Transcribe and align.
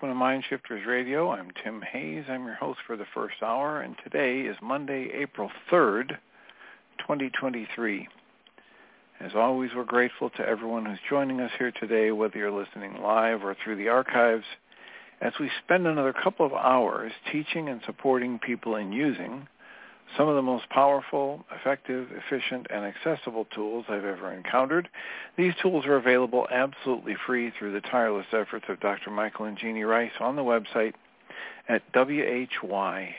Welcome 0.00 0.16
to 0.16 0.18
Mind 0.18 0.42
Shifters 0.48 0.86
Radio. 0.86 1.30
I'm 1.30 1.50
Tim 1.62 1.82
Hayes. 1.82 2.24
I'm 2.26 2.46
your 2.46 2.54
host 2.54 2.78
for 2.86 2.96
the 2.96 3.04
first 3.12 3.34
hour, 3.42 3.82
and 3.82 3.94
today 4.02 4.48
is 4.48 4.56
Monday, 4.62 5.10
April 5.12 5.50
3rd, 5.70 6.16
2023. 7.00 8.08
As 9.20 9.32
always, 9.34 9.72
we're 9.76 9.84
grateful 9.84 10.30
to 10.30 10.48
everyone 10.48 10.86
who's 10.86 10.98
joining 11.10 11.42
us 11.42 11.50
here 11.58 11.70
today, 11.70 12.12
whether 12.12 12.38
you're 12.38 12.50
listening 12.50 13.02
live 13.02 13.44
or 13.44 13.54
through 13.62 13.76
the 13.76 13.88
archives, 13.88 14.46
as 15.20 15.34
we 15.38 15.50
spend 15.62 15.86
another 15.86 16.14
couple 16.14 16.46
of 16.46 16.54
hours 16.54 17.12
teaching 17.30 17.68
and 17.68 17.82
supporting 17.84 18.38
people 18.38 18.76
in 18.76 18.92
using 18.92 19.48
some 20.16 20.28
of 20.28 20.36
the 20.36 20.42
most 20.42 20.68
powerful, 20.70 21.44
effective, 21.54 22.08
efficient, 22.12 22.66
and 22.70 22.84
accessible 22.84 23.46
tools 23.54 23.84
I've 23.88 24.04
ever 24.04 24.32
encountered. 24.32 24.88
These 25.36 25.54
tools 25.62 25.86
are 25.86 25.96
available 25.96 26.46
absolutely 26.50 27.16
free 27.26 27.52
through 27.58 27.72
the 27.72 27.80
tireless 27.80 28.26
efforts 28.32 28.66
of 28.68 28.80
Dr. 28.80 29.10
Michael 29.10 29.46
and 29.46 29.56
Jeanie 29.56 29.84
Ryce 29.84 30.12
on 30.20 30.36
the 30.36 30.42
website 30.42 30.94
at 31.68 31.82
whyagain.org. 31.92 33.16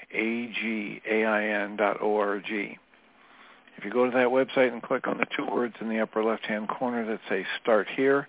If 3.77 3.85
you 3.85 3.91
go 3.91 4.05
to 4.05 4.11
that 4.11 4.27
website 4.27 4.73
and 4.73 4.83
click 4.83 5.07
on 5.07 5.17
the 5.17 5.25
two 5.35 5.45
words 5.45 5.75
in 5.81 5.89
the 5.89 5.99
upper 5.99 6.23
left-hand 6.23 6.67
corner 6.67 7.05
that 7.05 7.19
say 7.29 7.45
Start 7.61 7.87
Here, 7.95 8.27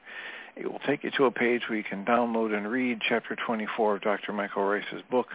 it 0.57 0.71
will 0.71 0.81
take 0.87 1.03
you 1.05 1.11
to 1.17 1.25
a 1.25 1.31
page 1.31 1.63
where 1.69 1.77
you 1.77 1.85
can 1.85 2.05
download 2.05 2.57
and 2.57 2.71
read 2.71 3.01
Chapter 3.07 3.37
24 3.37 3.97
of 3.97 4.03
Dr. 4.03 4.33
Michael 4.33 4.65
Ryce's 4.65 5.03
book, 5.11 5.29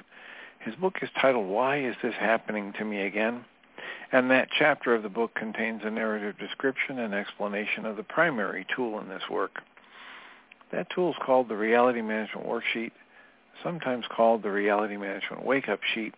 his 0.67 0.75
book 0.75 0.97
is 1.01 1.09
titled 1.21 1.47
Why 1.47 1.79
Is 1.79 1.95
This 2.03 2.13
Happening 2.19 2.73
to 2.73 2.83
Me 2.83 3.03
Again? 3.03 3.45
And 4.11 4.29
that 4.31 4.49
chapter 4.59 4.93
of 4.93 5.01
the 5.01 5.07
book 5.07 5.33
contains 5.33 5.81
a 5.85 5.89
narrative 5.89 6.37
description 6.37 6.99
and 6.99 7.13
explanation 7.13 7.85
of 7.85 7.95
the 7.95 8.03
primary 8.03 8.65
tool 8.75 8.99
in 8.99 9.07
this 9.07 9.23
work. 9.31 9.61
That 10.73 10.89
tool 10.93 11.11
is 11.11 11.15
called 11.25 11.47
the 11.47 11.55
Reality 11.55 12.01
Management 12.01 12.45
Worksheet, 12.45 12.91
sometimes 13.63 14.03
called 14.13 14.43
the 14.43 14.51
Reality 14.51 14.97
Management 14.97 15.45
Wake-Up 15.45 15.79
Sheet, 15.95 16.13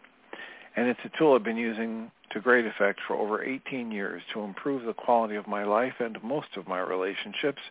and 0.76 0.88
it's 0.88 1.00
a 1.06 1.16
tool 1.16 1.36
I've 1.36 1.44
been 1.44 1.56
using 1.56 2.10
to 2.32 2.40
great 2.40 2.66
effect 2.66 3.02
for 3.06 3.16
over 3.16 3.44
18 3.44 3.92
years 3.92 4.24
to 4.34 4.42
improve 4.42 4.84
the 4.84 4.94
quality 4.94 5.36
of 5.36 5.48
my 5.48 5.64
life 5.64 5.96
and 6.00 6.18
most 6.24 6.58
of 6.58 6.68
my 6.68 6.80
relationships 6.80 7.62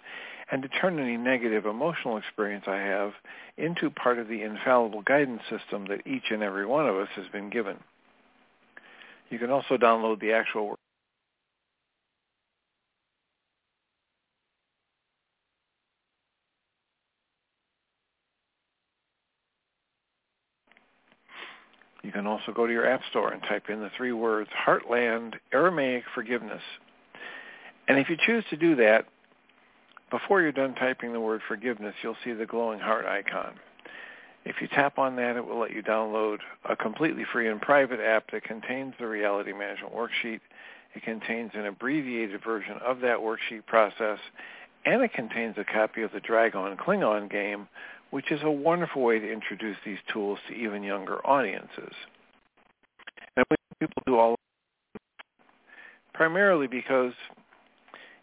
and 0.50 0.62
to 0.62 0.68
turn 0.68 0.98
any 0.98 1.16
negative 1.16 1.66
emotional 1.66 2.16
experience 2.16 2.64
I 2.66 2.76
have 2.76 3.12
into 3.56 3.90
part 3.90 4.18
of 4.18 4.28
the 4.28 4.42
infallible 4.42 5.02
guidance 5.02 5.42
system 5.50 5.86
that 5.88 6.06
each 6.06 6.30
and 6.30 6.42
every 6.42 6.64
one 6.64 6.86
of 6.88 6.96
us 6.96 7.08
has 7.16 7.26
been 7.32 7.50
given. 7.50 7.76
You 9.30 9.38
can 9.38 9.50
also 9.50 9.76
download 9.76 10.20
the 10.20 10.32
actual. 10.32 10.78
You 22.02 22.12
can 22.12 22.26
also 22.26 22.52
go 22.54 22.66
to 22.66 22.72
your 22.72 22.86
app 22.86 23.02
store 23.10 23.32
and 23.32 23.42
type 23.42 23.68
in 23.68 23.80
the 23.80 23.90
three 23.94 24.12
words 24.12 24.48
Heartland 24.66 25.34
Aramaic 25.52 26.04
Forgiveness. 26.14 26.62
And 27.86 27.98
if 27.98 28.08
you 28.08 28.16
choose 28.18 28.44
to 28.48 28.56
do 28.56 28.76
that, 28.76 29.06
before 30.10 30.40
you're 30.40 30.52
done 30.52 30.74
typing 30.74 31.12
the 31.12 31.20
word 31.20 31.40
forgiveness, 31.46 31.94
you'll 32.02 32.16
see 32.24 32.32
the 32.32 32.46
glowing 32.46 32.80
heart 32.80 33.06
icon. 33.06 33.54
If 34.44 34.56
you 34.60 34.68
tap 34.68 34.98
on 34.98 35.16
that, 35.16 35.36
it 35.36 35.46
will 35.46 35.58
let 35.58 35.72
you 35.74 35.82
download 35.82 36.38
a 36.68 36.76
completely 36.76 37.24
free 37.32 37.48
and 37.48 37.60
private 37.60 38.00
app 38.00 38.30
that 38.30 38.44
contains 38.44 38.94
the 38.98 39.06
Reality 39.06 39.52
Management 39.52 39.94
Worksheet. 39.94 40.40
It 40.94 41.02
contains 41.02 41.50
an 41.54 41.66
abbreviated 41.66 42.42
version 42.42 42.76
of 42.84 43.00
that 43.00 43.18
worksheet 43.18 43.66
process, 43.66 44.18
and 44.86 45.02
it 45.02 45.12
contains 45.12 45.56
a 45.58 45.64
copy 45.64 46.02
of 46.02 46.12
the 46.12 46.20
Dragon 46.20 46.76
Klingon 46.76 47.30
game, 47.30 47.68
which 48.10 48.32
is 48.32 48.40
a 48.42 48.50
wonderful 48.50 49.02
way 49.02 49.18
to 49.18 49.30
introduce 49.30 49.76
these 49.84 49.98
tools 50.12 50.38
to 50.48 50.54
even 50.54 50.82
younger 50.82 51.24
audiences. 51.26 51.92
And 53.36 53.44
we 53.50 53.56
people 53.80 54.02
do 54.06 54.18
all 54.18 54.36
primarily 56.14 56.66
because 56.66 57.12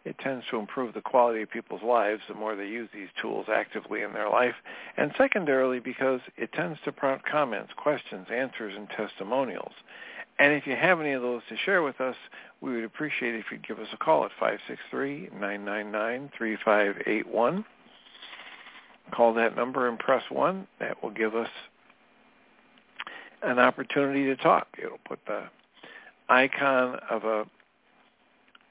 it 0.05 0.17
tends 0.19 0.45
to 0.51 0.57
improve 0.57 0.93
the 0.93 1.01
quality 1.01 1.41
of 1.41 1.49
people's 1.49 1.83
lives 1.83 2.21
the 2.27 2.35
more 2.35 2.55
they 2.55 2.67
use 2.67 2.89
these 2.93 3.09
tools 3.21 3.47
actively 3.51 4.03
in 4.03 4.13
their 4.13 4.29
life, 4.29 4.55
and 4.95 5.11
secondarily 5.17 5.79
because 5.79 6.21
it 6.37 6.53
tends 6.53 6.79
to 6.85 6.91
prompt 6.91 7.25
comments, 7.25 7.73
questions, 7.75 8.27
answers, 8.31 8.75
and 8.77 8.87
testimonials. 8.89 9.73
And 10.37 10.53
if 10.53 10.67
you 10.67 10.75
have 10.75 11.01
any 11.01 11.13
of 11.13 11.21
those 11.21 11.41
to 11.49 11.55
share 11.57 11.81
with 11.81 12.01
us, 12.01 12.17
we 12.61 12.75
would 12.75 12.83
appreciate 12.83 13.35
it 13.35 13.39
if 13.39 13.45
you'd 13.51 13.67
give 13.67 13.79
us 13.79 13.87
a 13.93 13.97
call 13.97 14.25
at 14.25 14.31
563-999-3581. 14.91 17.65
Call 19.11 19.33
that 19.33 19.55
number 19.55 19.87
and 19.87 19.97
press 19.97 20.23
1. 20.29 20.67
That 20.79 21.01
will 21.01 21.11
give 21.11 21.35
us 21.35 21.49
an 23.41 23.57
opportunity 23.59 24.25
to 24.25 24.35
talk. 24.35 24.67
It'll 24.77 24.99
put 25.05 25.19
the 25.25 25.45
icon 26.27 26.99
of 27.09 27.23
a 27.23 27.45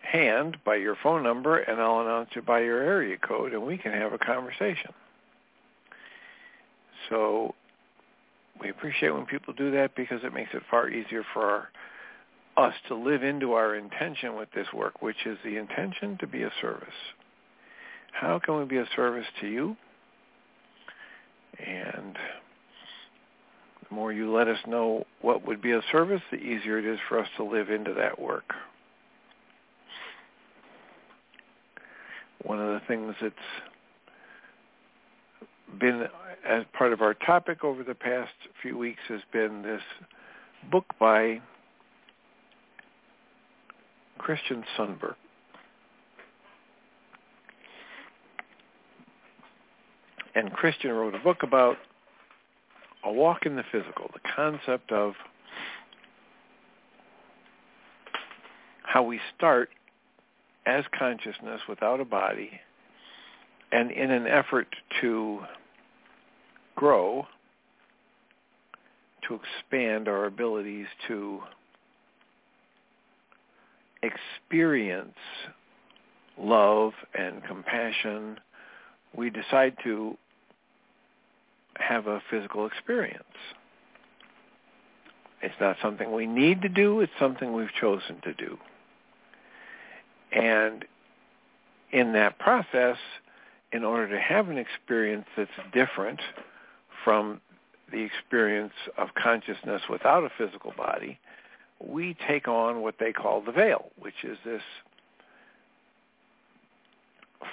hand 0.04 0.56
by 0.64 0.76
your 0.76 0.96
phone 1.02 1.22
number 1.22 1.58
and 1.58 1.80
I'll 1.80 2.00
announce 2.00 2.30
it 2.36 2.46
by 2.46 2.60
your 2.60 2.80
area 2.80 3.16
code 3.18 3.52
and 3.52 3.62
we 3.62 3.78
can 3.78 3.92
have 3.92 4.12
a 4.12 4.18
conversation. 4.18 4.92
So 7.08 7.54
we 8.60 8.70
appreciate 8.70 9.10
when 9.10 9.26
people 9.26 9.54
do 9.54 9.70
that 9.72 9.94
because 9.96 10.20
it 10.22 10.32
makes 10.32 10.50
it 10.54 10.62
far 10.70 10.88
easier 10.88 11.24
for 11.32 11.42
our, 12.56 12.68
us 12.68 12.74
to 12.88 12.94
live 12.94 13.22
into 13.22 13.52
our 13.52 13.74
intention 13.74 14.36
with 14.36 14.48
this 14.54 14.66
work, 14.72 15.02
which 15.02 15.26
is 15.26 15.38
the 15.44 15.56
intention 15.56 16.16
to 16.20 16.26
be 16.26 16.42
a 16.42 16.52
service. 16.60 16.88
How 18.12 18.38
can 18.38 18.58
we 18.58 18.64
be 18.64 18.76
a 18.76 18.88
service 18.94 19.26
to 19.40 19.48
you? 19.48 19.76
And 21.58 22.16
the 23.88 23.94
more 23.94 24.12
you 24.12 24.32
let 24.32 24.48
us 24.48 24.58
know 24.66 25.04
what 25.20 25.46
would 25.46 25.60
be 25.60 25.72
a 25.72 25.82
service, 25.90 26.22
the 26.30 26.38
easier 26.38 26.78
it 26.78 26.84
is 26.84 26.98
for 27.08 27.18
us 27.18 27.28
to 27.36 27.44
live 27.44 27.70
into 27.70 27.92
that 27.94 28.20
work. 28.20 28.54
One 32.44 32.60
of 32.60 32.68
the 32.68 32.80
things 32.86 33.14
that's 33.20 33.34
been 35.80 36.06
as 36.46 36.64
part 36.76 36.92
of 36.92 37.00
our 37.00 37.14
topic 37.14 37.64
over 37.64 37.82
the 37.82 37.94
past 37.94 38.32
few 38.62 38.78
weeks 38.78 39.00
has 39.08 39.20
been 39.32 39.62
this 39.62 39.82
book 40.70 40.84
by 41.00 41.40
Christian 44.18 44.62
Sundberg. 44.78 45.14
And 50.34 50.52
Christian 50.52 50.92
wrote 50.92 51.14
a 51.14 51.18
book 51.18 51.42
about 51.42 51.76
a 53.04 53.12
walk 53.12 53.46
in 53.46 53.56
the 53.56 53.64
physical, 53.70 54.10
the 54.12 54.20
concept 54.34 54.90
of 54.92 55.14
how 58.82 59.02
we 59.02 59.20
start 59.36 59.70
as 60.66 60.84
consciousness 60.98 61.60
without 61.68 62.00
a 62.00 62.04
body, 62.04 62.50
and 63.72 63.90
in 63.90 64.10
an 64.10 64.26
effort 64.26 64.68
to 65.00 65.40
grow, 66.76 67.26
to 69.28 69.34
expand 69.34 70.08
our 70.08 70.26
abilities 70.26 70.86
to 71.08 71.40
experience 74.02 75.16
love 76.38 76.92
and 77.18 77.42
compassion, 77.44 78.38
we 79.16 79.30
decide 79.30 79.74
to 79.84 80.16
have 81.76 82.06
a 82.06 82.22
physical 82.30 82.66
experience. 82.66 83.22
It's 85.42 85.54
not 85.60 85.76
something 85.82 86.12
we 86.12 86.26
need 86.26 86.62
to 86.62 86.68
do, 86.68 87.00
it's 87.00 87.12
something 87.18 87.52
we've 87.52 87.72
chosen 87.80 88.20
to 88.22 88.34
do. 88.34 88.58
And 90.34 90.84
in 91.92 92.12
that 92.12 92.38
process, 92.38 92.96
in 93.72 93.84
order 93.84 94.08
to 94.08 94.20
have 94.20 94.48
an 94.48 94.58
experience 94.58 95.26
that's 95.36 95.50
different 95.72 96.20
from 97.04 97.40
the 97.92 98.00
experience 98.02 98.72
of 98.98 99.08
consciousness 99.14 99.82
without 99.88 100.24
a 100.24 100.30
physical 100.36 100.72
body, 100.76 101.18
we 101.80 102.16
take 102.26 102.48
on 102.48 102.82
what 102.82 102.96
they 102.98 103.12
call 103.12 103.40
the 103.40 103.52
veil, 103.52 103.90
which 103.98 104.24
is 104.24 104.38
this 104.44 104.62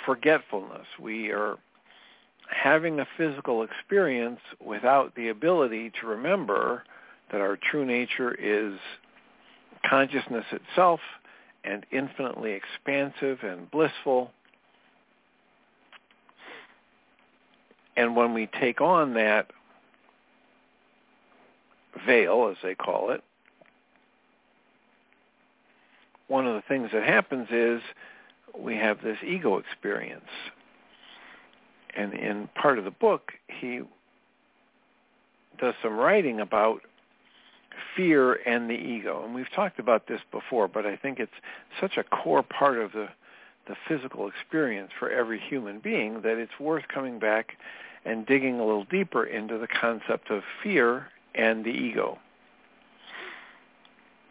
forgetfulness. 0.06 0.88
We 1.00 1.30
are 1.31 1.57
having 2.50 3.00
a 3.00 3.07
physical 3.18 3.63
experience 3.63 4.39
without 4.66 5.16
the 5.16 5.30
ability 5.30 5.92
to 6.01 6.07
remember 6.07 6.84
that 7.31 7.42
our 7.42 7.57
true 7.57 7.86
nature 7.86 8.34
is 8.34 8.80
consciousness 9.88 10.45
itself 10.51 11.00
and 11.63 11.86
infinitely 11.92 12.54
expansive 12.54 13.44
and 13.44 13.69
blissful. 13.69 14.31
And 17.96 18.16
when 18.16 18.34
we 18.34 18.48
take 18.48 18.81
on 18.81 19.13
that 19.16 19.52
veil, 22.06 22.50
as 22.50 22.58
they 22.63 22.75
call 22.75 23.12
it, 23.12 23.24
one 26.28 26.48
of 26.48 26.56
the 26.56 26.63
things 26.68 26.90
that 26.94 27.04
happens 27.04 27.50
is 27.52 27.81
we 28.58 28.75
have 28.78 29.02
this 29.04 29.18
ego 29.25 29.58
experience. 29.58 30.30
And 31.96 32.13
in 32.13 32.48
part 32.56 32.80
of 32.80 32.86
the 32.86 32.92
book, 32.92 33.34
he 33.48 33.81
does 35.60 35.74
some 35.84 35.98
writing 35.98 36.40
about 36.40 36.81
fear 37.95 38.33
and 38.33 38.69
the 38.69 38.75
ego. 38.75 39.23
And 39.23 39.33
we've 39.33 39.51
talked 39.51 39.79
about 39.79 40.07
this 40.07 40.21
before, 40.31 40.68
but 40.68 40.85
I 40.85 40.95
think 40.95 41.19
it's 41.19 41.31
such 41.79 41.97
a 41.97 42.03
core 42.03 42.44
part 42.44 42.77
of 42.77 42.91
the, 42.91 43.09
the 43.68 43.75
physical 43.88 44.27
experience 44.27 44.91
for 44.97 45.09
every 45.09 45.39
human 45.39 45.79
being 45.79 46.21
that 46.21 46.38
it's 46.38 46.59
worth 46.59 46.88
coming 46.88 47.19
back 47.19 47.57
and 48.06 48.25
digging 48.25 48.59
a 48.59 48.65
little 48.65 48.85
deeper 48.85 49.23
into 49.23 49.57
the 49.57 49.68
concept 49.68 50.29
of 50.29 50.44
fear 50.63 51.07
and 51.35 51.63
the 51.63 51.69
ego. 51.69 52.18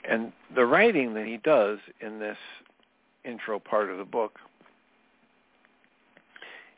And 0.04 0.32
the 0.54 0.66
writing 0.66 1.14
that 1.14 1.26
he 1.26 1.36
does 1.36 1.78
in 2.00 2.18
this 2.18 2.38
intro 3.24 3.58
part 3.58 3.90
of 3.90 3.98
the 3.98 4.04
book 4.04 4.38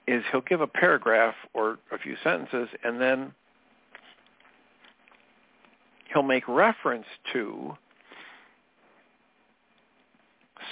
is 0.07 0.25
he'll 0.31 0.41
give 0.41 0.61
a 0.61 0.67
paragraph 0.67 1.35
or 1.55 1.79
a 1.93 1.99
few 1.99 2.17
sentences 2.23 2.69
and 2.83 3.01
then 3.01 3.33
he'll 6.13 6.23
make 6.23 6.47
reference 6.49 7.07
to 7.33 7.73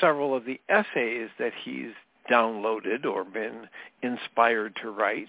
several 0.01 0.35
of 0.35 0.45
the 0.45 0.61
essays 0.69 1.29
that 1.39 1.53
he's 1.65 1.93
downloaded 2.31 3.05
or 3.05 3.25
been 3.25 3.69
inspired 4.03 4.77
to 4.83 4.91
write 4.91 5.29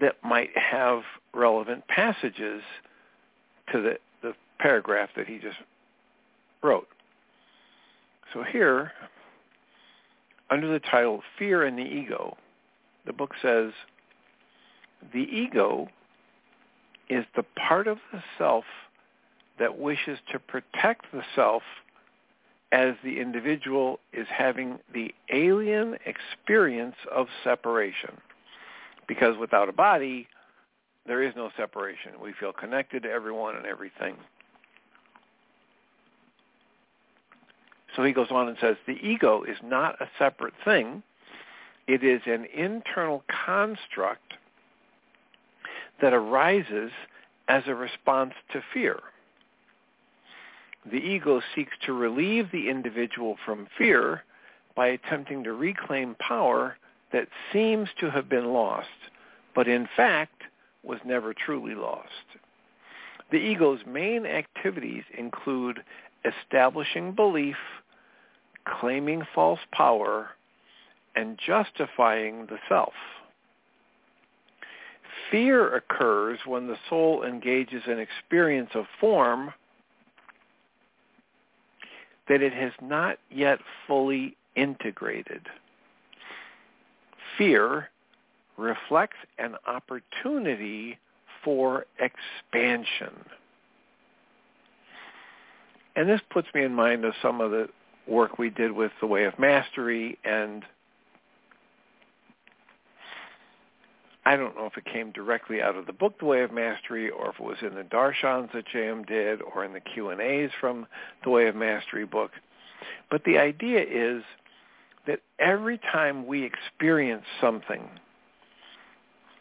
that 0.00 0.16
might 0.24 0.50
have 0.56 1.02
relevant 1.34 1.86
passages 1.88 2.62
to 3.70 3.82
the, 3.82 3.98
the 4.22 4.32
paragraph 4.58 5.10
that 5.16 5.26
he 5.26 5.38
just 5.38 5.58
wrote. 6.62 6.88
So 8.32 8.42
here, 8.42 8.92
under 10.50 10.72
the 10.72 10.80
title 10.80 11.22
Fear 11.38 11.64
and 11.64 11.78
the 11.78 11.82
Ego, 11.82 12.36
the 13.04 13.12
book 13.12 13.32
says, 13.42 13.72
the 15.12 15.20
ego 15.20 15.88
is 17.10 17.24
the 17.36 17.42
part 17.42 17.88
of 17.88 17.98
the 18.12 18.22
self 18.38 18.64
that 19.58 19.78
wishes 19.78 20.18
to 20.32 20.38
protect 20.38 21.06
the 21.12 21.22
self 21.34 21.62
as 22.72 22.94
the 23.04 23.20
individual 23.20 24.00
is 24.12 24.26
having 24.34 24.78
the 24.94 25.14
alien 25.32 25.96
experience 26.06 26.96
of 27.14 27.26
separation. 27.44 28.16
Because 29.06 29.36
without 29.38 29.68
a 29.68 29.72
body, 29.72 30.26
there 31.06 31.22
is 31.22 31.34
no 31.36 31.50
separation. 31.56 32.12
We 32.22 32.32
feel 32.38 32.52
connected 32.52 33.02
to 33.02 33.10
everyone 33.10 33.56
and 33.56 33.66
everything. 33.66 34.16
So 37.94 38.04
he 38.04 38.12
goes 38.12 38.28
on 38.30 38.48
and 38.48 38.56
says, 38.60 38.76
the 38.86 38.96
ego 39.06 39.42
is 39.42 39.58
not 39.62 40.00
a 40.00 40.08
separate 40.18 40.54
thing. 40.64 41.02
It 41.86 42.02
is 42.02 42.22
an 42.24 42.46
internal 42.54 43.22
construct 43.44 44.34
that 46.00 46.14
arises 46.14 46.90
as 47.48 47.64
a 47.66 47.74
response 47.74 48.32
to 48.52 48.62
fear. 48.72 49.00
The 50.90 50.98
ego 50.98 51.40
seeks 51.54 51.72
to 51.86 51.92
relieve 51.92 52.50
the 52.50 52.68
individual 52.68 53.36
from 53.44 53.68
fear 53.78 54.24
by 54.74 54.88
attempting 54.88 55.44
to 55.44 55.52
reclaim 55.52 56.16
power 56.16 56.76
that 57.12 57.28
seems 57.52 57.88
to 58.00 58.10
have 58.10 58.28
been 58.28 58.52
lost, 58.52 58.88
but 59.54 59.68
in 59.68 59.88
fact 59.96 60.42
was 60.82 60.98
never 61.04 61.32
truly 61.32 61.74
lost. 61.74 62.08
The 63.30 63.38
ego's 63.38 63.80
main 63.86 64.26
activities 64.26 65.04
include 65.16 65.82
establishing 66.24 67.12
belief, 67.12 67.56
claiming 68.64 69.22
false 69.34 69.60
power, 69.72 70.30
and 71.14 71.38
justifying 71.38 72.46
the 72.46 72.58
self. 72.68 72.94
Fear 75.30 75.76
occurs 75.76 76.40
when 76.44 76.66
the 76.66 76.78
soul 76.88 77.22
engages 77.22 77.82
in 77.86 77.98
experience 77.98 78.70
of 78.74 78.86
form 79.00 79.52
that 82.28 82.42
it 82.42 82.52
has 82.52 82.72
not 82.80 83.18
yet 83.30 83.58
fully 83.86 84.36
integrated. 84.56 85.46
Fear 87.36 87.88
reflects 88.56 89.16
an 89.38 89.56
opportunity 89.66 90.98
for 91.42 91.86
expansion. 91.98 93.24
And 95.96 96.08
this 96.08 96.20
puts 96.30 96.48
me 96.54 96.64
in 96.64 96.74
mind 96.74 97.04
of 97.04 97.14
some 97.20 97.40
of 97.40 97.50
the 97.50 97.68
work 98.06 98.38
we 98.38 98.50
did 98.50 98.72
with 98.72 98.92
the 99.00 99.06
Way 99.06 99.24
of 99.24 99.38
Mastery 99.38 100.18
and 100.24 100.64
I 104.24 104.36
don't 104.36 104.56
know 104.56 104.66
if 104.66 104.76
it 104.76 104.84
came 104.84 105.10
directly 105.10 105.60
out 105.60 105.76
of 105.76 105.86
the 105.86 105.92
book 105.92 106.18
The 106.20 106.26
Way 106.26 106.42
of 106.42 106.52
Mastery 106.52 107.10
or 107.10 107.30
if 107.30 107.40
it 107.40 107.44
was 107.44 107.56
in 107.60 107.74
the 107.74 107.82
darshans 107.82 108.52
that 108.52 108.66
Jayem 108.72 109.06
did 109.06 109.42
or 109.42 109.64
in 109.64 109.72
the 109.72 109.80
Q&As 109.80 110.50
from 110.60 110.86
the 111.24 111.30
Way 111.30 111.48
of 111.48 111.56
Mastery 111.56 112.06
book. 112.06 112.30
But 113.10 113.24
the 113.24 113.38
idea 113.38 113.82
is 113.82 114.22
that 115.06 115.20
every 115.40 115.78
time 115.78 116.26
we 116.26 116.44
experience 116.44 117.24
something 117.40 117.88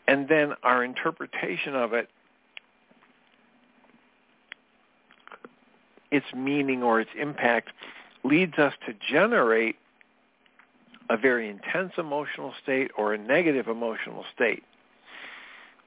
and 0.07 0.27
then 0.27 0.53
our 0.63 0.83
interpretation 0.83 1.75
of 1.75 1.93
it, 1.93 2.09
its 6.09 6.25
meaning 6.35 6.81
or 6.81 6.99
its 6.99 7.11
impact 7.19 7.69
leads 8.23 8.57
us 8.57 8.73
to 8.87 8.93
generate 9.09 9.75
a 11.09 11.17
very 11.17 11.49
intense 11.49 11.93
emotional 11.97 12.53
state 12.63 12.91
or 12.97 13.13
a 13.13 13.17
negative 13.17 13.67
emotional 13.67 14.25
state. 14.33 14.63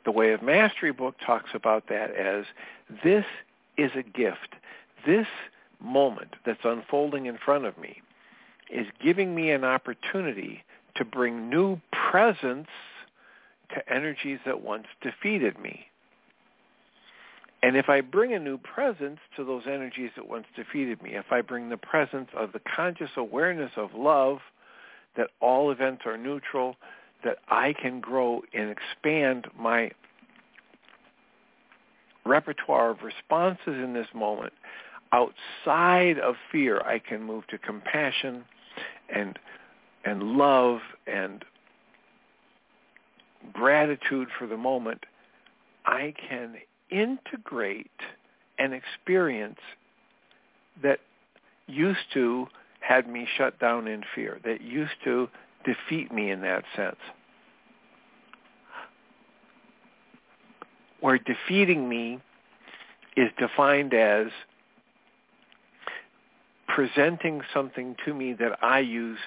The 0.04 0.11
Way 0.11 0.32
of 0.32 0.42
Mastery 0.42 0.92
book 0.92 1.16
talks 1.25 1.50
about 1.54 1.88
that 1.88 2.14
as 2.14 2.44
this 3.02 3.25
is 3.76 3.90
a 3.96 4.02
gift. 4.02 4.54
This 5.06 5.26
moment 5.80 6.34
that's 6.44 6.64
unfolding 6.64 7.26
in 7.26 7.38
front 7.38 7.64
of 7.64 7.78
me 7.78 8.02
is 8.70 8.87
giving 9.02 9.34
me 9.34 9.50
an 9.50 9.64
opportunity 9.64 10.62
to 10.96 11.04
bring 11.04 11.49
new 11.49 11.80
presence 12.11 12.68
to 13.75 13.92
energies 13.92 14.38
that 14.46 14.62
once 14.62 14.87
defeated 15.02 15.58
me. 15.58 15.87
And 17.62 17.76
if 17.76 17.88
I 17.88 18.02
bring 18.02 18.34
a 18.34 18.38
new 18.38 18.58
presence 18.58 19.20
to 19.37 19.44
those 19.44 19.62
energies 19.66 20.11
that 20.16 20.28
once 20.28 20.46
defeated 20.54 21.02
me, 21.02 21.14
if 21.14 21.32
I 21.32 21.40
bring 21.40 21.70
the 21.70 21.78
presence 21.78 22.28
of 22.37 22.52
the 22.52 22.61
conscious 22.61 23.11
awareness 23.16 23.73
of 23.76 23.94
love, 23.94 24.40
that 25.16 25.30
all 25.40 25.70
events 25.70 26.02
are 26.04 26.18
neutral, 26.18 26.76
that 27.25 27.38
I 27.49 27.73
can 27.73 28.00
grow 28.00 28.43
and 28.52 28.71
expand 28.71 29.47
my 29.59 29.90
repertoire 32.25 32.90
of 32.90 33.02
responses 33.02 33.66
in 33.66 33.93
this 33.93 34.07
moment 34.14 34.52
outside 35.12 36.19
of 36.19 36.35
fear. 36.50 36.81
I 36.81 36.99
can 36.99 37.23
move 37.23 37.47
to 37.49 37.59
compassion 37.59 38.45
and 39.14 39.38
and 40.04 40.23
love 40.23 40.81
and 41.07 41.45
gratitude 43.52 44.28
for 44.38 44.47
the 44.47 44.57
moment. 44.57 45.04
I 45.87 46.14
can 46.28 46.57
integrate 46.90 47.90
an 48.59 48.73
experience 48.73 49.61
that 50.83 51.00
used 51.66 52.12
to 52.12 52.49
had 52.81 53.09
me 53.09 53.26
shut 53.38 53.59
down 53.59 53.88
in 53.88 54.02
fear, 54.14 54.38
that 54.45 54.61
used 54.61 54.93
to 55.04 55.28
defeat 55.64 56.12
me 56.12 56.30
in 56.30 56.40
that 56.42 56.64
sense. 56.76 56.97
Where 61.00 61.18
defeating 61.18 61.88
me 61.88 62.21
is 63.16 63.30
defined 63.38 63.92
as 63.94 64.28
presenting 66.68 67.42
something 67.52 67.94
to 68.04 68.14
me 68.14 68.33
that 68.33 68.59
I 68.62 68.80
use 68.80 69.18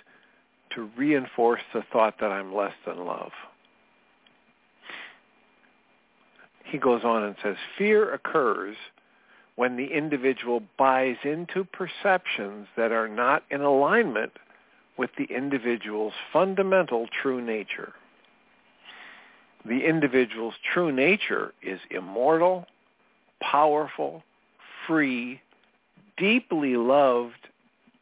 to 0.75 0.89
reinforce 0.97 1.61
the 1.73 1.83
thought 1.93 2.15
that 2.19 2.31
I'm 2.31 2.53
less 2.53 2.73
than 2.85 3.05
love. 3.05 3.31
He 6.65 6.77
goes 6.77 7.03
on 7.03 7.23
and 7.23 7.35
says, 7.41 7.55
fear 7.77 8.13
occurs 8.13 8.75
when 9.55 9.77
the 9.77 9.85
individual 9.85 10.61
buys 10.77 11.15
into 11.23 11.63
perceptions 11.63 12.67
that 12.75 12.91
are 12.91 13.07
not 13.07 13.43
in 13.49 13.61
alignment 13.61 14.33
with 14.97 15.11
the 15.17 15.25
individual's 15.25 16.13
fundamental 16.33 17.07
true 17.07 17.41
nature. 17.41 17.93
The 19.65 19.85
individual's 19.85 20.55
true 20.73 20.91
nature 20.91 21.53
is 21.61 21.79
immortal, 21.91 22.65
powerful, 23.41 24.23
free, 24.87 25.41
deeply 26.17 26.77
loved, 26.77 27.47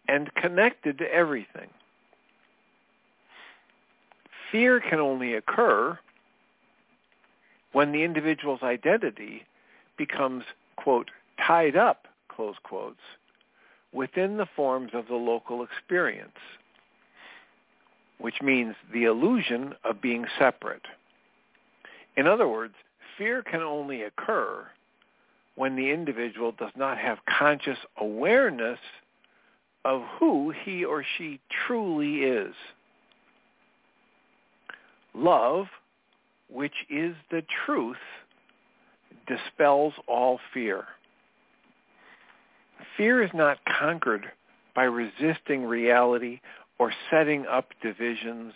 and 0.07 0.33
connected 0.35 0.97
to 0.99 1.13
everything. 1.13 1.69
Fear 4.51 4.79
can 4.79 4.99
only 4.99 5.33
occur 5.33 5.99
when 7.73 7.91
the 7.91 8.03
individual's 8.03 8.61
identity 8.63 9.43
becomes, 9.97 10.43
quote, 10.77 11.09
tied 11.45 11.75
up, 11.75 12.07
close 12.29 12.55
quotes, 12.63 13.01
within 13.91 14.37
the 14.37 14.45
forms 14.55 14.91
of 14.93 15.07
the 15.07 15.15
local 15.15 15.63
experience, 15.63 16.37
which 18.19 18.41
means 18.41 18.75
the 18.93 19.03
illusion 19.03 19.73
of 19.83 20.01
being 20.01 20.25
separate. 20.39 20.85
In 22.17 22.27
other 22.27 22.47
words, 22.47 22.75
fear 23.17 23.43
can 23.43 23.61
only 23.61 24.03
occur 24.03 24.65
when 25.55 25.75
the 25.75 25.89
individual 25.89 26.51
does 26.51 26.71
not 26.75 26.97
have 26.97 27.19
conscious 27.25 27.77
awareness 27.97 28.79
of 29.83 30.01
who 30.19 30.51
he 30.63 30.83
or 30.83 31.05
she 31.17 31.39
truly 31.65 32.23
is. 32.23 32.53
Love, 35.13 35.67
which 36.49 36.73
is 36.89 37.15
the 37.31 37.43
truth, 37.65 37.97
dispels 39.27 39.93
all 40.07 40.39
fear. 40.53 40.85
Fear 42.97 43.23
is 43.23 43.31
not 43.33 43.59
conquered 43.65 44.25
by 44.75 44.83
resisting 44.83 45.63
reality 45.63 46.41
or 46.79 46.91
setting 47.09 47.45
up 47.45 47.69
divisions, 47.81 48.53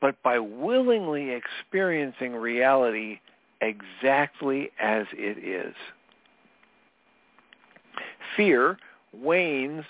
but 0.00 0.20
by 0.22 0.38
willingly 0.38 1.30
experiencing 1.30 2.34
reality 2.34 3.20
exactly 3.60 4.70
as 4.80 5.06
it 5.12 5.38
is. 5.38 5.74
Fear 8.36 8.78
wanes 9.12 9.84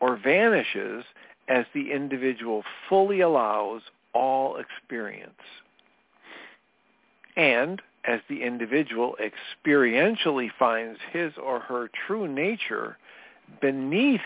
or 0.00 0.16
vanishes 0.16 1.04
as 1.48 1.64
the 1.74 1.90
individual 1.92 2.62
fully 2.88 3.20
allows 3.20 3.82
all 4.14 4.56
experience. 4.56 5.32
And 7.36 7.82
as 8.04 8.20
the 8.28 8.42
individual 8.42 9.16
experientially 9.20 10.48
finds 10.58 10.98
his 11.12 11.32
or 11.42 11.60
her 11.60 11.90
true 12.06 12.26
nature 12.26 12.96
beneath 13.60 14.20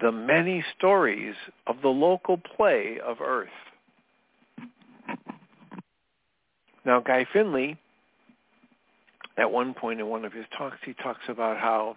the 0.00 0.12
many 0.12 0.64
stories 0.76 1.34
of 1.66 1.76
the 1.82 1.88
local 1.88 2.38
play 2.38 2.98
of 3.04 3.20
earth. 3.20 3.48
Now, 6.84 7.00
Guy 7.00 7.26
Finley 7.32 7.78
at 9.36 9.50
one 9.50 9.74
point 9.74 10.00
in 10.00 10.06
one 10.06 10.24
of 10.24 10.32
his 10.32 10.46
talks, 10.56 10.78
he 10.84 10.94
talks 10.94 11.28
about 11.28 11.58
how 11.58 11.96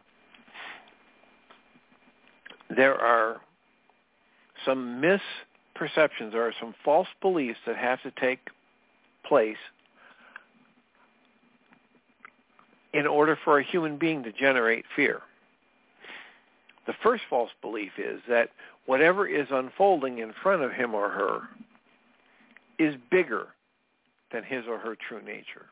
there 2.69 2.95
are 2.95 3.37
some 4.65 5.01
misperceptions, 5.01 6.31
there 6.31 6.45
are 6.45 6.53
some 6.59 6.75
false 6.83 7.07
beliefs 7.21 7.59
that 7.65 7.77
have 7.77 8.01
to 8.03 8.11
take 8.19 8.49
place 9.25 9.57
in 12.93 13.07
order 13.07 13.37
for 13.43 13.59
a 13.59 13.63
human 13.63 13.97
being 13.97 14.23
to 14.23 14.31
generate 14.31 14.83
fear. 14.95 15.21
The 16.87 16.93
first 17.03 17.23
false 17.29 17.51
belief 17.61 17.91
is 17.97 18.21
that 18.27 18.49
whatever 18.85 19.27
is 19.27 19.47
unfolding 19.51 20.19
in 20.19 20.33
front 20.41 20.63
of 20.63 20.71
him 20.71 20.95
or 20.95 21.09
her 21.09 21.41
is 22.79 22.95
bigger 23.11 23.47
than 24.31 24.43
his 24.43 24.65
or 24.67 24.79
her 24.79 24.95
true 25.07 25.21
nature. 25.21 25.67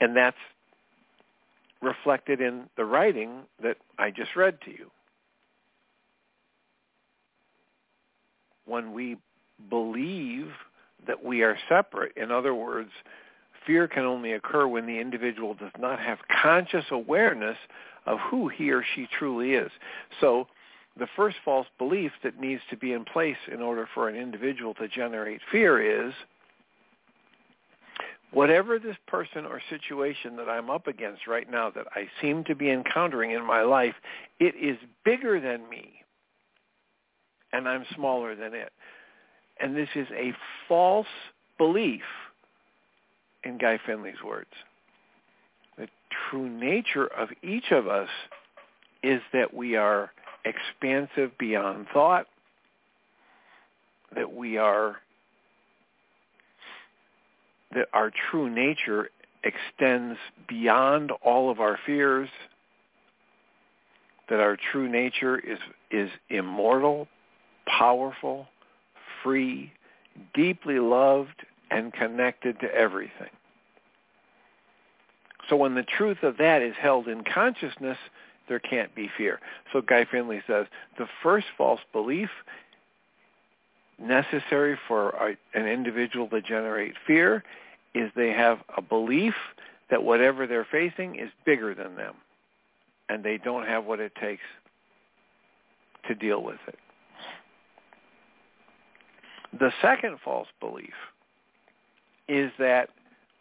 And 0.00 0.16
that's 0.16 0.36
reflected 1.82 2.40
in 2.40 2.64
the 2.76 2.84
writing 2.84 3.42
that 3.62 3.78
I 3.98 4.10
just 4.10 4.36
read 4.36 4.60
to 4.62 4.70
you. 4.70 4.90
When 8.64 8.92
we 8.92 9.16
believe 9.70 10.48
that 11.06 11.24
we 11.24 11.42
are 11.42 11.56
separate, 11.68 12.16
in 12.16 12.30
other 12.30 12.54
words, 12.54 12.90
fear 13.68 13.86
can 13.86 14.04
only 14.04 14.32
occur 14.32 14.66
when 14.66 14.86
the 14.86 14.98
individual 14.98 15.54
does 15.54 15.70
not 15.78 16.00
have 16.00 16.18
conscious 16.42 16.86
awareness 16.90 17.58
of 18.06 18.18
who 18.30 18.48
he 18.48 18.72
or 18.72 18.82
she 18.94 19.06
truly 19.18 19.52
is. 19.52 19.70
So 20.20 20.48
the 20.98 21.06
first 21.14 21.36
false 21.44 21.66
belief 21.78 22.10
that 22.24 22.40
needs 22.40 22.62
to 22.70 22.76
be 22.76 22.92
in 22.92 23.04
place 23.04 23.36
in 23.52 23.60
order 23.60 23.86
for 23.94 24.08
an 24.08 24.16
individual 24.16 24.74
to 24.74 24.88
generate 24.88 25.40
fear 25.52 26.06
is 26.08 26.14
whatever 28.32 28.78
this 28.78 28.96
person 29.06 29.44
or 29.44 29.60
situation 29.70 30.36
that 30.36 30.48
I'm 30.48 30.70
up 30.70 30.86
against 30.86 31.26
right 31.26 31.48
now 31.50 31.70
that 31.70 31.86
I 31.94 32.08
seem 32.20 32.44
to 32.44 32.54
be 32.54 32.70
encountering 32.70 33.32
in 33.32 33.44
my 33.44 33.62
life, 33.62 33.94
it 34.40 34.54
is 34.56 34.78
bigger 35.04 35.40
than 35.40 35.68
me, 35.68 35.92
and 37.52 37.68
I'm 37.68 37.84
smaller 37.94 38.34
than 38.34 38.54
it. 38.54 38.72
And 39.60 39.76
this 39.76 39.88
is 39.94 40.06
a 40.14 40.32
false 40.68 41.06
belief, 41.58 42.02
in 43.48 43.58
Guy 43.58 43.80
Finley's 43.84 44.22
words. 44.24 44.50
The 45.78 45.88
true 46.30 46.48
nature 46.48 47.06
of 47.06 47.30
each 47.42 47.70
of 47.70 47.88
us 47.88 48.10
is 49.02 49.20
that 49.32 49.54
we 49.54 49.74
are 49.74 50.12
expansive 50.44 51.36
beyond 51.38 51.86
thought, 51.92 52.26
that 54.14 54.32
we 54.32 54.58
are 54.58 54.96
that 57.74 57.88
our 57.92 58.10
true 58.30 58.48
nature 58.48 59.10
extends 59.44 60.18
beyond 60.48 61.10
all 61.22 61.50
of 61.50 61.60
our 61.60 61.78
fears, 61.84 62.30
that 64.30 64.40
our 64.40 64.56
true 64.72 64.88
nature 64.88 65.38
is, 65.38 65.58
is 65.90 66.10
immortal, 66.30 67.08
powerful, 67.66 68.46
free, 69.22 69.70
deeply 70.32 70.78
loved, 70.78 71.44
and 71.70 71.92
connected 71.92 72.58
to 72.60 72.74
everything. 72.74 73.28
So 75.48 75.56
when 75.56 75.74
the 75.74 75.82
truth 75.82 76.22
of 76.22 76.36
that 76.38 76.62
is 76.62 76.74
held 76.80 77.08
in 77.08 77.24
consciousness, 77.24 77.98
there 78.48 78.58
can't 78.58 78.94
be 78.94 79.10
fear. 79.16 79.40
So 79.72 79.80
Guy 79.80 80.06
Finley 80.10 80.42
says 80.46 80.66
the 80.98 81.06
first 81.22 81.46
false 81.56 81.80
belief 81.92 82.30
necessary 83.98 84.78
for 84.86 85.10
a, 85.10 85.36
an 85.58 85.66
individual 85.66 86.28
to 86.28 86.40
generate 86.40 86.94
fear 87.06 87.44
is 87.94 88.10
they 88.14 88.32
have 88.32 88.58
a 88.76 88.82
belief 88.82 89.34
that 89.90 90.02
whatever 90.02 90.46
they're 90.46 90.66
facing 90.70 91.16
is 91.16 91.30
bigger 91.44 91.74
than 91.74 91.96
them 91.96 92.14
and 93.08 93.24
they 93.24 93.38
don't 93.38 93.66
have 93.66 93.84
what 93.84 94.00
it 94.00 94.12
takes 94.20 94.42
to 96.06 96.14
deal 96.14 96.42
with 96.42 96.58
it. 96.66 96.78
The 99.58 99.72
second 99.80 100.18
false 100.22 100.48
belief 100.60 100.92
is 102.28 102.52
that 102.58 102.90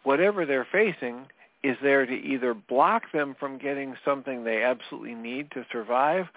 whatever 0.03 0.45
they're 0.45 0.67
facing 0.71 1.25
is 1.67 1.77
there 1.81 2.05
to 2.05 2.13
either 2.13 2.53
block 2.53 3.03
them 3.11 3.35
from 3.37 3.57
getting 3.57 3.95
something 4.05 4.43
they 4.43 4.63
absolutely 4.63 5.15
need 5.15 5.51
to 5.51 5.65
survive 5.71 6.27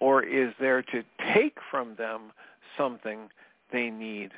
or 0.00 0.22
is 0.24 0.52
there 0.58 0.82
to 0.82 1.04
take 1.32 1.58
from 1.70 1.94
them 1.96 2.32
something 2.76 3.28
they 3.72 3.88
need 3.88 4.32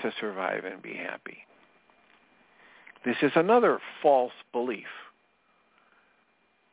to 0.00 0.12
survive 0.20 0.64
and 0.64 0.82
be 0.82 0.94
happy. 0.94 1.38
This 3.04 3.16
is 3.22 3.32
another 3.36 3.78
false 4.02 4.32
belief. 4.52 4.86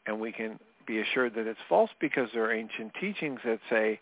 And 0.08 0.20
we 0.20 0.32
can 0.32 0.60
be 0.88 1.00
assured 1.00 1.36
that 1.36 1.48
it's 1.48 1.60
false 1.70 1.91
because 2.00 2.29
there 2.34 2.46
are 2.46 2.53
ancient 2.53 2.93
teachings 3.00 3.39
that 3.46 3.60
say 3.70 4.00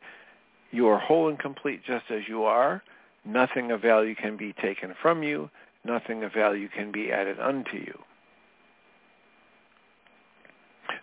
you 0.72 0.88
are 0.88 0.98
whole 0.98 1.28
and 1.28 1.38
complete 1.38 1.82
just 1.86 2.06
as 2.10 2.22
you 2.30 2.44
are. 2.44 2.82
Nothing 3.26 3.72
of 3.72 3.82
value 3.82 4.16
can 4.16 4.38
be 4.38 4.54
taken 4.54 4.96
from 5.02 5.22
you. 5.22 5.50
Nothing 5.84 6.24
of 6.24 6.34
value 6.34 6.70
can 6.70 6.92
be 6.92 7.12
added 7.12 7.40
unto 7.40 7.78
you. 7.78 8.00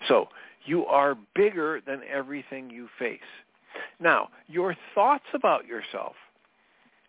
So 0.06 0.28
you 0.64 0.86
are 0.86 1.16
bigger 1.34 1.80
than 1.84 2.02
everything 2.10 2.70
you 2.70 2.88
face. 2.98 3.20
Now, 4.00 4.28
your 4.46 4.76
thoughts 4.94 5.24
about 5.34 5.66
yourself, 5.66 6.14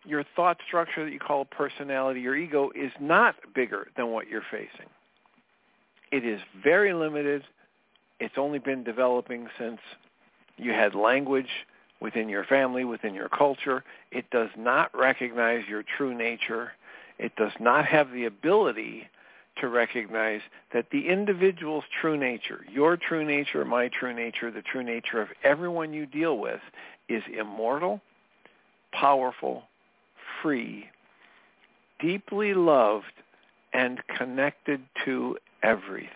your 0.04 0.24
thought 0.34 0.58
structure 0.66 1.04
that 1.04 1.12
you 1.12 1.18
call 1.18 1.44
personality, 1.44 2.20
your 2.20 2.36
ego, 2.36 2.70
is 2.74 2.92
not 3.00 3.34
bigger 3.54 3.88
than 3.96 4.08
what 4.08 4.28
you're 4.28 4.42
facing. 4.50 4.88
It 6.10 6.24
is 6.24 6.40
very 6.62 6.92
limited. 6.94 7.44
It's 8.18 8.34
only 8.36 8.58
been 8.58 8.82
developing 8.82 9.48
since 9.58 9.78
you 10.56 10.72
had 10.72 10.94
language 10.94 11.48
within 12.00 12.28
your 12.28 12.44
family, 12.44 12.84
within 12.84 13.14
your 13.14 13.28
culture. 13.28 13.84
It 14.10 14.28
does 14.30 14.48
not 14.56 14.90
recognize 14.96 15.64
your 15.68 15.84
true 15.96 16.16
nature. 16.16 16.72
It 17.18 17.36
does 17.36 17.52
not 17.60 17.84
have 17.84 18.10
the 18.10 18.24
ability 18.24 19.06
to 19.58 19.68
recognize 19.68 20.40
that 20.72 20.86
the 20.90 21.08
individual's 21.08 21.84
true 22.00 22.16
nature, 22.16 22.64
your 22.70 22.96
true 22.96 23.24
nature, 23.24 23.64
my 23.64 23.88
true 23.88 24.14
nature, 24.14 24.50
the 24.50 24.62
true 24.62 24.82
nature 24.82 25.20
of 25.20 25.28
everyone 25.44 25.92
you 25.92 26.06
deal 26.06 26.38
with 26.38 26.60
is 27.08 27.22
immortal, 27.38 28.00
powerful, 28.92 29.64
free, 30.42 30.86
deeply 32.00 32.54
loved, 32.54 33.04
and 33.72 34.00
connected 34.16 34.80
to 35.04 35.36
everything. 35.62 36.08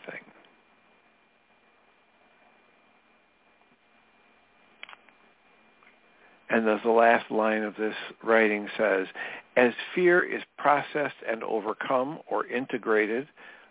And 6.50 6.68
as 6.68 6.80
the 6.84 6.90
last 6.90 7.30
line 7.30 7.62
of 7.62 7.74
this 7.76 7.96
writing 8.22 8.68
says, 8.78 9.06
as 9.56 9.72
fear 9.94 10.22
is 10.22 10.42
processed 10.58 11.16
and 11.28 11.42
overcome 11.44 12.18
or 12.28 12.46
integrated, 12.46 13.28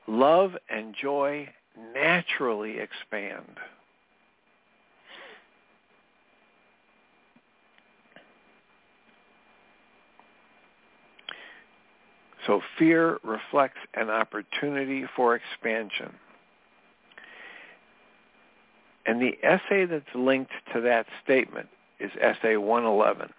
love 0.08 0.56
and 0.70 0.96
joy 1.00 1.50
naturally 1.94 2.78
expand. 2.80 3.58
So 12.46 12.62
fear 12.78 13.20
reflects 13.24 13.80
an 13.94 14.10
opportunity 14.10 15.06
for 15.16 15.36
expansion. 15.36 16.14
And 19.06 19.22
the 19.22 19.38
essay 19.44 19.86
that's 19.86 20.06
linked 20.16 20.52
to 20.74 20.82
that 20.82 21.06
statement 21.24 21.70
is 22.00 22.12
essay 22.20 22.58
111. 22.58 23.32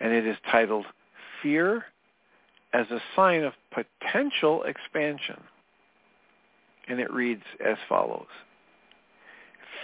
And 0.00 0.12
it 0.12 0.26
is 0.26 0.36
titled 0.50 0.86
Fear 1.46 1.84
as 2.72 2.86
a 2.90 2.98
Sign 3.14 3.44
of 3.44 3.52
Potential 3.72 4.64
Expansion. 4.64 5.40
And 6.88 6.98
it 6.98 7.12
reads 7.12 7.44
as 7.64 7.76
follows. 7.88 8.26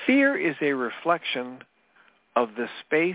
Fear 0.05 0.39
is 0.39 0.57
a 0.61 0.73
reflection 0.73 1.59
of 2.35 2.49
the 2.57 2.67
space 2.85 3.15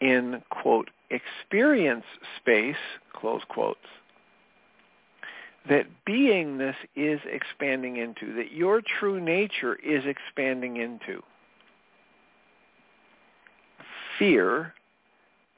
in, 0.00 0.40
quote, 0.50 0.88
experience 1.10 2.04
space, 2.40 2.76
close 3.12 3.42
quotes, 3.48 3.80
that 5.68 5.86
beingness 6.08 6.76
is 6.94 7.18
expanding 7.26 7.96
into, 7.96 8.34
that 8.36 8.52
your 8.52 8.82
true 9.00 9.20
nature 9.20 9.74
is 9.74 10.04
expanding 10.06 10.76
into. 10.76 11.20
Fear 14.16 14.74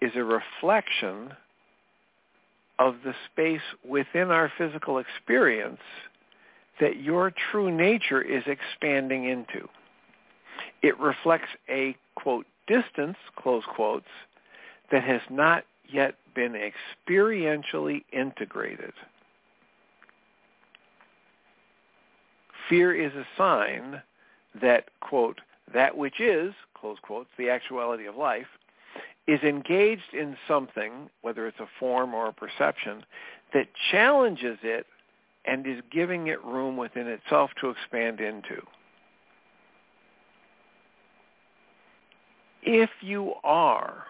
is 0.00 0.12
a 0.16 0.24
reflection 0.24 1.32
of 2.88 2.96
the 3.04 3.14
space 3.30 3.60
within 3.88 4.30
our 4.30 4.50
physical 4.58 4.98
experience 4.98 5.80
that 6.80 7.00
your 7.00 7.30
true 7.30 7.70
nature 7.70 8.20
is 8.20 8.42
expanding 8.46 9.24
into. 9.24 9.68
It 10.82 10.98
reflects 10.98 11.50
a, 11.68 11.96
quote, 12.16 12.46
distance, 12.66 13.16
close 13.36 13.62
quotes, 13.64 14.08
that 14.90 15.04
has 15.04 15.20
not 15.30 15.64
yet 15.88 16.16
been 16.34 16.54
experientially 16.54 18.02
integrated. 18.12 18.92
Fear 22.68 22.94
is 22.94 23.12
a 23.14 23.26
sign 23.36 24.02
that, 24.60 24.86
quote, 25.00 25.40
that 25.72 25.96
which 25.96 26.20
is, 26.20 26.52
close 26.74 26.98
quotes, 27.00 27.30
the 27.38 27.48
actuality 27.48 28.06
of 28.06 28.16
life, 28.16 28.46
is 29.26 29.40
engaged 29.42 30.14
in 30.14 30.36
something, 30.48 31.08
whether 31.22 31.46
it's 31.46 31.60
a 31.60 31.68
form 31.78 32.14
or 32.14 32.28
a 32.28 32.32
perception, 32.32 33.04
that 33.54 33.68
challenges 33.90 34.58
it 34.62 34.86
and 35.44 35.66
is 35.66 35.80
giving 35.90 36.28
it 36.28 36.42
room 36.44 36.76
within 36.76 37.06
itself 37.06 37.50
to 37.60 37.70
expand 37.70 38.20
into. 38.20 38.62
If 42.62 42.90
you 43.00 43.34
are 43.42 44.06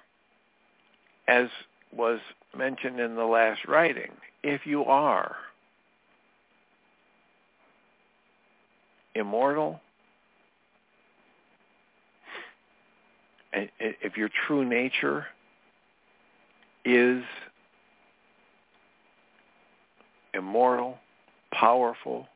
as 1.28 1.48
was 1.96 2.20
mentioned 2.56 3.00
in 3.00 3.14
the 3.14 3.24
last 3.24 3.64
writing, 3.66 4.10
if 4.42 4.66
you 4.66 4.84
are 4.84 5.36
immortal, 9.14 9.80
if 13.52 14.16
your 14.16 14.30
true 14.46 14.64
nature 14.64 15.26
is 16.84 17.22
immortal, 20.34 20.98
powerful, 21.52 22.26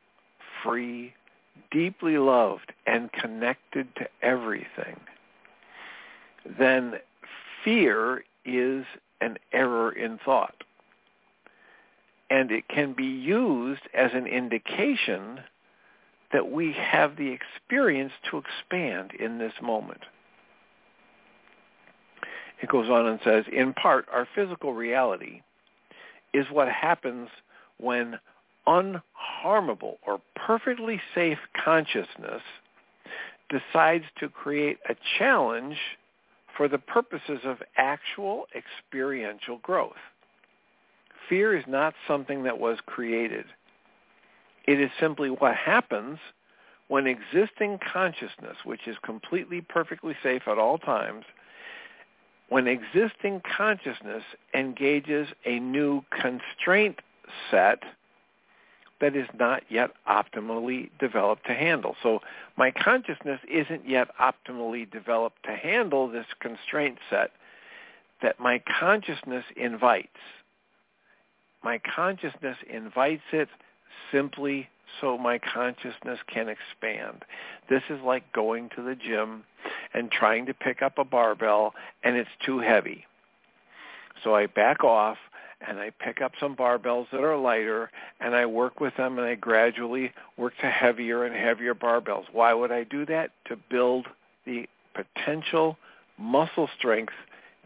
free, 0.63 1.13
deeply 1.71 2.17
loved, 2.17 2.71
and 2.85 3.11
connected 3.11 3.87
to 3.95 4.07
everything, 4.21 4.99
then 6.59 6.93
fear 7.63 8.23
is 8.45 8.85
an 9.21 9.37
error 9.51 9.91
in 9.91 10.19
thought. 10.23 10.63
And 12.29 12.51
it 12.51 12.67
can 12.67 12.93
be 12.93 13.05
used 13.05 13.81
as 13.93 14.11
an 14.13 14.27
indication 14.27 15.39
that 16.33 16.51
we 16.51 16.73
have 16.73 17.15
the 17.15 17.29
experience 17.29 18.11
to 18.29 18.37
expand 18.37 19.11
in 19.17 19.37
this 19.37 19.53
moment. 19.61 20.01
It 22.61 22.69
goes 22.69 22.89
on 22.89 23.05
and 23.05 23.19
says, 23.23 23.45
in 23.51 23.73
part, 23.73 24.05
our 24.11 24.27
physical 24.35 24.73
reality 24.73 25.41
is 26.33 26.45
what 26.51 26.69
happens 26.69 27.29
when 27.79 28.19
unharmable 28.67 29.97
or 30.05 30.19
perfectly 30.35 30.99
safe 31.15 31.37
consciousness 31.63 32.41
decides 33.49 34.05
to 34.19 34.27
create 34.27 34.77
a 34.89 34.95
challenge 35.17 35.77
for 36.57 36.67
the 36.67 36.77
purposes 36.77 37.39
of 37.45 37.57
actual 37.77 38.47
experiential 38.55 39.59
growth. 39.59 39.93
Fear 41.29 41.57
is 41.57 41.63
not 41.67 41.93
something 42.07 42.43
that 42.43 42.59
was 42.59 42.77
created. 42.85 43.45
It 44.65 44.81
is 44.81 44.89
simply 44.99 45.29
what 45.29 45.55
happens 45.55 46.17
when 46.87 47.05
existing 47.05 47.79
consciousness, 47.93 48.57
which 48.63 48.87
is 48.87 48.95
completely 49.03 49.61
perfectly 49.61 50.15
safe 50.23 50.43
at 50.47 50.57
all 50.57 50.77
times, 50.77 51.25
when 52.49 52.67
existing 52.67 53.41
consciousness 53.57 54.23
engages 54.53 55.27
a 55.45 55.59
new 55.59 56.03
constraint 56.11 56.99
set 57.51 57.83
that 58.99 59.15
is 59.15 59.27
not 59.37 59.63
yet 59.69 59.91
optimally 60.09 60.89
developed 60.99 61.45
to 61.45 61.53
handle. 61.53 61.95
So 62.01 62.19
my 62.55 62.71
consciousness 62.71 63.39
isn't 63.51 63.87
yet 63.87 64.07
optimally 64.19 64.89
developed 64.89 65.43
to 65.43 65.51
handle 65.51 66.07
this 66.07 66.25
constraint 66.39 66.97
set 67.09 67.31
that 68.21 68.39
my 68.39 68.61
consciousness 68.79 69.45
invites. 69.55 70.07
My 71.63 71.79
consciousness 71.79 72.57
invites 72.67 73.21
it 73.31 73.49
simply 74.11 74.69
so 75.01 75.17
my 75.17 75.37
consciousness 75.37 76.19
can 76.27 76.47
expand. 76.49 77.23
This 77.69 77.83
is 77.89 77.99
like 78.03 78.31
going 78.33 78.69
to 78.75 78.81
the 78.81 78.95
gym 78.95 79.43
and 79.93 80.11
trying 80.11 80.45
to 80.45 80.53
pick 80.53 80.81
up 80.81 80.97
a 80.97 81.03
barbell 81.03 81.73
and 82.03 82.15
it's 82.15 82.29
too 82.45 82.59
heavy. 82.59 83.05
So 84.23 84.35
I 84.35 84.47
back 84.47 84.83
off 84.83 85.17
and 85.67 85.79
I 85.79 85.89
pick 85.89 86.21
up 86.21 86.33
some 86.39 86.55
barbells 86.55 87.09
that 87.11 87.21
are 87.21 87.37
lighter 87.37 87.91
and 88.19 88.35
I 88.35 88.45
work 88.45 88.79
with 88.79 88.95
them 88.97 89.17
and 89.17 89.27
I 89.27 89.35
gradually 89.35 90.11
work 90.37 90.53
to 90.61 90.69
heavier 90.69 91.23
and 91.23 91.35
heavier 91.35 91.73
barbells. 91.73 92.25
Why 92.31 92.53
would 92.53 92.71
I 92.71 92.83
do 92.83 93.05
that? 93.07 93.31
To 93.45 93.55
build 93.55 94.07
the 94.45 94.67
potential 94.93 95.77
muscle 96.17 96.69
strength 96.77 97.13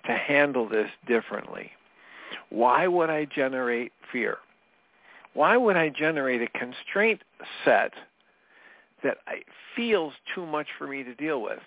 to 0.06 0.14
handle 0.14 0.68
this 0.68 0.90
differently. 1.08 1.72
Why 2.50 2.88
would 2.88 3.10
I 3.10 3.26
generate 3.26 3.92
fear? 4.12 4.38
Why 5.34 5.56
would 5.58 5.78
I 5.78 5.90
generate 5.90 6.42
a 6.42 6.48
constraint 6.48 7.22
set 7.64 7.94
that 9.04 9.18
feels 9.76 10.14
too 10.36 10.46
much 10.46 10.68
for 10.78 10.88
me 10.88 11.04
to 11.04 11.16
deal 11.16 11.42
with 11.42 11.62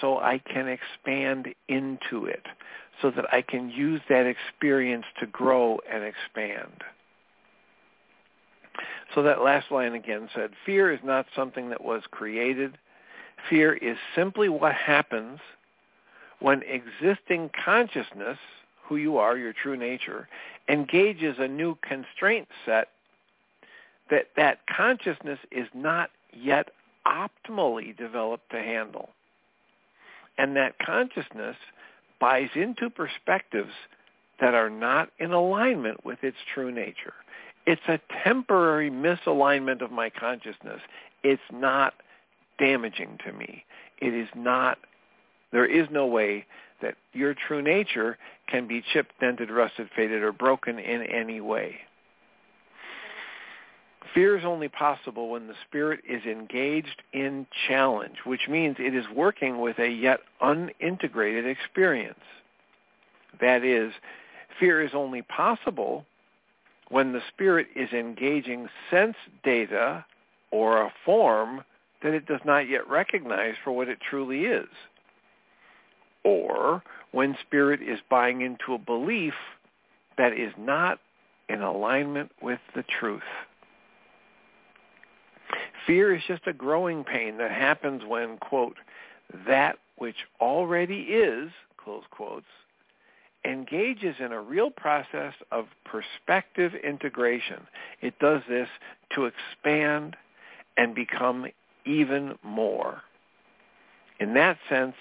so 0.00 0.18
I 0.18 0.38
can 0.38 0.68
expand 0.68 1.54
into 1.68 2.26
it, 2.26 2.46
so 3.00 3.10
that 3.10 3.32
I 3.32 3.42
can 3.42 3.70
use 3.70 4.00
that 4.08 4.26
experience 4.26 5.04
to 5.20 5.26
grow 5.26 5.80
and 5.90 6.04
expand? 6.04 6.82
So 9.14 9.22
that 9.22 9.42
last 9.42 9.70
line 9.70 9.94
again 9.94 10.28
said, 10.34 10.50
fear 10.66 10.92
is 10.92 11.00
not 11.02 11.26
something 11.34 11.70
that 11.70 11.82
was 11.82 12.02
created. 12.10 12.78
Fear 13.48 13.74
is 13.74 13.96
simply 14.14 14.48
what 14.48 14.74
happens 14.74 15.40
when 16.40 16.62
existing 16.62 17.50
consciousness, 17.64 18.38
who 18.84 18.96
you 18.96 19.18
are, 19.18 19.36
your 19.36 19.52
true 19.52 19.76
nature, 19.76 20.28
engages 20.68 21.36
a 21.38 21.48
new 21.48 21.76
constraint 21.82 22.48
set 22.64 22.88
that 24.10 24.28
that 24.36 24.60
consciousness 24.74 25.38
is 25.50 25.66
not 25.74 26.10
yet 26.32 26.70
optimally 27.06 27.96
developed 27.96 28.50
to 28.50 28.58
handle. 28.58 29.10
And 30.38 30.56
that 30.56 30.78
consciousness 30.78 31.56
buys 32.20 32.48
into 32.54 32.88
perspectives 32.88 33.72
that 34.40 34.54
are 34.54 34.70
not 34.70 35.10
in 35.18 35.32
alignment 35.32 36.04
with 36.04 36.22
its 36.22 36.36
true 36.54 36.70
nature. 36.70 37.14
It's 37.66 37.82
a 37.88 38.00
temporary 38.24 38.90
misalignment 38.90 39.82
of 39.82 39.90
my 39.90 40.10
consciousness. 40.10 40.80
It's 41.22 41.42
not 41.52 41.94
damaging 42.58 43.18
to 43.26 43.32
me. 43.32 43.64
It 44.00 44.14
is 44.14 44.28
not, 44.34 44.78
there 45.52 45.66
is 45.66 45.88
no 45.90 46.06
way 46.06 46.46
that 46.80 46.94
your 47.12 47.34
true 47.34 47.60
nature 47.60 48.16
can 48.46 48.66
be 48.66 48.82
chipped, 48.92 49.18
dented, 49.20 49.50
rusted, 49.50 49.90
faded, 49.94 50.22
or 50.22 50.32
broken 50.32 50.78
in 50.78 51.02
any 51.02 51.40
way. 51.40 51.76
Fear 54.14 54.38
is 54.38 54.44
only 54.44 54.68
possible 54.68 55.28
when 55.28 55.48
the 55.48 55.54
spirit 55.68 56.00
is 56.08 56.24
engaged 56.24 57.02
in 57.12 57.46
challenge, 57.66 58.16
which 58.24 58.48
means 58.48 58.76
it 58.78 58.94
is 58.94 59.04
working 59.14 59.60
with 59.60 59.78
a 59.78 59.88
yet 59.88 60.20
unintegrated 60.40 61.46
experience. 61.46 62.18
That 63.40 63.64
is, 63.64 63.92
fear 64.58 64.82
is 64.82 64.92
only 64.94 65.22
possible 65.22 66.04
when 66.88 67.12
the 67.12 67.22
spirit 67.28 67.68
is 67.76 67.92
engaging 67.92 68.68
sense 68.90 69.16
data 69.44 70.04
or 70.50 70.82
a 70.82 70.92
form 71.04 71.62
that 72.02 72.14
it 72.14 72.26
does 72.26 72.40
not 72.44 72.68
yet 72.68 72.88
recognize 72.88 73.54
for 73.62 73.72
what 73.72 73.88
it 73.88 73.98
truly 74.00 74.46
is. 74.46 74.68
Or 76.24 76.82
when 77.12 77.36
spirit 77.46 77.82
is 77.82 77.98
buying 78.08 78.40
into 78.40 78.74
a 78.74 78.78
belief 78.78 79.34
that 80.16 80.32
is 80.32 80.52
not 80.56 80.98
in 81.48 81.62
alignment 81.62 82.30
with 82.42 82.60
the 82.74 82.84
truth. 82.98 83.22
Fear 85.86 86.14
is 86.16 86.22
just 86.26 86.46
a 86.46 86.52
growing 86.52 87.04
pain 87.04 87.38
that 87.38 87.50
happens 87.50 88.02
when, 88.06 88.38
quote, 88.38 88.76
that 89.46 89.78
which 89.96 90.16
already 90.40 91.00
is, 91.02 91.50
close 91.82 92.04
quotes, 92.10 92.46
engages 93.44 94.16
in 94.18 94.32
a 94.32 94.40
real 94.40 94.70
process 94.70 95.34
of 95.50 95.66
perspective 95.84 96.72
integration. 96.74 97.66
It 98.00 98.18
does 98.18 98.42
this 98.48 98.68
to 99.14 99.26
expand 99.26 100.16
and 100.76 100.94
become 100.94 101.46
even 101.84 102.38
more. 102.42 103.02
In 104.20 104.34
that 104.34 104.58
sense, 104.68 104.96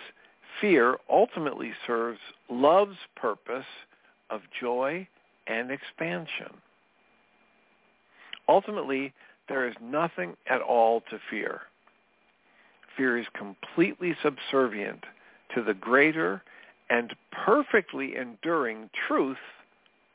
fear 0.62 0.98
ultimately 1.10 1.74
serves 1.86 2.20
love's 2.50 2.98
purpose 3.16 3.66
of 4.30 4.42
joy 4.60 5.08
and 5.48 5.72
expansion. 5.72 6.54
Ultimately, 8.48 9.14
there 9.48 9.68
is 9.68 9.76
nothing 9.82 10.36
at 10.50 10.62
all 10.62 11.02
to 11.10 11.20
fear. 11.30 11.62
Fear 12.96 13.20
is 13.20 13.28
completely 13.38 14.16
subservient 14.24 15.04
to 15.56 15.64
the 15.64 15.74
greater 15.74 16.42
and 16.90 17.16
perfectly 17.32 18.16
enduring 18.16 18.90
truth 19.08 19.38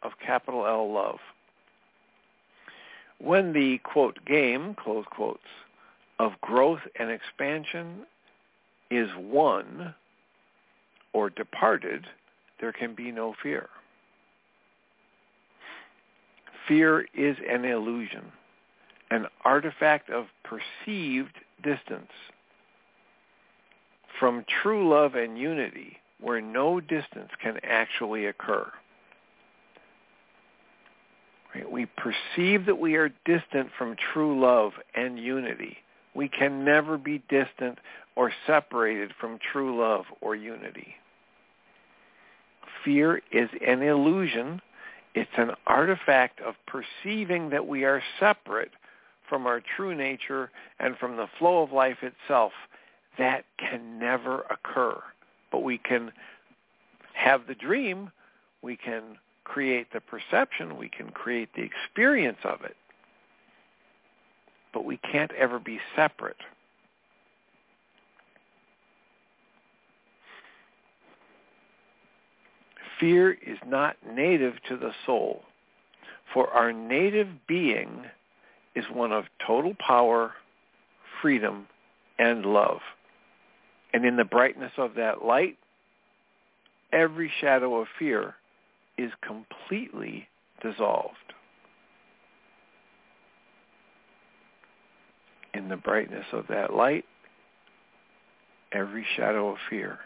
of 0.02 0.12
capital 0.24 0.66
L 0.66 0.92
love. 0.92 1.18
When 3.18 3.52
the, 3.52 3.78
quote, 3.84 4.18
game, 4.26 4.74
close 4.74 5.04
quotes, 5.10 5.40
of 6.18 6.32
growth 6.40 6.80
and 6.98 7.10
expansion 7.10 8.06
is 8.90 9.08
won 9.16 9.94
or 11.12 11.30
departed, 11.30 12.06
there 12.60 12.72
can 12.72 12.94
be 12.94 13.12
no 13.12 13.34
fear. 13.42 13.68
Fear 16.66 17.06
is 17.14 17.36
an 17.48 17.64
illusion, 17.64 18.24
an 19.12 19.26
artifact 19.44 20.08
of 20.08 20.24
perceived 20.42 21.36
distance. 21.62 22.10
From 24.18 24.44
true 24.62 24.88
love 24.88 25.14
and 25.14 25.38
unity, 25.38 25.98
where 26.18 26.40
no 26.40 26.80
distance 26.80 27.28
can 27.42 27.58
actually 27.62 28.26
occur. 28.26 28.66
Right? 31.54 31.70
We 31.70 31.86
perceive 31.86 32.64
that 32.66 32.78
we 32.78 32.94
are 32.94 33.10
distant 33.26 33.68
from 33.76 33.96
true 34.14 34.40
love 34.40 34.72
and 34.94 35.18
unity. 35.18 35.76
We 36.14 36.28
can 36.28 36.64
never 36.64 36.96
be 36.96 37.22
distant 37.28 37.78
or 38.16 38.32
separated 38.46 39.12
from 39.20 39.38
true 39.52 39.78
love 39.78 40.04
or 40.22 40.34
unity. 40.34 40.94
Fear 42.82 43.20
is 43.30 43.50
an 43.66 43.82
illusion. 43.82 44.62
It's 45.14 45.30
an 45.36 45.50
artifact 45.66 46.40
of 46.40 46.54
perceiving 46.66 47.50
that 47.50 47.66
we 47.66 47.84
are 47.84 48.02
separate 48.18 48.70
from 49.32 49.46
our 49.46 49.62
true 49.76 49.94
nature 49.94 50.50
and 50.78 50.98
from 50.98 51.16
the 51.16 51.26
flow 51.38 51.62
of 51.62 51.72
life 51.72 52.02
itself. 52.02 52.52
That 53.16 53.46
can 53.58 53.98
never 53.98 54.42
occur 54.50 55.02
but 55.52 55.62
we 55.62 55.78
can 55.78 56.10
have 57.12 57.46
the 57.46 57.54
dream, 57.54 58.10
we 58.62 58.74
can 58.74 59.02
create 59.44 59.92
the 59.92 60.00
perception, 60.00 60.78
we 60.78 60.88
can 60.88 61.10
create 61.10 61.50
the 61.54 61.62
experience 61.62 62.38
of 62.42 62.62
it, 62.64 62.76
but 64.72 64.84
we 64.84 64.96
can't 64.96 65.32
ever 65.32 65.58
be 65.58 65.78
separate. 65.94 66.38
Fear 72.98 73.32
is 73.32 73.58
not 73.66 73.96
native 74.08 74.54
to 74.68 74.76
the 74.76 74.92
soul, 75.04 75.42
for 76.32 76.48
our 76.48 76.72
native 76.72 77.28
being 77.46 78.04
is 78.74 78.84
one 78.92 79.12
of 79.12 79.24
total 79.46 79.74
power, 79.86 80.32
freedom, 81.20 81.66
and 82.18 82.44
love. 82.44 82.80
And 83.92 84.04
in 84.04 84.16
the 84.16 84.24
brightness 84.24 84.72
of 84.78 84.94
that 84.96 85.24
light, 85.24 85.58
every 86.92 87.30
shadow 87.40 87.76
of 87.80 87.86
fear 87.98 88.34
is 88.96 89.10
completely 89.26 90.28
dissolved. 90.62 91.16
In 95.54 95.68
the 95.68 95.76
brightness 95.76 96.24
of 96.32 96.46
that 96.48 96.72
light, 96.72 97.04
every 98.72 99.06
shadow 99.16 99.50
of 99.50 99.58
fear 99.68 99.98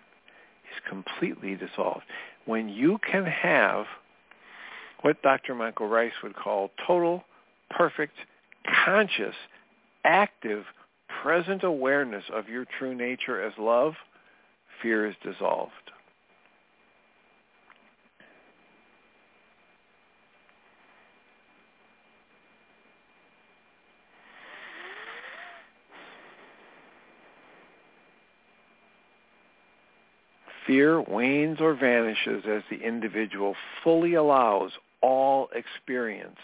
is 0.64 0.90
completely 0.90 1.54
dissolved. 1.54 2.04
When 2.46 2.68
you 2.68 2.98
can 3.08 3.24
have 3.24 3.86
what 5.02 5.22
Dr. 5.22 5.54
Michael 5.54 5.88
Ryce 5.88 6.12
would 6.22 6.34
call 6.34 6.70
total, 6.86 7.24
perfect, 7.70 8.14
conscious, 8.84 9.34
active 10.04 10.64
present 11.22 11.64
awareness 11.64 12.24
of 12.32 12.48
your 12.48 12.64
true 12.78 12.94
nature 12.94 13.42
as 13.42 13.52
love, 13.58 13.94
fear 14.82 15.06
is 15.06 15.14
dissolved. 15.22 15.72
Fear 30.66 31.02
wanes 31.02 31.60
or 31.60 31.74
vanishes 31.74 32.42
as 32.48 32.62
the 32.68 32.84
individual 32.84 33.54
fully 33.84 34.14
allows 34.14 34.72
all 35.00 35.48
experience 35.54 36.40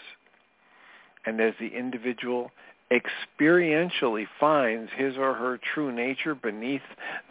and 1.25 1.39
as 1.39 1.53
the 1.59 1.67
individual 1.67 2.51
experientially 2.91 4.25
finds 4.39 4.91
his 4.95 5.17
or 5.17 5.33
her 5.33 5.59
true 5.73 5.91
nature 5.91 6.35
beneath 6.35 6.81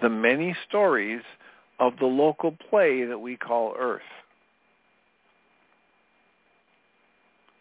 the 0.00 0.08
many 0.08 0.56
stories 0.68 1.22
of 1.78 1.94
the 1.98 2.06
local 2.06 2.52
play 2.70 3.04
that 3.04 3.18
we 3.18 3.36
call 3.36 3.74
Earth. 3.78 4.02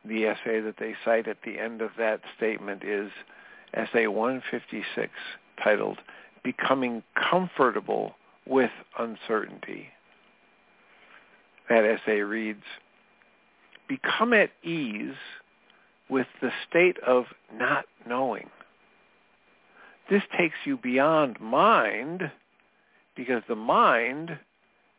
The 0.05 0.25
essay 0.25 0.61
that 0.61 0.75
they 0.79 0.95
cite 1.05 1.27
at 1.27 1.37
the 1.45 1.59
end 1.59 1.81
of 1.81 1.91
that 1.97 2.21
statement 2.35 2.83
is 2.83 3.11
Essay 3.73 4.07
156, 4.07 5.11
titled 5.63 5.99
Becoming 6.43 7.03
Comfortable 7.15 8.15
with 8.47 8.71
Uncertainty. 8.97 9.89
That 11.69 11.85
essay 11.85 12.21
reads, 12.21 12.63
Become 13.87 14.33
at 14.33 14.49
ease 14.63 15.15
with 16.11 16.27
the 16.41 16.51
state 16.69 16.97
of 17.07 17.23
not 17.57 17.85
knowing. 18.05 18.49
This 20.09 20.21
takes 20.37 20.55
you 20.65 20.77
beyond 20.77 21.39
mind 21.39 22.29
because 23.15 23.41
the 23.47 23.55
mind 23.55 24.37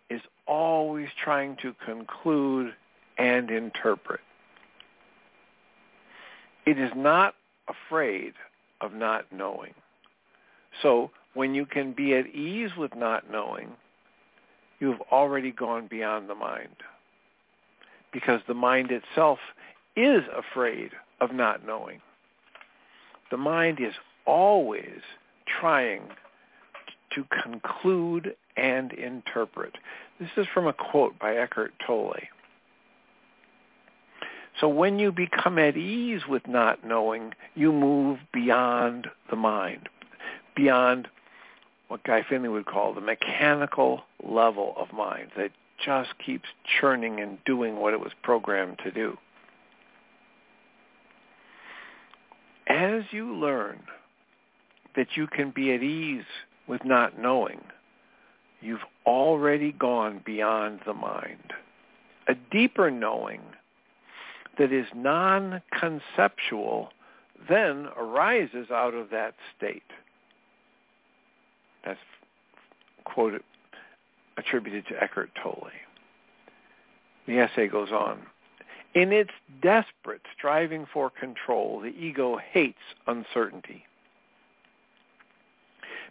is 0.09 0.23
always 0.47 1.09
trying 1.23 1.57
to 1.61 1.75
conclude 1.85 2.73
and 3.19 3.51
interpret. 3.51 4.21
It 6.65 6.79
is 6.79 6.91
not 6.97 7.35
afraid 7.69 8.33
of 8.81 8.95
not 8.95 9.27
knowing. 9.31 9.75
So 10.81 11.11
when 11.35 11.55
you 11.55 11.67
can 11.67 11.93
be 11.93 12.15
at 12.15 12.27
ease 12.29 12.71
with 12.77 12.97
not 12.97 13.31
knowing, 13.31 13.69
you've 14.81 15.01
already 15.13 15.53
gone 15.53 15.89
beyond 15.89 16.31
the 16.31 16.35
mind. 16.35 16.77
Because 18.13 18.41
the 18.49 18.55
mind 18.55 18.91
itself 18.91 19.39
is 19.97 20.23
afraid 20.37 20.91
of 21.21 21.33
not 21.33 21.67
knowing. 21.67 22.01
The 23.31 23.37
mind 23.37 23.81
is 23.81 23.95
always 24.27 25.01
trying 25.61 26.03
to 27.15 27.25
conclude 27.43 28.35
and 28.57 28.93
interpret. 28.93 29.77
This 30.21 30.31
is 30.37 30.47
from 30.53 30.67
a 30.67 30.73
quote 30.73 31.19
by 31.19 31.37
Eckhart 31.37 31.73
Tolle. 31.87 32.15
So 34.61 34.69
when 34.69 34.99
you 34.99 35.13
become 35.13 35.59
at 35.59 35.77
ease 35.77 36.23
with 36.29 36.47
not 36.47 36.85
knowing, 36.85 37.33
you 37.55 37.73
move 37.73 38.19
beyond 38.33 39.09
the 39.31 39.37
mind, 39.37 39.89
beyond 40.55 41.09
what 41.89 42.05
Guy 42.05 42.23
Finley 42.29 42.49
would 42.49 42.67
call 42.67 42.95
the 42.95 43.01
mechanical 43.01 44.03
level 44.23 44.75
of 44.77 44.93
mind 44.93 45.31
that 45.37 45.51
just 45.85 46.11
keeps 46.25 46.49
churning 46.81 47.21
and 47.21 47.39
doing 47.45 47.77
what 47.77 47.95
it 47.95 48.01
was 48.01 48.13
programmed 48.23 48.79
to 48.85 48.91
do. 48.91 49.17
As 52.83 53.05
you 53.13 53.33
learn 53.37 53.79
that 54.97 55.07
you 55.15 55.29
can 55.29 55.53
be 55.53 55.73
at 55.73 55.85
ease 55.85 56.25
with 56.67 56.85
not 56.85 57.17
knowing, 57.17 57.61
you've 58.61 58.81
already 59.07 59.71
gone 59.71 60.21
beyond 60.27 60.81
the 60.85 60.93
mind. 60.93 61.53
A 62.27 62.35
deeper 62.51 62.91
knowing 62.91 63.41
that 64.59 64.73
is 64.73 64.87
non-conceptual 64.97 66.89
then 67.49 67.87
arises 67.97 68.69
out 68.73 68.95
of 68.95 69.11
that 69.11 69.35
state. 69.57 69.83
That's 71.85 72.01
quoted, 73.05 73.45
attributed 74.37 74.89
to 74.89 75.01
Eckhart 75.01 75.31
Tolle. 75.41 75.71
The 77.29 77.39
essay 77.39 77.69
goes 77.69 77.93
on. 77.93 78.23
In 78.95 79.13
its 79.13 79.31
desperate 79.63 80.21
striving 80.37 80.87
for 80.93 81.11
control, 81.11 81.81
the 81.81 81.89
ego 81.89 82.39
hates 82.53 82.79
uncertainty. 83.07 83.85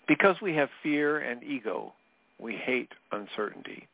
Because 0.08 0.36
we 0.41 0.56
have 0.56 0.70
fear 0.82 1.20
and 1.20 1.44
ego, 1.44 1.94
we 2.39 2.56
hate 2.56 2.89
uncertainty. 3.12 3.88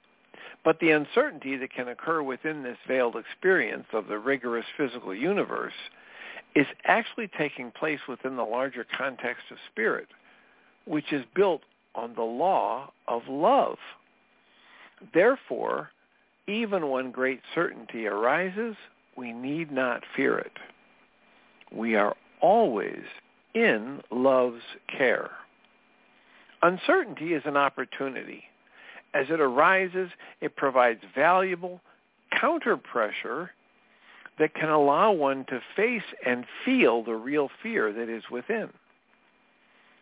But 0.64 0.80
the 0.80 0.92
uncertainty 0.92 1.58
that 1.58 1.74
can 1.74 1.90
occur 1.90 2.22
within 2.24 2.64
this 2.64 2.78
veiled 2.88 3.16
experience 3.18 3.86
of 3.94 4.08
the 4.08 4.18
rigorous 4.18 4.66
physical 4.78 5.14
universe 5.14 5.74
is 6.56 6.66
actually 6.86 7.30
taking 7.38 7.72
place 7.72 8.00
within 8.08 8.36
the 8.36 8.44
larger 8.44 8.86
context 8.98 9.44
of 9.52 9.58
spirit, 9.72 10.08
which 10.86 11.12
is 11.12 11.26
built 11.36 11.62
on 11.94 12.16
the 12.16 12.24
law 12.24 12.92
of 13.08 13.22
love. 13.28 13.78
Therefore, 15.14 15.92
even 16.48 16.90
when 16.90 17.12
great 17.12 17.42
certainty 17.54 18.08
arises, 18.08 18.76
we 19.16 19.34
need 19.34 19.72
not 19.72 20.04
fear 20.16 20.38
it. 20.38 20.54
We 21.72 21.96
are 21.96 22.16
always 22.42 23.04
in 23.54 24.02
love's 24.12 24.64
care. 24.88 25.32
Uncertainty 26.62 27.34
is 27.34 27.44
an 27.46 27.58
opportunity. 27.58 28.44
As 29.14 29.26
it 29.30 29.40
arises, 29.40 30.10
it 30.42 30.56
provides 30.56 31.02
valuable 31.16 31.82
counter-pressure 32.40 33.52
that 34.40 34.54
can 34.54 34.70
allow 34.70 35.12
one 35.12 35.46
to 35.46 35.60
face 35.76 36.04
and 36.26 36.46
feel 36.64 37.04
the 37.04 37.16
real 37.16 37.50
fear 37.64 37.92
that 37.92 38.10
is 38.10 38.24
within. 38.32 38.70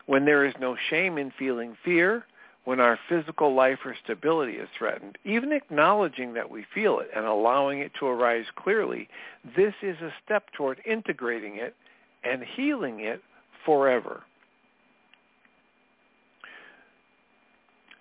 When 0.06 0.26
there 0.26 0.46
is 0.46 0.54
no 0.60 0.76
shame 0.90 1.18
in 1.18 1.32
feeling 1.38 1.78
fear, 1.84 2.26
when 2.66 2.80
our 2.80 3.00
physical 3.08 3.54
life 3.54 3.80
or 3.86 3.96
stability 4.04 4.54
is 4.54 4.68
threatened, 4.78 5.18
even 5.24 5.52
acknowledging 5.52 6.34
that 6.34 6.50
we 6.50 6.66
feel 6.74 7.00
it 7.00 7.10
and 7.16 7.26
allowing 7.26 7.80
it 7.80 7.92
to 8.00 8.08
arise 8.08 8.46
clearly, 8.56 9.08
this 9.56 9.74
is 9.82 9.98
a 10.02 10.14
step 10.24 10.46
toward 10.58 10.82
integrating 10.86 11.58
it 11.58 11.76
and 12.24 12.44
healing 12.44 13.00
it 13.00 13.22
forever. 13.66 14.24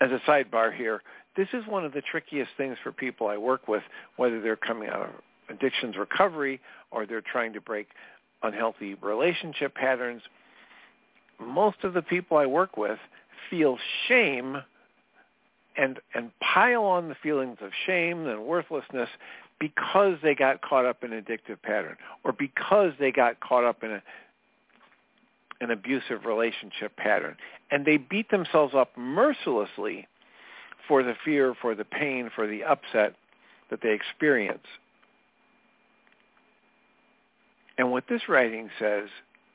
as 0.05 0.11
a 0.11 0.31
sidebar 0.31 0.75
here, 0.75 1.03
this 1.37 1.49
is 1.53 1.67
one 1.67 1.85
of 1.85 1.93
the 1.93 2.03
trickiest 2.03 2.51
things 2.57 2.77
for 2.83 2.93
people 2.93 3.27
I 3.27 3.37
work 3.37 3.67
with, 3.69 3.83
whether 4.17 4.41
they're 4.41 4.57
coming 4.57 4.89
out 4.89 5.09
of 5.09 5.11
addictions 5.49 5.97
recovery 5.97 6.61
or 6.91 7.07
they're 7.07 7.23
trying 7.23 7.53
to 7.55 7.61
break 7.61 7.89
unhealthy 8.43 8.95
relationship 8.95 9.75
patterns. 9.75 10.23
Most 11.41 11.79
of 11.83 11.95
the 11.95 12.03
people 12.03 12.37
I 12.37 12.47
work 12.47 12.77
with 12.77 12.99
feel 13.51 13.79
shame 14.09 14.59
and 15.77 15.99
and 16.15 16.31
pile 16.41 16.85
on 16.85 17.09
the 17.09 17.17
feelings 17.17 17.59
of 17.61 17.71
shame 17.87 18.27
and 18.27 18.45
worthlessness 18.45 19.09
because 19.59 20.17
they 20.23 20.35
got 20.35 20.61
caught 20.63 20.85
up 20.85 21.03
in 21.05 21.13
an 21.13 21.23
addictive 21.23 21.61
pattern 21.63 21.97
or 22.25 22.33
because 22.33 22.93
they 22.99 23.11
got 23.11 23.41
caught 23.41 23.65
up 23.65 23.83
in 23.83 23.93
a 23.93 24.03
an 25.61 25.71
abusive 25.71 26.25
relationship 26.25 26.97
pattern. 26.97 27.37
And 27.71 27.85
they 27.85 27.97
beat 27.97 28.31
themselves 28.31 28.75
up 28.75 28.97
mercilessly 28.97 30.07
for 30.87 31.03
the 31.03 31.15
fear, 31.25 31.55
for 31.61 31.75
the 31.75 31.85
pain, 31.85 32.31
for 32.35 32.47
the 32.47 32.63
upset 32.63 33.15
that 33.71 33.81
they 33.83 33.93
experience. 33.93 34.67
And 37.79 37.91
what 37.91 38.05
this 38.09 38.23
writing 38.29 38.71
says 38.79 39.09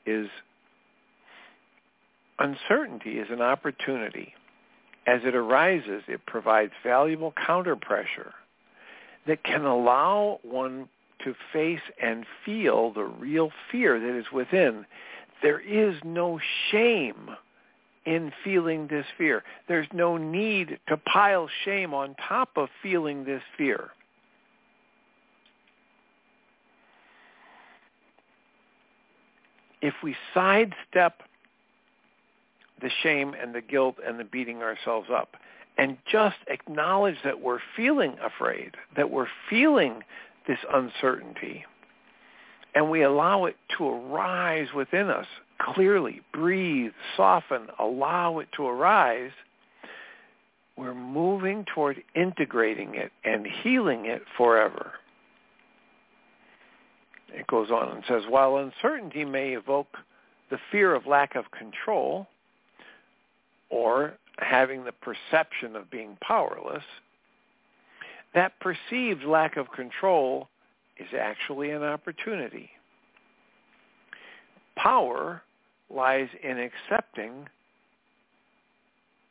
is 0.04 0.28
uncertainty 2.40 3.18
is 3.18 3.28
an 3.30 3.40
opportunity. 3.40 4.34
As 5.06 5.20
it 5.24 5.34
arises, 5.34 6.02
it 6.08 6.26
provides 6.26 6.72
valuable 6.82 7.32
counterpressure 7.32 8.32
that 9.26 9.44
can 9.44 9.64
allow 9.64 10.40
one 10.42 10.88
to 11.24 11.34
face 11.52 11.80
and 12.02 12.24
feel 12.44 12.92
the 12.92 13.04
real 13.04 13.50
fear 13.70 14.00
that 14.00 14.18
is 14.18 14.26
within 14.32 14.86
there 15.42 15.60
is 15.60 15.94
no 16.04 16.38
shame 16.70 17.30
in 18.06 18.32
feeling 18.44 18.88
this 18.88 19.06
fear. 19.16 19.42
There's 19.68 19.86
no 19.92 20.16
need 20.16 20.78
to 20.88 20.96
pile 20.96 21.48
shame 21.64 21.94
on 21.94 22.14
top 22.28 22.50
of 22.56 22.68
feeling 22.82 23.24
this 23.24 23.42
fear. 23.56 23.90
If 29.82 29.94
we 30.02 30.14
sidestep 30.34 31.22
the 32.80 32.90
shame 33.02 33.34
and 33.40 33.54
the 33.54 33.60
guilt 33.60 33.96
and 34.06 34.18
the 34.18 34.24
beating 34.24 34.62
ourselves 34.62 35.08
up. 35.12 35.36
And 35.78 35.96
just 36.10 36.36
acknowledge 36.48 37.16
that 37.24 37.40
we're 37.40 37.60
feeling 37.76 38.16
afraid, 38.22 38.72
that 38.96 39.10
we're 39.10 39.28
feeling 39.48 40.02
this 40.46 40.58
uncertainty, 40.72 41.64
and 42.74 42.90
we 42.90 43.02
allow 43.02 43.46
it 43.46 43.56
to 43.78 43.88
arise 43.88 44.68
within 44.74 45.08
us. 45.10 45.26
Clearly, 45.74 46.22
breathe, 46.32 46.92
soften, 47.16 47.68
allow 47.78 48.38
it 48.38 48.48
to 48.56 48.66
arise, 48.66 49.32
we're 50.76 50.94
moving 50.94 51.66
toward 51.74 52.02
integrating 52.14 52.94
it 52.94 53.12
and 53.22 53.46
healing 53.46 54.06
it 54.06 54.22
forever. 54.36 54.92
It 57.32 57.46
goes 57.46 57.70
on 57.70 57.96
and 57.96 58.04
says, 58.08 58.22
while 58.28 58.56
uncertainty 58.56 59.24
may 59.24 59.52
evoke 59.52 59.94
the 60.50 60.58
fear 60.72 60.94
of 60.94 61.06
lack 61.06 61.36
of 61.36 61.50
control 61.50 62.26
or 63.70 64.14
having 64.38 64.84
the 64.84 64.92
perception 64.92 65.76
of 65.76 65.90
being 65.90 66.16
powerless, 66.20 66.84
that 68.34 68.52
perceived 68.60 69.24
lack 69.24 69.56
of 69.56 69.70
control 69.72 70.48
is 70.98 71.08
actually 71.18 71.70
an 71.70 71.82
opportunity. 71.82 72.70
Power 74.76 75.42
lies 75.88 76.28
in 76.42 76.58
accepting 76.58 77.48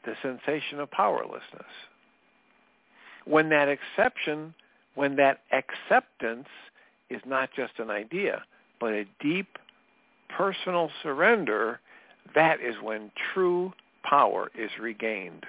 the 0.06 0.16
sensation 0.22 0.80
of 0.80 0.90
powerlessness. 0.92 1.72
When 3.26 3.50
that 3.50 3.68
exception, 3.68 4.54
when 4.96 5.16
that 5.18 5.42
acceptance 5.52 6.48
is 7.10 7.22
not 7.26 7.50
just 7.56 7.74
an 7.80 7.90
idea, 7.90 8.44
but 8.80 8.94
a 8.94 9.06
deep 9.20 9.58
personal 10.30 10.90
surrender, 11.04 11.80
that 12.36 12.60
is 12.62 12.76
when 12.82 13.12
true 13.34 13.74
power 14.10 14.50
is 14.58 14.72
regained. 14.80 15.46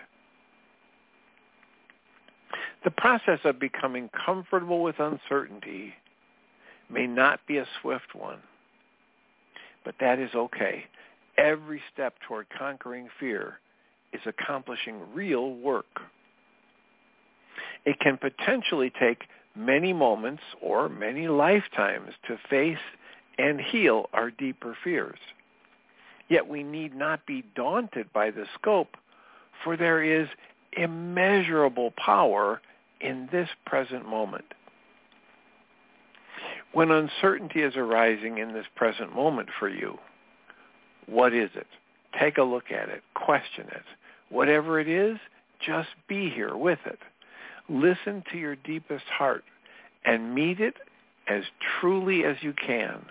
The 2.84 2.90
process 2.90 3.40
of 3.44 3.60
becoming 3.60 4.10
comfortable 4.26 4.82
with 4.82 4.98
uncertainty 4.98 5.94
may 6.90 7.06
not 7.06 7.40
be 7.46 7.58
a 7.58 7.66
swift 7.80 8.14
one, 8.14 8.38
but 9.84 9.94
that 10.00 10.18
is 10.18 10.30
okay. 10.34 10.84
Every 11.38 11.80
step 11.92 12.14
toward 12.26 12.46
conquering 12.56 13.08
fear 13.18 13.60
is 14.12 14.20
accomplishing 14.26 15.00
real 15.14 15.54
work. 15.54 16.00
It 17.84 17.98
can 18.00 18.18
potentially 18.18 18.92
take 19.00 19.22
many 19.54 19.92
moments 19.92 20.42
or 20.60 20.88
many 20.88 21.28
lifetimes 21.28 22.10
to 22.28 22.38
face 22.48 22.78
and 23.38 23.60
heal 23.60 24.06
our 24.12 24.30
deeper 24.30 24.76
fears. 24.82 25.18
Yet 26.30 26.48
we 26.48 26.62
need 26.62 26.94
not 26.94 27.26
be 27.26 27.44
daunted 27.54 28.10
by 28.12 28.30
the 28.30 28.46
scope, 28.54 28.96
for 29.62 29.76
there 29.76 30.02
is 30.02 30.28
immeasurable 30.72 31.92
power 32.02 32.62
in 33.00 33.28
this 33.32 33.48
present 33.66 34.08
moment. 34.08 34.44
When 36.72 36.92
uncertainty 36.92 37.62
is 37.62 37.74
arising 37.76 38.38
in 38.38 38.52
this 38.52 38.66
present 38.76 39.14
moment 39.14 39.48
for 39.58 39.68
you, 39.68 39.98
what 41.06 41.34
is 41.34 41.50
it? 41.56 41.66
Take 42.18 42.38
a 42.38 42.44
look 42.44 42.70
at 42.70 42.88
it. 42.88 43.02
Question 43.14 43.66
it. 43.72 43.82
Whatever 44.28 44.78
it 44.78 44.88
is, 44.88 45.18
just 45.64 45.88
be 46.08 46.30
here 46.30 46.56
with 46.56 46.78
it. 46.86 47.00
Listen 47.68 48.22
to 48.30 48.38
your 48.38 48.54
deepest 48.54 49.04
heart 49.06 49.42
and 50.04 50.32
meet 50.32 50.60
it 50.60 50.74
as 51.28 51.42
truly 51.80 52.24
as 52.24 52.36
you 52.40 52.52
can. 52.52 53.04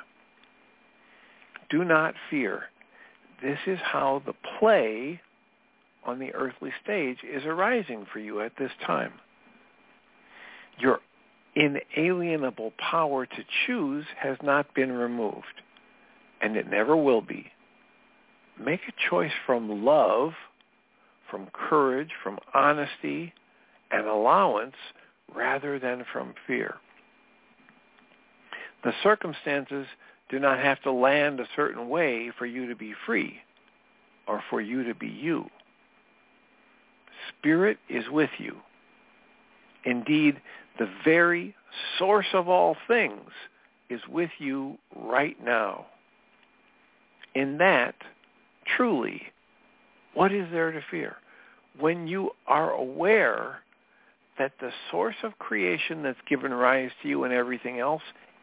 Do 1.70 1.84
not 1.84 2.14
fear. 2.30 2.64
This 3.42 3.60
is 3.68 3.80
how 3.82 4.22
the 4.26 4.34
play 4.60 5.22
on 6.06 6.20
the 6.20 6.34
earthly 6.34 6.72
stage 6.84 7.18
is 7.24 7.44
arising 7.46 8.06
for 8.12 8.20
you 8.20 8.42
at 8.42 8.54
this 8.58 8.72
time. 8.86 9.14
Your 10.78 11.00
inalienable 11.56 12.74
power 12.78 13.26
to 13.26 13.44
choose 13.66 14.06
has 14.18 14.38
not 14.44 14.74
been 14.74 14.92
removed, 14.92 15.62
and 16.42 16.56
it 16.56 16.70
never 16.70 16.96
will 16.96 17.22
be. 17.22 17.52
Make 18.60 18.82
a 18.88 19.10
choice 19.10 19.32
from 19.46 19.86
love, 19.86 20.34
from 21.30 21.48
courage, 21.54 22.12
from 22.24 22.40
honesty, 22.54 23.34
and 23.92 24.06
allowance 24.06 24.76
rather 25.34 25.80
than 25.80 26.06
from 26.12 26.34
fear. 26.46 26.76
The 28.84 28.94
circumstances 29.04 29.86
do 30.30 30.40
not 30.40 30.60
have 30.60 30.82
to 30.84 30.92
land 30.92 31.40
a 31.40 31.48
certain 31.56 31.90
way 31.90 32.32
for 32.38 32.46
you 32.46 32.68
to 32.68 32.76
be 32.76 32.94
free 33.06 33.40
or 34.28 34.44
for 34.50 34.62
you 34.62 34.84
to 34.84 34.94
be 34.94 35.08
you. 35.08 35.50
Spirit 37.30 37.78
is 37.90 38.06
with 38.12 38.30
you. 38.38 38.58
Indeed, 39.86 40.40
the 40.78 40.90
very 41.04 41.56
source 41.98 42.28
of 42.34 42.48
all 42.48 42.76
things 42.88 43.32
is 43.90 44.02
with 44.08 44.30
you 44.38 44.78
right 44.96 45.38
now. 45.44 45.88
In 47.34 47.58
that, 47.58 47.96
truly, 48.78 49.22
what 50.14 50.32
is 50.32 50.48
there 50.52 50.72
to 50.72 50.82
fear? 50.92 51.18
When 51.80 52.08
you 52.08 52.32
are 52.48 52.72
aware 52.72 53.60
that 54.38 54.54
the 54.60 54.72
source 54.92 55.16
of 55.24 55.38
creation 55.40 56.04
that's 56.04 56.20
given 56.28 56.54
rise 56.54 56.92
to 57.02 57.10
you 57.10 57.24
and 57.24 57.34
everything 57.34 57.80
else 57.80 58.02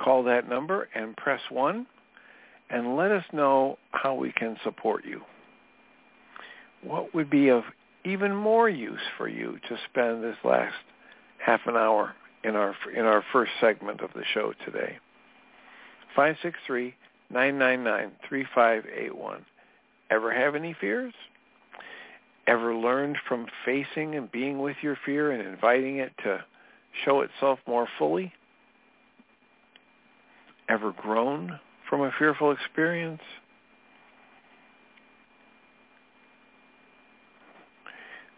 Call 0.03 0.23
that 0.23 0.49
number 0.49 0.89
and 0.95 1.15
press 1.15 1.41
1 1.49 1.85
and 2.69 2.95
let 2.95 3.11
us 3.11 3.25
know 3.33 3.77
how 3.91 4.15
we 4.15 4.31
can 4.31 4.57
support 4.63 5.05
you. 5.05 5.21
What 6.83 7.13
would 7.13 7.29
be 7.29 7.49
of 7.49 7.63
even 8.03 8.35
more 8.35 8.67
use 8.67 9.01
for 9.17 9.27
you 9.27 9.59
to 9.69 9.77
spend 9.89 10.23
this 10.23 10.37
last 10.43 10.73
half 11.37 11.61
an 11.67 11.75
hour 11.75 12.15
in 12.43 12.55
our 12.55 12.75
in 12.95 13.05
our 13.05 13.23
first 13.31 13.51
segment 13.59 14.01
of 14.01 14.09
the 14.13 14.23
show 14.33 14.53
today. 14.65 14.97
563-999-3581. 17.31 19.41
Ever 20.09 20.33
have 20.33 20.55
any 20.55 20.75
fears? 20.79 21.13
Ever 22.47 22.73
learned 22.75 23.17
from 23.27 23.45
facing 23.63 24.15
and 24.15 24.31
being 24.31 24.57
with 24.59 24.77
your 24.81 24.97
fear 25.05 25.29
and 25.31 25.47
inviting 25.47 25.97
it 25.97 26.11
to 26.23 26.43
show 27.05 27.21
itself 27.21 27.59
more 27.67 27.87
fully? 27.97 28.33
Ever 30.71 30.93
grown 30.93 31.59
from 31.89 31.99
a 31.99 32.13
fearful 32.17 32.51
experience? 32.53 33.21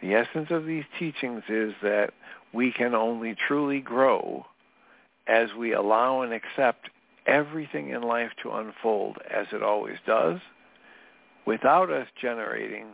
The 0.01 0.15
essence 0.15 0.47
of 0.49 0.65
these 0.65 0.85
teachings 0.97 1.43
is 1.47 1.73
that 1.83 2.09
we 2.51 2.71
can 2.71 2.95
only 2.95 3.35
truly 3.35 3.81
grow 3.81 4.47
as 5.27 5.49
we 5.53 5.73
allow 5.73 6.21
and 6.21 6.33
accept 6.33 6.89
everything 7.27 7.89
in 7.89 8.01
life 8.01 8.31
to 8.41 8.51
unfold 8.51 9.19
as 9.29 9.45
it 9.53 9.61
always 9.61 9.97
does 10.07 10.39
without 11.45 11.91
us 11.91 12.07
generating 12.19 12.87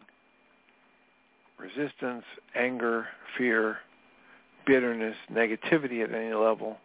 resistance, 1.57 2.25
anger, 2.55 3.07
fear, 3.37 3.77
bitterness, 4.67 5.15
negativity 5.31 6.03
at 6.03 6.13
any 6.13 6.33
level. 6.33 6.77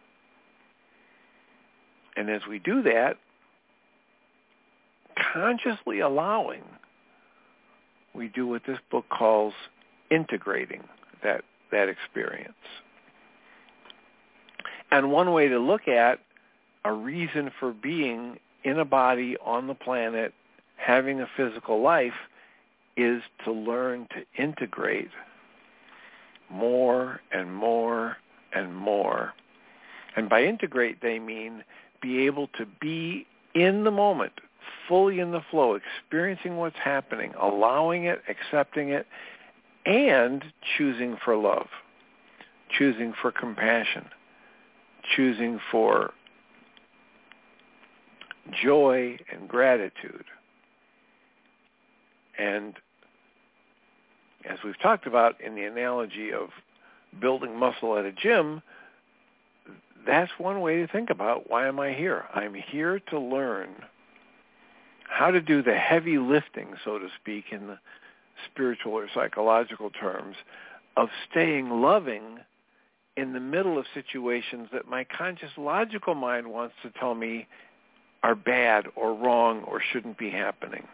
And 2.15 2.29
as 2.29 2.41
we 2.47 2.59
do 2.59 2.81
that, 2.83 3.17
consciously 5.33 5.99
allowing, 5.99 6.63
we 8.13 8.27
do 8.29 8.47
what 8.47 8.63
this 8.65 8.79
book 8.89 9.05
calls 9.09 9.53
integrating 10.09 10.83
that, 11.23 11.43
that 11.71 11.89
experience. 11.89 12.53
And 14.91 15.11
one 15.11 15.31
way 15.33 15.47
to 15.49 15.59
look 15.59 15.87
at 15.87 16.19
a 16.85 16.93
reason 16.93 17.51
for 17.59 17.73
being 17.73 18.37
in 18.63 18.79
a 18.79 18.85
body 18.85 19.35
on 19.43 19.67
the 19.67 19.73
planet, 19.73 20.33
having 20.77 21.19
a 21.21 21.27
physical 21.35 21.81
life, 21.81 22.13
is 22.95 23.21
to 23.43 23.51
learn 23.51 24.07
to 24.11 24.41
integrate 24.41 25.09
more 26.49 27.19
and 27.31 27.53
more 27.53 28.17
and 28.53 28.75
more. 28.75 29.33
And 30.15 30.29
by 30.29 30.45
integrate, 30.45 31.01
they 31.01 31.19
mean 31.19 31.63
be 32.05 32.25
able 32.27 32.47
to 32.59 32.67
be 32.79 33.25
in 33.55 33.83
the 33.83 33.91
moment, 33.91 34.33
fully 34.87 35.19
in 35.19 35.31
the 35.31 35.41
flow, 35.49 35.75
experiencing 35.75 36.57
what's 36.57 36.77
happening, 36.77 37.33
allowing 37.41 38.05
it, 38.05 38.21
accepting 38.29 38.89
it, 38.89 39.07
and 39.87 40.43
choosing 40.77 41.17
for 41.23 41.35
love, 41.35 41.67
choosing 42.69 43.13
for 43.19 43.31
compassion, 43.31 44.05
choosing 45.15 45.59
for 45.71 46.13
joy 48.63 49.17
and 49.31 49.47
gratitude. 49.47 50.25
And 52.37 52.75
as 54.47 54.59
we've 54.63 54.79
talked 54.79 55.07
about 55.07 55.41
in 55.41 55.55
the 55.55 55.63
analogy 55.63 56.31
of 56.31 56.49
building 57.19 57.57
muscle 57.57 57.97
at 57.97 58.05
a 58.05 58.11
gym, 58.11 58.61
that's 60.05 60.31
one 60.37 60.61
way 60.61 60.77
to 60.77 60.87
think 60.87 61.09
about 61.09 61.49
why 61.49 61.67
am 61.67 61.79
I 61.79 61.93
here? 61.93 62.25
I'm 62.33 62.53
here 62.53 62.99
to 63.09 63.19
learn 63.19 63.69
how 65.07 65.31
to 65.31 65.41
do 65.41 65.61
the 65.61 65.75
heavy 65.75 66.17
lifting, 66.17 66.75
so 66.83 66.99
to 66.99 67.07
speak, 67.21 67.45
in 67.51 67.67
the 67.67 67.79
spiritual 68.45 68.93
or 68.93 69.07
psychological 69.13 69.89
terms, 69.89 70.35
of 70.97 71.09
staying 71.29 71.69
loving 71.69 72.39
in 73.17 73.33
the 73.33 73.39
middle 73.39 73.77
of 73.77 73.85
situations 73.93 74.67
that 74.73 74.87
my 74.87 75.05
conscious 75.05 75.51
logical 75.57 76.15
mind 76.15 76.47
wants 76.47 76.75
to 76.83 76.89
tell 76.99 77.15
me 77.15 77.47
are 78.23 78.35
bad 78.35 78.87
or 78.95 79.13
wrong 79.13 79.61
or 79.63 79.81
shouldn't 79.91 80.17
be 80.17 80.29
happening. 80.29 80.85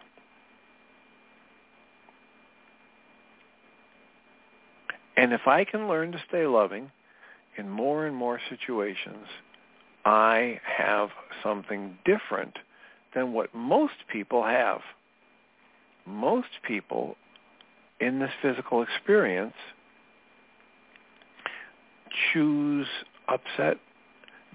And 5.17 5.33
if 5.33 5.47
I 5.47 5.63
can 5.65 5.87
learn 5.87 6.11
to 6.11 6.21
stay 6.27 6.45
loving 6.45 6.91
in 7.57 7.69
more 7.69 8.05
and 8.05 8.15
more 8.15 8.39
situations, 8.49 9.27
I 10.05 10.59
have 10.63 11.09
something 11.43 11.97
different 12.05 12.57
than 13.13 13.33
what 13.33 13.53
most 13.53 13.93
people 14.11 14.43
have. 14.43 14.81
Most 16.05 16.47
people 16.65 17.15
in 17.99 18.19
this 18.19 18.31
physical 18.41 18.81
experience 18.81 19.53
choose 22.33 22.87
upset, 23.27 23.77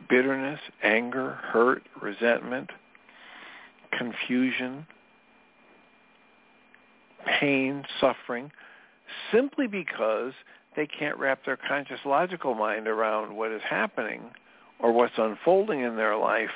bitterness, 0.09 0.61
anger, 0.83 1.39
hurt, 1.43 1.83
resentment, 2.03 2.71
confusion, 3.97 4.87
pain, 7.41 7.85
suffering, 8.01 8.51
simply 9.33 9.67
because 9.67 10.33
they 10.77 10.87
can't 10.87 11.19
wrap 11.19 11.45
their 11.45 11.57
conscious 11.57 12.01
logical 12.05 12.55
mind 12.55 12.87
around 12.87 13.35
what 13.35 13.51
is 13.51 13.63
happening 13.69 14.21
or 14.79 14.93
what's 14.93 15.15
unfolding 15.17 15.81
in 15.81 15.97
their 15.97 16.17
life 16.17 16.51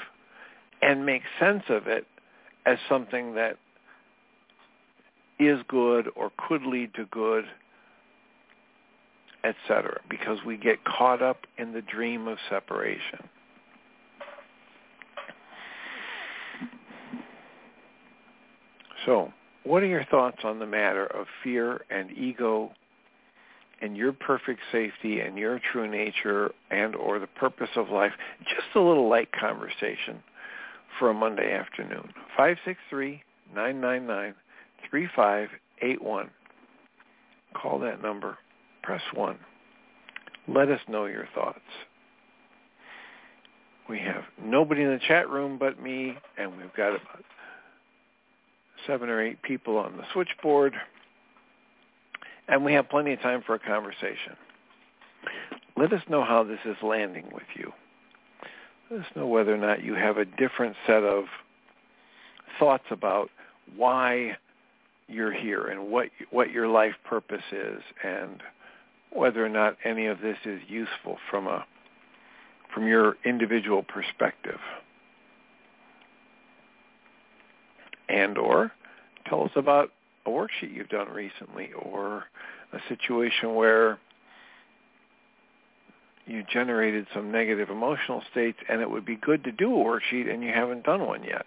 and 0.82 1.04
make 1.04 1.22
sense 1.40 1.64
of 1.68 1.86
it 1.86 2.06
as 2.66 2.78
something 2.88 3.34
that 3.34 3.56
is 5.38 5.58
good 5.68 6.08
or 6.14 6.30
could 6.36 6.62
lead 6.62 6.92
to 6.94 7.06
good, 7.06 7.46
etc., 9.42 10.00
because 10.08 10.38
we 10.44 10.58
get 10.58 10.84
caught 10.84 11.22
up 11.22 11.46
in 11.56 11.72
the 11.72 11.80
dream 11.80 12.28
of 12.28 12.36
separation. 12.50 13.26
So, 19.06 19.32
what 19.64 19.82
are 19.82 19.86
your 19.86 20.04
thoughts 20.04 20.40
on 20.44 20.58
the 20.58 20.66
matter 20.66 21.06
of 21.06 21.26
fear 21.42 21.86
and 21.90 22.10
ego 22.12 22.72
and 23.80 23.96
your 23.96 24.12
perfect 24.12 24.60
safety 24.70 25.20
and 25.20 25.38
your 25.38 25.58
true 25.72 25.90
nature 25.90 26.52
and 26.70 26.94
or 26.94 27.18
the 27.18 27.26
purpose 27.26 27.70
of 27.76 27.88
life? 27.88 28.12
Just 28.44 28.74
a 28.74 28.80
little 28.80 29.08
light 29.08 29.30
conversation 29.32 30.22
for 30.98 31.10
a 31.10 31.14
Monday 31.14 31.52
afternoon. 31.52 32.12
563-999-3581. 33.54 36.28
Call 37.54 37.78
that 37.80 38.02
number. 38.02 38.38
Press 38.82 39.02
1. 39.14 39.38
Let 40.48 40.68
us 40.68 40.80
know 40.88 41.06
your 41.06 41.28
thoughts. 41.34 41.60
We 43.88 43.98
have 44.00 44.24
nobody 44.42 44.82
in 44.82 44.90
the 44.90 45.00
chat 45.08 45.28
room 45.28 45.58
but 45.58 45.82
me, 45.82 46.16
and 46.38 46.56
we've 46.56 46.72
got 46.76 46.90
about 46.90 47.24
seven 48.86 49.08
or 49.08 49.20
eight 49.20 49.42
people 49.42 49.76
on 49.76 49.96
the 49.96 50.04
switchboard, 50.12 50.74
and 52.49 52.64
we 52.64 52.72
have 52.74 52.88
plenty 52.88 53.12
of 53.12 53.20
time 53.20 53.43
for 53.47 53.55
a 53.55 53.59
conversation. 53.59 54.36
Let 55.76 55.93
us 55.93 56.03
know 56.09 56.24
how 56.24 56.45
this 56.45 56.59
is 56.64 56.76
landing 56.82 57.26
with 57.32 57.45
you. 57.55 57.72
Let 58.91 59.01
us 59.01 59.07
know 59.14 59.26
whether 59.26 59.55
or 59.55 59.59
not 59.59 59.84
you 59.84 59.95
have 59.95 60.16
a 60.16 60.24
different 60.24 60.76
set 60.86 61.03
of 61.03 61.24
thoughts 62.59 62.84
about 62.91 63.30
why 63.76 64.36
you're 65.09 65.32
here 65.32 65.66
and 65.66 65.91
what 65.91 66.09
what 66.30 66.51
your 66.51 66.68
life 66.68 66.95
purpose 67.05 67.43
is 67.53 67.82
and 68.05 68.43
whether 69.12 69.45
or 69.45 69.49
not 69.49 69.76
any 69.84 70.07
of 70.07 70.20
this 70.20 70.36
is 70.45 70.61
useful 70.68 71.18
from 71.30 71.47
a 71.47 71.64
from 72.72 72.86
your 72.86 73.16
individual 73.24 73.82
perspective. 73.82 74.61
and 78.11 78.36
or 78.36 78.72
tell 79.26 79.45
us 79.45 79.51
about 79.55 79.91
a 80.26 80.30
worksheet 80.30 80.74
you've 80.74 80.88
done 80.88 81.08
recently 81.08 81.70
or 81.72 82.24
a 82.72 82.78
situation 82.88 83.54
where 83.54 83.98
you 86.26 86.44
generated 86.52 87.06
some 87.14 87.32
negative 87.32 87.70
emotional 87.70 88.22
states 88.30 88.58
and 88.68 88.80
it 88.80 88.90
would 88.90 89.04
be 89.04 89.16
good 89.16 89.42
to 89.44 89.52
do 89.52 89.74
a 89.74 89.84
worksheet 89.84 90.32
and 90.32 90.42
you 90.42 90.52
haven't 90.52 90.84
done 90.84 91.06
one 91.06 91.24
yet. 91.24 91.46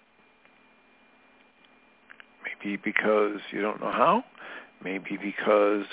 Maybe 2.44 2.76
because 2.76 3.40
you 3.50 3.62
don't 3.62 3.80
know 3.80 3.90
how, 3.90 4.24
maybe 4.82 5.16
because 5.16 5.86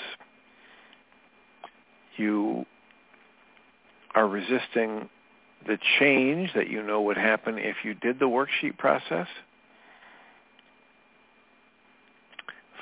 you 2.16 2.66
are 4.14 4.28
resisting 4.28 5.08
the 5.66 5.78
change 5.98 6.50
that 6.54 6.68
you 6.68 6.82
know 6.82 7.00
would 7.02 7.16
happen 7.16 7.56
if 7.58 7.76
you 7.84 7.94
did 7.94 8.18
the 8.18 8.26
worksheet 8.26 8.76
process. 8.78 9.28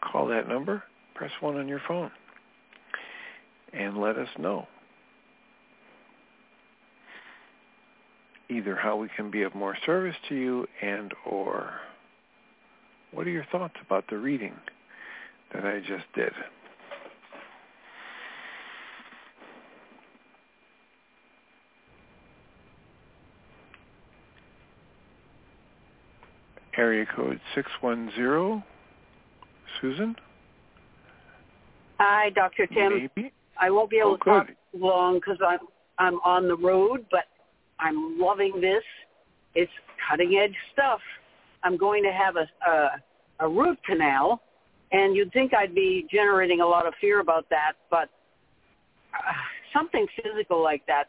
Call 0.00 0.28
that 0.28 0.48
number, 0.48 0.82
press 1.14 1.32
1 1.40 1.56
on 1.56 1.68
your 1.68 1.82
phone, 1.88 2.10
and 3.72 4.00
let 4.00 4.16
us 4.16 4.28
know 4.38 4.68
either 8.50 8.76
how 8.76 8.96
we 8.96 9.08
can 9.16 9.30
be 9.30 9.42
of 9.42 9.54
more 9.54 9.76
service 9.84 10.16
to 10.28 10.34
you 10.34 10.66
and 10.80 11.12
or 11.26 11.72
what 13.12 13.26
are 13.26 13.30
your 13.30 13.46
thoughts 13.50 13.74
about 13.84 14.04
the 14.08 14.16
reading 14.16 14.54
that 15.52 15.64
I 15.64 15.80
just 15.80 16.04
did. 16.14 16.32
Area 26.78 27.04
code 27.14 27.40
610. 27.54 28.62
Susan? 29.80 30.16
Hi, 31.98 32.30
Dr. 32.30 32.66
Tim. 32.68 33.10
Maybe? 33.16 33.32
I 33.60 33.70
won't 33.70 33.90
be 33.90 33.98
able 33.98 34.12
Oh, 34.12 34.16
to 34.16 34.24
talk 34.24 34.48
long 34.72 35.16
because 35.16 35.38
I'm 35.46 35.58
I'm 35.98 36.14
on 36.24 36.46
the 36.46 36.56
road, 36.56 37.04
but 37.10 37.24
I'm 37.80 38.18
loving 38.18 38.60
this. 38.60 38.84
It's 39.56 39.72
cutting 40.08 40.36
edge 40.36 40.54
stuff. 40.72 41.00
I'm 41.64 41.76
going 41.76 42.04
to 42.04 42.12
have 42.12 42.36
a 42.36 42.46
a, 42.70 42.90
a 43.40 43.48
root 43.48 43.78
canal, 43.84 44.40
and 44.92 45.16
you'd 45.16 45.32
think 45.32 45.52
I'd 45.54 45.74
be 45.74 46.06
generating 46.10 46.60
a 46.60 46.66
lot 46.66 46.86
of 46.86 46.94
fear 47.00 47.18
about 47.20 47.46
that, 47.50 47.72
but 47.90 48.08
uh, 49.12 49.32
something 49.72 50.06
physical 50.22 50.62
like 50.62 50.86
that 50.86 51.06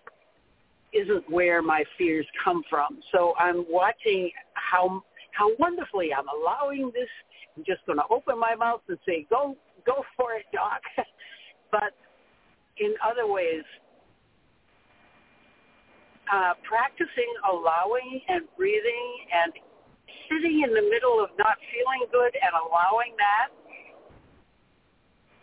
isn't 0.91 1.29
where 1.29 1.61
my 1.61 1.83
fears 1.99 2.25
come 2.43 2.63
from. 2.67 2.99
So 3.11 3.35
I'm 3.37 3.63
watching 3.69 4.31
how 4.55 5.03
how 5.39 5.55
wonderfully 5.55 6.11
I'm 6.11 6.27
allowing 6.27 6.91
this. 6.91 7.07
I'm 7.55 7.63
just 7.63 7.79
going 7.87 7.97
to 7.97 8.07
open 8.11 8.35
my 8.35 8.59
mouth 8.59 8.83
and 8.91 8.99
say, 9.07 9.23
"Go, 9.31 9.55
go 9.87 10.03
for 10.19 10.35
it, 10.35 10.43
doc." 10.51 10.83
but 11.71 11.95
in 12.75 12.91
other 12.99 13.23
ways, 13.23 13.63
uh, 16.27 16.59
practicing 16.67 17.31
allowing 17.47 18.19
and 18.27 18.43
breathing 18.59 19.07
and 19.31 19.55
sitting 20.27 20.67
in 20.67 20.75
the 20.75 20.83
middle 20.91 21.23
of 21.23 21.31
not 21.39 21.55
feeling 21.71 22.03
good 22.11 22.35
and 22.35 22.51
allowing 22.59 23.15
that. 23.15 23.49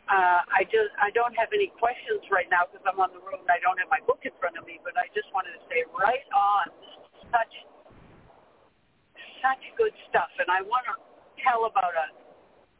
Uh, 0.07 0.39
I 0.47 0.63
just 0.69 0.93
I 1.01 1.11
don't 1.17 1.35
have 1.35 1.51
any 1.57 1.73
questions 1.81 2.23
right 2.31 2.47
now 2.53 2.69
because 2.69 2.85
I'm 2.85 3.01
on 3.01 3.11
the 3.17 3.19
road 3.25 3.43
and 3.43 3.51
I 3.51 3.59
don't 3.65 3.81
have 3.81 3.89
my 3.89 3.99
book 4.05 4.23
in 4.29 4.31
front 4.39 4.61
of 4.61 4.69
me. 4.69 4.77
But 4.85 4.93
I 5.01 5.09
just 5.17 5.33
wanted 5.33 5.57
to 5.57 5.63
say, 5.73 5.89
right 5.97 6.29
on, 6.37 6.71
this 6.79 6.95
is 6.95 7.27
such 7.33 7.55
such 9.47 9.63
good 9.79 9.95
stuff, 10.11 10.31
and 10.43 10.51
I 10.51 10.67
want 10.67 10.91
to 10.91 10.99
tell 11.47 11.71
about 11.71 11.95
a. 11.95 12.11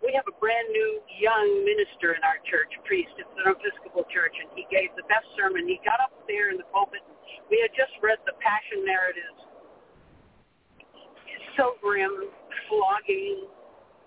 We 0.03 0.13
have 0.13 0.27
a 0.29 0.37
brand 0.43 0.69
new 0.75 1.01
young 1.23 1.65
minister 1.65 2.13
in 2.13 2.21
our 2.27 2.37
church, 2.45 2.69
priest. 2.85 3.15
It's 3.17 3.33
an 3.41 3.49
Episcopal 3.49 4.05
church, 4.13 4.35
and 4.37 4.51
he 4.53 4.69
gave 4.69 4.93
the 4.93 5.07
best 5.09 5.25
sermon. 5.39 5.65
He 5.65 5.81
got 5.87 6.03
up 6.03 6.13
there 6.29 6.53
in 6.53 6.61
the 6.61 6.69
pulpit. 6.69 7.01
We 7.49 7.63
had 7.65 7.73
just 7.73 7.95
read 8.05 8.21
the 8.29 8.37
Passion 8.43 8.85
narratives. 8.85 9.41
So 11.57 11.81
grim, 11.81 12.29
flogging, 12.69 13.49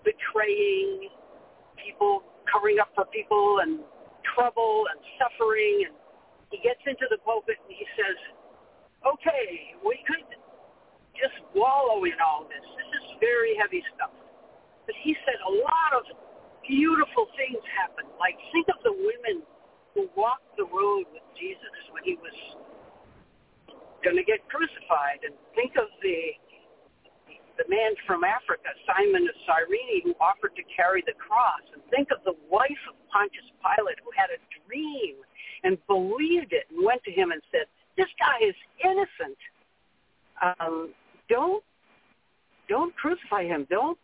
betraying, 0.06 1.10
people 1.74 2.22
covering 2.46 2.78
up 2.78 2.94
for 2.94 3.08
people, 3.10 3.58
and 3.66 3.82
trouble 4.36 4.86
and 4.94 5.02
suffering. 5.18 5.90
And 5.90 5.94
he 6.54 6.62
gets 6.62 6.80
into 6.86 7.10
the 7.10 7.18
pulpit 7.26 7.58
and 7.66 7.74
he 7.74 7.82
says, 7.98 8.18
"Okay, 9.02 9.74
we 9.82 9.98
could 10.06 10.22
just 11.20 11.36
wallow 11.54 12.02
in 12.04 12.16
all 12.24 12.48
this. 12.48 12.64
This 12.64 12.90
is 12.96 13.04
very 13.20 13.54
heavy 13.60 13.84
stuff." 13.94 14.10
But 14.86 14.96
he 15.04 15.14
said 15.28 15.38
a 15.46 15.52
lot 15.52 15.92
of 15.94 16.02
beautiful 16.66 17.28
things 17.36 17.60
happened. 17.76 18.08
Like 18.18 18.36
think 18.52 18.66
of 18.68 18.82
the 18.82 18.92
women 18.92 19.44
who 19.94 20.08
walked 20.16 20.56
the 20.56 20.64
road 20.64 21.06
with 21.12 21.22
Jesus 21.38 21.74
when 21.92 22.02
he 22.04 22.16
was 22.16 22.34
going 24.02 24.16
to 24.16 24.24
get 24.24 24.40
crucified, 24.48 25.20
and 25.22 25.34
think 25.54 25.76
of 25.76 25.88
the 26.02 26.34
the 27.60 27.68
man 27.68 27.92
from 28.08 28.24
Africa, 28.24 28.72
Simon 28.88 29.28
of 29.28 29.36
Cyrene, 29.44 30.00
who 30.00 30.16
offered 30.16 30.56
to 30.56 30.64
carry 30.72 31.04
the 31.04 31.12
cross, 31.20 31.60
and 31.76 31.84
think 31.92 32.08
of 32.08 32.24
the 32.24 32.32
wife 32.48 32.82
of 32.88 32.96
Pontius 33.12 33.44
Pilate 33.60 34.00
who 34.00 34.08
had 34.16 34.32
a 34.32 34.40
dream 34.64 35.20
and 35.64 35.76
believed 35.84 36.56
it 36.56 36.64
and 36.72 36.80
went 36.80 37.04
to 37.04 37.12
him 37.12 37.32
and 37.32 37.42
said, 37.52 37.68
"This 37.96 38.08
guy 38.16 38.40
is 38.40 38.56
innocent. 38.80 39.38
Um, 40.40 40.94
don't 41.30 41.64
don't 42.68 42.94
crucify 42.94 43.44
him. 43.44 43.66
Don't 43.70 43.98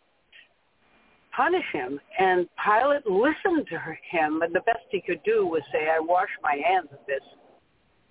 punish 1.37 1.63
him. 1.71 2.01
And 2.19 2.49
Pilate 2.57 3.05
listened 3.05 3.69
to 3.69 3.77
him, 4.11 4.41
and 4.41 4.51
the 4.53 4.65
best 4.65 4.83
he 4.89 4.99
could 4.99 5.21
do 5.23 5.45
was 5.45 5.61
say, 5.71 5.87
I 5.87 6.01
wash 6.01 6.33
my 6.41 6.57
hands 6.57 6.89
of 6.91 6.99
this. 7.07 7.23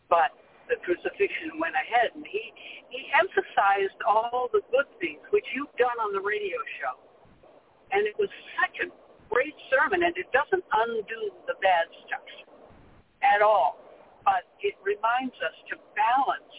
But 0.09 0.31
the 0.71 0.81
crucifixion 0.87 1.59
went 1.59 1.75
ahead, 1.75 2.15
and 2.15 2.25
he, 2.25 2.55
he 2.89 3.11
emphasized 3.19 3.99
all 4.07 4.49
the 4.55 4.63
good 4.71 4.89
things, 5.03 5.21
which 5.35 5.45
you've 5.53 5.75
done 5.77 5.99
on 5.99 6.15
the 6.15 6.23
radio 6.23 6.57
show. 6.79 6.97
And 7.91 8.07
it 8.07 8.15
was 8.17 8.31
such 8.63 8.87
a 8.87 8.89
great 9.29 9.59
sermon, 9.69 10.07
and 10.07 10.17
it 10.17 10.31
doesn't 10.31 10.65
undo 10.65 11.21
the 11.51 11.59
bad 11.61 11.91
stuff 12.07 12.25
at 13.21 13.43
all. 13.43 13.83
But 14.25 14.49
it 14.63 14.75
reminds 14.87 15.35
us 15.43 15.55
to 15.69 15.77
balance. 15.99 16.55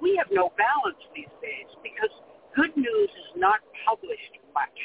We 0.00 0.16
have 0.16 0.28
no 0.30 0.52
balance 0.56 1.00
these 1.14 1.32
days 1.42 1.68
because 1.82 2.10
good 2.56 2.74
news 2.76 3.10
is 3.10 3.30
not 3.36 3.60
published 3.84 4.40
much 4.54 4.80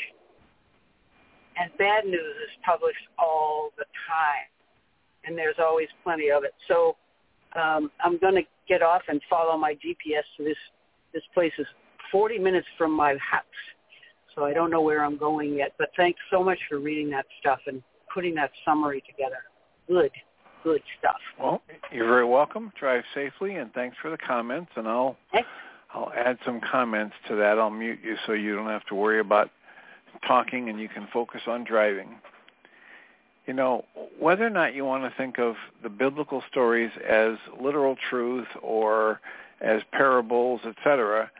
and 1.60 1.70
bad 1.78 2.06
news 2.06 2.36
is 2.44 2.56
published 2.66 3.06
all 3.18 3.72
the 3.78 3.86
time, 4.08 4.48
and 5.26 5.38
there's 5.38 5.58
always 5.60 5.88
plenty 6.04 6.32
of 6.32 6.44
it. 6.44 6.54
So 6.68 6.96
um, 7.60 7.92
I'm 8.04 8.18
going 8.18 8.36
to 8.36 8.44
get 8.68 8.82
off 8.82 9.02
and 9.08 9.22
follow 9.30 9.58
my 9.58 9.74
GPS 9.74 10.24
to 10.38 10.44
this 10.44 10.58
this 11.14 11.24
place 11.34 11.52
is 11.58 11.66
40 12.12 12.38
minutes 12.38 12.68
from 12.78 12.92
my 12.92 13.14
house. 13.14 13.44
So 14.36 14.46
I 14.46 14.54
don't 14.54 14.70
know 14.70 14.82
where 14.82 15.04
I'm 15.04 15.18
going 15.18 15.56
yet, 15.56 15.74
but 15.80 15.90
thanks 15.98 16.20
so 16.32 16.44
much 16.44 16.60
for 16.70 16.80
reading 16.80 17.10
that 17.10 17.26
stuff 17.40 17.60
and 17.66 17.82
putting 18.14 18.36
that 18.36 18.52
summary 18.64 19.04
together. 19.10 19.44
Good, 19.88 20.12
good 20.64 20.82
stuff. 20.98 21.16
Well, 21.40 21.62
you're 21.92 22.08
very 22.08 22.26
welcome. 22.26 22.72
Drive 22.80 23.04
safely, 23.14 23.56
and 23.56 23.74
thanks 23.74 23.98
for 24.02 24.10
the 24.10 24.18
comments. 24.18 24.72
And 24.76 24.88
I'll 24.88 25.18
I'll 25.94 26.12
add 26.16 26.38
some 26.46 26.62
comments 26.62 27.16
to 27.28 27.36
that. 27.36 27.58
I'll 27.58 27.70
mute 27.70 28.00
you 28.04 28.16
so 28.26 28.34
you 28.34 28.56
don't 28.56 28.68
have 28.68 28.86
to 28.88 28.96
worry 28.96 29.20
about 29.20 29.50
talking, 30.28 30.70
and 30.70 30.80
you 30.80 30.90
can 30.90 31.08
focus 31.12 31.42
on 31.48 31.64
driving. 31.64 32.16
You 33.46 33.54
know, 33.54 33.86
whether 34.20 34.46
or 34.46 34.52
not 34.52 34.76
you 34.76 34.86
want 34.86 35.04
to 35.04 35.18
think 35.18 35.40
of 35.40 35.56
the 35.82 35.90
biblical 35.90 36.44
stories 36.52 36.92
as 37.08 37.38
literal 37.60 37.96
truth 38.10 38.48
or 38.62 39.22
as 39.62 39.82
parables, 39.92 40.62
etc., 40.66 41.32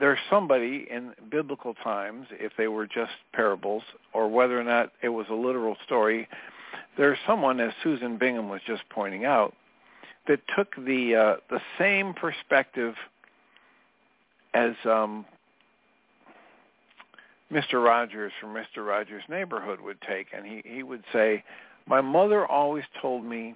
there's 0.00 0.18
somebody 0.28 0.86
in 0.90 1.12
biblical 1.30 1.74
times, 1.74 2.26
if 2.32 2.52
they 2.58 2.66
were 2.66 2.86
just 2.86 3.12
parables, 3.32 3.82
or 4.12 4.28
whether 4.28 4.58
or 4.58 4.64
not 4.64 4.92
it 5.02 5.10
was 5.10 5.26
a 5.30 5.34
literal 5.34 5.76
story, 5.84 6.28
there's 6.96 7.18
someone, 7.26 7.60
as 7.60 7.72
Susan 7.82 8.16
Bingham 8.16 8.48
was 8.48 8.60
just 8.66 8.82
pointing 8.90 9.24
out, 9.24 9.54
that 10.28 10.40
took 10.56 10.74
the 10.76 11.14
uh, 11.14 11.36
the 11.50 11.60
same 11.78 12.14
perspective 12.14 12.94
as 14.54 14.74
um, 14.84 15.24
Mr. 17.52 17.84
Rogers 17.84 18.32
from 18.40 18.54
Mr. 18.54 18.86
Rogers' 18.86 19.22
Neighborhood 19.28 19.80
would 19.80 20.00
take, 20.00 20.28
and 20.32 20.44
he 20.44 20.62
he 20.64 20.82
would 20.82 21.04
say, 21.12 21.44
"My 21.86 22.00
mother 22.00 22.46
always 22.46 22.84
told 23.00 23.24
me, 23.24 23.54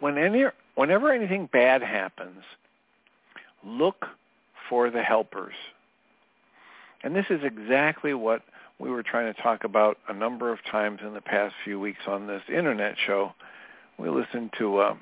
when 0.00 0.18
any 0.18 0.44
whenever 0.74 1.12
anything 1.12 1.46
bad 1.52 1.82
happens, 1.82 2.42
look 3.64 4.06
for 4.68 4.90
the 4.90 5.02
helpers. 5.02 5.54
And 7.02 7.14
this 7.14 7.26
is 7.30 7.40
exactly 7.42 8.14
what 8.14 8.42
we 8.80 8.90
were 8.90 9.02
trying 9.02 9.32
to 9.32 9.42
talk 9.42 9.64
about 9.64 9.98
a 10.08 10.14
number 10.14 10.50
of 10.52 10.58
times 10.70 11.00
in 11.06 11.12
the 11.12 11.20
past 11.20 11.54
few 11.64 11.78
weeks 11.78 12.00
on 12.08 12.26
this 12.26 12.42
internet 12.48 12.96
show. 13.06 13.32
We 13.98 14.08
listened 14.08 14.52
to 14.58 14.78
uh, 14.78 14.94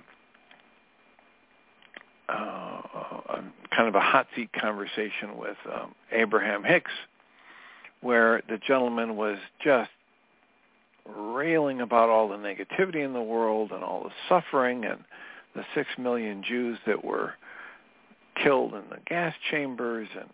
uh, 2.29 3.41
kind 3.74 3.89
of 3.89 3.95
a 3.95 4.01
hot 4.01 4.26
seat 4.35 4.51
conversation 4.53 5.37
with 5.37 5.57
um, 5.72 5.95
Abraham 6.11 6.64
Hicks, 6.64 6.91
where 8.01 8.43
the 8.49 8.59
gentleman 8.59 9.16
was 9.16 9.39
just 9.64 9.91
railing 11.07 11.81
about 11.81 12.09
all 12.09 12.29
the 12.29 12.37
negativity 12.37 13.05
in 13.05 13.12
the 13.12 13.22
world 13.22 13.70
and 13.70 13.85
all 13.85 14.03
the 14.03 14.11
suffering 14.29 14.85
and 14.85 14.99
the 15.55 15.62
six 15.76 15.89
million 15.97 16.43
Jews 16.43 16.79
that 16.87 17.05
were 17.05 17.35
killed 18.43 18.74
in 18.74 18.83
the 18.91 18.99
gas 19.07 19.35
chambers 19.51 20.09
and 20.18 20.29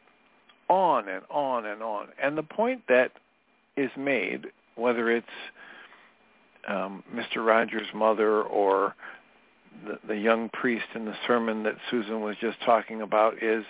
on 0.68 1.08
and 1.10 1.22
on 1.30 1.66
and 1.66 1.82
on. 1.82 2.08
And 2.22 2.38
the 2.38 2.42
point 2.42 2.82
that 2.88 3.12
is 3.76 3.90
made, 3.96 4.46
whether 4.76 5.10
it's 5.10 5.26
um, 6.68 7.02
Mr. 7.14 7.44
Rogers' 7.44 7.88
mother 7.94 8.42
or 8.42 8.94
the, 9.86 9.98
the 10.06 10.16
young 10.16 10.48
priest 10.50 10.86
in 10.94 11.04
the 11.04 11.14
sermon 11.26 11.62
that 11.64 11.76
Susan 11.90 12.20
was 12.20 12.36
just 12.40 12.60
talking 12.64 13.02
about, 13.02 13.42
is 13.42 13.64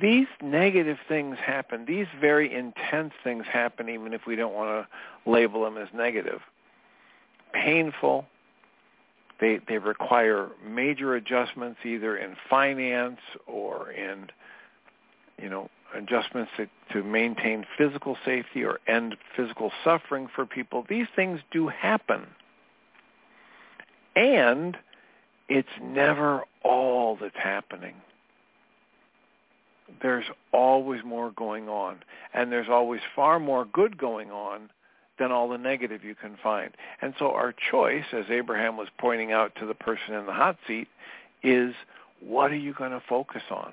these 0.00 0.26
negative 0.42 0.98
things 1.08 1.36
happen. 1.44 1.84
These 1.86 2.06
very 2.20 2.54
intense 2.54 3.12
things 3.24 3.44
happen 3.50 3.88
even 3.88 4.12
if 4.12 4.22
we 4.26 4.36
don't 4.36 4.54
want 4.54 4.86
to 4.86 5.30
label 5.30 5.64
them 5.64 5.76
as 5.76 5.88
negative. 5.94 6.40
Painful, 7.52 8.26
they 9.40 9.60
they 9.66 9.78
require 9.78 10.48
major 10.66 11.14
adjustments 11.14 11.80
either 11.84 12.16
in 12.16 12.36
finance 12.50 13.20
or 13.46 13.90
in 13.92 14.28
you 15.40 15.48
know 15.48 15.70
adjustments 15.94 16.50
to, 16.56 16.68
to 16.92 17.02
maintain 17.02 17.66
physical 17.76 18.16
safety 18.24 18.64
or 18.64 18.78
end 18.86 19.16
physical 19.36 19.72
suffering 19.84 20.28
for 20.34 20.46
people. 20.46 20.84
These 20.88 21.06
things 21.14 21.40
do 21.50 21.68
happen. 21.68 22.26
And 24.16 24.76
it's 25.48 25.68
never 25.82 26.44
all 26.62 27.16
that's 27.20 27.36
happening. 27.36 27.94
There's 30.02 30.26
always 30.52 31.02
more 31.04 31.30
going 31.30 31.68
on. 31.68 31.98
And 32.34 32.52
there's 32.52 32.68
always 32.68 33.00
far 33.16 33.38
more 33.40 33.64
good 33.64 33.96
going 33.96 34.30
on 34.30 34.70
than 35.18 35.32
all 35.32 35.48
the 35.48 35.58
negative 35.58 36.04
you 36.04 36.14
can 36.14 36.36
find. 36.42 36.70
And 37.00 37.14
so 37.18 37.32
our 37.32 37.54
choice, 37.70 38.04
as 38.12 38.26
Abraham 38.30 38.76
was 38.76 38.88
pointing 38.98 39.32
out 39.32 39.52
to 39.56 39.66
the 39.66 39.74
person 39.74 40.14
in 40.14 40.26
the 40.26 40.32
hot 40.32 40.56
seat, 40.66 40.88
is 41.42 41.74
what 42.20 42.50
are 42.50 42.56
you 42.56 42.74
going 42.74 42.90
to 42.90 43.02
focus 43.08 43.42
on? 43.50 43.72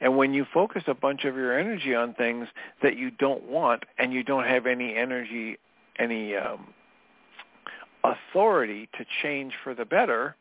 And 0.00 0.16
when 0.16 0.34
you 0.34 0.46
focus 0.52 0.84
a 0.86 0.94
bunch 0.94 1.24
of 1.24 1.36
your 1.36 1.58
energy 1.58 1.94
on 1.94 2.14
things 2.14 2.48
that 2.82 2.96
you 2.96 3.10
don't 3.10 3.44
want 3.44 3.84
and 3.98 4.12
you 4.12 4.22
don't 4.22 4.44
have 4.44 4.66
any 4.66 4.94
energy, 4.94 5.58
any 5.98 6.36
um, 6.36 6.68
authority 8.04 8.88
to 8.98 9.04
change 9.22 9.54
for 9.62 9.74
the 9.74 9.84
better, 9.84 10.36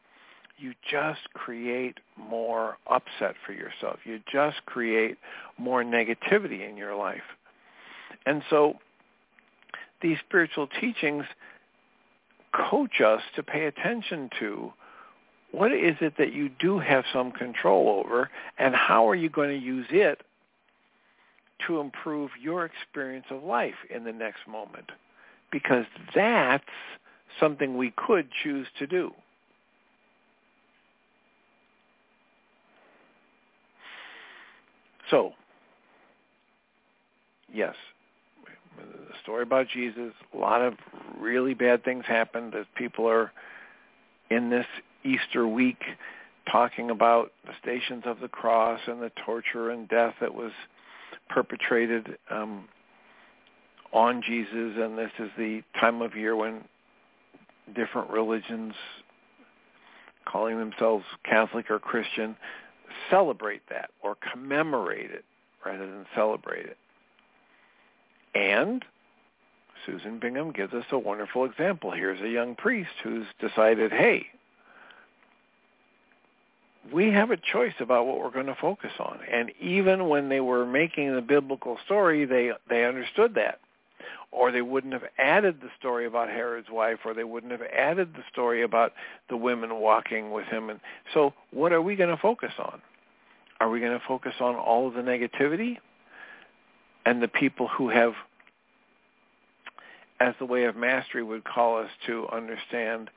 you 0.58 0.74
just 0.90 1.22
create 1.34 2.00
more 2.18 2.78
upset 2.90 3.36
for 3.46 3.54
yourself. 3.54 4.00
You 4.06 4.20
just 4.32 4.66
create 4.66 5.18
more 5.58 5.84
negativity 5.84 6.68
in 6.68 6.78
your 6.78 6.96
life. 6.96 7.24
And 8.26 8.42
so 8.50 8.76
these 10.02 10.18
spiritual 10.28 10.68
teachings 10.80 11.26
coach 12.54 13.02
us 13.02 13.22
to 13.36 13.44
pay 13.44 13.66
attention 13.66 14.30
to 14.40 14.72
what 15.56 15.72
is 15.72 15.96
it 16.02 16.16
that 16.18 16.34
you 16.34 16.50
do 16.50 16.80
have 16.80 17.06
some 17.14 17.32
control 17.32 18.04
over 18.04 18.30
and 18.58 18.76
how 18.76 19.08
are 19.08 19.16
you 19.16 19.30
going 19.30 19.50
to 19.50 19.66
use 19.66 19.88
it 19.90 20.22
to 21.66 21.80
improve 21.80 22.32
your 22.42 22.66
experience 22.66 23.26
of 23.30 23.42
life 23.42 23.76
in 23.90 24.04
the 24.04 24.12
next 24.12 24.46
moment 24.50 24.92
because 25.52 25.86
that's 26.14 26.66
something 27.40 27.78
we 27.78 27.94
could 27.96 28.28
choose 28.44 28.68
to 28.80 28.86
do. 28.86 29.14
So, 35.10 35.32
yes, 37.54 37.76
the 38.78 39.16
story 39.24 39.44
about 39.44 39.68
Jesus, 39.70 40.12
a 40.34 40.38
lot 40.38 40.62
of 40.62 40.74
really 41.18 41.54
bad 41.54 41.86
things 41.86 42.04
happened 42.06 42.56
as 42.56 42.66
people 42.76 43.08
are 43.08 43.32
in 44.30 44.50
this 44.50 44.66
Easter 45.06 45.48
week 45.48 45.82
talking 46.52 46.90
about 46.90 47.32
the 47.46 47.54
stations 47.62 48.04
of 48.06 48.20
the 48.20 48.28
cross 48.28 48.80
and 48.88 49.02
the 49.02 49.12
torture 49.26 49.70
and 49.70 49.88
death 49.88 50.16
that 50.22 50.34
was 50.34 50.52
perpetrated 51.30 52.18
um, 52.30 52.66
on 53.94 54.22
Jesus. 54.22 54.74
And 54.78 54.98
this 54.98 55.12
is 55.20 55.30
the 55.38 55.62
time 55.80 56.02
of 56.02 56.16
year 56.16 56.36
when 56.36 56.64
different 57.76 58.10
religions, 58.10 58.74
calling 60.26 60.58
themselves 60.60 61.06
Catholic 61.24 61.70
or 61.70 61.80
Christian, 61.80 62.36
celebrate 63.10 63.62
that 63.70 63.90
or 64.02 64.16
commemorate 64.32 65.12
it 65.12 65.26
rather 65.66 65.86
than 65.86 66.06
celebrate 66.16 66.66
it. 66.66 66.78
And 68.36 68.84
Susan 69.86 70.20
Bingham 70.20 70.52
gives 70.52 70.74
us 70.74 70.86
a 70.92 71.00
wonderful 71.00 71.46
example. 71.46 71.92
Here's 71.92 72.22
a 72.22 72.30
young 72.30 72.56
priest 72.56 72.92
who's 73.04 73.26
decided, 73.40 73.92
hey, 73.92 74.28
we 76.94 77.12
have 77.12 77.32
a 77.32 77.38
choice 77.38 77.74
about 77.80 78.06
what 78.06 78.20
we're 78.20 78.32
going 78.32 78.46
to 78.46 78.56
focus 78.56 78.92
on. 79.00 79.20
And 79.32 79.52
even 79.60 80.08
when 80.10 80.30
they 80.30 80.40
were 80.40 80.66
making 80.66 81.14
the 81.14 81.22
biblical 81.22 81.78
story, 81.86 82.26
they 82.26 82.52
they 82.70 82.86
understood 82.86 83.36
that. 83.36 83.60
Or 84.32 84.52
they 84.52 84.62
wouldn't 84.62 84.94
have 84.94 85.06
added 85.18 85.62
the 85.62 85.70
story 85.80 86.06
about 86.06 86.28
Herod's 86.28 86.70
wife, 86.70 87.00
or 87.06 87.14
they 87.14 87.24
wouldn't 87.24 87.54
have 87.54 87.62
added 87.62 88.14
the 88.14 88.24
story 88.32 88.64
about 88.64 88.92
the 89.30 89.38
women 89.38 89.76
walking 89.76 90.32
with 90.32 90.46
him. 90.48 90.70
And 90.70 90.82
so 91.14 91.34
what 91.52 91.72
are 91.72 91.82
we 91.82 91.96
going 91.96 92.10
to 92.14 92.22
focus 92.22 92.52
on? 92.60 92.82
Are 93.62 93.70
we 93.70 93.80
going 93.80 93.98
to 93.98 94.06
focus 94.06 94.34
on 94.42 94.56
all 94.56 94.88
of 94.88 94.94
the 94.94 95.02
negativity? 95.02 95.78
and 97.06 97.22
the 97.22 97.28
people 97.28 97.68
who 97.68 97.90
have, 97.90 98.14
as 100.20 100.34
the 100.40 100.46
way 100.46 100.66
of 100.66 100.76
mastery 100.76 101.24
would 101.24 101.44
call 101.44 101.78
us 101.78 101.90
to 102.08 102.28
understand, 102.30 103.10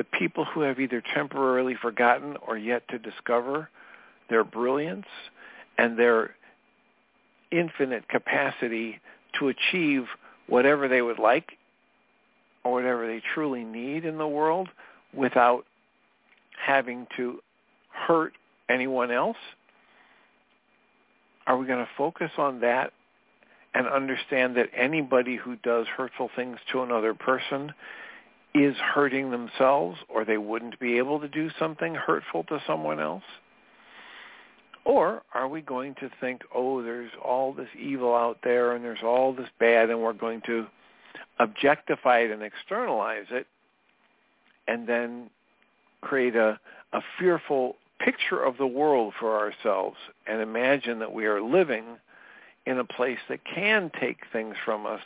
the 0.00 0.18
people 0.18 0.46
who 0.46 0.62
have 0.62 0.80
either 0.80 1.02
temporarily 1.14 1.74
forgotten 1.74 2.34
or 2.48 2.56
yet 2.56 2.88
to 2.88 2.98
discover 2.98 3.68
their 4.30 4.42
brilliance 4.42 5.04
and 5.76 5.98
their 5.98 6.34
infinite 7.52 8.08
capacity 8.08 8.98
to 9.38 9.48
achieve 9.48 10.04
whatever 10.46 10.88
they 10.88 11.02
would 11.02 11.18
like 11.18 11.52
or 12.64 12.72
whatever 12.72 13.06
they 13.06 13.20
truly 13.34 13.62
need 13.62 14.06
in 14.06 14.16
the 14.16 14.26
world 14.26 14.70
without 15.12 15.66
having 16.66 17.06
to 17.18 17.38
hurt 17.90 18.32
anyone 18.70 19.10
else? 19.10 19.36
Are 21.46 21.58
we 21.58 21.66
going 21.66 21.84
to 21.84 21.90
focus 21.98 22.30
on 22.38 22.60
that 22.60 22.94
and 23.74 23.86
understand 23.86 24.56
that 24.56 24.70
anybody 24.74 25.36
who 25.36 25.56
does 25.56 25.86
hurtful 25.88 26.30
things 26.34 26.56
to 26.72 26.80
another 26.80 27.12
person 27.12 27.74
is 28.54 28.76
hurting 28.76 29.30
themselves 29.30 29.98
or 30.08 30.24
they 30.24 30.38
wouldn't 30.38 30.78
be 30.80 30.98
able 30.98 31.20
to 31.20 31.28
do 31.28 31.50
something 31.58 31.94
hurtful 31.94 32.44
to 32.44 32.60
someone 32.66 33.00
else? 33.00 33.22
Or 34.84 35.22
are 35.34 35.46
we 35.46 35.60
going 35.60 35.94
to 35.96 36.10
think, 36.20 36.42
oh, 36.54 36.82
there's 36.82 37.10
all 37.22 37.52
this 37.52 37.68
evil 37.78 38.14
out 38.14 38.38
there 38.42 38.72
and 38.72 38.84
there's 38.84 39.02
all 39.04 39.32
this 39.32 39.48
bad 39.58 39.90
and 39.90 40.00
we're 40.00 40.12
going 40.12 40.42
to 40.46 40.66
objectify 41.38 42.20
it 42.20 42.30
and 42.30 42.42
externalize 42.42 43.26
it 43.30 43.46
and 44.66 44.88
then 44.88 45.30
create 46.00 46.34
a, 46.34 46.58
a 46.92 47.00
fearful 47.18 47.76
picture 47.98 48.42
of 48.42 48.56
the 48.56 48.66
world 48.66 49.12
for 49.20 49.38
ourselves 49.38 49.96
and 50.26 50.40
imagine 50.40 50.98
that 50.98 51.12
we 51.12 51.26
are 51.26 51.42
living 51.42 51.84
in 52.66 52.78
a 52.78 52.84
place 52.84 53.18
that 53.28 53.40
can 53.44 53.90
take 54.00 54.18
things 54.32 54.54
from 54.64 54.86
us 54.86 55.00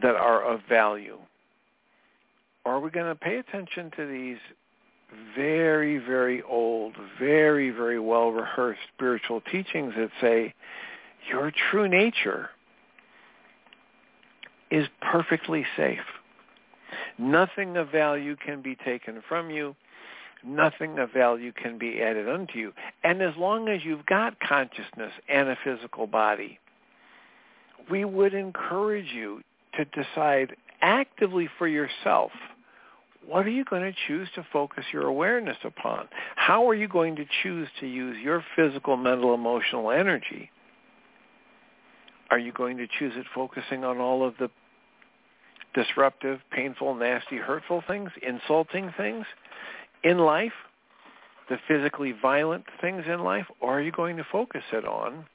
that 0.00 0.14
are 0.14 0.42
of 0.42 0.60
value? 0.68 1.18
Are 2.64 2.80
we 2.80 2.90
going 2.90 3.06
to 3.06 3.14
pay 3.14 3.38
attention 3.38 3.90
to 3.96 4.06
these 4.06 4.38
very, 5.36 5.98
very 5.98 6.42
old, 6.42 6.94
very, 7.18 7.70
very 7.70 7.98
well-rehearsed 7.98 8.80
spiritual 8.94 9.40
teachings 9.40 9.92
that 9.96 10.10
say 10.20 10.54
your 11.30 11.52
true 11.70 11.88
nature 11.88 12.50
is 14.70 14.86
perfectly 15.00 15.64
safe. 15.76 15.98
Nothing 17.18 17.76
of 17.76 17.90
value 17.90 18.36
can 18.36 18.62
be 18.62 18.74
taken 18.74 19.22
from 19.28 19.50
you. 19.50 19.76
Nothing 20.44 20.98
of 20.98 21.12
value 21.12 21.52
can 21.52 21.78
be 21.78 22.02
added 22.02 22.28
unto 22.28 22.58
you. 22.58 22.72
And 23.04 23.22
as 23.22 23.34
long 23.36 23.68
as 23.68 23.84
you've 23.84 24.06
got 24.06 24.40
consciousness 24.40 25.12
and 25.28 25.48
a 25.48 25.58
physical 25.62 26.06
body, 26.06 26.58
we 27.90 28.04
would 28.04 28.34
encourage 28.34 29.12
you 29.12 29.42
to 29.76 29.84
decide 29.86 30.56
actively 30.80 31.48
for 31.58 31.68
yourself 31.68 32.32
what 33.26 33.46
are 33.46 33.50
you 33.50 33.64
going 33.64 33.82
to 33.82 33.96
choose 34.08 34.28
to 34.34 34.44
focus 34.52 34.84
your 34.92 35.06
awareness 35.06 35.56
upon? 35.64 36.08
How 36.34 36.68
are 36.68 36.74
you 36.74 36.88
going 36.88 37.16
to 37.16 37.24
choose 37.42 37.68
to 37.80 37.86
use 37.86 38.16
your 38.22 38.44
physical, 38.56 38.96
mental, 38.96 39.34
emotional 39.34 39.90
energy? 39.90 40.50
Are 42.30 42.38
you 42.38 42.52
going 42.52 42.78
to 42.78 42.86
choose 42.98 43.12
it 43.16 43.26
focusing 43.34 43.84
on 43.84 43.98
all 43.98 44.26
of 44.26 44.34
the 44.38 44.50
disruptive, 45.74 46.40
painful, 46.50 46.94
nasty, 46.94 47.36
hurtful 47.36 47.82
things, 47.86 48.10
insulting 48.26 48.92
things 48.96 49.24
in 50.02 50.18
life, 50.18 50.52
the 51.48 51.58
physically 51.68 52.12
violent 52.20 52.64
things 52.80 53.04
in 53.06 53.22
life, 53.22 53.46
or 53.60 53.78
are 53.78 53.82
you 53.82 53.92
going 53.92 54.16
to 54.16 54.26
focus 54.32 54.62
it 54.72 54.84
on 54.84 55.26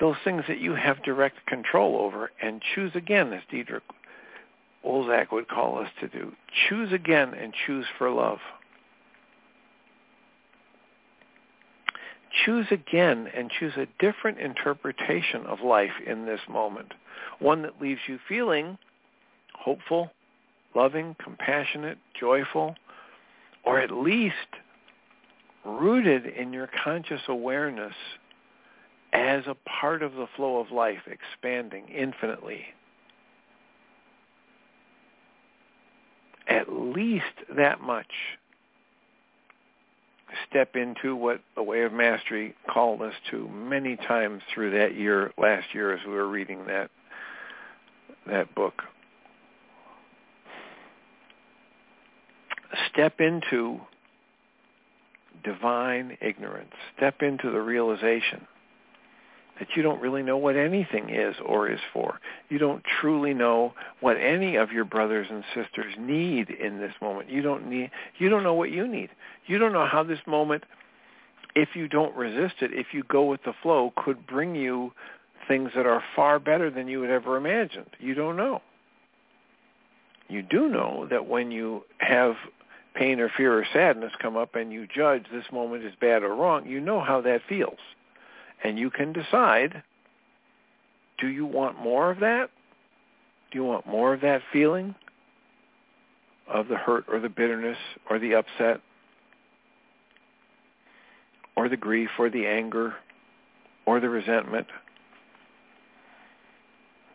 those 0.00 0.16
things 0.24 0.44
that 0.48 0.58
you 0.58 0.74
have 0.74 1.02
direct 1.02 1.46
control 1.46 1.96
over 1.96 2.30
and 2.42 2.62
choose 2.74 2.92
again, 2.94 3.32
as 3.32 3.42
Diederik 3.52 3.82
Olzak 4.84 5.30
would 5.32 5.48
call 5.48 5.78
us 5.78 5.88
to 6.00 6.08
do. 6.08 6.32
Choose 6.68 6.92
again 6.92 7.34
and 7.34 7.52
choose 7.66 7.86
for 7.98 8.10
love. 8.10 8.38
Choose 12.44 12.66
again 12.70 13.28
and 13.36 13.50
choose 13.60 13.74
a 13.76 13.86
different 13.98 14.38
interpretation 14.38 15.46
of 15.46 15.60
life 15.60 15.92
in 16.06 16.24
this 16.24 16.40
moment, 16.48 16.94
one 17.38 17.62
that 17.62 17.80
leaves 17.80 18.00
you 18.08 18.18
feeling 18.28 18.78
hopeful, 19.54 20.10
loving, 20.74 21.14
compassionate, 21.22 21.98
joyful, 22.18 22.74
or 23.64 23.78
at 23.78 23.90
least 23.90 24.34
rooted 25.64 26.26
in 26.26 26.52
your 26.52 26.68
conscious 26.82 27.20
awareness 27.28 27.94
as 29.12 29.44
a 29.46 29.56
part 29.68 30.02
of 30.02 30.14
the 30.14 30.26
flow 30.36 30.58
of 30.58 30.70
life 30.70 31.02
expanding 31.06 31.88
infinitely. 31.88 32.64
At 36.48 36.72
least 36.72 37.24
that 37.54 37.80
much 37.80 38.06
step 40.48 40.76
into 40.76 41.14
what 41.14 41.40
the 41.54 41.62
way 41.62 41.82
of 41.82 41.92
mastery 41.92 42.54
called 42.68 43.02
us 43.02 43.14
to 43.30 43.48
many 43.48 43.96
times 43.96 44.42
through 44.52 44.70
that 44.70 44.94
year 44.94 45.32
last 45.38 45.74
year 45.74 45.92
as 45.92 46.00
we 46.06 46.12
were 46.12 46.28
reading 46.28 46.66
that 46.66 46.90
that 48.26 48.54
book 48.54 48.82
step 52.90 53.20
into 53.20 53.80
divine 55.44 56.16
ignorance 56.20 56.72
step 56.96 57.20
into 57.20 57.50
the 57.50 57.60
realization 57.60 58.46
that 59.62 59.76
you 59.76 59.82
don't 59.84 60.02
really 60.02 60.24
know 60.24 60.36
what 60.36 60.56
anything 60.56 61.08
is 61.08 61.36
or 61.46 61.70
is 61.70 61.78
for. 61.92 62.18
You 62.48 62.58
don't 62.58 62.82
truly 63.00 63.32
know 63.32 63.74
what 64.00 64.16
any 64.16 64.56
of 64.56 64.72
your 64.72 64.84
brothers 64.84 65.28
and 65.30 65.44
sisters 65.54 65.94
need 65.96 66.50
in 66.50 66.80
this 66.80 66.92
moment. 67.00 67.30
You 67.30 67.42
don't 67.42 67.70
need 67.70 67.92
you 68.18 68.28
don't 68.28 68.42
know 68.42 68.54
what 68.54 68.72
you 68.72 68.88
need. 68.88 69.10
You 69.46 69.58
don't 69.58 69.72
know 69.72 69.86
how 69.86 70.02
this 70.02 70.18
moment 70.26 70.64
if 71.54 71.76
you 71.76 71.86
don't 71.86 72.16
resist 72.16 72.56
it, 72.60 72.72
if 72.72 72.88
you 72.92 73.04
go 73.04 73.22
with 73.22 73.44
the 73.44 73.52
flow 73.62 73.92
could 74.04 74.26
bring 74.26 74.56
you 74.56 74.90
things 75.46 75.70
that 75.76 75.86
are 75.86 76.02
far 76.16 76.40
better 76.40 76.68
than 76.68 76.88
you 76.88 77.02
had 77.02 77.12
ever 77.12 77.36
imagined. 77.36 77.90
You 78.00 78.14
don't 78.14 78.36
know. 78.36 78.62
You 80.26 80.42
do 80.42 80.68
know 80.68 81.06
that 81.08 81.28
when 81.28 81.52
you 81.52 81.84
have 81.98 82.34
pain 82.96 83.20
or 83.20 83.30
fear 83.36 83.56
or 83.56 83.66
sadness 83.72 84.10
come 84.20 84.36
up 84.36 84.56
and 84.56 84.72
you 84.72 84.88
judge 84.92 85.26
this 85.32 85.44
moment 85.52 85.84
is 85.84 85.94
bad 86.00 86.24
or 86.24 86.34
wrong, 86.34 86.66
you 86.66 86.80
know 86.80 87.00
how 87.00 87.20
that 87.20 87.42
feels. 87.48 87.78
And 88.64 88.78
you 88.78 88.90
can 88.90 89.12
decide, 89.12 89.82
do 91.18 91.26
you 91.26 91.46
want 91.46 91.78
more 91.78 92.10
of 92.10 92.20
that? 92.20 92.50
Do 93.50 93.58
you 93.58 93.64
want 93.64 93.86
more 93.86 94.14
of 94.14 94.20
that 94.22 94.42
feeling 94.52 94.94
of 96.48 96.68
the 96.68 96.76
hurt 96.76 97.04
or 97.08 97.20
the 97.20 97.28
bitterness 97.28 97.76
or 98.08 98.18
the 98.18 98.34
upset 98.34 98.80
or 101.56 101.68
the 101.68 101.76
grief 101.76 102.10
or 102.18 102.30
the 102.30 102.46
anger 102.46 102.94
or 103.86 104.00
the 104.00 104.08
resentment? 104.08 104.66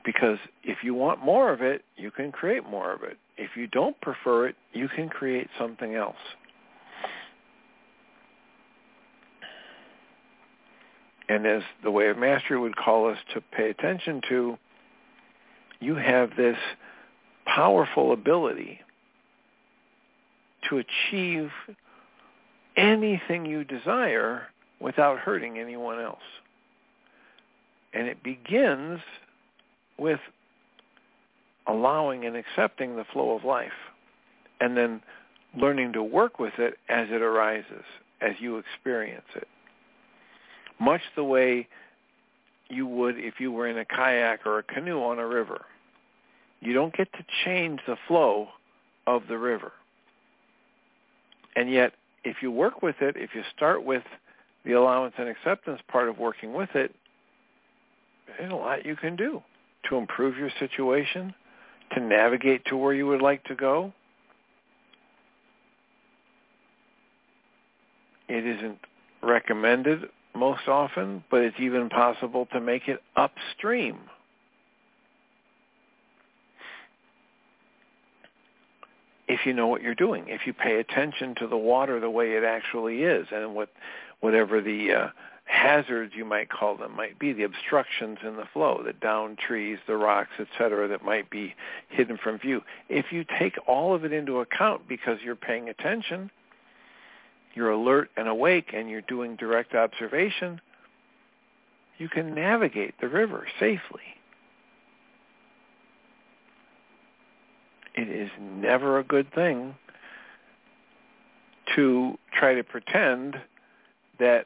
Because 0.05 0.37
if 0.63 0.77
you 0.83 0.93
want 0.93 1.23
more 1.23 1.51
of 1.51 1.61
it, 1.61 1.83
you 1.97 2.11
can 2.11 2.31
create 2.31 2.67
more 2.69 2.93
of 2.93 3.03
it. 3.03 3.17
If 3.37 3.57
you 3.57 3.67
don't 3.67 3.99
prefer 3.99 4.47
it, 4.47 4.55
you 4.73 4.87
can 4.87 5.09
create 5.09 5.47
something 5.59 5.95
else. 5.95 6.15
And 11.29 11.45
as 11.45 11.61
the 11.83 11.91
way 11.91 12.07
of 12.07 12.17
mastery 12.17 12.59
would 12.59 12.75
call 12.75 13.09
us 13.09 13.17
to 13.33 13.41
pay 13.41 13.69
attention 13.69 14.21
to, 14.29 14.57
you 15.79 15.95
have 15.95 16.31
this 16.37 16.57
powerful 17.45 18.13
ability 18.13 18.79
to 20.69 20.77
achieve 20.77 21.49
anything 22.75 23.45
you 23.45 23.63
desire 23.63 24.43
without 24.79 25.19
hurting 25.19 25.57
anyone 25.57 25.99
else. 25.99 26.19
And 27.93 28.07
it 28.07 28.23
begins 28.23 28.99
with 29.97 30.19
allowing 31.67 32.25
and 32.25 32.35
accepting 32.35 32.95
the 32.95 33.05
flow 33.11 33.35
of 33.35 33.43
life 33.43 33.71
and 34.61 34.77
then 34.77 35.01
learning 35.57 35.93
to 35.93 36.03
work 36.03 36.39
with 36.39 36.53
it 36.59 36.77
as 36.89 37.07
it 37.09 37.21
arises, 37.21 37.83
as 38.21 38.33
you 38.39 38.57
experience 38.57 39.25
it 39.35 39.47
much 40.79 41.01
the 41.15 41.23
way 41.23 41.67
you 42.69 42.85
would 42.85 43.17
if 43.17 43.39
you 43.39 43.51
were 43.51 43.67
in 43.67 43.77
a 43.77 43.85
kayak 43.85 44.45
or 44.45 44.59
a 44.59 44.63
canoe 44.63 45.01
on 45.01 45.19
a 45.19 45.27
river. 45.27 45.65
You 46.59 46.73
don't 46.73 46.95
get 46.95 47.11
to 47.13 47.25
change 47.45 47.79
the 47.87 47.97
flow 48.07 48.49
of 49.05 49.23
the 49.29 49.37
river. 49.37 49.71
And 51.55 51.71
yet, 51.71 51.93
if 52.23 52.37
you 52.41 52.51
work 52.51 52.81
with 52.81 52.95
it, 53.01 53.15
if 53.17 53.31
you 53.33 53.41
start 53.55 53.83
with 53.83 54.03
the 54.65 54.73
allowance 54.73 55.13
and 55.17 55.29
acceptance 55.29 55.79
part 55.87 56.09
of 56.09 56.17
working 56.17 56.53
with 56.53 56.69
it, 56.75 56.93
there's 58.37 58.51
a 58.51 58.55
lot 58.55 58.85
you 58.85 58.95
can 58.95 59.15
do 59.15 59.41
to 59.89 59.95
improve 59.95 60.37
your 60.37 60.49
situation, 60.59 61.33
to 61.93 62.01
navigate 62.01 62.65
to 62.65 62.75
where 62.75 62.93
you 62.93 63.07
would 63.07 63.21
like 63.21 63.43
to 63.45 63.55
go. 63.55 63.93
It 68.27 68.45
isn't 68.45 68.79
recommended 69.23 70.09
most 70.37 70.67
often, 70.67 71.23
but 71.29 71.41
it's 71.41 71.59
even 71.59 71.89
possible 71.89 72.47
to 72.53 72.61
make 72.61 72.87
it 72.87 73.01
upstream. 73.15 73.97
If 79.27 79.45
you 79.45 79.53
know 79.53 79.67
what 79.67 79.81
you're 79.81 79.95
doing, 79.95 80.25
if 80.27 80.47
you 80.47 80.53
pay 80.53 80.79
attention 80.79 81.35
to 81.39 81.47
the 81.47 81.57
water 81.57 81.99
the 81.99 82.09
way 82.09 82.33
it 82.33 82.43
actually 82.43 83.03
is, 83.03 83.27
and 83.31 83.53
what, 83.53 83.69
whatever 84.21 84.61
the 84.61 84.93
uh, 84.93 85.07
hazards 85.45 86.13
you 86.15 86.23
might 86.23 86.49
call 86.49 86.77
them 86.77 86.95
might 86.95 87.19
be, 87.19 87.33
the 87.33 87.43
obstructions 87.43 88.19
in 88.23 88.37
the 88.37 88.45
flow, 88.53 88.81
the 88.85 88.93
down 88.93 89.35
trees, 89.35 89.79
the 89.87 89.97
rocks, 89.97 90.31
etc., 90.39 90.87
that 90.87 91.03
might 91.03 91.29
be 91.29 91.55
hidden 91.89 92.17
from 92.21 92.37
view. 92.37 92.61
If 92.89 93.11
you 93.11 93.25
take 93.39 93.55
all 93.67 93.93
of 93.93 94.05
it 94.05 94.13
into 94.13 94.39
account 94.39 94.87
because 94.87 95.19
you're 95.23 95.35
paying 95.35 95.67
attention, 95.67 96.31
you're 97.57 97.71
alert 97.71 98.09
and 98.15 98.27
awake 98.27 98.67
and 98.73 98.89
you're 98.89 99.01
doing 99.01 99.35
direct 99.35 99.75
observation, 99.75 100.61
you 101.97 102.07
can 102.07 102.33
navigate 102.33 102.93
the 103.01 103.09
river 103.09 103.47
safely. 103.59 104.01
it 107.97 108.09
is 108.09 108.29
never 108.39 108.99
a 108.99 109.03
good 109.03 109.33
thing 109.33 109.75
to 111.75 112.17
try 112.31 112.53
to 112.53 112.63
pretend 112.63 113.35
that 114.19 114.45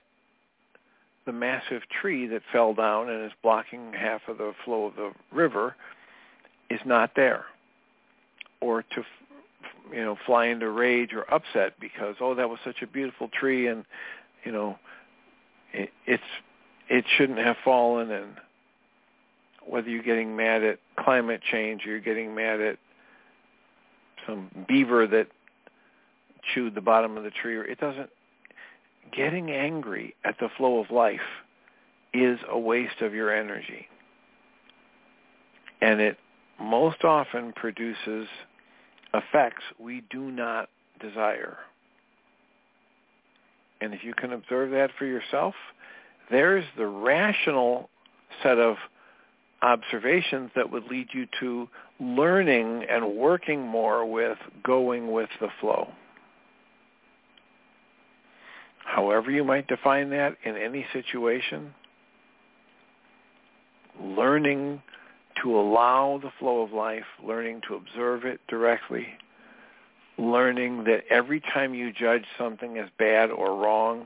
the 1.26 1.34
massive 1.34 1.82
tree 2.01 2.28
that 2.28 2.41
fell 2.51 2.74
down 2.74 3.09
and 3.09 3.26
is 3.26 3.32
blocking 3.43 3.93
half 3.93 4.22
of 4.28 4.38
the 4.38 4.53
flow 4.66 4.86
of 4.86 4.95
the 4.95 5.12
river 5.32 5.76
is 6.70 6.80
not 6.86 7.12
there 7.16 7.45
or 8.62 8.82
to 8.82 9.03
you 9.92 10.04
know 10.04 10.18
fly 10.26 10.48
into 10.48 10.70
rage 10.70 11.14
or 11.14 11.32
upset 11.34 11.74
because 11.80 12.16
oh 12.20 12.36
that 12.36 12.50
was 12.50 12.60
such 12.64 12.82
a 12.82 12.88
beautiful 12.88 13.30
tree 13.30 13.68
and 13.68 13.86
you 14.44 14.52
know 14.52 14.78
it, 15.74 15.89
it's 16.06 16.24
it 16.92 17.06
shouldn't 17.18 17.39
have 17.39 17.56
fallen. 17.64 18.12
And 18.12 18.34
whether 19.66 19.89
you're 19.89 20.04
getting 20.04 20.36
mad 20.36 20.64
at 20.64 20.80
climate 21.00 21.42
change 21.50 21.86
or 21.86 21.92
you're 21.92 22.00
getting 22.00 22.36
mad 22.36 22.60
at 22.60 22.78
some 24.28 24.50
beaver 24.68 25.08
that 25.08 25.28
chewed 26.54 26.76
the 26.76 26.82
bottom 26.82 27.18
of 27.18 27.24
the 27.24 27.32
tree 27.32 27.56
or 27.56 27.64
it 27.64 27.80
doesn't 27.80 28.10
getting 29.16 29.52
angry 29.52 30.16
at 30.24 30.36
the 30.39 30.50
flow 30.58 30.80
of 30.80 30.92
life 30.92 31.20
is 32.14 32.39
a 32.50 32.60
waste 32.60 33.02
of 33.02 33.14
your 33.14 33.34
energy. 33.34 33.88
And 35.82 36.02
it 36.02 36.18
most 36.60 37.04
often 37.04 37.54
produces 37.54 38.28
effects 39.14 39.64
we 39.80 40.03
do 40.09 40.32
not 40.32 40.70
desire. 40.99 41.57
And 43.82 43.93
if 43.93 44.03
you 44.03 44.14
can 44.14 44.34
observe 44.34 44.72
that 44.72 44.91
for 44.97 45.05
yourself, 45.05 45.55
there's 46.30 46.66
the 46.78 46.86
rational 46.86 47.89
set 48.43 48.57
of 48.57 48.76
observations 49.62 50.51
that 50.55 50.72
would 50.72 50.86
lead 50.86 51.07
you 51.14 51.28
to 51.39 51.68
learning 51.99 52.86
and 52.89 53.16
working 53.16 53.62
more 53.62 54.05
with 54.05 54.38
going 54.64 55.12
with 55.12 55.30
the 55.39 55.49
flow. 55.59 55.89
However 58.86 59.30
you 59.32 59.43
might 59.43 59.68
define 59.68 60.09
that 60.09 60.36
in 60.43 60.57
any 60.57 60.86
situation, 60.93 61.74
learning 64.01 64.82
to 65.42 65.60
allow 65.60 66.20
the 66.22 66.32
flow 66.39 66.62
of 66.62 66.72
life, 66.72 67.06
learning 67.26 67.62
to 67.68 67.76
observe 67.76 68.26
it 68.26 68.39
directly, 68.48 69.08
learning 70.18 70.84
that 70.86 71.04
every 71.10 71.39
time 71.39 71.74
you 71.74 71.92
judge 71.92 72.26
something 72.38 72.78
as 72.78 72.89
bad 72.98 73.32
or 73.32 73.56
wrong, 73.58 74.06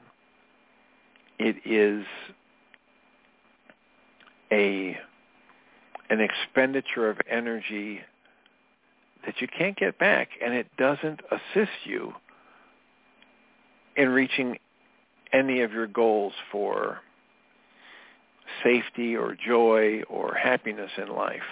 it 1.39 1.55
is 1.65 2.05
a 4.51 4.97
an 6.09 6.21
expenditure 6.21 7.09
of 7.09 7.17
energy 7.29 7.99
that 9.25 9.41
you 9.41 9.47
can't 9.47 9.75
get 9.75 9.97
back 9.97 10.29
and 10.43 10.53
it 10.53 10.67
doesn't 10.77 11.19
assist 11.31 11.71
you 11.83 12.13
in 13.97 14.09
reaching 14.09 14.57
any 15.33 15.61
of 15.61 15.73
your 15.73 15.87
goals 15.87 16.33
for 16.51 16.99
safety 18.63 19.15
or 19.15 19.35
joy 19.35 20.01
or 20.09 20.33
happiness 20.33 20.89
in 20.97 21.09
life. 21.09 21.43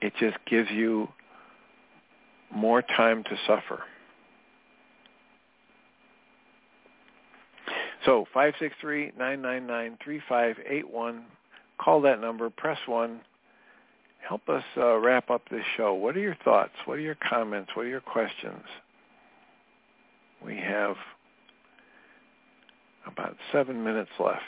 It 0.00 0.12
just 0.18 0.38
gives 0.46 0.70
you 0.70 1.08
more 2.54 2.82
time 2.82 3.24
to 3.24 3.36
suffer. 3.46 3.82
So 8.04 8.26
563-999-3581. 8.34 11.22
Call 11.78 12.00
that 12.02 12.20
number. 12.20 12.50
Press 12.50 12.78
1. 12.86 13.20
Help 14.26 14.48
us 14.48 14.64
uh, 14.76 14.98
wrap 14.98 15.30
up 15.30 15.48
this 15.50 15.64
show. 15.76 15.94
What 15.94 16.16
are 16.16 16.20
your 16.20 16.36
thoughts? 16.44 16.72
What 16.84 16.98
are 16.98 17.02
your 17.02 17.16
comments? 17.28 17.70
What 17.74 17.86
are 17.86 17.88
your 17.88 18.00
questions? 18.00 18.62
We 20.44 20.56
have 20.58 20.96
about 23.08 23.36
seven 23.52 23.82
minutes 23.82 24.10
left. 24.18 24.42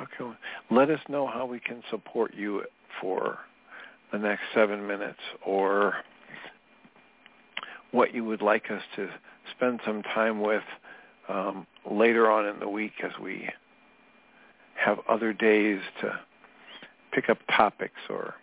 Okay. 0.00 0.32
Let 0.70 0.90
us 0.90 1.00
know 1.08 1.26
how 1.26 1.44
we 1.44 1.60
can 1.60 1.82
support 1.90 2.34
you 2.34 2.62
for 3.00 3.38
the 4.12 4.18
next 4.18 4.42
seven 4.54 4.86
minutes 4.86 5.18
or 5.44 5.94
what 7.90 8.14
you 8.14 8.24
would 8.24 8.40
like 8.40 8.70
us 8.70 8.82
to 8.96 9.08
spend 9.56 9.80
some 9.84 10.02
time 10.02 10.40
with 10.40 10.62
um, 11.28 11.66
later 11.90 12.30
on 12.30 12.46
in 12.46 12.58
the 12.60 12.68
week 12.68 12.92
as 13.04 13.12
we 13.22 13.48
have 14.74 14.98
other 15.08 15.32
days 15.32 15.80
to 16.00 16.18
pick 17.12 17.28
up 17.28 17.38
topics 17.54 18.00
or 18.08 18.34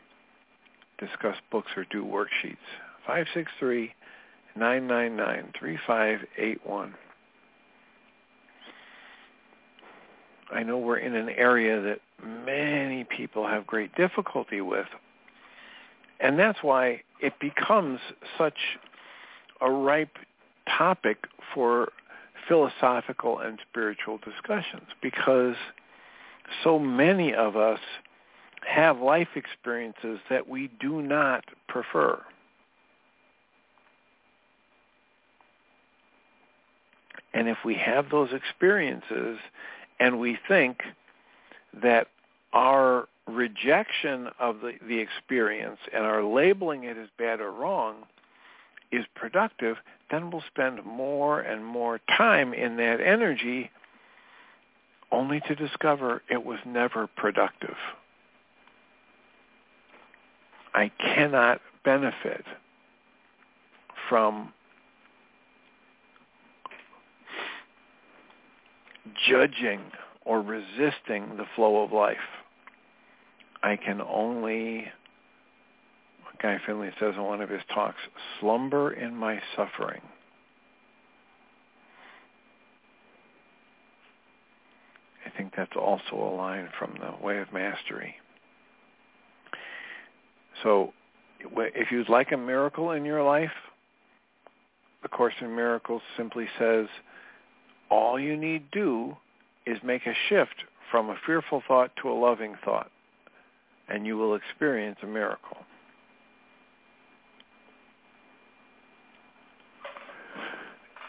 discuss 1.00 1.36
books 1.52 1.72
or 1.76 1.86
do 1.90 2.04
worksheets. 2.04 2.58
563 3.06 3.94
I 10.52 10.64
know 10.64 10.78
we're 10.78 10.98
in 10.98 11.16
an 11.16 11.30
area 11.30 11.82
that 11.82 12.00
many 12.26 13.04
people 13.04 13.48
have 13.48 13.68
great 13.68 13.94
difficulty 13.96 14.62
with. 14.62 14.88
And 16.20 16.40
that's 16.40 16.60
why 16.62 17.02
it 17.22 17.34
becomes 17.40 18.00
such 18.38 18.58
a 19.62 19.70
ripe 19.70 20.18
topic 20.68 21.28
for 21.54 21.92
philosophical 22.48 23.40
and 23.40 23.60
spiritual 23.70 24.20
discussions 24.20 24.88
because 25.02 25.56
so 26.64 26.80
many 26.80 27.34
of 27.34 27.58
us 27.58 27.80
have 28.66 29.00
life 29.00 29.30
experiences 29.36 30.20
that 30.30 30.48
we 30.48 30.70
do 30.80 31.02
not 31.02 31.44
prefer. 31.68 32.22
And 37.34 37.48
if 37.48 37.58
we 37.64 37.76
have 37.76 38.10
those 38.10 38.30
experiences 38.34 39.38
and 40.00 40.20
we 40.20 40.38
think 40.48 40.82
that 41.82 42.08
our 42.54 43.08
rejection 43.28 44.30
of 44.40 44.62
the, 44.62 44.74
the 44.88 45.00
experience 45.00 45.80
and 45.94 46.04
our 46.06 46.24
labeling 46.24 46.86
it 46.86 46.98
as 46.98 47.10
bad 47.18 47.42
or 47.42 47.52
wrong 47.52 47.96
is 48.92 49.06
productive, 49.16 49.78
then 50.10 50.32
we'll 50.32 50.44
spend 50.48 50.84
more 50.86 51.42
and 51.42 51.66
more 51.66 52.00
time 52.18 52.54
in 52.54 52.78
that 52.78 53.02
energy 53.02 53.70
only 55.12 55.42
to 55.42 55.56
discover 55.56 56.22
it 56.30 56.46
was 56.46 56.60
never 56.66 57.08
productive. 57.08 57.76
I 60.74 60.92
cannot 61.00 61.60
benefit 61.84 62.46
from 64.08 64.54
judging 69.30 69.82
or 70.26 70.42
resisting 70.42 71.38
the 71.38 71.46
flow 71.56 71.84
of 71.84 71.92
life. 71.92 72.18
I 73.64 73.76
can 73.76 74.02
only, 74.02 74.88
Guy 76.42 76.58
Finley 76.66 76.92
says 77.00 77.14
in 77.16 77.24
one 77.24 77.42
of 77.42 77.50
his 77.50 77.62
talks, 77.74 78.00
slumber 78.40 78.92
in 78.92 79.16
my 79.16 79.40
suffering. 79.56 80.02
I 85.26 85.38
think 85.38 85.54
that's 85.56 85.76
also 85.76 86.16
a 86.16 86.36
line 86.36 86.70
from 86.80 86.98
the 87.00 87.24
Way 87.24 87.40
of 87.40 87.52
Mastery. 87.52 88.16
So 90.64 90.94
if 91.40 91.92
you'd 91.92 92.10
like 92.10 92.32
a 92.32 92.38
miracle 92.38 92.92
in 92.92 93.06
your 93.06 93.24
life, 93.24 93.52
the 95.04 95.10
Course 95.10 95.36
in 95.42 95.56
Miracles 95.56 96.02
simply 96.16 96.48
says, 96.58 96.88
all 97.90 98.20
you 98.20 98.38
need 98.38 98.70
do 98.72 99.16
is 99.66 99.78
make 99.84 100.06
a 100.06 100.14
shift 100.30 100.56
from 100.92 101.10
a 101.10 101.16
fearful 101.26 101.62
thought 101.68 101.92
to 102.02 102.10
a 102.10 102.14
loving 102.14 102.56
thought, 102.64 102.90
and 103.90 104.06
you 104.06 104.18
will 104.18 104.36
experience 104.36 104.98
a 105.04 105.08
miracle. 105.08 105.58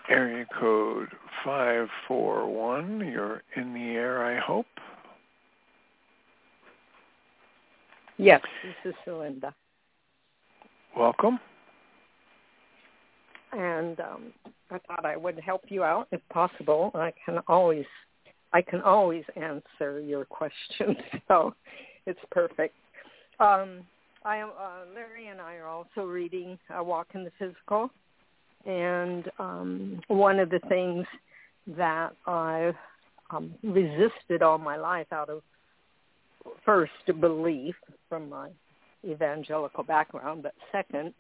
Area 0.09 0.47
code 0.59 1.09
541, 1.45 3.07
you're 3.07 3.43
in 3.57 3.75
the 3.75 3.91
air, 3.91 4.25
I 4.25 4.41
hope. 4.41 4.67
Yes, 8.17 8.41
this 8.65 8.93
is 8.93 8.95
Celinda. 9.07 9.53
Welcome. 10.97 11.39
And 13.53 14.01
um, 14.01 14.33
I 14.71 14.79
thought 14.87 15.05
I 15.05 15.17
would 15.17 15.39
help 15.41 15.63
you 15.69 15.83
out 15.83 16.09
if 16.13 16.21
possible. 16.31 16.91
I 16.95 17.13
can 17.25 17.39
always 17.49 17.87
I 18.53 18.63
can 18.63 18.81
always 18.81 19.25
answer 19.37 20.01
your 20.01 20.25
questions, 20.25 20.97
so 21.29 21.55
it's 22.07 22.21
perfect. 22.31 22.75
Um, 23.41 23.87
I 24.25 24.37
am 24.39 24.51
uh, 24.59 24.95
Larry 24.95 25.29
and 25.29 25.41
I 25.41 25.57
are 25.57 25.67
also 25.67 26.03
reading 26.07 26.59
A 26.75 26.83
Walk 26.83 27.09
in 27.15 27.25
the 27.25 27.33
Physical, 27.39 27.91
and 28.67 29.31
um, 29.39 30.01
one 30.09 30.39
of 30.39 30.51
the 30.51 30.61
things 30.69 31.07
that 31.77 32.15
I've 32.27 32.75
um, 33.31 33.55
resisted 33.63 34.43
all 34.43 34.59
my 34.59 34.77
life 34.77 35.07
out 35.13 35.29
of 35.29 35.43
first 36.65 36.93
belief 37.21 37.75
from 38.09 38.29
my 38.29 38.49
evangelical 39.05 39.85
background, 39.85 40.43
but 40.43 40.55
second, 40.73 41.13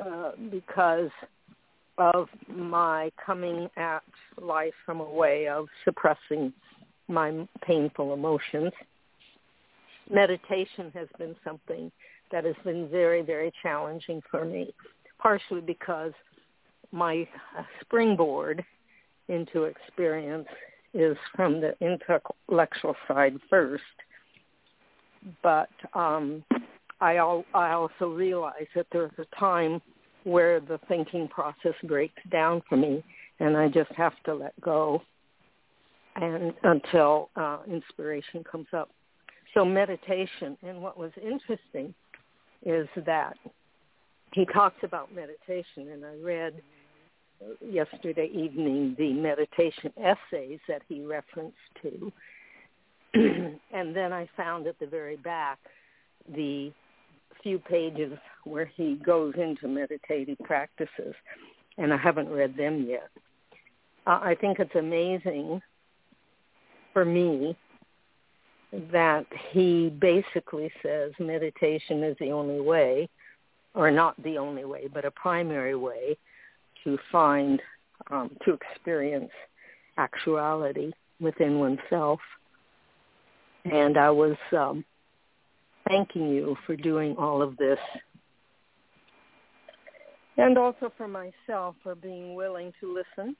uh, 0.00 0.32
because 0.50 1.10
of 1.98 2.28
my 2.48 3.10
coming 3.24 3.68
at 3.76 4.02
life 4.40 4.74
from 4.84 5.00
a 5.00 5.10
way 5.10 5.48
of 5.48 5.68
suppressing 5.84 6.52
my 7.08 7.46
painful 7.62 8.14
emotions. 8.14 8.72
Meditation 10.10 10.90
has 10.94 11.08
been 11.18 11.34
something 11.44 11.90
that 12.32 12.44
has 12.44 12.56
been 12.64 12.88
very, 12.88 13.22
very 13.22 13.52
challenging 13.62 14.20
for 14.30 14.44
me, 14.44 14.74
partially 15.18 15.60
because 15.60 16.12
my 16.92 17.26
springboard 17.80 18.64
into 19.28 19.64
experience 19.64 20.48
is 20.92 21.16
from 21.34 21.60
the 21.60 21.74
intellectual 21.80 22.94
side 23.08 23.36
first. 23.48 23.82
But 25.42 25.70
um, 25.94 26.44
I, 27.00 27.16
al- 27.16 27.46
I 27.54 27.72
also 27.72 28.08
realize 28.08 28.66
that 28.74 28.86
there's 28.92 29.12
a 29.18 29.36
time 29.36 29.80
where 30.24 30.60
the 30.60 30.78
thinking 30.88 31.28
process 31.28 31.74
breaks 31.84 32.22
down 32.30 32.62
for 32.68 32.76
me, 32.76 33.04
and 33.40 33.56
I 33.56 33.68
just 33.68 33.92
have 33.92 34.14
to 34.24 34.34
let 34.34 34.58
go 34.60 35.02
and 36.16 36.54
until 36.62 37.30
uh, 37.36 37.58
inspiration 37.66 38.44
comes 38.44 38.66
up. 38.72 38.90
So 39.54 39.64
meditation, 39.64 40.56
and 40.62 40.80
what 40.80 40.98
was 40.98 41.12
interesting 41.16 41.94
is 42.64 42.88
that 43.06 43.36
he 44.32 44.44
talks 44.46 44.76
about 44.82 45.14
meditation, 45.14 45.92
and 45.92 46.04
I 46.04 46.14
read 46.22 46.54
yesterday 47.60 48.30
evening 48.32 48.94
the 48.98 49.12
meditation 49.12 49.92
essays 49.98 50.58
that 50.68 50.82
he 50.88 51.04
referenced 51.04 51.56
to. 51.82 52.12
and 53.72 53.94
then 53.94 54.12
I 54.12 54.28
found 54.36 54.66
at 54.66 54.78
the 54.80 54.86
very 54.86 55.16
back 55.16 55.58
the 56.34 56.72
few 57.44 57.60
pages 57.60 58.18
where 58.42 58.64
he 58.64 58.96
goes 58.96 59.34
into 59.36 59.68
meditative 59.68 60.38
practices, 60.42 61.14
and 61.78 61.94
I 61.94 61.96
haven't 61.96 62.28
read 62.28 62.56
them 62.56 62.86
yet. 62.88 63.10
I 64.06 64.36
think 64.40 64.58
it's 64.58 64.74
amazing 64.74 65.62
for 66.92 67.04
me 67.04 67.56
that 68.92 69.26
he 69.52 69.90
basically 70.00 70.70
says 70.82 71.12
meditation 71.18 72.02
is 72.02 72.16
the 72.18 72.30
only 72.30 72.60
way, 72.60 73.08
or 73.74 73.90
not 73.90 74.20
the 74.22 74.36
only 74.36 74.64
way, 74.64 74.88
but 74.92 75.04
a 75.04 75.10
primary 75.10 75.76
way 75.76 76.16
to 76.82 76.98
find, 77.12 77.62
um, 78.10 78.36
to 78.44 78.52
experience 78.52 79.30
actuality 79.96 80.92
within 81.20 81.58
oneself. 81.58 82.20
And 83.64 83.96
I 83.96 84.10
was 84.10 84.36
um, 84.52 84.84
thanking 85.88 86.28
you 86.28 86.56
for 86.66 86.76
doing 86.76 87.16
all 87.16 87.42
of 87.42 87.56
this. 87.56 87.78
And 90.36 90.58
also 90.58 90.92
for 90.96 91.06
myself 91.06 91.76
for 91.82 91.94
being 91.94 92.34
willing 92.34 92.72
to 92.80 92.92
listen. 92.92 93.36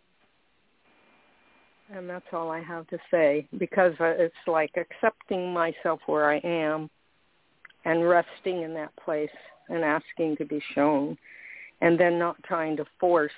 And 1.92 2.08
that's 2.08 2.26
all 2.32 2.50
I 2.50 2.60
have 2.60 2.86
to 2.88 2.98
say 3.10 3.46
because 3.58 3.92
uh, 4.00 4.14
it's 4.16 4.34
like 4.46 4.70
accepting 4.76 5.52
myself 5.52 6.00
where 6.06 6.30
I 6.30 6.38
am 6.38 6.88
and 7.84 8.08
resting 8.08 8.62
in 8.62 8.72
that 8.74 8.94
place 9.04 9.28
and 9.68 9.84
asking 9.84 10.36
to 10.38 10.44
be 10.44 10.62
shown 10.74 11.18
and 11.82 11.98
then 11.98 12.18
not 12.18 12.42
trying 12.44 12.76
to 12.76 12.86
force 12.98 13.32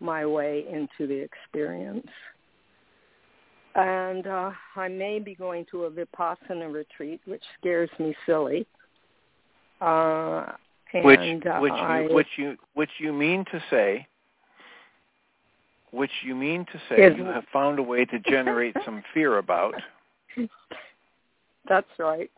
my 0.00 0.24
way 0.24 0.64
into 0.70 1.06
the 1.06 1.20
experience. 1.20 2.06
And 3.74 4.26
uh, 4.26 4.50
I 4.76 4.88
may 4.88 5.18
be 5.18 5.34
going 5.34 5.66
to 5.70 5.84
a 5.84 5.90
Vipassana 5.90 6.72
retreat, 6.72 7.20
which 7.26 7.42
scares 7.60 7.90
me 7.98 8.14
silly. 8.26 8.66
Uh, 9.80 10.46
and, 10.92 11.04
which 11.04 11.46
uh, 11.46 11.58
which 11.60 11.72
I, 11.72 12.02
you, 12.02 12.14
which 12.14 12.26
you 12.36 12.56
which 12.74 12.90
you 12.98 13.12
mean 13.12 13.44
to 13.52 13.62
say 13.70 14.06
which 15.90 16.10
you 16.22 16.34
mean 16.34 16.66
to 16.66 16.80
say 16.88 17.02
Is- 17.02 17.16
you 17.16 17.24
have 17.24 17.44
found 17.52 17.78
a 17.78 17.82
way 17.82 18.04
to 18.04 18.18
generate 18.18 18.76
some 18.84 19.02
fear 19.14 19.38
about 19.38 19.74
That's 21.68 21.88
right. 21.98 22.30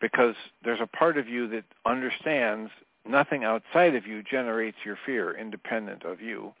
because 0.00 0.34
there's 0.64 0.80
a 0.80 0.86
part 0.86 1.18
of 1.18 1.28
you 1.28 1.48
that 1.48 1.64
understands 1.86 2.70
nothing 3.06 3.44
outside 3.44 3.94
of 3.94 4.06
you 4.06 4.22
generates 4.22 4.78
your 4.84 4.98
fear 5.04 5.36
independent 5.36 6.04
of 6.04 6.20
you 6.20 6.52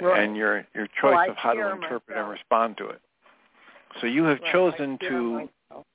Right. 0.00 0.24
and 0.24 0.36
your 0.36 0.66
your 0.74 0.88
choice 1.00 1.18
I 1.18 1.26
of 1.28 1.36
how 1.36 1.52
to 1.54 1.70
interpret 1.74 2.16
and 2.16 2.28
respond 2.28 2.76
to 2.78 2.88
it. 2.88 3.00
So 4.00 4.06
you 4.06 4.24
have 4.24 4.40
Right, 4.40 4.52
chosen 4.52 4.98
to 5.08 5.32
myself. 5.70 5.86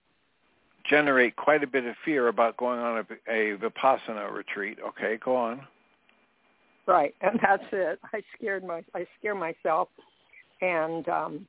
generate 0.90 1.36
quite 1.36 1.64
a 1.64 1.68
bit 1.68 1.86
of 1.86 1.96
fear 2.06 2.28
about 2.28 2.58
going 2.58 2.80
on 2.80 3.06
a, 3.28 3.32
a 3.32 3.58
vipassana 3.58 4.32
retreat. 4.32 4.78
Okay, 4.80 5.18
go 5.24 5.36
on. 5.36 5.66
Right, 6.86 7.16
and 7.22 7.40
that's 7.42 7.64
it. 7.72 8.00
I 8.14 8.22
scared 8.38 8.64
my 8.64 8.84
I 8.94 9.06
scare 9.20 9.36
myself, 9.36 9.90
and 10.62 11.08
um, 11.10 11.48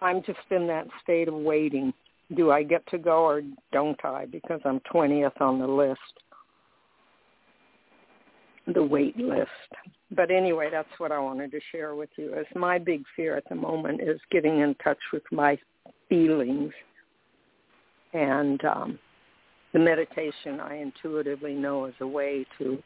I'm 0.00 0.22
just 0.22 0.38
in 0.50 0.66
that 0.68 0.86
state 1.02 1.28
of 1.28 1.34
waiting. 1.34 1.92
Do 2.36 2.52
I 2.52 2.62
get 2.62 2.86
to 2.88 2.98
go 2.98 3.24
or 3.24 3.42
don't 3.72 4.02
I? 4.04 4.26
Because 4.26 4.60
I'm 4.64 4.80
twentieth 4.80 5.40
on 5.40 5.58
the 5.58 5.66
list, 5.66 5.98
the 8.66 8.82
wait 8.82 9.16
list. 9.16 9.48
But 10.10 10.30
anyway, 10.30 10.68
that's 10.70 10.88
what 10.98 11.12
I 11.12 11.18
wanted 11.18 11.50
to 11.52 11.60
share 11.72 11.94
with 11.94 12.10
you. 12.16 12.34
As 12.34 12.46
my 12.54 12.78
big 12.78 13.04
fear 13.14 13.36
at 13.36 13.48
the 13.48 13.54
moment 13.54 14.00
is 14.00 14.20
getting 14.30 14.60
in 14.60 14.74
touch 14.82 14.98
with 15.12 15.22
my 15.30 15.58
feelings, 16.08 16.72
and 18.12 18.64
um, 18.64 18.98
the 19.72 19.78
meditation 19.78 20.60
I 20.60 20.76
intuitively 20.76 21.54
know 21.54 21.86
is 21.86 21.94
a 22.00 22.06
way 22.06 22.44
to 22.58 22.82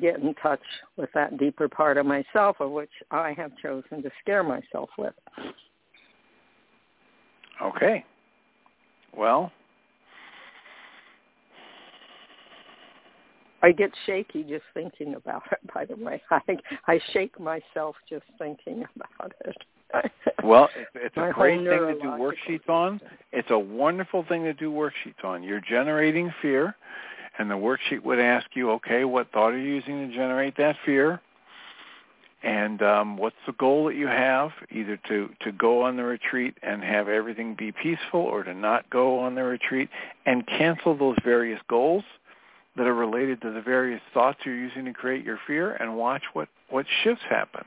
get 0.00 0.18
in 0.18 0.34
touch 0.34 0.60
with 0.96 1.10
that 1.14 1.38
deeper 1.38 1.68
part 1.68 1.96
of 1.96 2.06
myself 2.06 2.56
of 2.60 2.70
which 2.70 2.90
I 3.10 3.32
have 3.36 3.52
chosen 3.62 4.02
to 4.02 4.10
scare 4.20 4.42
myself 4.42 4.90
with. 4.98 5.14
Okay. 7.62 8.04
Well, 9.16 9.50
I 13.62 13.72
get 13.72 13.90
shaky 14.04 14.42
just 14.42 14.64
thinking 14.74 15.14
about 15.14 15.42
it, 15.50 15.58
by 15.72 15.84
the 15.84 15.96
way. 15.96 16.22
I 16.30 16.40
I 16.86 17.00
shake 17.12 17.38
myself 17.40 17.96
just 18.08 18.24
thinking 18.38 18.84
about 18.94 19.32
it. 19.44 19.56
well, 20.44 20.68
it's, 20.76 20.90
it's 20.94 21.16
a 21.16 21.32
great 21.32 21.58
thing 21.58 21.66
to 21.66 21.98
do 22.00 22.08
worksheets 22.08 22.68
on. 22.68 23.00
It's 23.32 23.50
a 23.50 23.58
wonderful 23.58 24.24
thing 24.28 24.44
to 24.44 24.52
do 24.52 24.70
worksheets 24.70 25.24
on. 25.24 25.42
You're 25.42 25.60
generating 25.60 26.32
fear, 26.42 26.74
and 27.38 27.50
the 27.50 27.54
worksheet 27.54 28.02
would 28.02 28.18
ask 28.18 28.46
you, 28.54 28.70
okay, 28.72 29.04
what 29.04 29.30
thought 29.32 29.52
are 29.52 29.58
you 29.58 29.74
using 29.74 30.08
to 30.08 30.14
generate 30.14 30.56
that 30.56 30.76
fear? 30.84 31.20
And 32.42 32.82
um, 32.82 33.16
what's 33.16 33.36
the 33.46 33.52
goal 33.54 33.86
that 33.86 33.96
you 33.96 34.06
have, 34.06 34.50
either 34.70 34.98
to, 35.08 35.30
to 35.40 35.52
go 35.52 35.82
on 35.82 35.96
the 35.96 36.04
retreat 36.04 36.56
and 36.62 36.82
have 36.84 37.08
everything 37.08 37.56
be 37.56 37.72
peaceful 37.72 38.20
or 38.20 38.44
to 38.44 38.54
not 38.54 38.88
go 38.90 39.18
on 39.18 39.34
the 39.34 39.42
retreat 39.42 39.88
and 40.26 40.46
cancel 40.46 40.96
those 40.96 41.16
various 41.24 41.60
goals 41.68 42.04
that 42.76 42.86
are 42.86 42.94
related 42.94 43.40
to 43.42 43.50
the 43.52 43.60
various 43.60 44.00
thoughts 44.12 44.38
you're 44.44 44.54
using 44.56 44.84
to 44.84 44.92
create 44.92 45.24
your 45.24 45.38
fear 45.46 45.74
and 45.74 45.96
watch 45.96 46.22
what, 46.34 46.48
what 46.68 46.86
shifts 47.02 47.24
happen. 47.28 47.64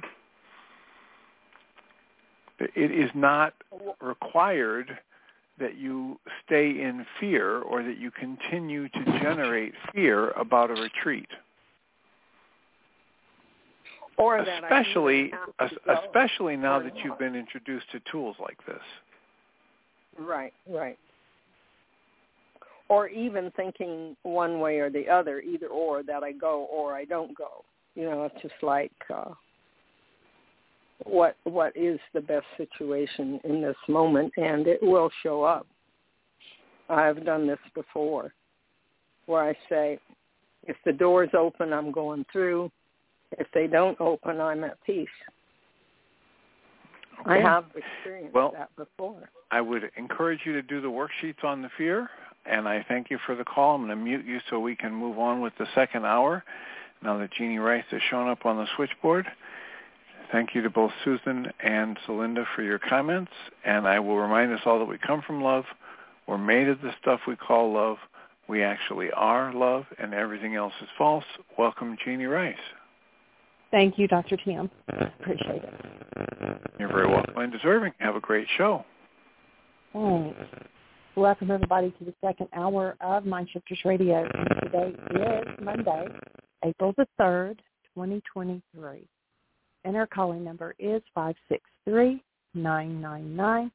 It 2.60 2.92
is 2.92 3.10
not 3.16 3.54
required 4.02 4.98
that 5.60 5.78
you 5.78 6.20
stay 6.46 6.70
in 6.70 7.06
fear 7.20 7.60
or 7.60 7.84
that 7.84 7.98
you 7.98 8.12
continue 8.12 8.88
to 8.90 9.06
generate 9.22 9.74
fear 9.94 10.32
about 10.32 10.70
a 10.70 10.82
retreat. 10.82 11.28
or 14.18 14.44
that 14.44 14.64
especially 14.64 15.16
I 15.16 15.26
even 15.26 15.40
have 15.60 15.70
to 15.70 15.76
go. 15.86 16.00
especially 16.06 16.58
now 16.58 16.80
that 16.80 16.94
you've 17.04 17.18
been 17.18 17.36
introduced 17.36 17.90
to 17.92 18.02
tools 18.12 18.36
like 18.40 18.64
this. 18.66 18.82
Right, 20.18 20.54
right. 20.68 20.98
Or 22.90 23.08
even 23.08 23.52
thinking 23.56 24.18
one 24.24 24.60
way 24.60 24.80
or 24.80 24.90
the 24.90 25.08
other, 25.08 25.42
either 25.42 25.68
or, 25.68 26.04
that 26.04 26.24
I 26.24 26.32
go 26.32 26.68
or 26.72 26.96
I 26.96 27.06
don't 27.06 27.38
go. 27.38 27.64
You 27.96 28.06
know, 28.06 28.24
it's 28.26 28.42
just 28.42 28.62
like 28.62 28.92
uh, 29.14 29.34
what 31.04 31.36
what 31.44 31.76
is 31.76 32.00
the 32.14 32.22
best 32.22 32.46
situation 32.58 33.40
in 33.44 33.62
this 33.62 33.76
moment, 33.88 34.34
and 34.38 34.68
it 34.68 34.82
will 34.82 35.10
show 35.24 35.44
up. 35.44 35.68
I've 36.90 37.24
done 37.26 37.46
this 37.46 37.60
before, 37.76 38.34
where 39.28 39.44
I 39.44 39.54
say, 39.70 40.00
if 40.64 40.76
the 40.86 40.94
doors 40.94 41.30
open, 41.38 41.72
I'm 41.74 41.92
going 41.92 42.26
through. 42.32 42.72
If 43.34 43.48
they 43.54 43.68
don't 43.68 44.00
open, 44.02 44.42
I'm 44.42 44.64
at 44.64 44.84
peace. 44.84 45.08
I 47.26 47.38
have 47.38 47.66
experienced 47.76 48.34
Well- 48.34 48.52
that 48.52 48.76
before. 48.76 49.30
I 49.52 49.62
would 49.62 49.92
encourage 49.98 50.46
you 50.46 50.54
to 50.54 50.62
do 50.62 50.80
the 50.80 50.90
worksheets 50.90 51.44
on 51.44 51.62
the 51.62 51.70
fear, 51.70 52.10
and 52.46 52.68
I 52.68 52.86
thank 52.88 53.10
you 53.10 53.18
for 53.26 53.36
the 53.36 53.44
call. 53.44 53.76
I'm 53.76 53.86
going 53.86 53.98
to 53.98 54.04
mute 54.04 54.26
you 54.26 54.40
so 54.50 54.60
we 54.60 54.76
can 54.76 54.94
move 54.94 55.20
on 55.20 55.42
with 55.42 55.54
the 55.58 55.68
second 55.76 56.06
hour 56.06 56.44
now 57.02 57.18
that 57.18 57.32
Jeanie 57.32 57.60
Ryce 57.60 57.86
has 57.92 58.02
shown 58.10 58.28
up 58.30 58.46
on 58.46 58.58
the 58.58 58.66
switchboard. 58.76 59.26
Thank 60.32 60.54
you 60.54 60.62
to 60.62 60.70
both 60.70 60.92
Susan 61.04 61.48
and 61.64 61.98
Celinda 62.06 62.46
for 62.56 62.62
your 62.62 62.78
comments, 62.78 63.32
and 63.66 63.88
I 63.88 64.00
will 64.00 64.18
remind 64.18 64.54
us 64.54 64.60
all 64.66 64.78
that 64.80 64.86
we 64.86 64.98
come 65.00 65.24
from 65.26 65.42
love, 65.42 65.66
We're 66.28 66.38
made 66.38 66.68
of 66.68 66.82
the 66.82 66.92
stuff 67.02 67.22
we 67.28 67.36
call 67.36 67.74
love. 67.74 67.98
We 68.48 68.64
actually 68.64 69.12
are 69.12 69.54
love, 69.54 69.86
and 69.98 70.14
everything 70.14 70.56
else 70.56 70.74
is 70.82 70.88
false. 70.98 71.24
Welcome, 71.58 71.98
Jeanie 72.04 72.26
Ryce. 72.26 72.56
Thank 73.72 73.98
you, 73.98 74.08
Dr. 74.08 74.38
Tim. 74.38 74.70
Appreciate 74.88 75.64
it. 75.64 76.62
You're 76.80 76.90
very 76.90 77.08
welcome 77.08 77.38
and 77.38 77.52
deserving. 77.52 77.94
Have 78.00 78.16
a 78.16 78.20
great 78.20 78.48
show. 78.58 78.86
Thanks. 79.94 80.66
Welcome, 81.16 81.50
everybody, 81.50 81.92
to 81.98 82.06
the 82.06 82.14
second 82.24 82.50
hour 82.54 82.96
of 83.02 83.24
Mindshifters 83.24 83.84
Radio. 83.84 84.28
today 84.62 84.94
is 85.16 85.48
Monday, 85.62 86.08
April 86.64 86.94
the 86.98 87.08
3rd, 87.20 87.58
2023. 87.96 89.08
And 89.86 89.98
our 89.98 90.06
calling 90.06 90.44
number 90.44 90.76
is 90.78 91.02
563-999-3581. 92.56 93.72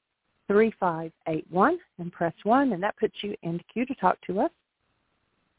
And 1.99 2.13
press 2.13 2.35
1, 2.45 2.73
and 2.73 2.83
that 2.83 2.97
puts 2.99 3.15
you 3.23 3.35
in 3.43 3.61
queue 3.73 3.85
to 3.85 3.95
talk 3.97 4.17
to 4.29 4.41
us. 4.41 4.51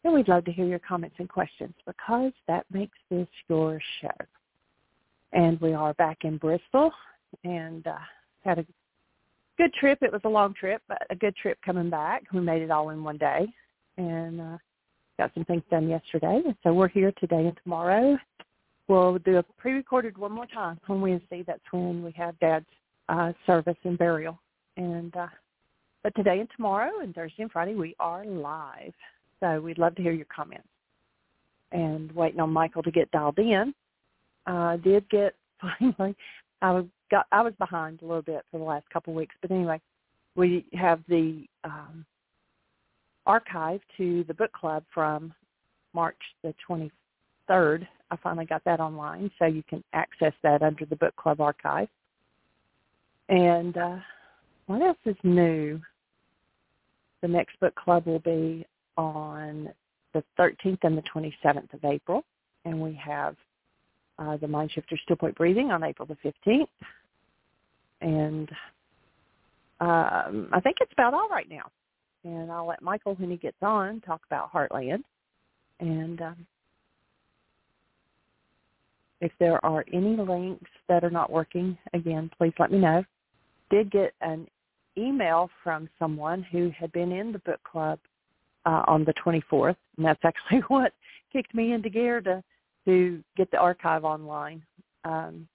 And 0.05 0.13
we'd 0.13 0.29
love 0.29 0.45
to 0.45 0.53
hear 0.53 0.65
your 0.65 0.79
comments 0.79 1.17
and 1.19 1.27
questions 1.27 1.73
because 1.85 2.31
that 2.47 2.65
makes 2.71 2.97
this 3.11 3.27
your 3.49 3.81
show. 4.01 4.07
And 5.33 5.59
we 5.59 5.73
are 5.73 5.93
back 5.95 6.19
in 6.23 6.37
Bristol 6.37 6.91
and 7.43 7.85
uh, 7.85 7.97
had 8.43 8.59
a 8.59 8.65
good 9.57 9.73
trip. 9.73 9.99
It 10.01 10.11
was 10.11 10.21
a 10.25 10.29
long 10.29 10.53
trip, 10.53 10.81
but 10.87 10.99
a 11.09 11.15
good 11.15 11.35
trip 11.35 11.57
coming 11.65 11.89
back. 11.89 12.23
We 12.33 12.41
made 12.41 12.61
it 12.61 12.71
all 12.71 12.89
in 12.89 13.03
one 13.03 13.17
day 13.17 13.47
and 13.97 14.41
uh, 14.41 14.57
got 15.17 15.31
some 15.33 15.45
things 15.45 15.63
done 15.71 15.87
yesterday. 15.87 16.41
So 16.63 16.73
we're 16.73 16.87
here 16.87 17.13
today 17.19 17.45
and 17.47 17.57
tomorrow. 17.63 18.17
We'll 18.87 19.17
do 19.19 19.37
a 19.37 19.43
pre-recorded 19.43 20.17
one 20.17 20.31
more 20.31 20.45
time 20.45 20.79
on 20.87 21.01
Wednesday. 21.01 21.43
That's 21.45 21.61
when 21.71 22.03
we 22.03 22.11
have 22.11 22.37
Dad's 22.39 22.65
uh, 23.09 23.33
service 23.45 23.77
and 23.83 23.97
burial. 23.97 24.39
And 24.77 25.15
uh, 25.15 25.27
but 26.03 26.13
today 26.15 26.39
and 26.39 26.49
tomorrow 26.55 26.99
and 27.01 27.15
Thursday 27.15 27.43
and 27.43 27.51
Friday 27.51 27.73
we 27.73 27.95
are 27.99 28.25
live. 28.25 28.93
So 29.39 29.59
we'd 29.59 29.79
love 29.79 29.95
to 29.95 30.03
hear 30.03 30.11
your 30.11 30.27
comments. 30.33 30.67
And 31.71 32.11
waiting 32.11 32.39
on 32.39 32.51
Michael 32.51 32.83
to 32.83 32.91
get 32.91 33.09
dialed 33.11 33.39
in. 33.39 33.73
Uh, 34.45 34.77
did 34.77 35.09
get 35.09 35.33
finally. 35.79 36.15
I 36.61 36.83
got 37.11 37.25
I 37.31 37.41
was 37.41 37.53
behind 37.59 38.01
a 38.01 38.05
little 38.05 38.21
bit 38.21 38.43
for 38.51 38.57
the 38.57 38.63
last 38.63 38.89
couple 38.89 39.13
of 39.13 39.17
weeks, 39.17 39.35
but 39.41 39.51
anyway, 39.51 39.79
we 40.35 40.65
have 40.73 41.01
the 41.07 41.45
um, 41.63 42.05
archive 43.25 43.81
to 43.97 44.23
the 44.27 44.33
book 44.33 44.51
club 44.51 44.83
from 44.93 45.33
March 45.93 46.17
the 46.43 46.53
23rd. 46.69 47.87
I 48.11 48.15
finally 48.17 48.45
got 48.45 48.63
that 48.65 48.79
online, 48.79 49.31
so 49.39 49.45
you 49.45 49.63
can 49.63 49.83
access 49.93 50.33
that 50.43 50.61
under 50.61 50.85
the 50.85 50.95
book 50.95 51.15
club 51.15 51.41
archive. 51.41 51.87
And 53.29 53.75
uh, 53.77 53.97
what 54.67 54.81
else 54.81 54.97
is 55.05 55.15
new? 55.23 55.79
The 57.21 57.27
next 57.27 57.59
book 57.59 57.73
club 57.75 58.05
will 58.05 58.19
be 58.19 58.65
on 58.97 59.69
the 60.13 60.23
13th 60.39 60.79
and 60.83 60.97
the 60.97 61.03
27th 61.13 61.73
of 61.73 61.83
April, 61.83 62.23
and 62.65 62.79
we 62.79 62.93
have 63.03 63.35
uh, 64.19 64.37
the 64.37 64.47
Mind 64.47 64.71
Shifter 64.71 64.97
Still 65.03 65.15
Point 65.15 65.35
Breathing 65.35 65.71
on 65.71 65.83
April 65.83 66.07
the 66.07 66.31
15th. 66.47 66.67
And 68.01 68.49
um, 69.79 70.49
I 70.51 70.59
think 70.61 70.77
it's 70.81 70.93
about 70.93 71.13
all 71.13 71.29
right 71.29 71.49
now. 71.49 71.69
And 72.23 72.51
I'll 72.51 72.67
let 72.67 72.81
Michael, 72.81 73.15
when 73.15 73.29
he 73.29 73.37
gets 73.37 73.57
on, 73.61 74.01
talk 74.01 74.21
about 74.25 74.51
Heartland. 74.51 75.03
And 75.79 76.21
um, 76.21 76.47
if 79.21 79.31
there 79.39 79.63
are 79.65 79.85
any 79.93 80.15
links 80.15 80.69
that 80.87 81.03
are 81.03 81.09
not 81.09 81.31
working, 81.31 81.77
again, 81.93 82.31
please 82.37 82.53
let 82.59 82.71
me 82.71 82.79
know. 82.79 83.03
Did 83.69 83.91
get 83.91 84.13
an 84.21 84.47
email 84.97 85.49
from 85.63 85.89
someone 85.99 86.43
who 86.43 86.71
had 86.77 86.91
been 86.91 87.11
in 87.11 87.31
the 87.31 87.39
book 87.39 87.59
club 87.63 87.99
uh, 88.65 88.83
on 88.87 89.03
the 89.03 89.13
24th, 89.13 89.75
and 89.97 90.05
that's 90.05 90.19
actually 90.23 90.61
what 90.67 90.93
kicked 91.31 91.53
me 91.53 91.73
into 91.73 91.89
gear 91.89 92.21
to 92.21 92.43
to 92.85 93.23
get 93.35 93.49
the 93.51 93.57
archive 93.57 94.03
online. 94.03 94.63
Um, 95.03 95.47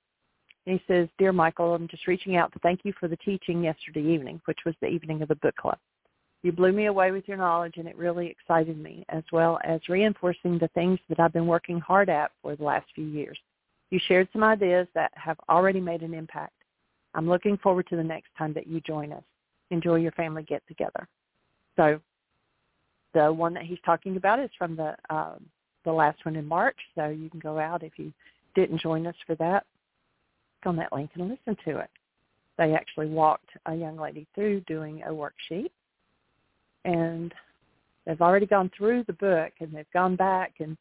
he 0.67 0.81
says, 0.87 1.09
Dear 1.19 1.33
Michael, 1.33 1.75
I'm 1.75 1.89
just 1.89 2.07
reaching 2.07 2.37
out 2.37 2.53
to 2.53 2.59
thank 2.61 2.81
you 2.85 2.93
for 3.01 3.09
the 3.09 3.17
teaching 3.17 3.65
yesterday 3.65 4.03
evening, 4.03 4.41
which 4.45 4.59
was 4.65 4.75
the 4.81 4.89
evening 4.89 5.23
of 5.23 5.29
the 5.29 5.37
book 5.37 5.57
club. 5.57 5.79
You 6.43 6.53
blew 6.53 6.73
me 6.73 6.87
away 6.87 7.11
with 7.11 7.29
your 7.29 7.37
knowledge, 7.37 7.75
and 7.77 7.87
it 7.87 7.97
really 7.97 8.27
excited 8.29 8.79
me, 8.79 9.05
as 9.09 9.25
well 9.33 9.59
as 9.65 9.81
reinforcing 9.89 10.59
the 10.59 10.69
things 10.69 10.99
that 11.09 11.21
I've 11.21 11.33
been 11.33 11.47
working 11.47 11.81
hard 11.81 12.09
at 12.09 12.31
for 12.43 12.57
the 12.57 12.65
last 12.65 12.87
few 12.95 13.05
years. 13.05 13.39
You 13.91 13.99
shared 14.07 14.29
some 14.33 14.45
ideas 14.45 14.87
that 14.95 15.13
have 15.15 15.37
already 15.49 15.81
made 15.81 16.03
an 16.03 16.15
impact. 16.15 16.55
I'm 17.15 17.29
looking 17.29 17.59
forward 17.59 17.89
to 17.89 17.97
the 17.97 18.05
next 18.05 18.29
time 18.39 18.53
that 18.55 18.67
you 18.67 18.81
join 18.81 19.13
us. 19.13 19.25
Enjoy 19.71 19.97
your 19.97 20.13
family 20.13 20.43
get-together. 20.45 21.09
So 21.77 22.01
the 23.13 23.33
one 23.33 23.53
that 23.55 23.65
he's 23.65 23.79
talking 23.85 24.17
about 24.17 24.39
is 24.39 24.51
from 24.57 24.77
the 24.77 24.95
um, 25.11 25.45
the 25.85 25.93
last 25.93 26.25
one 26.25 26.37
in 26.37 26.47
March, 26.47 26.77
so 26.95 27.09
you 27.09 27.31
can 27.31 27.41
go 27.41 27.59
out 27.59 27.83
if 27.83 27.93
you 27.97 28.13
didn't 28.55 28.81
join 28.81 29.07
us 29.07 29.15
for 29.27 29.35
that. 29.37 29.65
Go 30.63 30.71
on 30.71 30.77
that 30.77 30.93
link 30.93 31.11
and 31.15 31.29
listen 31.29 31.57
to 31.65 31.79
it. 31.79 31.91
They 32.59 32.75
actually 32.75 33.07
walked 33.07 33.49
a 33.67 33.75
young 33.75 33.97
lady 33.99 34.27
through 34.35 34.61
doing 34.63 35.03
a 35.03 35.11
worksheet, 35.11 35.71
and 36.85 37.33
they've 38.05 38.21
already 38.21 38.47
gone 38.47 38.71
through 38.77 39.05
the 39.07 39.15
book 39.15 39.53
and 39.61 39.73
they've 39.73 39.91
gone 39.93 40.17
back 40.17 40.55
and 40.61 40.77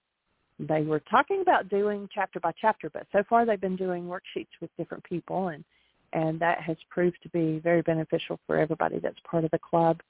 they 0.60 0.82
were 0.82 1.00
talking 1.10 1.42
about 1.42 1.70
doing 1.70 2.10
chapter 2.14 2.40
by 2.40 2.52
chapter, 2.60 2.90
but 2.90 3.08
so 3.14 3.24
far 3.30 3.46
they've 3.46 3.62
been 3.62 3.78
doing 3.78 4.04
worksheets 4.04 4.48
with 4.60 4.70
different 4.78 5.04
people 5.04 5.50
and 5.50 5.64
and 6.12 6.40
that 6.40 6.60
has 6.60 6.76
proved 6.90 7.18
to 7.22 7.30
be 7.30 7.60
very 7.60 7.84
beneficial 7.84 8.40
for 8.48 8.58
everybody 8.58 8.98
that's 8.98 9.20
part 9.30 9.44
of 9.44 9.52
the 9.52 9.60
club. 9.60 10.02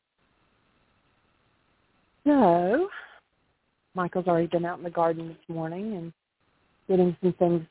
So 2.26 2.88
Michael's 4.00 4.28
already 4.28 4.48
been 4.48 4.64
out 4.64 4.78
in 4.78 4.86
the 4.86 4.90
garden 4.90 5.28
this 5.28 5.54
morning 5.54 5.98
and 5.98 6.14
getting 6.88 7.18
some 7.22 7.34
things 7.34 7.62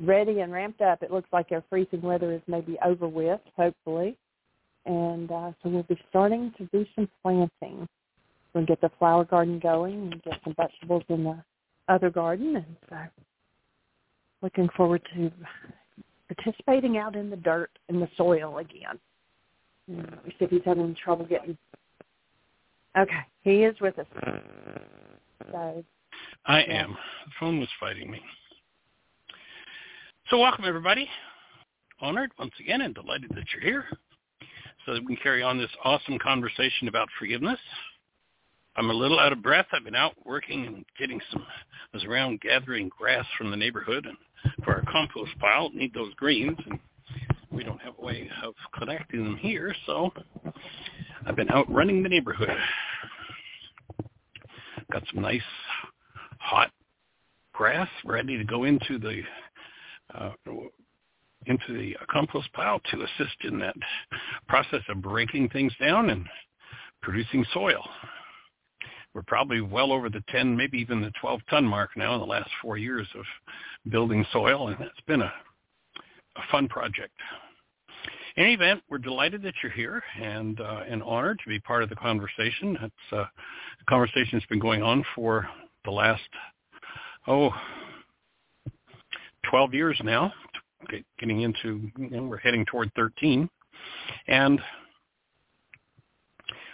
ready 0.00 0.40
and 0.40 0.50
ramped 0.50 0.80
up. 0.80 1.02
It 1.02 1.12
looks 1.12 1.28
like 1.30 1.48
our 1.52 1.62
freezing 1.68 2.00
weather 2.00 2.32
is 2.32 2.40
maybe 2.46 2.78
over 2.82 3.06
with, 3.06 3.40
hopefully. 3.54 4.16
And 4.86 5.30
uh, 5.30 5.52
so 5.62 5.68
we'll 5.68 5.82
be 5.82 6.00
starting 6.08 6.54
to 6.56 6.64
do 6.72 6.86
some 6.94 7.06
planting. 7.22 7.86
We'll 8.54 8.64
get 8.64 8.80
the 8.80 8.90
flower 8.98 9.26
garden 9.26 9.58
going 9.58 10.10
and 10.10 10.22
get 10.22 10.40
some 10.42 10.54
vegetables 10.54 11.02
in 11.10 11.24
the 11.24 11.36
other 11.86 12.08
garden. 12.08 12.56
And 12.56 12.76
so 12.88 12.96
looking 14.40 14.70
forward 14.74 15.02
to 15.14 15.30
participating 16.34 16.96
out 16.96 17.14
in 17.14 17.28
the 17.28 17.36
dirt, 17.36 17.70
and 17.90 18.00
the 18.00 18.08
soil 18.16 18.56
again. 18.56 18.98
Me 19.86 20.02
see 20.38 20.46
if 20.46 20.50
he's 20.50 20.62
having 20.64 20.96
trouble 21.04 21.26
getting 21.26 21.58
Okay, 22.96 23.20
he 23.42 23.64
is 23.64 23.78
with 23.82 23.98
us. 23.98 24.06
So, 25.50 25.84
I 26.46 26.60
yeah. 26.60 26.84
am. 26.84 26.92
The 26.92 27.32
phone 27.38 27.60
was 27.60 27.68
fighting 27.78 28.10
me. 28.10 28.20
So 30.30 30.38
welcome 30.38 30.64
everybody. 30.64 31.08
Honored 32.00 32.32
once 32.38 32.52
again 32.60 32.82
and 32.82 32.94
delighted 32.94 33.30
that 33.34 33.44
you're 33.52 33.62
here 33.62 33.84
so 34.84 34.94
that 34.94 35.00
we 35.00 35.14
can 35.14 35.22
carry 35.22 35.42
on 35.42 35.58
this 35.58 35.70
awesome 35.84 36.18
conversation 36.18 36.88
about 36.88 37.08
forgiveness. 37.18 37.58
I'm 38.76 38.90
a 38.90 38.94
little 38.94 39.18
out 39.18 39.32
of 39.32 39.42
breath. 39.42 39.66
I've 39.72 39.84
been 39.84 39.94
out 39.94 40.14
working 40.24 40.66
and 40.66 40.84
getting 40.98 41.20
some, 41.32 41.42
I 41.42 41.96
was 41.96 42.04
around 42.04 42.40
gathering 42.40 42.90
grass 42.96 43.24
from 43.38 43.50
the 43.50 43.56
neighborhood 43.56 44.06
and 44.06 44.16
for 44.64 44.74
our 44.74 44.82
compost 44.90 45.32
pile, 45.40 45.70
need 45.70 45.94
those 45.94 46.12
greens 46.14 46.58
and 46.66 46.78
we 47.50 47.64
don't 47.64 47.80
have 47.80 47.94
a 47.98 48.04
way 48.04 48.28
of 48.44 48.54
collecting 48.76 49.24
them 49.24 49.36
here, 49.38 49.74
so 49.86 50.12
I've 51.26 51.36
been 51.36 51.50
out 51.50 51.70
running 51.72 52.02
the 52.02 52.08
neighborhood. 52.08 52.50
Got 54.92 55.02
some 55.12 55.22
nice 55.22 55.40
hot 56.38 56.70
grass 57.52 57.88
ready 58.04 58.36
to 58.36 58.44
go 58.44 58.64
into 58.64 58.98
the 58.98 59.22
uh, 60.14 60.30
into 61.46 61.72
the 61.72 61.96
compost 62.10 62.52
pile 62.52 62.80
to 62.90 63.02
assist 63.02 63.36
in 63.44 63.58
that 63.58 63.74
process 64.48 64.82
of 64.88 65.00
breaking 65.00 65.48
things 65.48 65.72
down 65.80 66.10
and 66.10 66.26
producing 67.02 67.44
soil. 67.52 67.82
We're 69.14 69.22
probably 69.22 69.60
well 69.60 69.92
over 69.92 70.10
the 70.10 70.22
10, 70.28 70.56
maybe 70.56 70.78
even 70.78 71.00
the 71.00 71.12
12 71.20 71.40
ton 71.48 71.64
mark 71.64 71.90
now 71.96 72.14
in 72.14 72.20
the 72.20 72.26
last 72.26 72.50
four 72.60 72.76
years 72.76 73.06
of 73.14 73.24
building 73.90 74.26
soil, 74.32 74.68
and 74.68 74.80
it's 74.80 75.00
been 75.06 75.22
a, 75.22 75.32
a 76.36 76.42
fun 76.50 76.68
project. 76.68 77.14
In 78.36 78.44
any 78.44 78.52
event, 78.52 78.82
we're 78.90 78.98
delighted 78.98 79.42
that 79.42 79.54
you're 79.62 79.72
here 79.72 80.02
and 80.20 80.60
uh, 80.60 80.82
and 80.86 81.02
honored 81.02 81.40
to 81.42 81.48
be 81.48 81.58
part 81.58 81.82
of 81.82 81.88
the 81.88 81.96
conversation. 81.96 82.76
It's 82.82 83.12
uh, 83.12 83.24
the 83.78 83.84
conversation's 83.88 84.44
been 84.50 84.58
going 84.58 84.82
on 84.82 85.04
for 85.14 85.48
the 85.86 85.90
last 85.90 86.22
oh 87.26 87.50
12 89.48 89.72
years 89.72 89.98
now, 90.04 90.34
getting 91.18 91.42
into 91.42 91.90
you 91.96 92.10
know, 92.10 92.24
we're 92.24 92.36
heading 92.36 92.66
toward 92.66 92.92
13, 92.94 93.48
and 94.28 94.60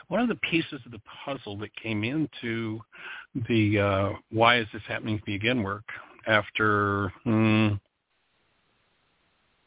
one 0.08 0.20
of 0.20 0.28
the 0.28 0.38
pieces 0.50 0.80
of 0.84 0.90
the 0.90 1.00
puzzle 1.24 1.56
that 1.58 1.70
came 1.76 2.02
into 2.02 2.80
the 3.48 3.78
uh, 3.78 4.10
why 4.32 4.58
is 4.58 4.66
this 4.72 4.82
happening 4.88 5.18
to 5.18 5.24
me 5.28 5.36
again 5.36 5.62
work 5.62 5.84
after 6.26 7.12
hmm, 7.22 7.68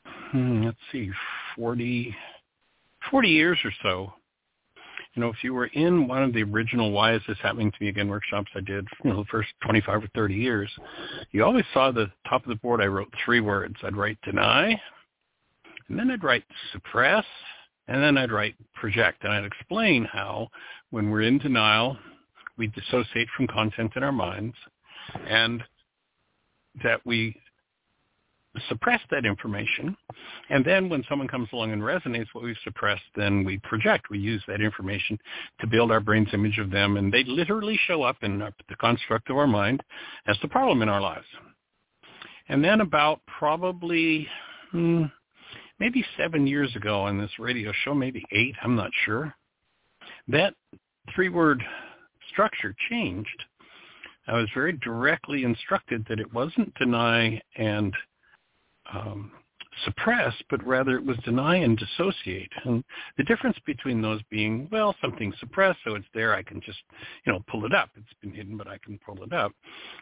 hmm, 0.03 0.63
let's 0.65 0.77
see 0.91 1.09
40, 1.55 2.15
40 3.09 3.29
years 3.29 3.57
or 3.63 3.71
so 3.83 4.13
you 5.15 5.21
know, 5.21 5.29
if 5.29 5.43
you 5.43 5.53
were 5.53 5.67
in 5.67 6.07
one 6.07 6.23
of 6.23 6.33
the 6.33 6.43
original 6.43 6.91
Why 6.91 7.13
Is 7.15 7.21
This 7.27 7.37
Happening 7.41 7.71
to 7.71 7.77
Me 7.79 7.87
Again 7.87 8.09
workshops 8.09 8.51
I 8.53 8.59
did, 8.59 8.85
you 9.03 9.11
know, 9.11 9.23
the 9.23 9.29
first 9.29 9.49
25 9.63 10.03
or 10.03 10.07
30 10.13 10.35
years, 10.35 10.69
you 11.31 11.43
always 11.43 11.63
saw 11.73 11.91
the 11.91 12.11
top 12.27 12.43
of 12.43 12.49
the 12.49 12.55
board 12.55 12.81
I 12.81 12.87
wrote 12.87 13.07
three 13.23 13.39
words. 13.39 13.75
I'd 13.83 13.95
write 13.95 14.17
deny, 14.23 14.79
and 15.87 15.97
then 15.97 16.11
I'd 16.11 16.23
write 16.23 16.43
suppress, 16.73 17.25
and 17.87 18.03
then 18.03 18.17
I'd 18.17 18.31
write 18.31 18.55
project. 18.73 19.23
And 19.23 19.31
I'd 19.31 19.45
explain 19.45 20.03
how 20.03 20.49
when 20.89 21.09
we're 21.09 21.21
in 21.21 21.37
denial, 21.37 21.97
we 22.57 22.67
dissociate 22.67 23.29
from 23.37 23.47
content 23.47 23.93
in 23.95 24.03
our 24.03 24.11
minds, 24.11 24.55
and 25.27 25.63
that 26.83 26.99
we 27.05 27.39
suppress 28.69 29.01
that 29.11 29.25
information. 29.25 29.95
And 30.49 30.63
then 30.63 30.89
when 30.89 31.03
someone 31.09 31.27
comes 31.27 31.49
along 31.51 31.71
and 31.71 31.81
resonates 31.81 32.27
what 32.33 32.43
we've 32.43 32.55
suppressed, 32.63 33.03
then 33.15 33.43
we 33.43 33.57
project. 33.59 34.09
We 34.09 34.19
use 34.19 34.43
that 34.47 34.61
information 34.61 35.17
to 35.61 35.67
build 35.67 35.91
our 35.91 35.99
brain's 35.99 36.33
image 36.33 36.57
of 36.57 36.71
them. 36.71 36.97
And 36.97 37.11
they 37.11 37.23
literally 37.23 37.79
show 37.87 38.03
up 38.03 38.17
in 38.21 38.39
the 38.39 38.75
construct 38.79 39.29
of 39.29 39.37
our 39.37 39.47
mind 39.47 39.81
as 40.27 40.37
the 40.41 40.47
problem 40.47 40.81
in 40.81 40.89
our 40.89 41.01
lives. 41.01 41.25
And 42.47 42.63
then 42.63 42.81
about 42.81 43.21
probably 43.39 44.27
hmm, 44.71 45.03
maybe 45.79 46.05
seven 46.17 46.45
years 46.47 46.75
ago 46.75 47.01
on 47.01 47.17
this 47.17 47.31
radio 47.39 47.71
show, 47.83 47.93
maybe 47.93 48.23
eight, 48.31 48.55
I'm 48.63 48.75
not 48.75 48.91
sure, 49.05 49.33
that 50.27 50.53
three-word 51.13 51.63
structure 52.29 52.75
changed. 52.89 53.43
I 54.27 54.33
was 54.33 54.49
very 54.53 54.73
directly 54.73 55.43
instructed 55.43 56.05
that 56.09 56.19
it 56.19 56.33
wasn't 56.33 56.73
deny 56.75 57.41
and 57.57 57.93
um, 58.93 59.31
suppress, 59.83 60.33
but 60.49 60.65
rather 60.65 60.95
it 60.95 61.05
was 61.05 61.17
deny 61.25 61.57
and 61.57 61.77
dissociate. 61.77 62.51
And 62.63 62.83
the 63.17 63.23
difference 63.23 63.57
between 63.65 64.01
those 64.01 64.21
being, 64.29 64.69
well, 64.71 64.95
something 65.01 65.33
suppressed, 65.39 65.79
so 65.83 65.95
it's 65.95 66.05
there, 66.13 66.33
I 66.33 66.43
can 66.43 66.61
just, 66.61 66.79
you 67.25 67.33
know, 67.33 67.43
pull 67.49 67.65
it 67.65 67.73
up. 67.73 67.89
It's 67.95 68.07
been 68.21 68.33
hidden, 68.33 68.57
but 68.57 68.67
I 68.67 68.77
can 68.83 68.99
pull 69.05 69.21
it 69.23 69.33
up. 69.33 69.51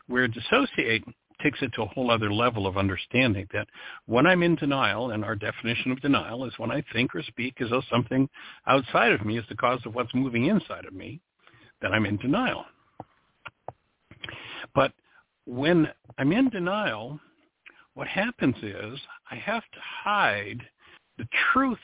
Where 0.07 0.27
dissociate 0.27 1.03
takes 1.41 1.61
it 1.61 1.73
to 1.73 1.81
a 1.81 1.87
whole 1.87 2.11
other 2.11 2.31
level 2.31 2.67
of 2.67 2.77
understanding 2.77 3.47
that 3.53 3.67
when 4.05 4.27
I'm 4.27 4.43
in 4.43 4.55
denial, 4.55 5.11
and 5.11 5.25
our 5.25 5.35
definition 5.35 5.91
of 5.91 6.01
denial 6.01 6.45
is 6.45 6.53
when 6.57 6.71
I 6.71 6.83
think 6.93 7.15
or 7.15 7.23
speak 7.23 7.59
as 7.59 7.69
though 7.69 7.81
something 7.89 8.29
outside 8.67 9.11
of 9.11 9.25
me 9.25 9.37
is 9.37 9.45
the 9.49 9.55
cause 9.55 9.79
of 9.85 9.95
what's 9.95 10.13
moving 10.13 10.45
inside 10.45 10.85
of 10.85 10.93
me, 10.93 11.19
then 11.81 11.91
I'm 11.91 12.05
in 12.05 12.17
denial. 12.17 12.65
But 14.75 14.93
when 15.45 15.89
I'm 16.17 16.31
in 16.31 16.49
denial, 16.49 17.19
what 17.95 18.07
happens 18.07 18.55
is 18.61 18.99
I 19.29 19.35
have 19.35 19.63
to 19.63 19.79
hide 20.03 20.61
the 21.17 21.27
truth 21.51 21.77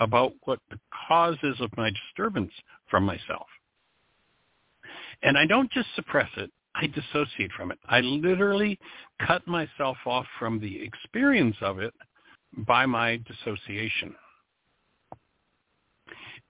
about 0.00 0.32
what 0.44 0.60
the 0.70 0.78
cause 1.08 1.36
is 1.42 1.60
of 1.60 1.76
my 1.76 1.90
disturbance 1.90 2.52
from 2.90 3.04
myself. 3.04 3.46
And 5.22 5.36
I 5.36 5.46
don't 5.46 5.70
just 5.72 5.88
suppress 5.96 6.30
it, 6.36 6.50
I 6.74 6.86
dissociate 6.86 7.50
from 7.56 7.72
it. 7.72 7.78
I 7.88 8.00
literally 8.00 8.78
cut 9.26 9.46
myself 9.46 9.96
off 10.06 10.26
from 10.38 10.60
the 10.60 10.82
experience 10.82 11.56
of 11.60 11.80
it 11.80 11.92
by 12.58 12.86
my 12.86 13.20
dissociation. 13.26 14.14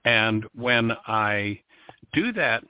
And 0.05 0.45
when 0.53 0.91
I 1.07 1.61
do 2.13 2.31
that 2.33 2.63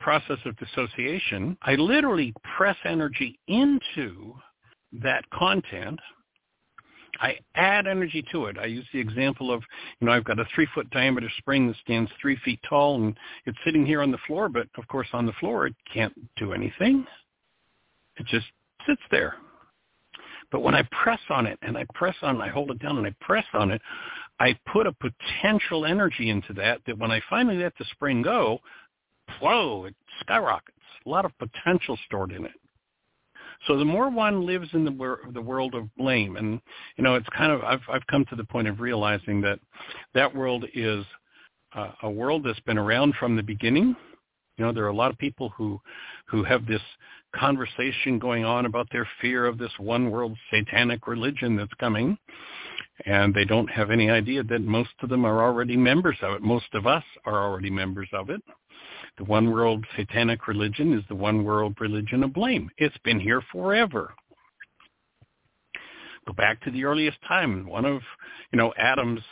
process 0.00 0.38
of 0.44 0.56
dissociation, 0.56 1.56
I 1.62 1.74
literally 1.74 2.34
press 2.56 2.76
energy 2.84 3.38
into 3.46 4.34
that 4.92 5.28
content. 5.30 5.98
I 7.20 7.38
add 7.54 7.86
energy 7.86 8.24
to 8.32 8.46
it. 8.46 8.58
I 8.58 8.66
use 8.66 8.86
the 8.92 9.00
example 9.00 9.52
of, 9.52 9.62
you 10.00 10.06
know, 10.06 10.12
I've 10.12 10.24
got 10.24 10.38
a 10.38 10.46
three-foot 10.54 10.88
diameter 10.90 11.28
spring 11.38 11.66
that 11.66 11.76
stands 11.82 12.10
three 12.20 12.36
feet 12.44 12.60
tall, 12.68 12.96
and 12.96 13.16
it's 13.44 13.58
sitting 13.64 13.84
here 13.84 14.02
on 14.02 14.12
the 14.12 14.18
floor, 14.26 14.48
but 14.48 14.68
of 14.76 14.86
course 14.88 15.08
on 15.12 15.26
the 15.26 15.32
floor 15.32 15.66
it 15.66 15.74
can't 15.92 16.14
do 16.36 16.52
anything. 16.52 17.06
It 18.16 18.26
just 18.26 18.46
sits 18.86 19.02
there. 19.10 19.34
But 20.50 20.60
when 20.60 20.74
I 20.74 20.82
press 21.02 21.20
on 21.28 21.46
it, 21.46 21.58
and 21.62 21.76
I 21.76 21.84
press 21.94 22.16
on 22.22 22.40
I 22.40 22.48
hold 22.48 22.70
it 22.70 22.78
down 22.78 22.98
and 22.98 23.06
I 23.06 23.14
press 23.20 23.44
on 23.52 23.70
it, 23.70 23.82
I 24.40 24.56
put 24.72 24.86
a 24.86 24.92
potential 24.92 25.84
energy 25.84 26.30
into 26.30 26.52
that 26.54 26.80
that 26.86 26.98
when 26.98 27.10
I 27.10 27.20
finally 27.28 27.58
let 27.58 27.76
the 27.78 27.84
spring 27.92 28.22
go, 28.22 28.60
whoa, 29.40 29.84
it 29.86 29.94
skyrockets. 30.20 30.76
A 31.04 31.08
lot 31.08 31.24
of 31.24 31.32
potential 31.38 31.98
stored 32.06 32.32
in 32.32 32.44
it. 32.44 32.52
So 33.66 33.76
the 33.76 33.84
more 33.84 34.08
one 34.10 34.46
lives 34.46 34.68
in 34.72 34.84
the, 34.84 34.92
wor- 34.92 35.20
the 35.32 35.42
world 35.42 35.74
of 35.74 35.94
blame, 35.96 36.36
and 36.36 36.60
you 36.96 37.04
know, 37.04 37.16
it's 37.16 37.28
kind 37.36 37.52
of 37.52 37.62
I've 37.62 37.82
I've 37.90 38.06
come 38.06 38.24
to 38.26 38.36
the 38.36 38.44
point 38.44 38.68
of 38.68 38.80
realizing 38.80 39.40
that 39.42 39.58
that 40.14 40.34
world 40.34 40.64
is 40.74 41.04
uh, 41.74 41.90
a 42.02 42.10
world 42.10 42.44
that's 42.44 42.60
been 42.60 42.78
around 42.78 43.14
from 43.18 43.36
the 43.36 43.42
beginning. 43.42 43.96
You 44.56 44.64
know, 44.64 44.72
there 44.72 44.84
are 44.84 44.88
a 44.88 44.94
lot 44.94 45.10
of 45.10 45.18
people 45.18 45.50
who 45.56 45.80
who 46.26 46.44
have 46.44 46.66
this 46.66 46.82
conversation 47.34 48.18
going 48.18 48.44
on 48.44 48.66
about 48.66 48.88
their 48.90 49.06
fear 49.20 49.46
of 49.46 49.58
this 49.58 49.72
one 49.78 50.10
world 50.10 50.36
satanic 50.50 51.06
religion 51.06 51.56
that's 51.56 51.74
coming. 51.74 52.16
And 53.06 53.32
they 53.32 53.44
don't 53.44 53.70
have 53.70 53.90
any 53.90 54.10
idea 54.10 54.42
that 54.42 54.62
most 54.62 54.90
of 55.02 55.08
them 55.08 55.24
are 55.24 55.42
already 55.42 55.76
members 55.76 56.16
of 56.22 56.34
it. 56.34 56.42
Most 56.42 56.66
of 56.74 56.86
us 56.86 57.04
are 57.24 57.44
already 57.44 57.70
members 57.70 58.08
of 58.12 58.30
it. 58.30 58.42
The 59.18 59.24
one 59.24 59.50
world 59.50 59.84
satanic 59.96 60.46
religion 60.46 60.96
is 60.96 61.02
the 61.08 61.14
one 61.14 61.44
world 61.44 61.76
religion 61.80 62.22
of 62.22 62.32
blame. 62.32 62.70
It's 62.78 62.96
been 62.98 63.18
here 63.18 63.42
forever. 63.52 64.14
Go 66.26 66.32
back 66.34 66.62
to 66.62 66.70
the 66.70 66.84
earliest 66.84 67.18
time. 67.26 67.66
One 67.66 67.84
of, 67.84 68.00
you 68.52 68.58
know, 68.58 68.72
Adam's 68.78 69.22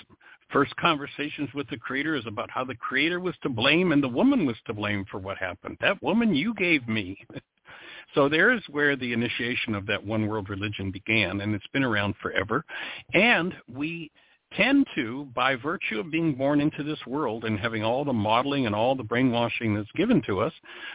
first 0.51 0.75
conversations 0.77 1.51
with 1.55 1.69
the 1.69 1.77
creator 1.77 2.17
is 2.17 2.27
about 2.27 2.51
how 2.51 2.65
the 2.65 2.75
creator 2.75 3.21
was 3.21 3.35
to 3.43 3.49
blame 3.49 3.93
and 3.93 4.03
the 4.03 4.09
woman 4.09 4.45
was 4.45 4.57
to 4.67 4.75
blame 4.75 5.05
for 5.11 5.19
what 5.19 5.39
happened. 5.39 5.77
That 5.81 6.03
woman 6.03 6.35
you 6.35 6.55
gave 6.55 6.89
me. 6.89 7.17
so 8.15 8.29
there's 8.29 8.63
where 8.71 8.97
the 8.97 9.13
initiation 9.13 9.75
of 9.75 9.87
that 9.87 10.05
one 10.05 10.27
world 10.27 10.49
religion 10.49 10.91
began 10.91 11.43
and 11.43 11.55
it's 11.55 11.67
been 11.73 11.85
around 11.85 12.15
forever. 12.21 12.65
And 13.15 13.55
we 13.69 14.11
tend 14.57 14.87
to, 14.95 15.29
by 15.35 15.55
virtue 15.57 16.01
of 16.01 16.11
being 16.11 16.35
born 16.35 16.61
into 16.61 16.83
this 16.83 16.99
world 17.07 17.45
and 17.45 17.59
having 17.59 17.85
all 17.85 18.05
the 18.05 18.13
modeling 18.13 18.67
and 18.67 18.75
all 18.75 18.95
the 18.95 19.03
brainwashing 19.03 19.75
that's 19.75 19.91
given 19.95 20.23
to 20.27 20.41
us, 20.41 20.53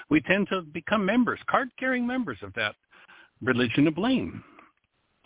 we 0.09 0.21
tend 0.21 0.47
to 0.49 0.61
become 0.61 1.05
members, 1.05 1.39
card-carrying 1.49 2.05
members 2.05 2.37
of 2.41 2.53
that 2.53 2.75
religion 3.41 3.87
of 3.87 3.95
blame. 3.95 4.43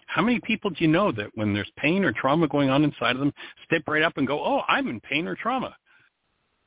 How 0.08 0.22
many 0.22 0.40
people 0.40 0.70
do 0.70 0.78
you 0.80 0.88
know 0.88 1.12
that 1.12 1.32
when 1.36 1.54
there's 1.54 1.72
pain 1.78 2.06
or 2.06 2.14
trauma 2.14 2.48
going 2.48 2.70
on 2.70 2.84
inside 2.84 3.16
of 3.16 3.20
them, 3.20 3.34
step 3.66 3.84
right 3.88 4.04
up 4.04 4.18
and 4.18 4.28
go, 4.28 4.40
oh, 4.44 4.62
I'm 4.68 4.88
in 4.88 5.00
pain 5.00 5.28
or 5.28 5.36
trauma? 5.36 5.76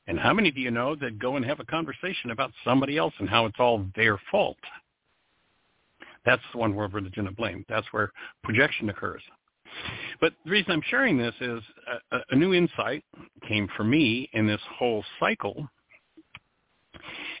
And 0.07 0.19
how 0.19 0.33
many 0.33 0.51
do 0.51 0.59
you 0.59 0.71
know 0.71 0.95
that 0.95 1.19
go 1.19 1.35
and 1.35 1.45
have 1.45 1.59
a 1.59 1.65
conversation 1.65 2.31
about 2.31 2.51
somebody 2.65 2.97
else 2.97 3.13
and 3.19 3.29
how 3.29 3.45
it's 3.45 3.59
all 3.59 3.85
their 3.95 4.19
fault? 4.31 4.57
That's 6.25 6.41
the 6.51 6.57
one 6.57 6.75
world 6.75 6.93
religion 6.93 7.27
of 7.27 7.35
blame. 7.35 7.65
That's 7.69 7.87
where 7.91 8.11
projection 8.43 8.89
occurs. 8.89 9.21
But 10.21 10.33
the 10.43 10.51
reason 10.51 10.71
I'm 10.71 10.83
sharing 10.89 11.17
this 11.17 11.33
is 11.39 11.61
a, 12.11 12.19
a 12.31 12.35
new 12.35 12.53
insight 12.53 13.03
came 13.47 13.67
for 13.75 13.83
me 13.83 14.29
in 14.33 14.47
this 14.47 14.61
whole 14.77 15.03
cycle. 15.19 15.67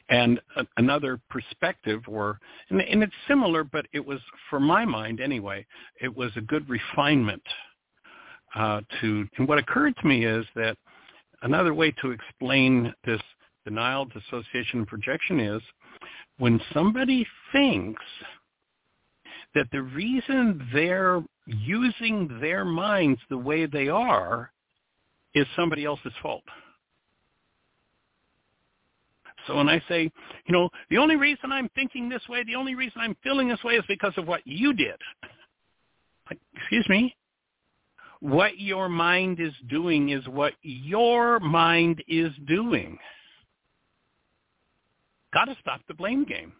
And 0.09 0.39
a, 0.55 0.65
another 0.77 1.19
perspective 1.29 2.01
or 2.07 2.39
and, 2.69 2.81
and, 2.81 3.03
it's 3.03 3.13
similar 3.27 3.63
but 3.63 3.85
it 3.93 4.03
was 4.03 4.19
for 4.49 4.59
my 4.59 4.85
mind 4.85 5.19
anyway 5.19 5.65
it 6.01 6.15
was 6.15 6.31
a 6.35 6.41
good 6.41 6.67
refinement 6.69 7.43
uh, 8.55 8.81
to 9.01 9.27
and 9.37 9.47
what 9.47 9.59
occurred 9.59 9.95
to 10.01 10.07
me 10.07 10.25
is 10.25 10.45
that 10.55 10.77
another 11.41 11.73
way 11.73 11.91
to 12.01 12.11
explain 12.11 12.93
this 13.05 13.21
denial 13.65 14.05
dissociation 14.05 14.79
and 14.79 14.87
projection 14.87 15.39
is 15.39 15.61
when 16.37 16.59
somebody 16.73 17.27
thinks 17.51 18.03
that 19.55 19.67
the 19.71 19.81
reason 19.81 20.67
they're 20.73 21.23
using 21.49 22.39
their 22.41 22.63
minds 22.63 23.19
the 23.29 23.37
way 23.37 23.65
they 23.65 23.87
are 23.87 24.51
is 25.33 25.45
somebody 25.55 25.85
else's 25.85 26.13
fault. 26.21 26.43
So 29.47 29.55
when 29.55 29.69
I 29.69 29.81
say, 29.87 30.11
you 30.45 30.53
know, 30.53 30.69
the 30.89 30.97
only 30.97 31.15
reason 31.15 31.51
I'm 31.51 31.69
thinking 31.69 32.09
this 32.09 32.21
way, 32.29 32.43
the 32.43 32.55
only 32.55 32.75
reason 32.75 33.01
I'm 33.01 33.15
feeling 33.23 33.47
this 33.47 33.63
way 33.63 33.73
is 33.73 33.83
because 33.87 34.13
of 34.17 34.27
what 34.27 34.41
you 34.45 34.73
did. 34.73 34.97
Excuse 36.55 36.87
me? 36.87 37.15
What 38.19 38.59
your 38.59 38.89
mind 38.89 39.39
is 39.39 39.53
doing 39.69 40.09
is 40.09 40.27
what 40.27 40.53
your 40.61 41.39
mind 41.39 42.03
is 42.07 42.31
doing. 42.47 42.99
Got 45.33 45.45
to 45.45 45.55
stop 45.61 45.81
the 45.87 45.93
blame 45.93 46.25
game. 46.25 46.53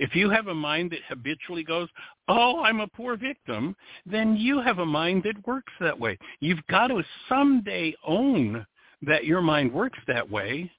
If 0.00 0.14
you 0.14 0.30
have 0.30 0.46
a 0.46 0.54
mind 0.54 0.92
that 0.92 1.00
habitually 1.06 1.62
goes, 1.62 1.86
oh, 2.26 2.62
I'm 2.62 2.80
a 2.80 2.88
poor 2.88 3.18
victim, 3.18 3.76
then 4.06 4.34
you 4.34 4.58
have 4.58 4.78
a 4.78 4.86
mind 4.86 5.24
that 5.24 5.46
works 5.46 5.74
that 5.78 6.00
way. 6.00 6.18
You've 6.40 6.66
got 6.70 6.86
to 6.86 7.02
someday 7.28 7.94
own 8.06 8.66
that 9.02 9.26
your 9.26 9.42
mind 9.42 9.70
works 9.70 9.98
that 10.08 10.28
way 10.28 10.72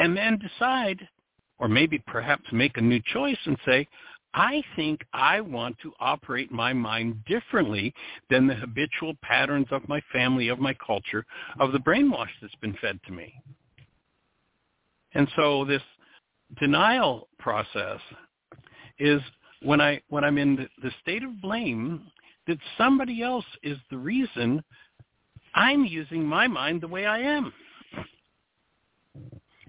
and 0.00 0.16
then 0.16 0.40
decide 0.40 1.08
or 1.60 1.68
maybe 1.68 2.02
perhaps 2.08 2.42
make 2.50 2.76
a 2.76 2.80
new 2.80 3.00
choice 3.12 3.38
and 3.46 3.56
say, 3.64 3.86
I 4.34 4.60
think 4.74 5.02
I 5.12 5.40
want 5.40 5.76
to 5.82 5.92
operate 6.00 6.50
my 6.50 6.72
mind 6.72 7.24
differently 7.24 7.94
than 8.30 8.48
the 8.48 8.54
habitual 8.54 9.14
patterns 9.22 9.68
of 9.70 9.88
my 9.88 10.00
family, 10.12 10.48
of 10.48 10.58
my 10.58 10.74
culture, 10.74 11.24
of 11.60 11.70
the 11.70 11.78
brainwash 11.78 12.30
that's 12.42 12.54
been 12.56 12.76
fed 12.80 12.98
to 13.06 13.12
me. 13.12 13.32
And 15.14 15.28
so 15.36 15.64
this 15.64 15.82
denial 16.56 17.28
process 17.38 18.00
is 18.98 19.20
when 19.62 19.80
I 19.80 20.00
when 20.08 20.24
I'm 20.24 20.38
in 20.38 20.68
the, 20.82 20.90
state 21.02 21.22
of 21.22 21.40
blame 21.40 22.02
that 22.46 22.58
somebody 22.76 23.22
else 23.22 23.44
is 23.62 23.76
the 23.90 23.98
reason 23.98 24.62
I'm 25.54 25.84
using 25.84 26.24
my 26.24 26.46
mind 26.46 26.80
the 26.80 26.88
way 26.88 27.06
I 27.06 27.18
am. 27.18 27.52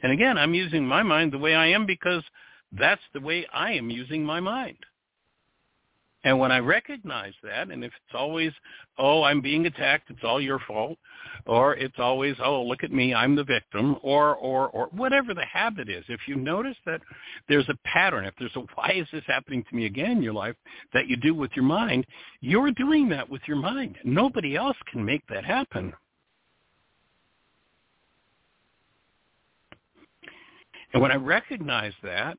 And 0.01 0.11
again, 0.14 0.38
I'm 0.38 0.53
using 0.53 0.85
my 0.85 1.03
mind 1.03 1.34
the 1.34 1.38
way 1.38 1.56
I 1.56 1.68
am 1.68 1.85
because 1.85 2.23
that's 2.72 3.01
the 3.14 3.19
way 3.19 3.45
I 3.53 3.73
am 3.73 3.89
using 3.89 4.23
my 4.23 4.39
mind. 4.39 4.77
And 6.26 6.38
when 6.38 6.52
I 6.52 6.60
recognize 6.60 7.34
that, 7.44 7.70
and 7.70 7.82
if 7.82 7.94
it's 7.94 8.16
always, 8.16 8.52
oh, 8.98 9.24
I'm 9.24 9.40
being 9.40 9.66
attacked, 9.68 10.10
it's 10.10 10.24
all 10.24 10.41
your 10.41 10.60
fault, 10.68 10.98
or 11.46 11.76
it's 11.76 11.98
always, 11.98 12.36
oh, 12.44 12.62
look 12.64 12.84
at 12.84 12.91
me, 12.91 13.14
I'm 13.14 13.38
the 13.38 13.44
victim, 13.46 13.96
or, 14.04 14.36
or, 14.36 14.68
or 14.70 14.88
whatever 14.88 15.34
the 15.34 15.46
habit 15.46 15.88
is, 15.88 16.04
if 16.10 16.20
you 16.28 16.36
notice 16.36 16.76
that 16.86 17.00
there's 17.48 17.70
a 17.70 17.88
pattern, 17.88 18.26
if 18.26 18.34
there's 18.38 18.56
a 18.58 18.60
why 18.76 18.91
is 18.96 19.08
this 19.14 19.24
happening 19.28 19.64
to 19.70 19.76
me 19.76 19.86
again 19.86 20.12
in 20.12 20.22
your 20.22 20.34
life 20.34 20.56
that 20.94 21.08
you 21.08 21.16
do 21.16 21.34
with 21.34 21.52
your 21.56 21.66
mind, 21.66 22.06
you're 22.41 22.72
doing 22.72 23.08
that 23.10 23.30
with 23.30 23.41
your 23.48 23.58
mind. 23.58 23.96
Nobody 24.04 24.58
else 24.58 24.78
can 24.91 25.06
make 25.06 25.26
that 25.28 25.46
happen. 25.46 25.94
And 30.91 31.02
when 31.02 31.12
I 31.12 31.16
recognize 31.16 31.94
that, 32.04 32.38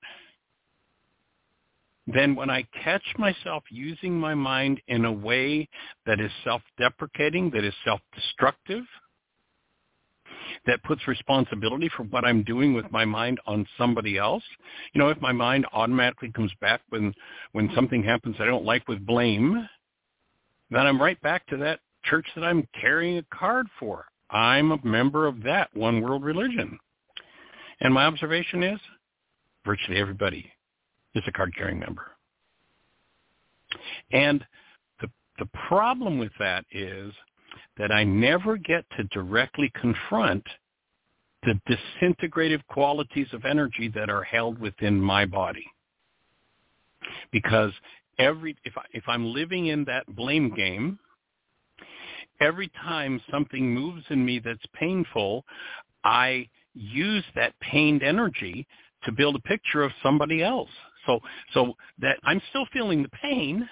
then 2.15 2.35
when 2.35 2.51
I 2.51 2.65
catch 2.83 3.03
myself 3.19 3.65
using 3.71 4.19
my 4.19 4.35
mind 4.35 4.81
in 4.89 5.05
a 5.05 5.13
way 5.13 5.69
that 6.07 6.21
is 6.21 6.31
self-deprecating, 6.45 7.51
that 7.51 7.65
is 7.65 7.75
self-destructive, 7.85 8.85
that 10.67 10.83
puts 10.83 11.07
responsibility 11.07 11.91
for 11.97 12.05
what 12.05 12.25
I'm 12.25 12.43
doing 12.43 12.75
with 12.75 12.91
my 12.91 13.05
mind 13.05 13.41
on 13.47 13.67
somebody 13.79 14.19
else. 14.19 14.43
You 14.93 15.01
know, 15.01 15.09
if 15.09 15.21
my 15.21 15.33
mind 15.33 15.67
automatically 15.73 16.33
comes 16.33 16.53
back 16.61 16.81
when 16.89 17.15
when 17.53 17.71
something 17.75 18.03
happens 18.03 18.37
I 18.39 18.47
don't 18.47 18.65
like 18.65 18.87
with 18.89 19.05
blame, 19.07 19.69
then 20.71 20.87
I'm 20.87 21.01
right 21.01 21.21
back 21.23 21.47
to 21.49 21.57
that 21.59 21.81
church 22.05 22.27
that 22.35 22.45
I'm 22.45 22.67
carrying 22.81 23.19
a 23.19 23.25
card 23.35 23.67
for. 23.79 24.07
I'm 24.31 24.73
a 24.73 24.85
member 24.85 25.27
of 25.27 25.43
that 25.43 25.75
one 25.75 26.01
world 26.01 26.25
religion. 26.25 26.79
And 27.81 27.93
my 27.93 28.05
observation 28.05 28.63
is 28.63 28.81
virtually 29.65 29.99
everybody 29.99 30.53
is 31.15 31.23
a 31.27 31.33
card 31.33 31.55
carrying 31.57 31.79
member. 31.79 32.07
And 34.13 34.45
the 35.01 35.09
the 35.39 35.49
problem 35.69 36.19
with 36.19 36.33
that 36.39 36.65
is 36.73 37.13
that 37.79 37.93
I 37.93 38.05
never 38.05 38.57
get 38.57 38.85
to 38.97 39.05
directly 39.05 39.73
confront 39.81 40.45
the 41.43 41.59
disintegrative 42.03 42.65
qualities 42.69 43.29
of 43.33 43.45
energy 43.45 43.89
that 43.95 44.11
are 44.11 44.23
held 44.23 44.59
within 44.59 45.01
my 45.01 45.25
body. 45.25 45.67
Because 47.33 47.73
every 48.19 48.57
if 48.65 48.77
I, 48.77 48.83
if 48.93 49.05
I'm 49.09 49.33
living 49.33 49.67
in 49.67 49.85
that 49.85 50.05
blame 50.15 50.55
game, 50.55 50.99
every 52.41 52.71
time 52.83 53.21
something 53.31 53.73
moves 53.73 54.05
in 54.11 54.25
me 54.25 54.41
that's 54.45 54.61
painful, 54.75 55.45
I 56.05 56.49
use 56.75 57.25
that 57.35 57.59
pained 57.61 58.03
energy 58.03 58.67
to 59.05 59.13
build 59.13 59.37
a 59.37 59.41
picture 59.41 59.83
of 59.83 59.93
somebody 60.03 60.43
else. 60.43 60.71
So 61.07 61.21
so 61.55 61.75
that 61.99 62.19
I'm 62.25 62.41
still 62.51 62.67
feeling 62.73 63.03
the 63.03 63.09
pain, 63.09 63.69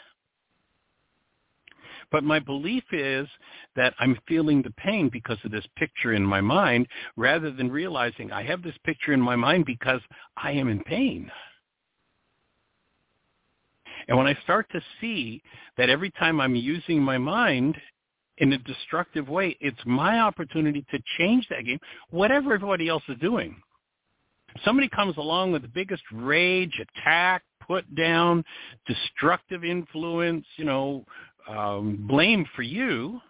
but 2.10 2.24
my 2.24 2.38
belief 2.38 2.84
is 2.92 3.28
that 3.76 3.94
I'm 3.98 4.18
feeling 4.26 4.62
the 4.62 4.70
pain 4.72 5.10
because 5.12 5.38
of 5.44 5.50
this 5.50 5.66
picture 5.76 6.14
in 6.14 6.24
my 6.24 6.40
mind 6.40 6.86
rather 7.16 7.50
than 7.50 7.70
realizing 7.70 8.32
I 8.32 8.42
have 8.44 8.62
this 8.62 8.76
picture 8.84 9.12
in 9.12 9.20
my 9.20 9.36
mind 9.36 9.66
because 9.66 10.00
I 10.36 10.52
am 10.52 10.68
in 10.68 10.82
pain. 10.84 11.30
And 14.08 14.16
when 14.16 14.26
I 14.26 14.34
start 14.42 14.66
to 14.72 14.80
see 15.00 15.42
that 15.76 15.90
every 15.90 16.10
time 16.10 16.40
I'm 16.40 16.54
using 16.54 17.02
my 17.02 17.18
mind 17.18 17.76
in 18.38 18.52
a 18.54 18.58
destructive 18.58 19.28
way, 19.28 19.56
it's 19.60 19.78
my 19.84 20.20
opportunity 20.20 20.84
to 20.90 20.98
change 21.18 21.46
that 21.50 21.66
game, 21.66 21.78
whatever 22.10 22.54
everybody 22.54 22.88
else 22.88 23.02
is 23.08 23.18
doing. 23.20 23.60
Somebody 24.64 24.88
comes 24.88 25.16
along 25.16 25.52
with 25.52 25.62
the 25.62 25.68
biggest 25.68 26.02
rage, 26.12 26.80
attack, 26.80 27.42
put 27.66 27.94
down, 27.94 28.44
destructive 28.86 29.64
influence, 29.64 30.46
you 30.56 30.64
know, 30.64 31.04
um, 31.48 32.04
blame 32.08 32.44
for 32.56 32.62
you, 32.62 33.20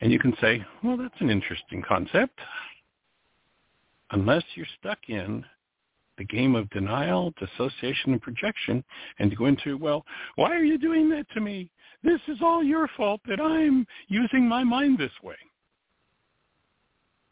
and 0.00 0.12
you 0.12 0.18
can 0.18 0.34
say, 0.40 0.64
well, 0.82 0.96
that's 0.96 1.20
an 1.20 1.30
interesting 1.30 1.82
concept. 1.86 2.38
Unless 4.10 4.44
you're 4.54 4.66
stuck 4.78 4.98
in 5.08 5.44
the 6.18 6.24
game 6.24 6.54
of 6.54 6.68
denial, 6.70 7.32
dissociation, 7.38 8.12
and 8.12 8.20
projection, 8.20 8.84
and 9.18 9.30
to 9.30 9.36
go 9.36 9.46
into, 9.46 9.78
well, 9.78 10.04
why 10.36 10.54
are 10.54 10.64
you 10.64 10.78
doing 10.78 11.08
that 11.10 11.26
to 11.34 11.40
me? 11.40 11.70
This 12.02 12.20
is 12.28 12.38
all 12.42 12.62
your 12.62 12.88
fault 12.96 13.20
that 13.26 13.40
I'm 13.40 13.86
using 14.08 14.46
my 14.46 14.62
mind 14.64 14.98
this 14.98 15.12
way. 15.22 15.36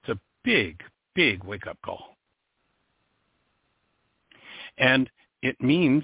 It's 0.03 0.17
a 0.17 0.21
big, 0.45 0.81
big 1.15 1.45
wake-up 1.45 1.79
call. 1.85 2.17
And 4.81 5.09
it 5.43 5.61
means 5.61 6.03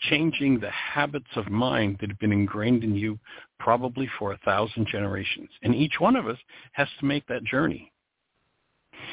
changing 0.00 0.58
the 0.58 0.70
habits 0.70 1.30
of 1.36 1.50
mind 1.50 1.98
that 2.00 2.10
have 2.10 2.18
been 2.18 2.32
ingrained 2.32 2.82
in 2.82 2.94
you 2.94 3.18
probably 3.58 4.08
for 4.18 4.32
a 4.32 4.38
thousand 4.38 4.86
generations. 4.90 5.50
And 5.62 5.74
each 5.74 6.00
one 6.00 6.16
of 6.16 6.26
us 6.26 6.38
has 6.72 6.88
to 6.98 7.06
make 7.06 7.26
that 7.26 7.44
journey. 7.44 7.92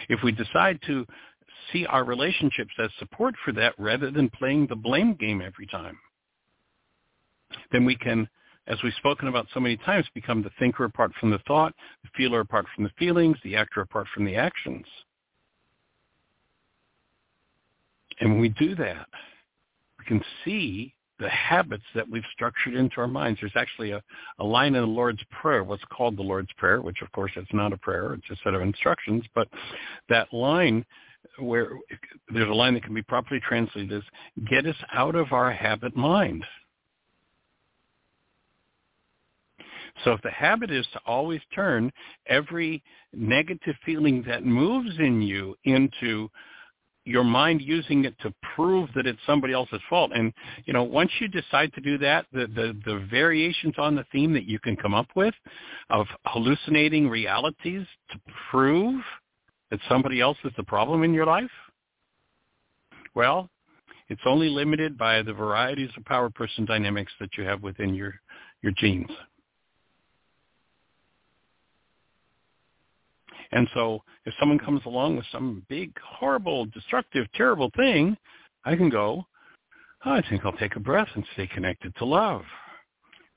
If 0.10 0.24
we 0.24 0.32
decide 0.32 0.80
to 0.88 1.06
see 1.72 1.86
our 1.86 2.04
relationships 2.04 2.74
as 2.80 2.90
support 3.00 3.36
for 3.44 3.52
that 3.54 3.74
rather 3.78 4.12
than 4.12 4.30
playing 4.30 4.68
the 4.68 4.76
blame 4.76 5.16
game 5.16 5.42
every 5.42 5.68
time, 5.68 5.98
then 7.72 7.86
we 7.86 7.96
can 7.96 8.28
as 8.68 8.78
we've 8.84 8.94
spoken 8.94 9.28
about 9.28 9.48
so 9.54 9.60
many 9.60 9.78
times, 9.78 10.08
become 10.16 10.42
the 10.42 10.50
thinker 10.58 10.86
apart 10.86 11.12
from 11.20 11.30
the 11.30 11.40
thought, 11.48 11.74
the 12.04 12.10
feeler 12.18 12.40
apart 12.40 12.66
from 12.74 12.84
the 12.84 12.90
feelings, 12.98 13.38
the 13.44 13.56
actor 13.56 13.82
apart 13.82 14.08
from 14.14 14.26
the 14.26 14.36
actions. 14.36 14.86
And 18.20 18.32
when 18.32 18.40
we 18.40 18.50
do 18.50 18.76
that, 18.76 19.08
we 20.00 20.06
can 20.06 20.24
see 20.44 20.94
the 21.20 21.30
habits 21.30 21.84
that 21.94 22.10
we've 22.10 22.24
structured 22.34 22.76
into 22.76 22.98
our 22.98 23.08
minds. 23.08 23.40
There's 23.40 23.54
actually 23.56 23.92
a, 23.92 24.02
a 24.40 24.44
line 24.44 24.76
in 24.76 24.82
the 24.82 24.88
Lord's 24.88 25.22
Prayer, 25.32 25.64
what's 25.64 25.84
called 25.86 26.18
the 26.18 26.24
Lord's 26.24 26.52
Prayer, 26.58 26.82
which 26.82 27.02
of 27.02 27.12
course 27.14 27.32
it's 27.36 27.54
not 27.54 27.72
a 27.72 27.78
prayer, 27.78 28.14
it's 28.14 28.30
a 28.30 28.36
set 28.44 28.54
of 28.54 28.62
instructions, 28.62 29.24
but 29.34 29.48
that 30.10 30.34
line 30.34 30.86
where 31.40 31.70
there's 32.34 32.50
a 32.50 32.54
line 32.54 32.74
that 32.74 32.84
can 32.84 32.94
be 32.94 33.02
properly 33.02 33.40
translated 33.40 33.92
as 33.92 34.04
get 34.50 34.66
us 34.66 34.76
out 34.94 35.16
of 35.16 35.32
our 35.32 35.52
habit 35.52 35.96
mind. 35.96 36.44
So 40.04 40.12
if 40.12 40.22
the 40.22 40.32
habit 40.32 40.72
is 40.72 40.86
to 40.94 41.00
always 41.06 41.42
turn 41.54 41.92
every 42.28 42.84
negative 43.14 43.76
feeling 43.86 44.24
that 44.28 44.46
moves 44.46 45.00
in 45.00 45.22
you 45.22 45.56
into 45.64 46.30
your 47.06 47.24
mind 47.24 47.62
using 47.62 48.04
it 48.04 48.18
to 48.20 48.34
prove 48.56 48.90
that 48.96 49.06
it's 49.06 49.20
somebody 49.26 49.54
else's 49.54 49.80
fault. 49.90 50.12
And 50.14 50.34
you 50.66 50.74
know, 50.74 50.84
once 50.84 51.12
you 51.20 51.28
decide 51.28 51.72
to 51.74 51.82
do 51.82 51.98
that, 52.00 52.26
the, 52.34 52.48
the 52.48 52.78
the 52.86 53.08
variations 53.10 53.76
on 53.78 53.96
the 53.96 54.06
theme 54.12 54.34
that 54.34 54.46
you 54.46 54.60
can 54.60 54.76
come 54.76 54.94
up 54.94 55.08
with 55.16 55.34
of 55.90 56.08
hallucinating 56.26 57.08
realities 57.08 57.86
to 58.12 58.20
prove 58.50 59.02
that 59.72 59.80
somebody 59.88 60.20
else 60.20 60.38
is 60.44 60.52
the 60.58 60.64
problem 60.64 61.04
in 61.04 61.14
your 61.14 61.26
life, 61.26 61.52
well, 63.14 63.50
it's 64.10 64.22
only 64.26 64.50
limited 64.50 64.98
by 64.98 65.22
the 65.22 65.34
varieties 65.34 65.90
of 65.98 66.06
power 66.06 66.30
person 66.30 66.66
dynamics 66.66 67.12
that 67.20 67.30
you 67.38 67.44
have 67.44 67.62
within 67.64 67.94
your 67.94 68.16
your 68.62 68.74
genes. 68.78 69.10
And 73.52 73.68
so 73.74 74.04
if 74.26 74.34
someone 74.40 74.60
comes 74.60 74.82
along 74.86 75.18
with 75.18 75.26
some 75.32 75.64
big, 75.70 75.92
horrible, 76.00 76.66
destructive, 76.66 77.28
terrible 77.34 77.72
thing, 77.76 78.18
I 78.64 78.76
can 78.76 78.90
go, 78.90 79.26
oh, 80.06 80.12
I 80.12 80.24
think 80.30 80.46
I'll 80.46 80.54
take 80.54 80.76
a 80.76 80.80
breath 80.80 81.10
and 81.16 81.26
stay 81.34 81.48
connected 81.48 81.96
to 81.98 82.06
love 82.06 82.44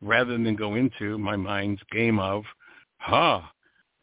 rather 0.00 0.32
than 0.32 0.56
go 0.56 0.74
into 0.74 1.18
my 1.18 1.36
mind's 1.36 1.82
game 1.90 2.18
of, 2.18 2.44
huh, 2.98 3.40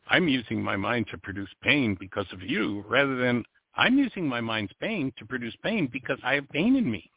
I'm 0.07 0.27
using 0.27 0.61
my 0.61 0.75
mind 0.75 1.07
to 1.11 1.17
produce 1.17 1.49
pain 1.61 1.97
because 1.99 2.27
of 2.31 2.41
you 2.41 2.83
rather 2.87 3.15
than 3.15 3.43
I'm 3.75 3.97
using 3.97 4.27
my 4.27 4.41
mind's 4.41 4.73
pain 4.79 5.11
to 5.17 5.25
produce 5.25 5.55
pain 5.63 5.89
because 5.91 6.19
I 6.23 6.35
have 6.35 6.49
pain 6.49 6.75
in 6.75 6.89
me. 6.89 7.09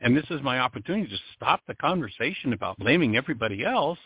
And 0.00 0.16
this 0.16 0.26
is 0.30 0.42
my 0.42 0.60
opportunity 0.60 1.08
to 1.08 1.22
stop 1.34 1.60
the 1.66 1.74
conversation 1.74 2.52
about 2.52 2.78
blaming 2.78 3.16
everybody 3.16 3.64
else 3.64 3.98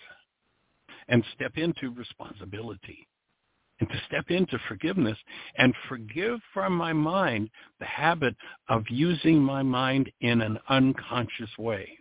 and 1.09 1.24
step 1.35 1.53
into 1.57 1.91
responsibility 1.91 3.07
and 3.81 3.89
to 3.89 4.01
step 4.07 4.31
into 4.31 4.59
forgiveness 4.69 5.19
and 5.57 5.74
forgive 5.89 6.39
from 6.55 6.73
my 6.73 6.93
mind 6.93 7.51
the 7.81 7.87
habit 7.87 8.37
of 8.69 8.85
using 8.89 9.41
my 9.41 9.62
mind 9.62 10.11
in 10.20 10.41
an 10.41 10.59
unconscious 10.69 11.51
way. 11.59 11.99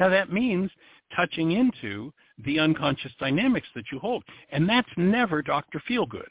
Now 0.00 0.08
that 0.08 0.32
means 0.32 0.70
touching 1.14 1.52
into 1.52 2.12
the 2.44 2.58
unconscious 2.58 3.12
dynamics 3.18 3.68
that 3.74 3.84
you 3.92 3.98
hold. 3.98 4.24
And 4.50 4.68
that's 4.68 4.88
never 4.96 5.42
Dr. 5.42 5.80
Feelgood. 5.88 6.28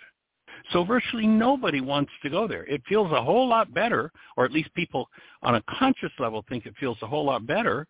So 0.72 0.84
virtually 0.84 1.28
nobody 1.28 1.82
wants 1.82 2.12
to 2.24 2.30
go 2.30 2.48
there. 2.48 2.64
It 2.66 2.82
feels 2.88 3.12
a 3.12 3.22
whole 3.22 3.48
lot 3.48 3.74
better, 3.74 4.12
or 4.38 4.46
at 4.46 4.52
least 4.52 4.74
people 4.74 5.10
on 5.42 5.56
a 5.56 5.64
conscious 5.80 6.12
level 6.20 6.44
think 6.48 6.66
it 6.66 6.74
feels 6.80 6.98
a 7.02 7.08
whole 7.08 7.26
lot 7.26 7.46
better. 7.46 7.88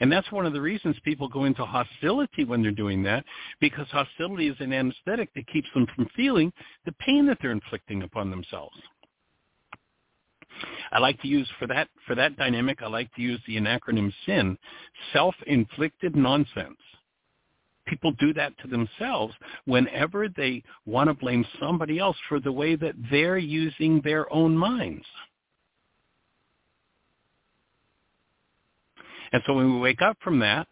And 0.00 0.10
that's 0.10 0.30
one 0.30 0.46
of 0.46 0.52
the 0.52 0.60
reasons 0.60 0.96
people 1.04 1.28
go 1.28 1.44
into 1.44 1.64
hostility 1.64 2.44
when 2.44 2.62
they're 2.62 2.70
doing 2.70 3.02
that, 3.02 3.24
because 3.60 3.86
hostility 3.88 4.48
is 4.48 4.56
an 4.60 4.72
anesthetic 4.72 5.32
that 5.34 5.48
keeps 5.48 5.68
them 5.74 5.86
from 5.94 6.08
feeling 6.14 6.52
the 6.86 6.92
pain 6.92 7.26
that 7.26 7.38
they're 7.40 7.50
inflicting 7.50 8.02
upon 8.02 8.30
themselves. 8.30 8.76
I 10.90 10.98
like 10.98 11.20
to 11.22 11.28
use 11.28 11.48
for 11.58 11.66
that 11.68 11.88
for 12.06 12.14
that 12.14 12.36
dynamic. 12.36 12.82
I 12.82 12.88
like 12.88 13.14
to 13.14 13.22
use 13.22 13.40
the 13.46 13.56
acronym 13.56 14.12
SIN, 14.26 14.58
self-inflicted 15.12 16.16
nonsense. 16.16 16.78
People 17.86 18.12
do 18.12 18.34
that 18.34 18.52
to 18.58 18.68
themselves 18.68 19.34
whenever 19.64 20.28
they 20.28 20.62
want 20.84 21.08
to 21.08 21.14
blame 21.14 21.44
somebody 21.60 21.98
else 21.98 22.16
for 22.28 22.40
the 22.40 22.52
way 22.52 22.76
that 22.76 22.94
they're 23.10 23.38
using 23.38 24.00
their 24.02 24.32
own 24.32 24.56
minds. 24.56 25.06
And 29.32 29.42
so 29.46 29.54
when 29.54 29.74
we 29.74 29.80
wake 29.80 30.02
up 30.02 30.16
from 30.22 30.38
that, 30.40 30.66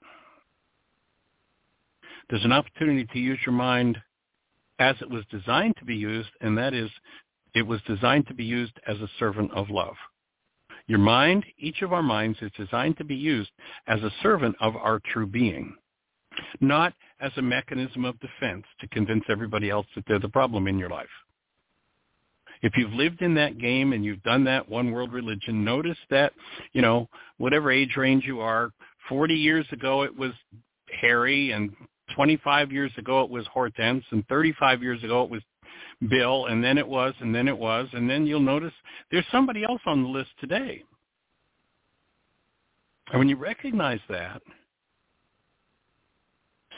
there's 2.29 2.45
an 2.45 2.53
opportunity 2.53 3.07
to 3.13 3.19
use 3.19 3.39
your 3.47 3.55
mind 3.55 3.99
as 4.79 4.97
it 5.01 5.09
was 5.09 5.25
designed 5.31 5.77
to 5.79 5.85
be 5.85 5.95
used, 5.95 6.29
and 6.41 6.57
that 6.59 6.75
is 6.75 6.91
it 7.55 7.63
was 7.63 7.81
designed 7.87 8.27
to 8.27 8.35
be 8.35 8.45
used 8.45 8.75
as 8.87 8.99
a 8.99 9.09
servant 9.19 9.51
of 9.53 9.71
love. 9.71 9.95
Your 10.87 10.99
mind, 10.99 11.45
each 11.59 11.83
of 11.83 11.93
our 11.93 12.03
minds, 12.03 12.39
is 12.43 12.51
designed 12.57 12.97
to 12.99 13.05
be 13.05 13.17
used 13.17 13.51
as 13.87 14.01
a 14.03 14.13
servant 14.23 14.55
of 14.61 14.77
our 14.77 15.01
true 15.13 15.27
being, 15.27 15.75
not 16.61 16.93
as 17.21 17.33
a 17.37 17.43
mechanism 17.43 18.05
of 18.05 18.21
defense 18.21 18.65
to 18.81 18.89
convince 18.89 19.25
everybody 19.29 19.71
else 19.71 19.87
that 19.95 20.05
they're 20.07 20.19
the 20.19 20.29
problem 20.29 20.69
in 20.69 20.79
your 20.79 20.91
life. 20.91 21.09
If 22.67 22.77
you've 22.77 22.93
lived 22.93 23.23
in 23.23 23.33
that 23.35 23.59
game 23.59 23.93
and 23.93 24.05
you've 24.05 24.23
done 24.25 24.43
that 24.45 24.69
one 24.69 24.91
world 24.91 25.13
religion, 25.13 25.65
notice 25.65 25.97
that, 26.11 26.33
you 26.73 26.83
know, 26.83 27.09
whatever 27.39 27.71
age 27.71 27.97
range 27.97 28.25
you 28.25 28.41
are, 28.41 28.73
40 29.09 29.35
years 29.35 29.65
ago 29.71 30.03
it 30.03 30.17
was 30.17 30.33
Harry 31.01 31.53
and 31.53 31.71
25 32.17 32.73
years 32.73 32.91
ago 32.99 33.23
it 33.23 33.31
was 33.31 33.47
Hortense 33.47 34.05
and 34.11 34.27
35 34.27 34.83
years 34.83 35.01
ago 35.05 35.23
it 35.23 35.31
was 35.31 35.43
bill, 36.11 36.47
and 36.47 36.63
then 36.63 36.77
it 36.77 36.87
was, 36.87 37.15
and 37.21 37.33
then 37.33 37.47
it 37.47 37.57
was, 37.57 37.87
and 37.93 38.11
then 38.11 38.27
you'll 38.27 38.41
notice 38.41 38.73
there's 39.13 39.25
somebody 39.31 39.63
else 39.63 39.81
on 39.87 40.03
the 40.03 40.09
list 40.09 40.31
today. 40.41 40.83
And 43.13 43.21
when 43.21 43.29
you 43.29 43.37
recognize 43.37 44.01
that, 44.09 44.43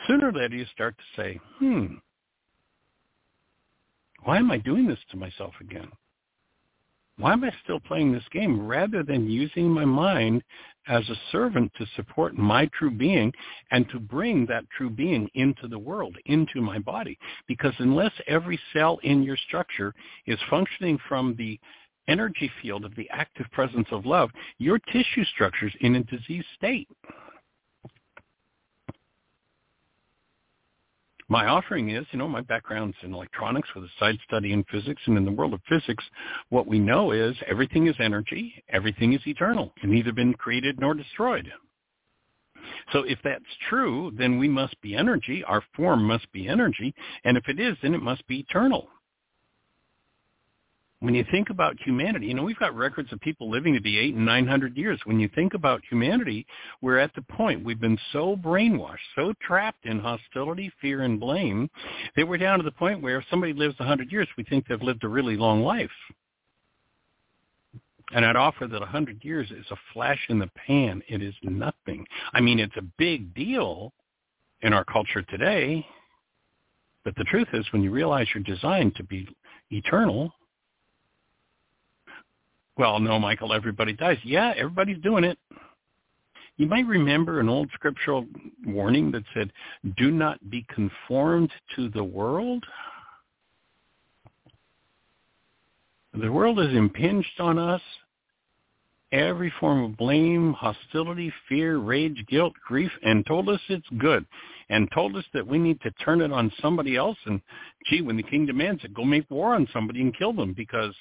sooner 0.07 0.29
or 0.29 0.33
later 0.33 0.55
you 0.55 0.67
start 0.75 0.97
to 0.99 1.23
say, 1.23 1.41
hmm, 1.59 1.95
why 4.25 4.39
am 4.39 4.51
I 4.51 4.59
doing 4.59 4.87
this 4.87 4.99
to 5.11 5.17
myself 5.17 5.55
again? 5.61 5.91
why 7.19 7.33
am 7.33 7.43
I 7.45 7.53
still 7.65 7.81
playing 7.81 8.13
this 8.13 8.25
game 8.33 8.65
rather 8.65 9.03
than 9.03 9.29
using 9.29 9.69
my 9.69 9.85
mind 9.85 10.43
as 10.87 11.07
a 11.09 11.21
servant 11.33 11.73
to 11.77 11.87
support 11.97 12.39
my 12.39 12.67
true 12.79 12.93
being 12.93 13.33
and 13.73 13.89
to 13.91 13.99
bring 13.99 14.47
that 14.47 14.65
true 14.77 14.89
being 14.89 15.29
into 15.35 15.67
the 15.67 15.79
world, 15.79 16.17
into 16.27 16.61
my 16.61 16.79
body? 16.79 17.19
Because 17.49 17.75
unless 17.79 18.13
every 18.29 18.59
cell 18.73 18.99
in 19.03 19.23
your 19.25 19.37
structure 19.37 19.95
is 20.27 20.39
functioning 20.49 20.99
from 21.09 21.35
the 21.37 21.59
energy 22.07 22.51
field 22.63 22.85
of 22.85 22.95
the 22.95 23.11
active 23.11 23.47
presence 23.51 23.89
of 23.91 24.07
love, 24.07 24.31
your 24.59 24.79
tissue 24.79 25.25
structure 25.25 25.67
is 25.67 25.75
in 25.81 25.97
a 25.97 26.05
diseased 26.05 26.47
state. 26.55 26.89
My 31.29 31.47
offering 31.47 31.91
is, 31.91 32.07
you 32.11 32.19
know, 32.19 32.29
my 32.29 32.41
background's 32.41 32.97
in 33.03 33.13
electronics 33.13 33.69
with 33.75 33.85
a 33.85 33.91
side 33.99 34.19
study 34.27 34.53
in 34.53 34.65
physics. 34.65 35.03
And 35.07 35.17
in 35.17 35.25
the 35.25 35.33
world 35.33 35.55
of 35.55 35.61
physics, 35.69 36.05
what 36.49 36.67
we 36.67 36.79
know 36.79 37.13
is 37.13 37.37
everything 37.47 37.87
is 37.87 37.97
energy. 38.01 38.63
Everything 38.71 39.13
is 39.13 39.21
eternal 39.27 39.73
and 39.83 39.93
neither 39.93 40.13
been 40.13 40.35
created 40.35 40.81
nor 40.81 40.95
destroyed. 40.95 41.51
So 42.93 43.01
if 43.01 43.19
that's 43.23 43.45
true, 43.69 44.13
then 44.17 44.39
we 44.39 44.49
must 44.49 44.81
be 44.81 44.95
energy. 44.95 45.45
Our 45.45 45.63
form 45.77 46.05
must 46.05 46.31
be 46.33 46.49
energy. 46.49 46.95
And 47.25 47.37
if 47.37 47.49
it 47.49 47.61
is, 47.61 47.77
then 47.83 47.95
it 47.95 48.03
must 48.03 48.27
be 48.27 48.41
eternal 48.41 48.89
when 51.01 51.15
you 51.15 51.25
think 51.31 51.51
about 51.51 51.81
humanity, 51.81 52.27
you 52.27 52.35
know, 52.35 52.43
we've 52.43 52.59
got 52.59 52.75
records 52.75 53.13
of 53.13 53.21
people 53.21 53.49
living 53.49 53.73
to 53.75 53.81
be 53.81 53.99
eight 53.99 54.15
and 54.15 54.27
nine 54.27 54.47
hundred 54.47 54.77
years. 54.77 55.01
When 55.05 55.21
you 55.21 55.29
think 55.33 55.55
about 55.55 55.83
humanity, 55.89 56.45
we're 56.83 56.99
at 56.99 57.15
the 57.15 57.23
point 57.23 57.65
we've 57.65 57.81
been 57.81 57.99
so 58.13 58.37
brainwashed, 58.37 58.97
so 59.15 59.33
trapped 59.41 59.87
in 59.87 60.01
hostility, 60.01 60.73
fear, 60.81 61.03
and 61.03 61.21
blame 61.21 61.71
that 62.17 62.27
we're 62.27 62.37
down 62.37 62.59
to 62.59 62.65
the 62.65 62.73
point 62.73 63.01
where 63.01 63.19
if 63.19 63.25
somebody 63.31 63.53
lives 63.53 63.77
a 63.79 63.85
hundred 63.85 64.11
years, 64.11 64.29
we 64.37 64.43
think 64.45 64.67
they've 64.67 64.83
lived 64.83 65.05
a 65.05 65.09
really 65.09 65.37
long 65.37 65.63
life. 65.63 65.91
And 68.13 68.25
I'd 68.25 68.37
offer 68.37 68.67
that 68.67 68.83
a 68.83 68.87
hundred 68.87 69.23
years 69.25 69.51
is 69.51 69.67
a 69.71 69.77
flash 69.93 70.19
in 70.29 70.39
the 70.39 70.51
pan. 70.67 71.03
It 71.09 71.23
is 71.23 71.35
nothing. 71.43 72.07
I 72.33 72.41
mean, 72.41 72.59
it's 72.59 72.77
a 72.77 72.83
big 72.97 73.35
deal 73.35 73.93
in 74.63 74.73
our 74.73 74.85
culture 74.85 75.23
today. 75.23 75.87
But 77.05 77.15
the 77.17 77.25
truth 77.25 77.49
is, 77.53 77.67
when 77.73 77.83
you 77.83 77.93
realize 77.93 78.27
you're 78.35 78.43
designed 78.43 78.97
to 78.97 79.05
be 79.05 79.29
eternal, 79.71 80.33
well, 82.79 83.01
no, 83.01 83.19
Michael, 83.19 83.53
everybody 83.53 83.93
dies. 83.93 84.19
Yeah, 84.25 84.53
everybody's 84.57 85.03
doing 85.03 85.25
it. 85.25 85.39
You 86.57 86.67
might 86.67 86.87
remember 86.87 87.41
an 87.41 87.49
old 87.49 87.71
scriptural 87.75 88.27
warning 88.67 89.11
that 89.13 89.25
said, 89.35 89.53
do 89.97 90.11
not 90.11 90.51
be 90.51 90.67
conformed 90.75 91.51
to 91.77 91.89
the 91.91 92.03
world. 92.03 92.65
The 96.15 96.33
world 96.33 96.59
has 96.59 96.75
impinged 96.75 97.39
on 97.39 97.59
us 97.59 97.83
every 99.13 99.53
form 99.61 99.85
of 99.85 99.97
blame, 99.97 100.53
hostility, 100.53 101.33
fear, 101.49 101.79
rage, 101.79 102.25
guilt, 102.29 102.53
grief, 102.67 102.91
and 103.03 103.25
told 103.25 103.49
us 103.49 103.61
it's 103.69 103.87
good, 103.99 104.27
and 104.69 104.91
told 104.93 105.17
us 105.17 105.25
that 105.33 105.47
we 105.47 105.59
need 105.59 105.81
to 105.81 105.91
turn 105.93 106.21
it 106.21 106.33
on 106.33 106.53
somebody 106.61 106.97
else. 106.97 107.17
And 107.27 107.41
gee, 107.87 108.03
when 108.03 108.17
the 108.17 108.23
king 108.23 108.47
demands 108.47 108.85
it, 108.85 108.95
go 108.95 109.05
make 109.05 109.31
war 109.31 109.55
on 109.55 109.69
somebody 109.73 110.01
and 110.01 110.17
kill 110.17 110.33
them 110.33 110.53
because 110.55 110.95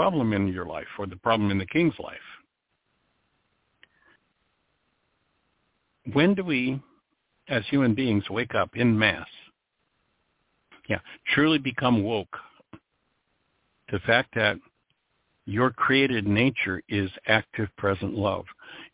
problem 0.00 0.32
in 0.32 0.48
your 0.48 0.64
life 0.64 0.86
or 0.98 1.06
the 1.06 1.16
problem 1.16 1.50
in 1.50 1.58
the 1.58 1.66
king's 1.66 1.92
life. 2.02 2.16
When 6.14 6.34
do 6.34 6.42
we, 6.42 6.80
as 7.48 7.64
human 7.68 7.94
beings, 7.94 8.24
wake 8.30 8.54
up 8.54 8.70
in 8.76 8.98
mass? 8.98 9.28
Yeah, 10.88 11.00
truly 11.34 11.58
become 11.58 12.02
woke. 12.02 12.34
The 13.92 13.98
fact 14.06 14.34
that 14.36 14.56
your 15.44 15.70
created 15.70 16.26
nature 16.26 16.80
is 16.88 17.10
active 17.26 17.68
present 17.76 18.14
love. 18.14 18.46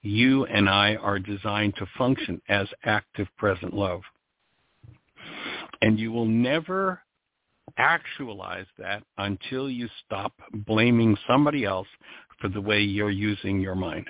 You 0.02 0.44
and 0.46 0.68
I 0.68 0.96
are 0.96 1.20
designed 1.20 1.76
to 1.76 1.86
function 1.96 2.42
as 2.48 2.66
active 2.82 3.28
present 3.38 3.72
love. 3.72 4.00
And 5.82 6.00
you 6.00 6.10
will 6.10 6.26
never 6.26 7.00
actualize 7.76 8.66
that 8.78 9.02
until 9.18 9.68
you 9.68 9.88
stop 10.05 10.32
blaming 10.52 11.16
somebody 11.26 11.64
else 11.64 11.88
for 12.40 12.48
the 12.48 12.60
way 12.60 12.80
you're 12.80 13.10
using 13.10 13.60
your 13.60 13.74
mind. 13.74 14.06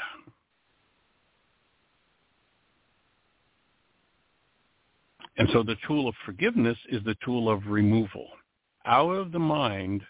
And 5.39 5.49
so 5.53 5.63
the 5.63 5.77
tool 5.87 6.09
of 6.09 6.15
forgiveness 6.25 6.79
is 6.89 7.05
the 7.05 7.17
tool 7.25 7.51
of 7.51 7.67
removal. 7.67 8.27
Out 8.87 9.11
of 9.11 9.33
the 9.33 9.39
mind, 9.39 10.03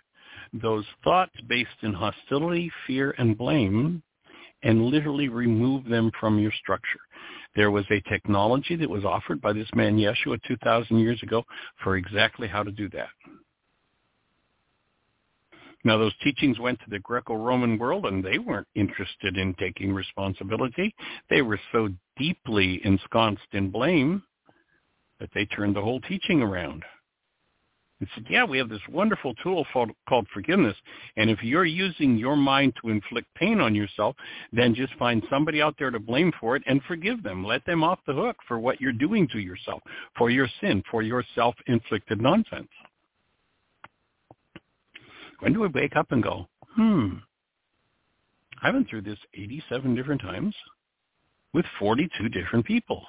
those 0.52 0.85
thoughts 1.02 1.35
based 1.48 1.70
in 1.82 1.93
hostility, 1.93 2.70
fear, 2.86 3.14
and 3.18 3.36
blame, 3.36 4.02
and 4.62 4.86
literally 4.86 5.28
remove 5.28 5.85
them 5.85 6.10
from 6.20 6.39
your 6.39 6.52
structure. 6.52 7.01
There 7.57 7.70
was 7.70 7.87
a 7.91 8.03
technology 8.03 8.77
that 8.77 8.89
was 8.89 9.05
offered 9.05 9.41
by 9.41 9.55
this 9.55 9.69
man 9.74 9.97
Yeshua 9.97 10.39
2,000 10.47 10.99
years 10.99 11.20
ago 11.23 11.43
for 11.83 11.97
exactly 11.97 12.47
how 12.47 12.62
to 12.62 12.70
do 12.70 12.89
that. 12.91 13.09
Now, 15.83 15.97
those 15.97 16.12
teachings 16.23 16.59
went 16.59 16.78
to 16.81 16.91
the 16.91 16.99
Greco-Roman 16.99 17.78
world, 17.78 18.07
and 18.07 18.23
they 18.23 18.39
weren't 18.39 18.66
interested 18.74 19.37
in 19.39 19.55
taking 19.55 19.95
responsibility. 19.95 20.95
They 21.31 21.43
were 21.43 21.61
so 21.73 21.89
deeply 22.19 22.85
ensconced 22.85 23.47
in 23.53 23.70
blame 23.70 24.23
that 25.20 25.31
they 25.33 25.47
turned 25.47 25.77
the 25.77 25.83
whole 25.83 26.01
teaching 26.01 26.43
around. 26.43 26.85
And 27.98 28.09
said, 28.14 28.27
yeah, 28.28 28.44
we 28.44 28.59
have 28.59 28.68
this 28.68 28.81
wonderful 28.90 29.35
tool 29.43 29.66
called 30.06 30.27
forgiveness, 30.32 30.77
and 31.16 31.31
if 31.31 31.43
you're 31.43 31.64
using 31.64 32.18
your 32.18 32.36
mind 32.36 32.74
to 32.82 32.90
inflict 32.90 33.32
pain 33.35 33.59
on 33.59 33.74
yourself, 33.74 34.16
then 34.52 34.74
just 34.74 34.93
find 34.94 35.23
somebody 35.31 35.62
out 35.62 35.77
there 35.78 35.90
to 35.90 35.98
blame 35.98 36.31
for 36.39 36.56
it 36.56 36.62
and 36.66 36.82
forgive 36.82 37.23
them. 37.23 37.43
Let 37.43 37.64
them 37.64 37.82
off 37.82 38.01
the 38.06 38.12
hook 38.12 38.36
for 38.47 38.59
what 38.59 38.82
you're 38.82 38.93
doing 38.93 39.27
to 39.28 39.39
yourself, 39.39 39.82
for 40.16 40.28
your 40.28 40.48
sin, 40.60 40.82
for 40.90 41.01
your 41.01 41.24
self-inflicted 41.35 42.20
nonsense. 42.20 42.68
When 45.40 45.55
do 45.55 45.60
we 45.60 45.68
wake 45.68 45.97
up 45.97 46.12
and 46.12 46.23
go, 46.23 46.48
hmm, 46.74 47.14
I've 48.62 48.74
been 48.74 48.85
through 48.85 49.02
this 49.02 49.18
87 49.35 49.94
different 49.94 50.20
times 50.20 50.55
with 51.52 51.64
42 51.78 52.28
different 52.28 52.66
people. 52.66 53.02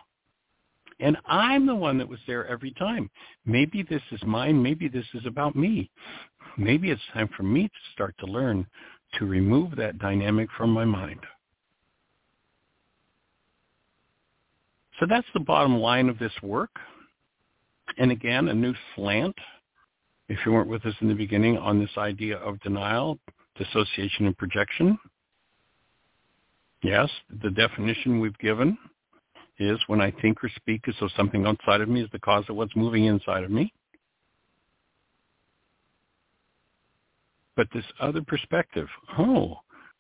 And 1.00 1.18
I'm 1.28 1.68
the 1.68 1.76
one 1.76 1.98
that 2.00 2.10
was 2.10 2.20
there 2.26 2.48
every 2.48 2.72
time. 2.72 3.10
Maybe 3.46 3.84
this 3.84 4.02
is 4.12 4.22
mine. 4.26 4.62
Maybe 4.62 4.88
this 4.88 5.06
is 5.14 5.26
about 5.26 5.56
me. 5.56 5.92
Maybe 6.58 6.90
it's 6.90 7.02
time 7.14 7.30
for 7.38 7.44
me 7.44 7.68
to 7.68 7.92
start 7.94 8.16
to 8.20 8.26
learn 8.26 8.66
to 9.20 9.26
remove 9.26 9.76
that 9.76 10.00
dynamic 10.00 10.50
from 10.58 10.72
my 10.72 10.86
mind. 10.86 11.20
So 15.00 15.06
that's 15.08 15.28
the 15.34 15.40
bottom 15.40 15.78
line 15.78 16.10
of 16.10 16.18
this 16.18 16.34
work. 16.42 16.72
And 18.00 18.12
again, 18.12 18.48
a 18.48 18.54
new 18.54 18.74
slant, 18.96 19.36
if 20.30 20.40
you 20.46 20.52
weren't 20.52 20.68
with 20.68 20.86
us 20.86 20.96
in 21.02 21.08
the 21.08 21.14
beginning, 21.14 21.58
on 21.58 21.80
this 21.80 21.96
idea 21.98 22.38
of 22.38 22.60
denial, 22.62 23.20
dissociation, 23.56 24.26
and 24.26 24.38
projection. 24.38 24.98
Yes, 26.84 27.10
the 27.42 27.52
definition 27.52 28.20
we've 28.20 28.38
given 28.40 28.78
is 29.60 29.80
when 29.88 30.02
I 30.02 30.12
think 30.12 30.44
or 30.44 30.50
speak 30.56 30.88
as 30.88 30.96
though 31.00 31.10
something 31.16 31.46
outside 31.46 31.82
of 31.82 31.90
me 31.90 32.02
is 32.02 32.10
the 32.12 32.20
cause 32.20 32.46
of 32.50 32.56
what's 32.56 32.76
moving 32.76 33.06
inside 33.06 33.44
of 33.44 33.52
me. 33.52 33.74
But 37.56 37.68
this 37.74 37.86
other 38.00 38.22
perspective, 38.22 38.88
oh, 39.18 39.58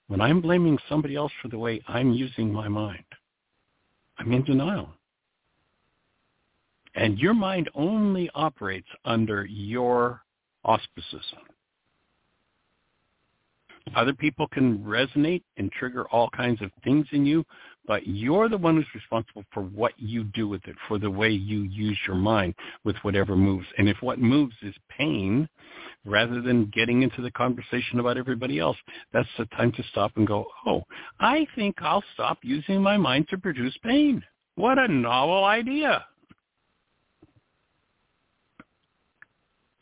when 0.08 0.22
I'm 0.22 0.42
blaming 0.42 0.78
somebody 0.88 1.16
else 1.16 1.32
for 1.42 1.48
the 1.48 1.58
way 1.58 1.82
I'm 1.88 2.14
using 2.14 2.54
my 2.54 2.68
mind, 2.68 3.04
I'm 4.20 4.32
in 4.32 4.44
denial. 4.44 4.90
And 6.96 7.20
your 7.20 7.34
mind 7.34 7.70
only 7.76 8.30
operates 8.34 8.88
under 9.06 9.46
your 9.46 10.22
auspices. 10.64 11.24
Other 13.96 14.14
people 14.14 14.48
can 14.48 14.80
resonate 14.80 15.44
and 15.58 15.72
trigger 15.72 16.08
all 16.10 16.30
kinds 16.30 16.62
of 16.62 16.72
things 16.84 17.08
in 17.12 17.26
you, 17.26 17.46
but 17.88 18.06
you're 18.06 18.50
the 18.50 18.58
one 18.58 18.76
who's 18.76 18.86
responsible 18.94 19.46
for 19.54 19.64
what 19.64 19.94
you 19.98 20.26
do 20.26 20.48
with 20.48 20.66
it, 20.68 20.76
for 20.88 21.00
the 21.00 21.10
way 21.10 21.30
you 21.30 21.62
use 21.62 21.98
your 22.06 22.18
mind 22.18 22.54
with 22.84 22.98
whatever 23.02 23.36
moves. 23.36 23.66
And 23.78 23.88
if 23.88 23.98
what 24.02 24.20
moves 24.20 24.56
is 24.62 24.76
pain, 24.90 25.48
rather 26.06 26.42
than 26.42 26.72
getting 26.74 27.02
into 27.02 27.22
the 27.22 27.32
conversation 27.32 28.00
about 28.00 28.18
everybody 28.18 28.60
else, 28.60 28.78
that's 29.14 29.30
the 29.38 29.46
time 29.48 29.72
to 29.74 29.84
stop 29.92 30.12
and 30.18 30.28
go, 30.28 30.46
oh, 30.66 30.84
I 31.20 31.48
think 31.56 31.76
I'll 31.82 32.04
stop 32.14 32.40
using 32.42 32.82
my 32.82 32.98
mind 32.98 33.28
to 33.30 33.38
produce 33.38 33.78
pain. 33.84 34.24
What 34.56 34.78
a 34.78 34.88
novel 34.88 35.46
idea. 35.46 36.06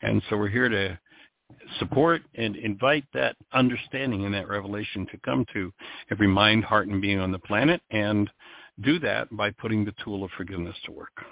And 0.02 0.22
so 0.28 0.36
we're 0.36 0.48
here 0.48 0.68
to 0.68 0.98
support 1.78 2.22
and 2.34 2.56
invite 2.56 3.04
that 3.14 3.36
understanding 3.52 4.24
and 4.24 4.34
that 4.34 4.48
revelation 4.48 5.06
to 5.10 5.18
come 5.18 5.44
to 5.52 5.72
every 6.10 6.26
mind, 6.26 6.64
heart, 6.64 6.88
and 6.88 7.00
being 7.00 7.18
on 7.18 7.32
the 7.32 7.38
planet 7.38 7.80
and 7.90 8.30
do 8.82 8.98
that 8.98 9.34
by 9.34 9.50
putting 9.50 9.84
the 9.84 9.94
tool 10.04 10.24
of 10.24 10.30
forgiveness 10.36 10.76
to 10.84 10.92
work. 10.92 11.24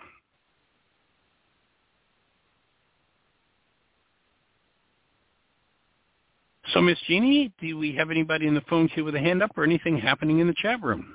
So, 6.72 6.80
Miss 6.80 6.98
Jeanie, 7.06 7.52
do 7.60 7.76
we 7.76 7.94
have 7.94 8.10
anybody 8.10 8.46
in 8.46 8.54
the 8.54 8.62
phone 8.62 8.88
queue 8.88 9.04
with 9.04 9.14
a 9.14 9.20
hand 9.20 9.42
up 9.42 9.50
or 9.56 9.64
anything 9.64 9.98
happening 9.98 10.38
in 10.38 10.46
the 10.46 10.54
chat 10.54 10.82
room? 10.82 11.14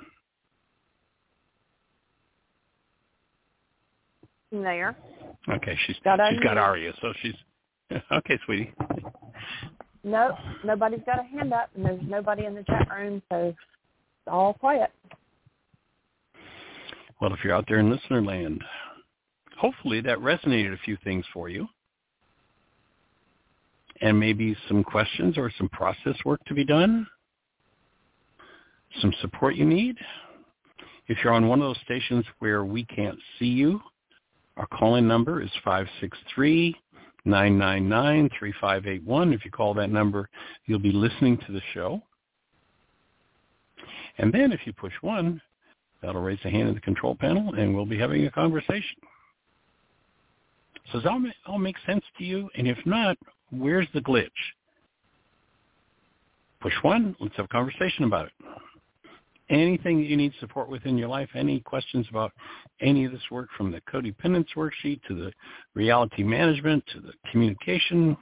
There. 4.52 4.96
Okay, 5.48 5.76
she's 5.86 5.96
got 6.02 6.18
she's 6.30 6.40
got 6.40 6.58
Aria, 6.58 6.92
so 7.00 7.12
she's 7.22 7.34
okay, 8.12 8.38
sweetie. 8.44 8.72
No, 10.02 10.36
nobody's 10.64 11.00
got 11.04 11.20
a 11.20 11.22
hand 11.24 11.52
up, 11.52 11.70
and 11.74 11.84
there's 11.84 12.00
nobody 12.06 12.46
in 12.46 12.54
the 12.54 12.62
chat 12.64 12.88
room, 12.90 13.22
so 13.30 13.48
it's 13.48 13.58
all 14.26 14.54
quiet. 14.54 14.90
Well, 17.20 17.34
if 17.34 17.40
you're 17.44 17.54
out 17.54 17.66
there 17.68 17.80
in 17.80 17.90
listener 17.90 18.22
land, 18.22 18.62
hopefully 19.58 20.00
that 20.00 20.18
resonated 20.18 20.72
a 20.72 20.78
few 20.78 20.96
things 21.04 21.24
for 21.34 21.50
you. 21.50 21.68
And 24.00 24.18
maybe 24.18 24.56
some 24.68 24.82
questions 24.82 25.36
or 25.36 25.52
some 25.58 25.68
process 25.68 26.16
work 26.24 26.40
to 26.46 26.54
be 26.54 26.64
done. 26.64 27.06
Some 29.02 29.12
support 29.20 29.56
you 29.56 29.66
need. 29.66 29.96
If 31.08 31.18
you're 31.22 31.34
on 31.34 31.48
one 31.48 31.60
of 31.60 31.68
those 31.68 31.82
stations 31.84 32.24
where 32.38 32.64
we 32.64 32.86
can't 32.86 33.18
see 33.38 33.46
you, 33.46 33.80
our 34.56 34.66
calling 34.68 35.06
number 35.06 35.42
is 35.42 35.50
563 35.62 36.74
999-3581. 37.26 39.34
If 39.34 39.44
you 39.44 39.50
call 39.50 39.74
that 39.74 39.90
number, 39.90 40.28
you'll 40.66 40.78
be 40.78 40.92
listening 40.92 41.38
to 41.46 41.52
the 41.52 41.60
show. 41.74 42.00
And 44.18 44.32
then 44.32 44.52
if 44.52 44.60
you 44.64 44.72
push 44.72 44.92
one, 45.00 45.40
that'll 46.02 46.20
raise 46.20 46.38
a 46.44 46.50
hand 46.50 46.68
in 46.68 46.74
the 46.74 46.80
control 46.80 47.14
panel, 47.14 47.54
and 47.54 47.74
we'll 47.74 47.86
be 47.86 47.98
having 47.98 48.26
a 48.26 48.30
conversation. 48.30 48.96
So 50.92 51.00
does 51.00 51.04
that 51.04 51.32
all, 51.46 51.58
make 51.58 51.76
sense 51.86 52.04
to 52.18 52.24
you? 52.24 52.50
And 52.56 52.66
if 52.66 52.78
not, 52.84 53.16
where's 53.50 53.86
the 53.94 54.00
glitch? 54.00 54.28
Push 56.60 56.74
one, 56.82 57.16
let's 57.20 57.36
have 57.36 57.46
a 57.46 57.48
conversation 57.48 58.04
about 58.04 58.26
it 58.26 58.32
anything 59.50 59.98
that 59.98 60.06
you 60.06 60.16
need 60.16 60.32
support 60.40 60.68
with 60.68 60.86
in 60.86 60.96
your 60.96 61.08
life, 61.08 61.28
any 61.34 61.60
questions 61.60 62.06
about 62.08 62.32
any 62.80 63.04
of 63.04 63.12
this 63.12 63.20
work 63.30 63.48
from 63.56 63.70
the 63.70 63.80
codependence 63.82 64.46
worksheet 64.56 65.02
to 65.08 65.14
the 65.14 65.32
reality 65.74 66.22
management 66.22 66.84
to 66.92 67.00
the 67.00 67.12
communication, 67.30 68.16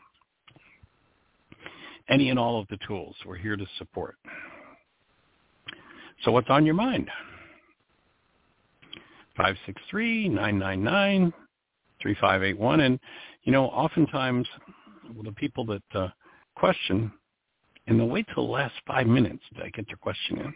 any 2.09 2.30
and 2.30 2.38
all 2.38 2.59
of 2.60 2.66
the 2.68 2.78
tools 2.86 3.14
we're 3.26 3.36
here 3.36 3.56
to 3.56 3.66
support. 3.78 4.16
So 6.24 6.32
what's 6.32 6.48
on 6.50 6.64
your 6.64 6.74
mind? 6.74 7.10
563-999-3581. 9.38 11.32
And, 12.80 12.98
you 13.44 13.52
know, 13.52 13.66
oftentimes 13.66 14.48
the 15.22 15.32
people 15.32 15.64
that 15.66 15.82
uh, 15.94 16.09
question, 16.56 17.12
and 17.86 18.00
they'll 18.00 18.09
wait 18.09 18.26
till 18.34 18.46
the 18.46 18.52
last 18.52 18.74
five 18.86 19.06
minutes 19.06 19.42
to 19.56 19.70
get 19.70 19.86
their 19.86 19.96
question 19.96 20.38
in. 20.38 20.55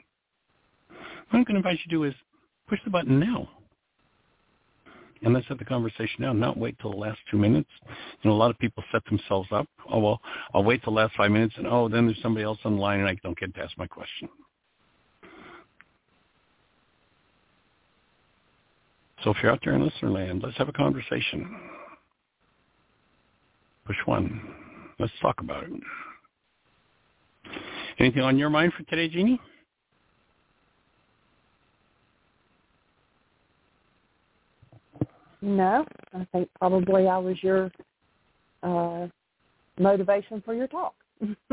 What 1.32 1.38
I'm 1.38 1.44
going 1.44 1.54
to 1.54 1.66
invite 1.66 1.80
you 1.82 1.90
to 1.90 1.96
do 1.96 2.04
is 2.04 2.12
push 2.68 2.78
the 2.84 2.90
button 2.90 3.18
now. 3.18 3.48
And 5.22 5.32
let's 5.32 5.46
have 5.48 5.56
the 5.56 5.64
conversation 5.64 6.16
now, 6.18 6.34
not 6.34 6.59
wait 6.59 6.76
till 6.78 6.90
the 6.90 6.98
last 6.98 7.20
two 7.30 7.38
minutes. 7.38 7.70
You 8.20 8.28
know, 8.28 8.32
a 8.32 8.36
lot 8.36 8.50
of 8.50 8.59
people 8.59 8.84
set 8.92 9.02
themselves 9.06 9.48
up. 9.50 9.66
Oh, 9.90 9.98
well, 9.98 10.20
I'll 10.52 10.62
wait 10.62 10.84
till 10.84 10.92
the 10.92 10.98
last 10.98 11.14
five 11.16 11.30
minutes, 11.30 11.54
and 11.56 11.66
oh, 11.66 11.88
then 11.88 12.04
there's 12.04 12.20
somebody 12.20 12.44
else 12.44 12.59
on 12.66 12.74
the 12.74 12.82
line, 12.82 13.00
and 13.00 13.09
I 13.09 13.16
don't 13.22 13.38
get 13.38 13.54
to 13.54 13.62
ask 13.62 13.78
my 13.78 13.86
question. 13.86 14.28
So 19.24 19.30
if 19.30 19.38
you're 19.42 19.52
out 19.52 19.60
there 19.64 19.74
in 19.74 19.82
listener 19.82 20.10
land, 20.10 20.42
let's 20.44 20.59
have 20.59 20.68
a 20.68 20.72
conversation. 20.72 21.56
Push 23.86 23.96
one. 24.04 24.54
Let's 24.98 25.12
talk 25.22 25.40
about 25.40 25.64
it. 25.64 25.72
Anything 27.98 28.20
on 28.20 28.36
your 28.36 28.50
mind 28.50 28.74
for 28.76 28.82
today, 28.82 29.09
Jeanie? 29.09 29.40
No, 35.43 35.85
I 36.14 36.24
think 36.31 36.48
probably 36.56 37.09
I 37.09 37.19
was 37.19 37.36
your 37.43 37.70
uh, 38.62 39.09
motivation 39.77 40.40
for 40.44 40.55
your 40.55 40.69
talk. 40.69 40.94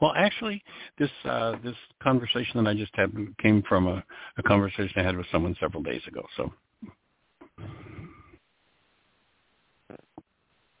well, 0.00 0.12
actually, 0.14 0.62
this 0.98 1.10
uh, 1.24 1.56
this 1.64 1.74
conversation 2.02 2.62
that 2.62 2.68
I 2.68 2.74
just 2.74 2.94
had 2.94 3.12
came 3.40 3.62
from 3.66 3.86
a, 3.86 4.04
a 4.36 4.42
conversation 4.42 4.92
I 4.96 5.02
had 5.02 5.16
with 5.16 5.26
someone 5.32 5.56
several 5.58 5.82
days 5.82 6.02
ago. 6.06 6.22
So. 6.36 6.52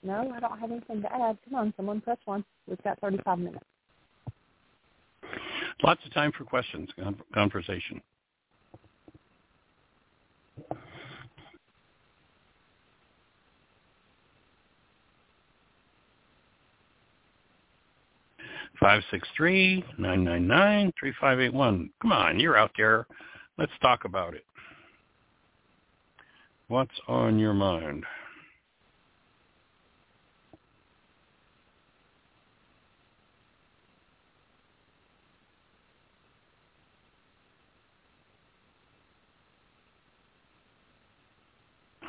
No, 0.04 0.32
I 0.34 0.40
don't 0.40 0.58
have 0.58 0.70
anything 0.70 1.00
to 1.00 1.12
add. 1.12 1.38
Come 1.44 1.54
on, 1.54 1.72
someone 1.76 2.02
press 2.02 2.18
one. 2.26 2.44
We've 2.66 2.82
got 2.82 3.00
35 3.00 3.38
minutes. 3.38 3.64
Lots 5.82 6.04
of 6.04 6.12
time 6.12 6.32
for 6.36 6.44
questions, 6.44 6.90
conversation. 7.32 8.02
Five 18.80 19.02
six 19.12 19.28
three 19.36 19.84
nine 19.96 20.24
nine 20.24 20.46
nine 20.48 20.92
three 20.98 21.12
five 21.20 21.38
eight 21.38 21.54
one. 21.54 21.90
Come 22.00 22.10
on, 22.10 22.40
you're 22.40 22.56
out 22.56 22.72
there. 22.76 23.06
Let's 23.56 23.72
talk 23.80 24.04
about 24.04 24.34
it. 24.34 24.44
What's 26.66 26.90
on 27.06 27.38
your 27.38 27.54
mind? 27.54 28.04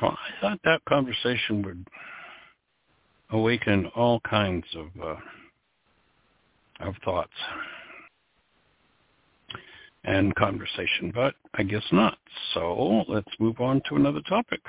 Well, 0.02 0.16
I 0.18 0.40
thought 0.40 0.60
that 0.64 0.84
conversation 0.86 1.62
would 1.62 1.86
awaken 3.30 3.86
all 3.94 4.20
kinds 4.20 4.66
of 4.76 4.86
uh, 5.02 5.16
of 6.80 6.94
thoughts 7.04 7.32
and 10.04 10.34
conversation, 10.34 11.12
but 11.14 11.34
I 11.54 11.62
guess 11.62 11.84
not. 11.92 12.18
So 12.52 13.04
let's 13.08 13.30
move 13.38 13.60
on 13.60 13.80
to 13.88 13.96
another 13.96 14.20
topic. 14.28 14.60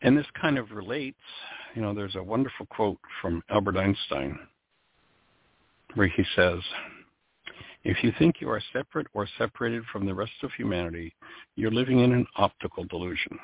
And 0.00 0.16
this 0.16 0.26
kind 0.40 0.58
of 0.58 0.70
relates, 0.70 1.18
you 1.74 1.82
know, 1.82 1.92
there's 1.92 2.14
a 2.14 2.22
wonderful 2.22 2.66
quote 2.66 2.98
from 3.20 3.42
Albert 3.50 3.76
Einstein 3.76 4.38
where 5.94 6.08
he 6.08 6.22
says, 6.36 6.60
if 7.84 8.02
you 8.02 8.12
think 8.18 8.36
you 8.40 8.50
are 8.50 8.62
separate 8.72 9.06
or 9.14 9.28
separated 9.38 9.82
from 9.92 10.04
the 10.06 10.14
rest 10.14 10.32
of 10.42 10.50
humanity, 10.52 11.14
you're 11.56 11.70
living 11.70 12.00
in 12.00 12.12
an 12.12 12.26
optical 12.36 12.84
delusion. 12.84 13.38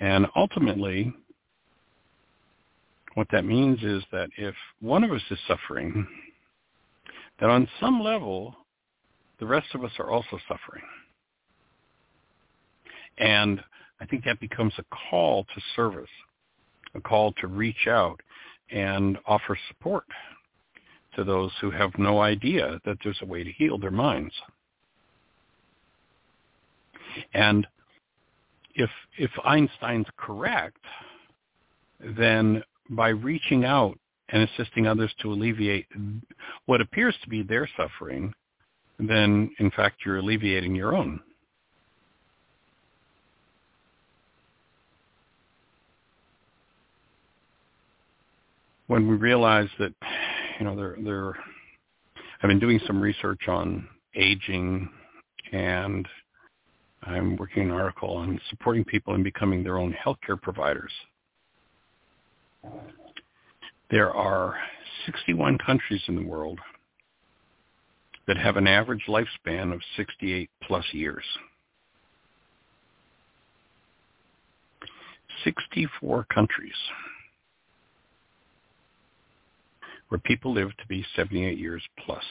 And 0.00 0.26
ultimately, 0.34 1.14
what 3.14 3.28
that 3.30 3.44
means 3.44 3.82
is 3.82 4.02
that 4.10 4.30
if 4.36 4.54
one 4.80 5.04
of 5.04 5.12
us 5.12 5.22
is 5.30 5.38
suffering, 5.46 6.06
that 7.38 7.50
on 7.50 7.68
some 7.80 8.00
level, 8.00 8.56
the 9.38 9.46
rest 9.46 9.68
of 9.74 9.84
us 9.84 9.92
are 9.98 10.10
also 10.10 10.38
suffering. 10.48 10.84
And 13.18 13.62
I 14.00 14.06
think 14.06 14.24
that 14.24 14.40
becomes 14.40 14.72
a 14.78 14.84
call 15.10 15.44
to 15.44 15.60
service, 15.76 16.10
a 16.94 17.00
call 17.00 17.32
to 17.34 17.46
reach 17.46 17.86
out 17.86 18.20
and 18.70 19.18
offer 19.26 19.56
support 19.68 20.06
to 21.14 21.24
those 21.24 21.52
who 21.60 21.70
have 21.70 21.96
no 21.98 22.20
idea 22.20 22.80
that 22.84 22.98
there's 23.02 23.18
a 23.22 23.26
way 23.26 23.44
to 23.44 23.52
heal 23.52 23.78
their 23.78 23.90
minds. 23.90 24.34
And 27.34 27.66
if 28.74 28.90
if 29.18 29.30
Einstein's 29.44 30.06
correct, 30.16 30.78
then 32.00 32.62
by 32.90 33.10
reaching 33.10 33.64
out 33.64 33.98
and 34.30 34.48
assisting 34.48 34.86
others 34.86 35.12
to 35.20 35.32
alleviate 35.32 35.86
what 36.66 36.80
appears 36.80 37.14
to 37.22 37.28
be 37.28 37.42
their 37.42 37.68
suffering, 37.76 38.32
then 38.98 39.50
in 39.58 39.70
fact 39.70 40.00
you're 40.04 40.18
alleviating 40.18 40.74
your 40.74 40.96
own. 40.96 41.20
When 48.86 49.08
we 49.08 49.16
realize 49.16 49.68
that 49.78 49.92
you 50.62 50.68
know, 50.68 50.76
they're 50.76 50.96
they're 51.02 51.34
I've 52.40 52.48
been 52.48 52.60
doing 52.60 52.78
some 52.86 53.00
research 53.00 53.48
on 53.48 53.88
aging 54.14 54.88
and 55.50 56.06
I'm 57.02 57.34
working 57.34 57.64
an 57.64 57.72
article 57.72 58.10
on 58.10 58.40
supporting 58.48 58.84
people 58.84 59.16
in 59.16 59.24
becoming 59.24 59.64
their 59.64 59.76
own 59.76 59.92
healthcare 59.92 60.40
providers. 60.40 60.92
There 63.90 64.12
are 64.12 64.54
61 65.04 65.58
countries 65.66 66.02
in 66.06 66.14
the 66.14 66.24
world 66.24 66.60
that 68.28 68.36
have 68.36 68.56
an 68.56 68.68
average 68.68 69.06
lifespan 69.08 69.72
of 69.72 69.80
68 69.96 70.48
plus 70.62 70.84
years. 70.92 71.24
64 75.42 76.24
countries 76.32 76.72
where 80.12 80.18
people 80.18 80.52
live 80.52 80.68
to 80.76 80.86
be 80.88 81.02
78 81.16 81.56
years 81.56 81.82
plus. 82.04 82.22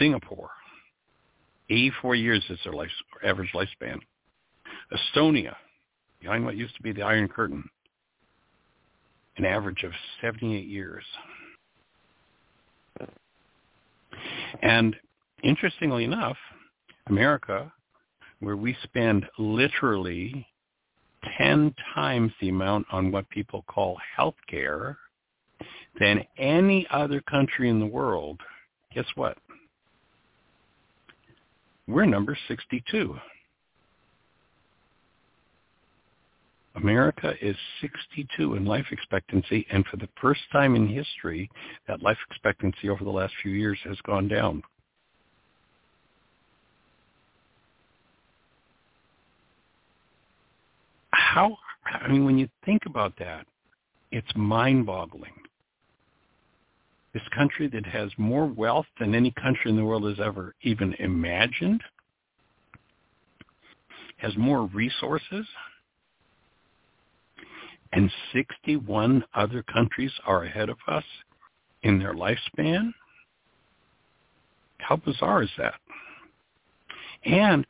Singapore, 0.00 0.50
84 1.70 2.16
years 2.16 2.44
is 2.50 2.58
their 2.64 2.72
life, 2.72 2.90
average 3.24 3.52
lifespan. 3.54 4.00
Estonia, 4.92 5.54
behind 6.20 6.44
what 6.44 6.56
used 6.56 6.74
to 6.74 6.82
be 6.82 6.90
the 6.90 7.02
Iron 7.02 7.28
Curtain, 7.28 7.62
an 9.36 9.44
average 9.44 9.84
of 9.84 9.92
78 10.20 10.66
years. 10.66 11.04
And 14.60 14.96
interestingly 15.44 16.02
enough, 16.02 16.36
America, 17.06 17.72
where 18.40 18.56
we 18.56 18.76
spend 18.82 19.24
literally 19.38 20.44
10 21.38 21.72
times 21.94 22.32
the 22.40 22.48
amount 22.48 22.86
on 22.90 23.12
what 23.12 23.30
people 23.30 23.64
call 23.68 23.96
health 24.16 24.34
care 24.48 24.98
than 25.98 26.24
any 26.36 26.86
other 26.90 27.20
country 27.20 27.68
in 27.68 27.80
the 27.80 27.86
world, 27.86 28.40
guess 28.94 29.06
what? 29.14 29.38
We're 31.86 32.04
number 32.04 32.36
62. 32.48 33.16
America 36.76 37.34
is 37.42 37.56
62 37.80 38.54
in 38.54 38.64
life 38.64 38.86
expectancy, 38.92 39.66
and 39.70 39.84
for 39.86 39.96
the 39.96 40.08
first 40.20 40.42
time 40.52 40.76
in 40.76 40.86
history, 40.86 41.50
that 41.88 42.02
life 42.02 42.18
expectancy 42.30 42.88
over 42.88 43.02
the 43.02 43.10
last 43.10 43.32
few 43.42 43.50
years 43.50 43.78
has 43.84 43.96
gone 44.06 44.28
down. 44.28 44.62
How, 51.10 51.56
I 51.84 52.08
mean, 52.08 52.24
when 52.24 52.38
you 52.38 52.48
think 52.64 52.82
about 52.86 53.14
that, 53.18 53.46
it's 54.12 54.28
mind-boggling 54.36 55.32
this 57.14 57.22
country 57.34 57.68
that 57.68 57.86
has 57.86 58.10
more 58.18 58.46
wealth 58.46 58.86
than 59.00 59.14
any 59.14 59.30
country 59.32 59.70
in 59.70 59.76
the 59.76 59.84
world 59.84 60.04
has 60.04 60.24
ever 60.24 60.54
even 60.62 60.94
imagined, 60.94 61.82
has 64.18 64.36
more 64.36 64.66
resources, 64.66 65.46
and 67.92 68.10
61 68.32 69.24
other 69.34 69.62
countries 69.62 70.12
are 70.26 70.44
ahead 70.44 70.68
of 70.68 70.76
us 70.86 71.04
in 71.82 71.98
their 71.98 72.14
lifespan? 72.14 72.92
How 74.78 74.96
bizarre 74.96 75.42
is 75.42 75.50
that? 75.56 75.74
And 77.24 77.66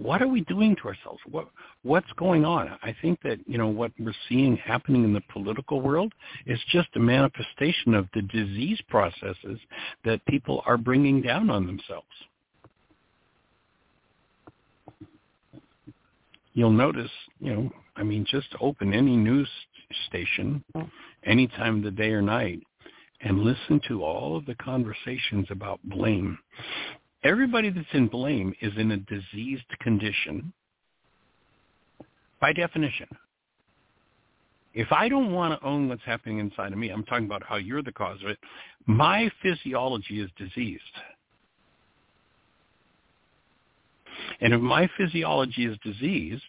what 0.00 0.22
are 0.22 0.28
we 0.28 0.42
doing 0.42 0.76
to 0.76 0.88
ourselves? 0.88 1.20
What 1.28 1.48
what's 1.82 2.10
going 2.16 2.44
on? 2.44 2.78
I 2.82 2.94
think 3.02 3.20
that 3.22 3.38
you 3.46 3.58
know 3.58 3.68
what 3.68 3.92
we're 3.98 4.14
seeing 4.28 4.56
happening 4.56 5.04
in 5.04 5.12
the 5.12 5.22
political 5.32 5.80
world 5.80 6.12
is 6.46 6.60
just 6.70 6.88
a 6.94 7.00
manifestation 7.00 7.94
of 7.94 8.08
the 8.14 8.22
disease 8.22 8.80
processes 8.88 9.58
that 10.04 10.24
people 10.26 10.62
are 10.66 10.76
bringing 10.76 11.20
down 11.20 11.50
on 11.50 11.66
themselves. 11.66 12.06
You'll 16.54 16.70
notice, 16.70 17.10
you 17.40 17.54
know, 17.54 17.70
I 17.96 18.02
mean, 18.02 18.24
just 18.28 18.48
open 18.60 18.92
any 18.92 19.16
news 19.16 19.48
station 20.08 20.64
any 21.24 21.46
time 21.46 21.78
of 21.78 21.82
the 21.82 21.90
day 21.90 22.10
or 22.10 22.22
night 22.22 22.60
and 23.20 23.40
listen 23.40 23.80
to 23.88 24.04
all 24.04 24.36
of 24.36 24.46
the 24.46 24.54
conversations 24.56 25.46
about 25.50 25.80
blame 25.84 26.38
everybody 27.24 27.70
that's 27.70 27.86
in 27.92 28.08
blame 28.08 28.54
is 28.60 28.72
in 28.76 28.92
a 28.92 28.96
diseased 28.96 29.68
condition 29.80 30.52
by 32.40 32.52
definition. 32.52 33.08
If 34.74 34.92
I 34.92 35.08
don't 35.08 35.32
want 35.32 35.58
to 35.58 35.66
own 35.66 35.88
what's 35.88 36.04
happening 36.04 36.38
inside 36.38 36.72
of 36.72 36.78
me, 36.78 36.90
I'm 36.90 37.04
talking 37.04 37.24
about 37.26 37.42
how 37.42 37.56
you're 37.56 37.82
the 37.82 37.92
cause 37.92 38.18
of 38.22 38.28
it, 38.28 38.38
my 38.86 39.30
physiology 39.42 40.20
is 40.20 40.30
diseased. 40.36 40.82
And 44.40 44.52
if 44.52 44.60
my 44.60 44.88
physiology 44.96 45.66
is 45.66 45.76
diseased, 45.82 46.42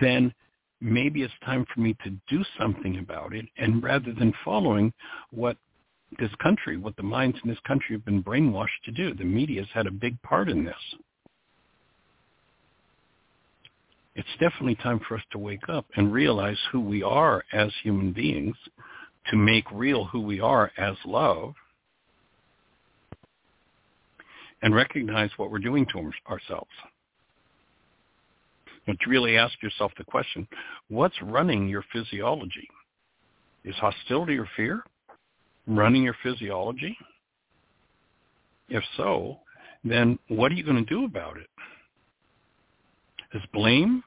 then 0.00 0.32
maybe 0.80 1.22
it's 1.22 1.34
time 1.44 1.66
for 1.74 1.80
me 1.80 1.94
to 2.04 2.10
do 2.28 2.44
something 2.58 2.98
about 2.98 3.34
it. 3.34 3.44
And 3.58 3.82
rather 3.82 4.12
than 4.12 4.32
following 4.44 4.92
what 5.30 5.56
this 6.18 6.30
country, 6.42 6.76
what 6.76 6.96
the 6.96 7.02
minds 7.02 7.38
in 7.42 7.50
this 7.50 7.58
country 7.66 7.94
have 7.94 8.04
been 8.04 8.22
brainwashed 8.22 8.82
to 8.84 8.92
do. 8.92 9.14
The 9.14 9.24
media 9.24 9.60
has 9.60 9.70
had 9.72 9.86
a 9.86 9.90
big 9.90 10.20
part 10.22 10.48
in 10.48 10.64
this. 10.64 10.74
It's 14.14 14.28
definitely 14.40 14.74
time 14.76 15.00
for 15.06 15.16
us 15.16 15.22
to 15.30 15.38
wake 15.38 15.68
up 15.68 15.86
and 15.96 16.12
realize 16.12 16.58
who 16.72 16.80
we 16.80 17.02
are 17.02 17.44
as 17.52 17.70
human 17.82 18.12
beings, 18.12 18.56
to 19.30 19.36
make 19.36 19.70
real 19.70 20.06
who 20.06 20.20
we 20.20 20.40
are 20.40 20.72
as 20.76 20.96
love, 21.04 21.54
and 24.62 24.74
recognize 24.74 25.30
what 25.36 25.52
we're 25.52 25.58
doing 25.58 25.86
to 25.92 26.10
ourselves. 26.28 26.70
But 28.86 28.98
to 29.00 29.10
really 29.10 29.36
ask 29.36 29.62
yourself 29.62 29.92
the 29.98 30.04
question, 30.04 30.48
what's 30.88 31.20
running 31.22 31.68
your 31.68 31.84
physiology? 31.92 32.66
Is 33.64 33.76
hostility 33.76 34.38
or 34.38 34.48
fear? 34.56 34.82
Running 35.68 36.02
your 36.02 36.16
physiology? 36.22 36.96
If 38.68 38.82
so, 38.96 39.38
then 39.84 40.18
what 40.28 40.50
are 40.50 40.54
you 40.54 40.64
going 40.64 40.84
to 40.84 40.94
do 40.94 41.04
about 41.04 41.36
it? 41.36 41.48
Is 43.34 43.42
blame 43.52 44.02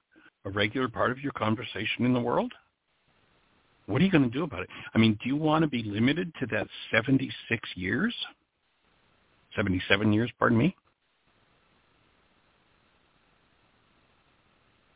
a 0.46 0.50
regular 0.50 0.90
part 0.90 1.12
of 1.12 1.20
your 1.20 1.32
conversation 1.34 2.06
in 2.06 2.14
the 2.14 2.20
world? 2.20 2.52
What 3.86 4.02
are 4.02 4.06
you 4.06 4.12
going 4.12 4.24
to 4.24 4.30
do 4.30 4.44
about 4.44 4.64
it? 4.64 4.70
I 4.94 4.98
mean, 4.98 5.18
do 5.22 5.30
you 5.30 5.36
want 5.36 5.64
to 5.64 5.68
be 5.68 5.84
limited 5.84 6.32
to 6.40 6.46
that 6.48 6.68
76 6.92 7.70
years? 7.76 8.14
77 9.56 10.14
years, 10.14 10.32
pardon 10.40 10.58
me? 10.58 10.76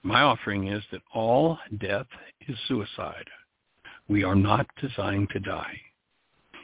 My 0.03 0.21
offering 0.21 0.67
is 0.67 0.83
that 0.91 1.01
all 1.13 1.57
death 1.79 2.05
is 2.47 2.55
suicide. 2.67 3.25
We 4.07 4.23
are 4.23 4.35
not 4.35 4.67
designed 4.79 5.29
to 5.31 5.39
die. 5.39 5.75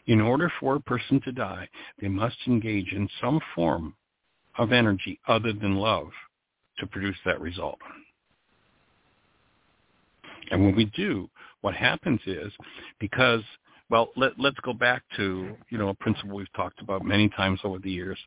In 0.08 0.20
order 0.20 0.52
for 0.60 0.76
a 0.76 0.82
person 0.82 1.22
to 1.22 1.32
die, 1.32 1.68
they 2.00 2.08
must 2.08 2.38
engage 2.48 2.92
in 2.92 3.08
some 3.20 3.40
form 3.54 3.96
of 4.58 4.72
energy 4.72 5.20
other 5.28 5.54
than 5.54 5.76
love 5.76 6.10
to 6.80 6.88
produce 6.88 7.18
that 7.26 7.40
result. 7.40 7.80
And 10.50 10.64
when 10.64 10.76
we 10.76 10.86
do, 10.86 11.30
what 11.62 11.76
happens 11.76 12.20
is 12.26 12.52
because 13.00 13.42
well 13.90 14.10
let, 14.16 14.34
let's 14.38 14.60
go 14.62 14.74
back 14.74 15.04
to 15.16 15.56
you 15.70 15.78
know 15.78 15.90
a 15.90 15.94
principle 15.94 16.36
we've 16.36 16.52
talked 16.54 16.82
about 16.82 17.06
many 17.06 17.30
times 17.30 17.60
over 17.64 17.80
the 17.80 17.92
years. 17.92 18.18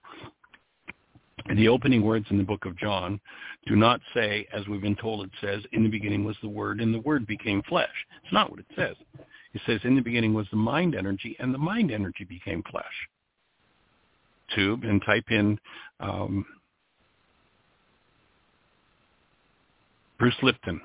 The 1.57 1.69
opening 1.69 2.03
words 2.03 2.27
in 2.31 2.39
the 2.39 2.45
book 2.45 2.65
of 2.65 2.79
john 2.79 3.21
do 3.67 3.77
not 3.77 4.01
say 4.15 4.47
as 4.53 4.67
we've 4.69 4.81
been 4.81 4.97
told 4.97 5.27
it 5.27 5.31
says 5.41 5.63
in 5.73 5.83
the 5.83 5.91
beginning 5.91 6.25
was 6.25 6.37
the 6.43 6.49
word 6.49 6.81
and 6.81 6.95
the 6.95 7.01
word 7.01 7.27
became 7.27 7.63
flesh. 7.69 7.95
It's 8.23 8.33
not 8.33 8.51
what 8.51 8.61
it 8.61 8.67
says 8.77 8.95
it 9.55 9.60
says 9.66 9.81
in 9.85 9.94
the 9.94 10.02
beginning 10.02 10.35
was 10.35 10.47
the 10.51 10.56
mind 10.56 10.94
energy 10.94 11.36
and 11.39 11.55
the 11.55 11.59
mind 11.59 11.90
energy 11.90 12.24
became 12.24 12.62
flesh 12.70 12.85
tube 14.55 14.85
and 14.85 15.02
type 15.06 15.24
in 15.31 15.59
um, 16.01 16.44
bruce 20.18 20.35
lipton 20.43 20.81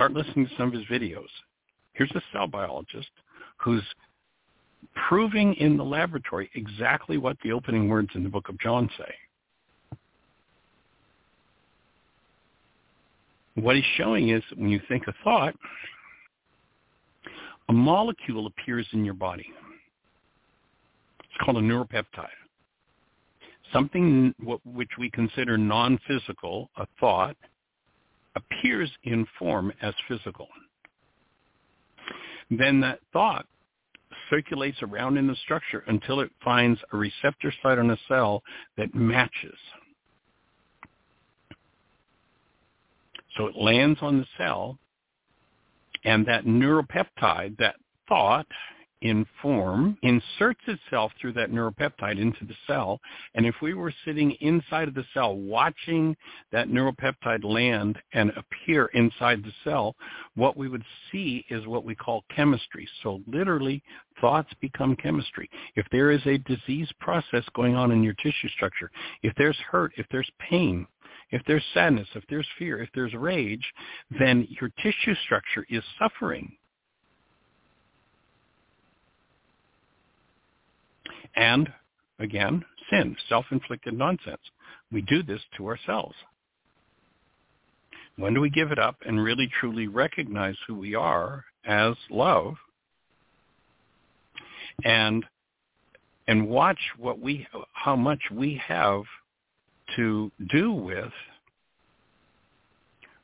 start 0.00 0.12
listening 0.12 0.46
to 0.46 0.52
some 0.56 0.68
of 0.68 0.72
his 0.72 0.84
videos. 0.86 1.28
Here's 1.92 2.10
a 2.12 2.22
cell 2.32 2.46
biologist 2.46 3.10
who's 3.58 3.82
proving 5.08 5.52
in 5.54 5.76
the 5.76 5.84
laboratory 5.84 6.50
exactly 6.54 7.18
what 7.18 7.36
the 7.44 7.52
opening 7.52 7.86
words 7.86 8.08
in 8.14 8.22
the 8.22 8.30
book 8.30 8.48
of 8.48 8.58
John 8.60 8.88
say. 8.96 9.14
What 13.60 13.76
he's 13.76 13.84
showing 13.96 14.30
is 14.30 14.42
when 14.56 14.70
you 14.70 14.80
think 14.88 15.06
a 15.06 15.14
thought, 15.22 15.54
a 17.68 17.72
molecule 17.72 18.46
appears 18.46 18.86
in 18.92 19.04
your 19.04 19.14
body. 19.14 19.46
It's 21.20 21.44
called 21.44 21.58
a 21.58 21.60
neuropeptide. 21.60 22.28
Something 23.72 24.34
which 24.64 24.90
we 24.98 25.10
consider 25.10 25.58
non-physical, 25.58 26.70
a 26.76 26.86
thought, 26.98 27.36
appears 28.34 28.90
in 29.04 29.26
form 29.38 29.72
as 29.82 29.94
physical. 30.08 30.48
Then 32.50 32.80
that 32.80 33.00
thought 33.12 33.46
circulates 34.28 34.82
around 34.82 35.18
in 35.18 35.26
the 35.26 35.36
structure 35.36 35.84
until 35.86 36.20
it 36.20 36.30
finds 36.42 36.80
a 36.92 36.96
receptor 36.96 37.52
site 37.62 37.78
on 37.78 37.90
a 37.90 37.98
cell 38.08 38.42
that 38.76 38.94
matches. 38.94 39.58
So 43.40 43.46
it 43.46 43.56
lands 43.56 43.98
on 44.02 44.18
the 44.18 44.26
cell, 44.36 44.78
and 46.04 46.26
that 46.26 46.44
neuropeptide, 46.44 47.56
that 47.56 47.76
thought, 48.06 48.46
in 49.00 49.24
form 49.40 49.96
inserts 50.02 50.60
itself 50.66 51.10
through 51.18 51.32
that 51.32 51.50
neuropeptide 51.50 52.20
into 52.20 52.44
the 52.44 52.54
cell. 52.66 53.00
And 53.34 53.46
if 53.46 53.54
we 53.62 53.72
were 53.72 53.94
sitting 54.04 54.32
inside 54.42 54.88
of 54.88 54.94
the 54.94 55.06
cell 55.14 55.36
watching 55.36 56.14
that 56.52 56.68
neuropeptide 56.68 57.42
land 57.42 57.96
and 58.12 58.30
appear 58.36 58.90
inside 58.92 59.42
the 59.42 59.54
cell, 59.64 59.96
what 60.34 60.58
we 60.58 60.68
would 60.68 60.84
see 61.10 61.46
is 61.48 61.66
what 61.66 61.86
we 61.86 61.94
call 61.94 62.24
chemistry. 62.36 62.86
So 63.02 63.22
literally, 63.26 63.82
thoughts 64.20 64.52
become 64.60 64.96
chemistry. 64.96 65.48
If 65.76 65.86
there 65.90 66.10
is 66.10 66.20
a 66.26 66.36
disease 66.36 66.90
process 67.00 67.44
going 67.54 67.76
on 67.76 67.92
in 67.92 68.02
your 68.02 68.14
tissue 68.22 68.50
structure, 68.54 68.90
if 69.22 69.32
there's 69.38 69.56
hurt, 69.70 69.92
if 69.96 70.04
there's 70.10 70.30
pain, 70.38 70.86
if 71.30 71.42
there's 71.46 71.64
sadness, 71.74 72.08
if 72.14 72.24
there's 72.28 72.48
fear, 72.58 72.82
if 72.82 72.88
there's 72.94 73.14
rage, 73.14 73.64
then 74.18 74.46
your 74.60 74.70
tissue 74.82 75.14
structure 75.24 75.64
is 75.70 75.82
suffering 75.98 76.56
And 81.36 81.72
again, 82.18 82.64
sin, 82.90 83.16
self-inflicted 83.28 83.94
nonsense. 83.94 84.40
We 84.92 85.02
do 85.02 85.22
this 85.22 85.40
to 85.56 85.66
ourselves. 85.68 86.14
When 88.16 88.34
do 88.34 88.40
we 88.40 88.50
give 88.50 88.72
it 88.72 88.78
up 88.78 88.96
and 89.06 89.22
really 89.22 89.48
truly 89.60 89.86
recognize 89.86 90.56
who 90.66 90.74
we 90.74 90.94
are 90.94 91.44
as 91.64 91.94
love 92.10 92.54
and 94.84 95.24
and 96.26 96.48
watch 96.48 96.78
what 96.98 97.18
we 97.18 97.46
how 97.72 97.96
much 97.96 98.20
we 98.30 98.60
have 98.66 99.02
to 99.96 100.30
do 100.50 100.72
with 100.72 101.12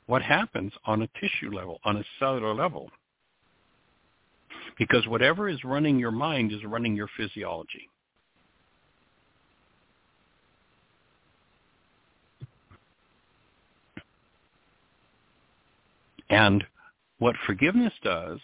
what 0.06 0.22
happens 0.22 0.72
on 0.84 1.02
a 1.02 1.08
tissue 1.20 1.52
level, 1.52 1.80
on 1.84 1.96
a 1.96 2.04
cellular 2.18 2.54
level. 2.54 2.90
Because 4.78 5.06
whatever 5.06 5.48
is 5.48 5.64
running 5.64 5.98
your 5.98 6.10
mind 6.10 6.52
is 6.52 6.64
running 6.64 6.94
your 6.94 7.08
physiology. 7.16 7.88
And 16.28 16.64
what 17.18 17.36
forgiveness 17.46 17.92
does 18.02 18.38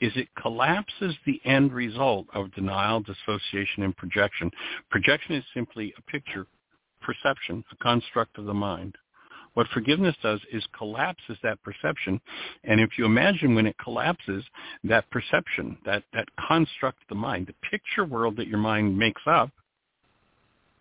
is 0.00 0.12
it 0.16 0.28
collapses 0.40 1.14
the 1.24 1.40
end 1.44 1.72
result 1.72 2.26
of 2.34 2.52
denial, 2.54 3.00
dissociation, 3.00 3.84
and 3.84 3.96
projection. 3.96 4.50
Projection 4.90 5.36
is 5.36 5.44
simply 5.54 5.94
a 5.96 6.02
picture, 6.10 6.46
perception, 7.02 7.64
a 7.72 7.76
construct 7.76 8.38
of 8.38 8.46
the 8.46 8.54
mind. 8.54 8.96
What 9.54 9.66
forgiveness 9.68 10.16
does 10.22 10.40
is 10.50 10.64
collapses 10.76 11.36
that 11.42 11.62
perception. 11.62 12.20
And 12.64 12.80
if 12.80 12.90
you 12.96 13.04
imagine 13.04 13.54
when 13.54 13.66
it 13.66 13.76
collapses, 13.82 14.44
that 14.84 15.10
perception, 15.10 15.76
that, 15.84 16.04
that 16.14 16.28
construct 16.48 17.02
of 17.02 17.08
the 17.08 17.14
mind, 17.14 17.48
the 17.48 17.68
picture 17.68 18.04
world 18.04 18.36
that 18.36 18.48
your 18.48 18.58
mind 18.58 18.96
makes 18.96 19.22
up, 19.26 19.50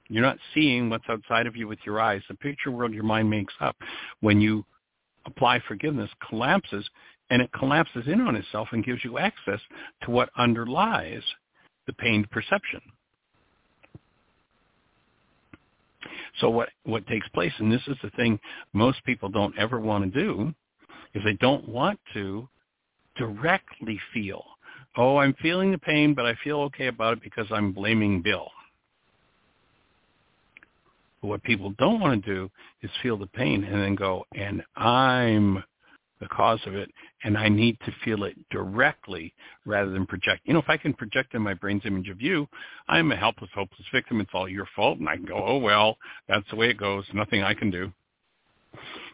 you're 0.08 0.24
not 0.24 0.38
seeing 0.54 0.90
what's 0.90 1.10
outside 1.10 1.48
of 1.48 1.56
you 1.56 1.68
with 1.68 1.80
your 1.86 2.00
eyes. 2.02 2.22
The 2.28 2.36
picture 2.36 2.72
world 2.72 2.94
your 2.94 3.04
mind 3.04 3.30
makes 3.30 3.54
up. 3.60 3.76
When 4.20 4.42
you 4.42 4.66
apply 5.26 5.62
forgiveness 5.68 6.10
collapses 6.28 6.90
and 7.30 7.42
it 7.42 7.52
collapses 7.54 8.08
in 8.08 8.22
on 8.22 8.36
itself 8.36 8.70
and 8.72 8.84
gives 8.84 9.04
you 9.06 9.18
access 9.18 9.60
to 10.04 10.12
what 10.12 10.30
underlies 10.38 11.24
the 11.88 11.94
pained 11.94 12.30
perception. 12.30 12.82
So 16.40 16.50
what, 16.50 16.70
what 16.84 17.06
takes 17.08 17.28
place, 17.30 17.54
and 17.60 17.72
this 17.72 17.82
is 17.88 17.98
the 18.02 18.10
thing 18.12 18.40
most 18.74 19.04
people 19.04 19.30
don't 19.30 19.58
ever 19.58 19.80
want 19.80 20.12
to 20.12 20.24
do, 20.24 20.54
is 21.14 21.24
they 21.24 21.34
don't 21.34 21.68
want 21.68 22.00
to 22.14 22.48
directly 23.18 24.00
feel, 24.14 24.44
oh, 24.98 25.18
I'm 25.18 25.34
feeling 25.42 25.72
the 25.72 25.78
pain, 25.78 26.14
but 26.14 26.26
I 26.26 26.36
feel 26.44 26.62
okay 26.62 26.88
about 26.88 27.18
it 27.18 27.24
because 27.24 27.48
I'm 27.52 27.74
blaming 27.74 28.22
Bill. 28.22 28.50
But 31.22 31.28
what 31.28 31.44
people 31.44 31.74
don't 31.78 32.00
want 32.00 32.24
to 32.24 32.34
do 32.34 32.52
is 32.82 32.90
feel 33.04 33.18
the 33.18 33.28
pain 33.28 33.64
and 33.64 33.82
then 33.82 33.96
go, 33.96 34.26
and 34.34 34.64
I'm 34.76 35.64
the 36.22 36.28
cause 36.28 36.60
of 36.66 36.76
it, 36.76 36.90
and 37.24 37.38
I 37.38 37.50
need 37.50 37.78
to 37.86 37.92
feel 38.06 38.24
it 38.24 38.38
directly 38.50 39.34
rather 39.66 39.92
than 39.92 40.06
project. 40.06 40.42
You 40.46 40.54
know, 40.54 40.60
if 40.60 40.70
I 40.70 40.78
can 40.78 40.94
project 40.94 41.34
in 41.34 41.42
my 41.42 41.54
brain's 41.54 41.86
image 41.86 42.08
of 42.10 42.22
you, 42.22 42.48
I'm 42.88 43.12
a 43.12 43.16
helpless, 43.18 43.50
hopeless 43.54 43.88
victim. 43.94 44.22
It's 44.22 44.32
all 44.34 44.48
your 44.48 44.68
fault, 44.76 45.00
and 45.00 45.10
I 45.10 45.18
can 45.18 45.26
go, 45.26 45.44
oh 45.46 45.58
well, 45.58 45.98
that's 46.30 46.50
the 46.50 46.56
way 46.56 46.70
it 46.70 46.78
goes. 46.78 47.04
Nothing 47.14 47.44
I 47.44 47.54
can 47.54 47.70
do. 47.70 47.92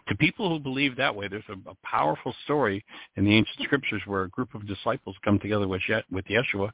To 0.09 0.15
people 0.15 0.49
who 0.49 0.59
believe 0.59 0.95
that 0.95 1.15
way, 1.15 1.27
there's 1.27 1.43
a, 1.49 1.69
a 1.69 1.75
powerful 1.83 2.33
story 2.43 2.85
in 3.15 3.25
the 3.25 3.35
ancient 3.35 3.63
scriptures 3.63 4.01
where 4.05 4.23
a 4.23 4.29
group 4.29 4.53
of 4.53 4.67
disciples 4.67 5.15
come 5.25 5.39
together 5.39 5.67
with, 5.67 5.81
Ye- 5.89 6.03
with 6.11 6.25
Yeshua 6.25 6.71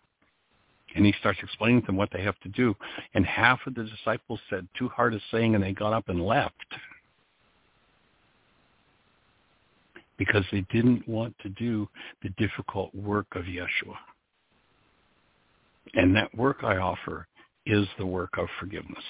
and 0.95 1.05
he 1.05 1.14
starts 1.19 1.39
explaining 1.41 1.81
to 1.81 1.88
them 1.88 1.97
what 1.97 2.10
they 2.11 2.22
have 2.22 2.39
to 2.41 2.49
do. 2.49 2.76
And 3.14 3.26
half 3.26 3.60
of 3.65 3.76
the 3.76 3.84
disciples 3.84 4.39
said, 4.49 4.68
too 4.77 4.89
hard 4.89 5.14
a 5.14 5.19
saying, 5.31 5.55
and 5.55 5.64
they 5.64 5.73
got 5.73 5.93
up 5.93 6.10
and 6.10 6.26
left. 6.26 6.53
Because 10.18 10.45
they 10.52 10.65
didn't 10.72 11.07
want 11.07 11.35
to 11.40 11.49
do 11.49 11.88
the 12.22 12.30
difficult 12.38 12.94
work 12.94 13.27
of 13.35 13.44
Yeshua. 13.44 13.95
And 15.95 16.15
that 16.15 16.34
work 16.35 16.64
I 16.64 16.77
offer 16.77 17.27
is 17.65 17.88
the 17.98 18.06
work 18.06 18.38
of 18.38 18.48
forgiveness. 18.60 19.03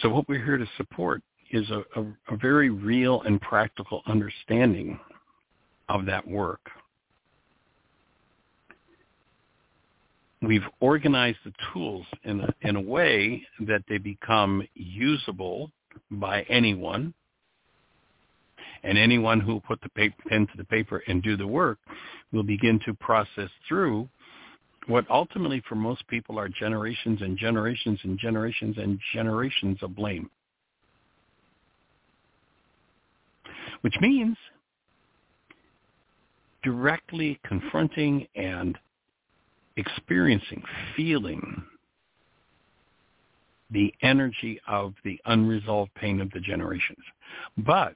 So 0.00 0.08
what 0.08 0.28
we're 0.28 0.44
here 0.44 0.56
to 0.56 0.66
support 0.76 1.22
is 1.50 1.68
a, 1.70 1.84
a, 2.00 2.04
a 2.30 2.36
very 2.40 2.70
real 2.70 3.22
and 3.22 3.40
practical 3.40 4.02
understanding 4.06 4.98
of 5.88 6.06
that 6.06 6.26
work. 6.26 6.60
We've 10.42 10.64
organized 10.80 11.38
the 11.44 11.52
tools 11.72 12.04
in 12.24 12.40
a, 12.40 12.54
in 12.62 12.76
a 12.76 12.80
way 12.80 13.42
that 13.60 13.82
they 13.88 13.98
become 13.98 14.66
usable 14.74 15.70
by 16.10 16.42
anyone. 16.42 17.14
And 18.84 18.98
anyone 18.98 19.40
who 19.40 19.52
will 19.52 19.60
put 19.60 19.80
the 19.80 19.88
paper, 19.90 20.16
pen 20.28 20.46
to 20.48 20.56
the 20.56 20.64
paper 20.64 21.02
and 21.06 21.22
do 21.22 21.36
the 21.36 21.46
work 21.46 21.78
will 22.32 22.42
begin 22.42 22.80
to 22.84 22.94
process 22.94 23.48
through 23.68 24.08
what 24.88 25.08
ultimately 25.08 25.62
for 25.68 25.76
most 25.76 26.06
people 26.08 26.36
are 26.38 26.48
generations 26.48 27.22
and 27.22 27.38
generations 27.38 28.00
and 28.02 28.18
generations 28.18 28.76
and 28.78 28.98
generations 29.14 29.78
of 29.82 29.94
blame. 29.94 30.28
Which 33.82 33.94
means 34.00 34.36
directly 36.64 37.38
confronting 37.46 38.26
and 38.34 38.76
experiencing, 39.76 40.62
feeling 40.96 41.64
the 43.70 43.92
energy 44.02 44.60
of 44.68 44.94
the 45.04 45.18
unresolved 45.24 45.94
pain 45.94 46.20
of 46.20 46.30
the 46.32 46.40
generations. 46.40 47.02
But 47.58 47.94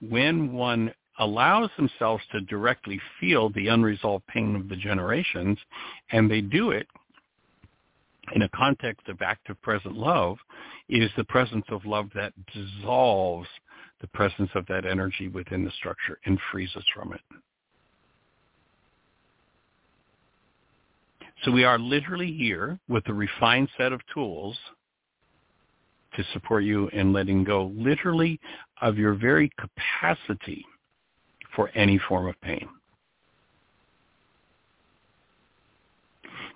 when 0.00 0.52
one 0.52 0.94
allows 1.18 1.70
themselves 1.76 2.22
to 2.32 2.40
directly 2.42 3.00
feel 3.20 3.50
the 3.50 3.68
unresolved 3.68 4.26
pain 4.26 4.56
of 4.56 4.68
the 4.68 4.76
generations, 4.76 5.58
and 6.10 6.30
they 6.30 6.40
do 6.40 6.70
it 6.70 6.86
in 8.34 8.42
a 8.42 8.48
context 8.50 9.08
of 9.08 9.20
active 9.20 9.60
present 9.60 9.96
love, 9.96 10.38
is 10.88 11.10
the 11.16 11.24
presence 11.24 11.66
of 11.68 11.84
love 11.84 12.08
that 12.14 12.32
dissolves 12.46 13.48
the 14.00 14.06
presence 14.08 14.50
of 14.54 14.64
that 14.66 14.86
energy 14.86 15.28
within 15.28 15.64
the 15.64 15.70
structure 15.72 16.18
and 16.24 16.38
frees 16.50 16.70
us 16.76 16.84
from 16.94 17.12
it. 17.12 17.20
So 21.44 21.50
we 21.50 21.64
are 21.64 21.78
literally 21.78 22.32
here 22.32 22.78
with 22.88 23.08
a 23.08 23.14
refined 23.14 23.68
set 23.78 23.92
of 23.92 24.00
tools 24.12 24.58
to 26.14 26.24
support 26.34 26.64
you 26.64 26.88
in 26.88 27.12
letting 27.12 27.44
go 27.44 27.72
literally 27.74 28.38
of 28.82 28.98
your 28.98 29.14
very 29.14 29.50
capacity 29.58 30.64
for 31.56 31.70
any 31.74 31.98
form 32.08 32.26
of 32.26 32.38
pain. 32.42 32.68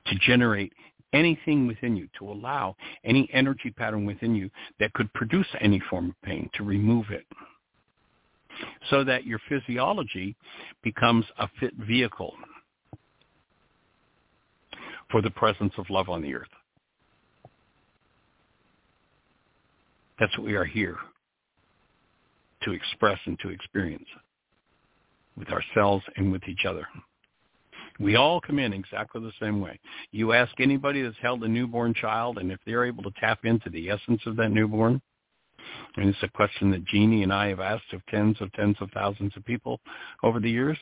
To 0.07 0.15
generate 0.27 0.73
anything 1.15 1.67
within 1.67 1.97
you, 1.97 2.09
to 2.19 2.29
allow 2.29 2.77
any 3.05 3.29
energy 3.33 3.71
pattern 3.71 4.05
within 4.05 4.35
you 4.35 4.51
that 4.81 4.93
could 4.93 5.11
produce 5.15 5.47
any 5.61 5.81
form 5.89 6.11
of 6.11 6.23
pain, 6.23 6.51
to 6.55 6.65
remove 6.65 7.07
it. 7.11 7.25
So 8.91 9.03
that 9.05 9.25
your 9.25 9.41
physiology 9.49 10.37
becomes 10.83 11.25
a 11.39 11.49
fit 11.59 11.73
vehicle 11.75 12.35
for 15.15 15.23
the 15.23 15.31
presence 15.31 15.73
of 15.79 15.89
love 15.91 16.09
on 16.09 16.21
the 16.21 16.35
earth. 16.35 16.49
That's 20.19 20.37
what 20.37 20.45
we 20.45 20.55
are 20.55 20.65
here 20.65 20.97
to 22.65 22.73
express 22.73 23.21
and 23.27 23.39
to 23.39 23.51
experience 23.51 24.09
with 25.39 25.47
ourselves 25.51 26.05
and 26.17 26.33
with 26.33 26.43
each 26.49 26.65
other. 26.69 26.85
We 28.01 28.17
all 28.17 28.41
come 28.41 28.59
in 28.59 28.73
exactly 28.73 29.21
the 29.21 29.31
same 29.41 29.61
way. 29.61 29.79
You 30.11 30.33
ask 30.33 30.51
anybody 30.59 31.03
that's 31.03 31.15
held 31.23 31.45
a 31.45 31.49
newborn 31.49 31.95
child, 31.95 32.39
and 32.39 32.51
if 32.51 32.59
they're 32.67 32.85
able 32.85 33.05
to 33.05 33.13
tap 33.21 33.45
into 33.45 33.71
the 33.71 33.91
essence 33.91 34.23
of 34.27 34.35
that 34.39 34.51
newborn, 34.51 35.01
and 35.97 36.09
it's 36.09 36.23
a 36.25 36.29
question 36.29 36.73
that 36.73 36.87
Jeanie 36.87 37.23
and 37.23 37.33
I 37.33 37.51
have 37.51 37.61
asked 37.61 37.93
of 37.93 38.05
tens 38.07 38.39
of 38.41 38.53
tens 38.55 38.79
of 38.81 38.91
thousands 38.91 39.33
of 39.37 39.45
people 39.45 39.79
over 40.25 40.41
the 40.41 40.51
years, 40.51 40.79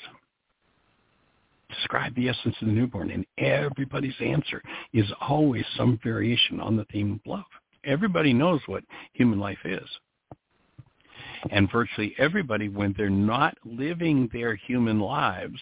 describe 1.75 2.15
the 2.15 2.29
essence 2.29 2.55
of 2.61 2.69
the 2.69 2.73
newborn, 2.73 3.11
and 3.11 3.27
everybody's 3.39 4.15
answer 4.21 4.63
is 4.93 5.07
always 5.21 5.65
some 5.77 5.99
variation 6.03 6.61
on 6.61 6.77
the 6.77 6.85
theme 6.87 7.13
of 7.13 7.31
love. 7.31 7.45
Everybody 7.85 8.33
knows 8.33 8.61
what 8.67 8.85
human 9.13 9.41
life 9.41 9.59
is. 9.65 9.89
And 11.51 11.71
virtually 11.71 12.15
everybody, 12.19 12.69
when 12.69 12.95
they're 12.97 13.11
not 13.11 13.57
living 13.65 14.29
their 14.33 14.55
human 14.55 15.01
lives, 15.01 15.59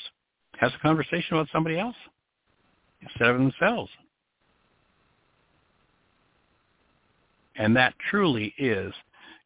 has 0.59 0.73
a 0.75 0.83
conversation 0.83 1.37
about 1.37 1.49
somebody 1.53 1.79
else 1.79 1.97
instead 3.01 3.29
of 3.29 3.39
themselves. 3.39 3.91
And 7.57 7.75
that 7.77 7.95
truly 8.11 8.55
is 8.59 8.93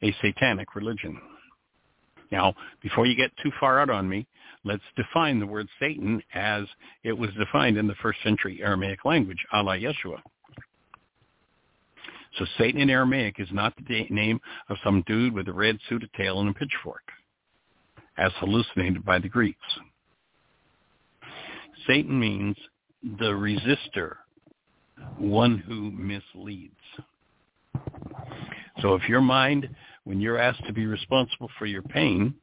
a 0.03 0.15
satanic 0.21 0.75
religion. 0.75 1.21
Now, 2.33 2.55
before 2.83 3.07
you 3.07 3.15
get 3.15 3.31
too 3.43 3.53
far 3.61 3.81
out 3.81 3.91
on 3.91 4.09
me, 4.09 4.27
let's 4.65 4.83
define 4.97 5.39
the 5.39 5.47
word 5.47 5.69
Satan 5.79 6.23
as 6.35 6.65
it 7.03 7.13
was 7.13 7.31
defined 7.39 7.77
in 7.77 7.87
the 7.87 7.95
first 7.97 8.19
century 8.23 8.61
Aramaic 8.63 9.05
language, 9.05 9.45
a 9.53 9.63
la 9.63 9.73
Yeshua. 9.73 10.21
So 12.39 12.45
Satan 12.59 12.81
in 12.81 12.91
Aramaic 12.91 13.37
is 13.39 13.49
not 13.53 13.75
the 13.77 14.07
name 14.11 14.41
of 14.69 14.77
some 14.83 15.05
dude 15.07 15.33
with 15.33 15.47
a 15.49 15.53
red 15.53 15.79
suit, 15.89 16.03
a 16.03 16.17
tail, 16.17 16.41
and 16.41 16.51
a 16.51 16.55
pitchfork, 16.55 17.03
as 18.19 18.33
hallucinated 18.39 19.05
by 19.05 19.21
the 19.21 19.29
Greeks. 19.29 19.59
Satan 21.87 22.19
means 22.19 22.57
the 23.19 23.31
resistor, 23.31 24.17
one 25.19 25.59
who 25.59 25.93
misleads. 25.93 26.73
So 28.81 28.95
if 28.95 29.09
your 29.09 29.21
mind, 29.21 29.69
when 30.05 30.21
you're 30.21 30.39
asked 30.39 30.67
to 30.67 30.73
be 30.73 30.87
responsible 30.87 31.51
for 31.59 31.67
your 31.67 31.83
pain, 31.83 32.35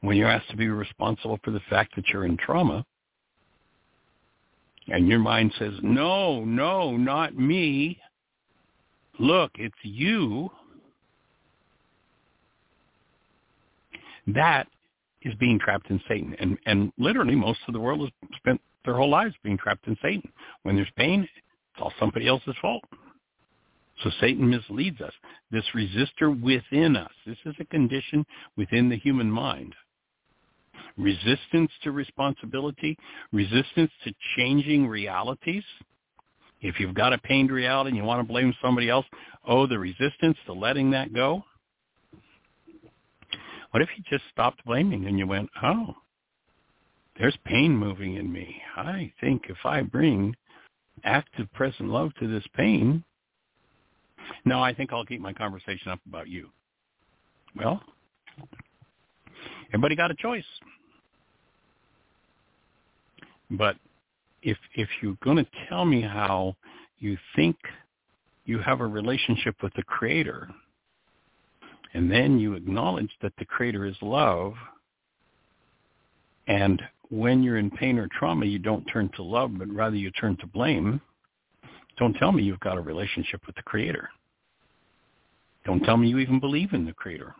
when 0.00 0.16
you're 0.16 0.28
asked 0.28 0.50
to 0.50 0.56
be 0.56 0.68
responsible 0.68 1.38
for 1.42 1.50
the 1.50 1.60
fact 1.70 1.96
that 1.96 2.08
you're 2.08 2.26
in 2.26 2.36
trauma, 2.36 2.84
and 4.88 5.08
your 5.08 5.18
mind 5.18 5.52
says, 5.58 5.72
no, 5.82 6.44
no, 6.44 6.96
not 6.96 7.36
me, 7.36 7.98
look, 9.18 9.50
it's 9.56 9.74
you, 9.82 10.50
that 14.28 14.68
is 15.22 15.34
being 15.34 15.58
trapped 15.58 15.90
in 15.90 16.00
Satan. 16.08 16.36
And, 16.38 16.58
and 16.66 16.92
literally 16.98 17.34
most 17.34 17.60
of 17.66 17.74
the 17.74 17.80
world 17.80 18.00
has 18.00 18.10
spent 18.36 18.60
their 18.84 18.94
whole 18.94 19.10
lives 19.10 19.34
being 19.42 19.58
trapped 19.58 19.86
in 19.88 19.96
Satan. 20.00 20.30
When 20.62 20.76
there's 20.76 20.88
pain, 20.96 21.22
it's 21.22 21.82
all 21.82 21.92
somebody 21.98 22.28
else's 22.28 22.54
fault. 22.60 22.84
So 24.02 24.10
Satan 24.20 24.48
misleads 24.48 25.00
us. 25.00 25.12
This 25.50 25.64
resistor 25.74 26.40
within 26.40 26.96
us, 26.96 27.10
this 27.26 27.38
is 27.44 27.54
a 27.58 27.64
condition 27.64 28.24
within 28.56 28.88
the 28.88 28.96
human 28.96 29.30
mind. 29.30 29.74
Resistance 30.96 31.70
to 31.82 31.92
responsibility, 31.92 32.96
resistance 33.32 33.90
to 34.04 34.14
changing 34.36 34.86
realities, 34.86 35.64
if 36.62 36.80
you've 36.80 36.94
got 36.94 37.12
a 37.12 37.18
pained 37.18 37.50
reality 37.50 37.90
and 37.90 37.96
you 37.96 38.04
want 38.04 38.26
to 38.26 38.32
blame 38.32 38.54
somebody 38.62 38.88
else, 38.88 39.06
oh, 39.46 39.66
the 39.66 39.78
resistance 39.78 40.36
to 40.46 40.52
letting 40.52 40.90
that 40.90 41.12
go. 41.12 41.44
What 43.70 43.82
if 43.82 43.88
you 43.96 44.04
just 44.08 44.24
stopped 44.32 44.64
blaming 44.64 45.06
and 45.06 45.18
you 45.18 45.26
went, 45.26 45.50
oh, 45.62 45.94
there's 47.18 47.36
pain 47.44 47.76
moving 47.76 48.16
in 48.16 48.32
me. 48.32 48.60
I 48.76 49.12
think 49.20 49.44
if 49.48 49.58
I 49.64 49.82
bring 49.82 50.34
active 51.04 51.52
present 51.52 51.90
love 51.90 52.12
to 52.20 52.28
this 52.28 52.44
pain, 52.54 53.04
no, 54.44 54.62
I 54.62 54.74
think 54.74 54.92
I'll 54.92 55.04
keep 55.04 55.20
my 55.20 55.32
conversation 55.32 55.92
up 55.92 56.00
about 56.06 56.28
you. 56.28 56.48
Well, 57.54 57.82
everybody 59.68 59.94
got 59.94 60.10
a 60.10 60.14
choice. 60.14 60.44
But 63.50 63.76
if 64.42 64.56
if 64.74 64.88
you're 65.00 65.16
going 65.22 65.38
to 65.38 65.46
tell 65.68 65.84
me 65.84 66.02
how 66.02 66.56
you 66.98 67.16
think 67.34 67.56
you 68.44 68.58
have 68.58 68.80
a 68.80 68.86
relationship 68.86 69.56
with 69.62 69.72
the 69.74 69.82
creator 69.82 70.48
and 71.94 72.10
then 72.10 72.38
you 72.38 72.54
acknowledge 72.54 73.10
that 73.22 73.32
the 73.38 73.44
creator 73.44 73.86
is 73.86 73.96
love 74.02 74.54
and 76.46 76.80
when 77.08 77.42
you're 77.42 77.58
in 77.58 77.70
pain 77.70 77.98
or 77.98 78.08
trauma 78.08 78.46
you 78.46 78.58
don't 78.58 78.84
turn 78.84 79.10
to 79.16 79.22
love 79.22 79.50
but 79.58 79.68
rather 79.68 79.96
you 79.96 80.10
turn 80.12 80.36
to 80.36 80.46
blame 80.46 81.00
don't 81.98 82.14
tell 82.14 82.32
me 82.32 82.42
you've 82.42 82.60
got 82.60 82.76
a 82.76 82.82
relationship 82.82 83.46
with 83.46 83.56
the 83.56 83.62
creator. 83.62 84.08
Don't 85.64 85.82
tell 85.82 85.96
me 85.96 86.08
you 86.08 86.18
even 86.18 86.38
believe 86.38 86.72
in 86.72 86.84
the 86.84 86.92
creator. 86.92 87.34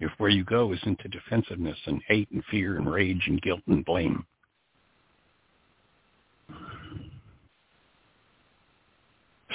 If 0.00 0.10
where 0.18 0.30
you 0.30 0.44
go 0.44 0.72
is 0.72 0.80
into 0.84 1.08
defensiveness 1.08 1.78
and 1.86 2.02
hate 2.08 2.30
and 2.32 2.44
fear 2.50 2.76
and 2.76 2.90
rage 2.90 3.22
and 3.26 3.40
guilt 3.40 3.60
and 3.66 3.84
blame 3.84 4.24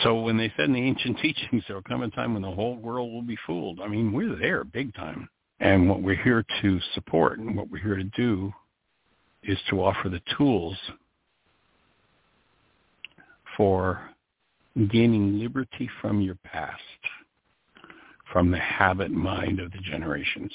So 0.03 0.19
when 0.22 0.38
they 0.38 0.51
said 0.55 0.65
in 0.65 0.73
the 0.73 0.81
ancient 0.81 1.19
teachings 1.22 1.63
there 1.67 1.76
will 1.77 1.84
come 1.84 2.03
a 2.03 2.09
time 2.09 2.34
when 2.34 2.41
the 2.41 2.51
whole 2.51 2.77
world 2.77 3.11
will 3.11 3.22
be 3.22 3.38
fooled, 3.45 3.80
I 3.80 3.88
mean, 3.88 4.11
we're 4.11 4.35
there 4.35 4.63
big 4.63 4.93
time. 4.95 5.30
And 5.59 5.89
what 5.89 6.01
we're 6.01 6.22
here 6.22 6.43
to 6.61 6.80
support 6.93 7.39
and 7.39 7.55
what 7.55 7.69
we're 7.69 7.81
here 7.81 7.95
to 7.95 8.03
do 8.03 8.51
is 9.43 9.57
to 9.69 9.84
offer 9.84 10.09
the 10.09 10.22
tools 10.38 10.76
for 13.55 14.09
gaining 14.89 15.39
liberty 15.39 15.89
from 16.01 16.19
your 16.19 16.35
past, 16.43 16.81
from 18.34 18.51
the 18.51 18.59
habit 18.59 19.11
mind 19.11 19.61
of 19.61 19.72
the 19.72 19.77
generations. 19.80 20.51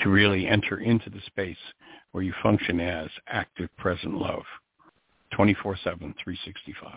to 0.00 0.10
really 0.10 0.46
enter 0.46 0.80
into 0.80 1.10
the 1.10 1.20
space 1.26 1.56
where 2.12 2.22
you 2.22 2.32
function 2.42 2.80
as 2.80 3.08
active 3.28 3.68
present 3.76 4.14
love 4.14 4.42
24-7, 5.36 5.56
365. 5.56 6.92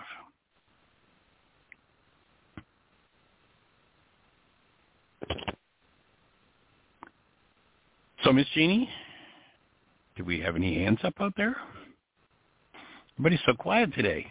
So, 8.23 8.34
Miss 8.34 8.47
Jeanie, 8.53 8.89
do 10.15 10.23
we 10.23 10.39
have 10.41 10.55
any 10.55 10.84
hands 10.84 10.99
up 11.03 11.14
out 11.19 11.34
there? 11.38 11.55
Everybody's 13.18 13.39
so 13.45 13.53
quiet 13.53 13.93
today. 13.93 14.27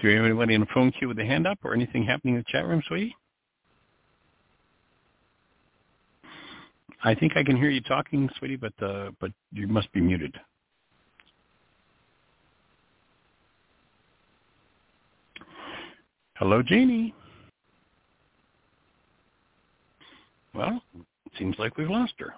Do 0.00 0.08
you 0.08 0.16
have 0.16 0.24
anybody 0.24 0.54
in 0.54 0.60
the 0.60 0.66
phone 0.74 0.90
queue 0.90 1.06
with 1.06 1.18
a 1.20 1.24
hand 1.24 1.46
up 1.46 1.58
or 1.62 1.74
anything 1.74 2.04
happening 2.04 2.34
in 2.34 2.40
the 2.40 2.44
chat 2.50 2.66
room, 2.66 2.82
sweetie? 2.88 3.14
I 7.04 7.14
think 7.14 7.36
I 7.36 7.42
can 7.42 7.56
hear 7.56 7.70
you 7.70 7.80
talking, 7.80 8.28
sweetie, 8.38 8.56
but 8.56 8.72
uh, 8.80 9.10
but 9.20 9.32
you 9.52 9.66
must 9.66 9.90
be 9.92 10.00
muted. 10.00 10.36
Hello, 16.36 16.62
Jeanie. 16.62 17.14
Well, 20.54 20.82
it 20.96 21.32
seems 21.38 21.56
like 21.58 21.76
we've 21.76 21.90
lost 21.90 22.14
her. 22.18 22.34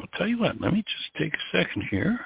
I'll 0.00 0.06
tell 0.16 0.28
you 0.28 0.38
what, 0.38 0.60
let 0.60 0.72
me 0.72 0.82
just 0.82 1.14
take 1.18 1.34
a 1.34 1.56
second 1.56 1.84
here 1.90 2.20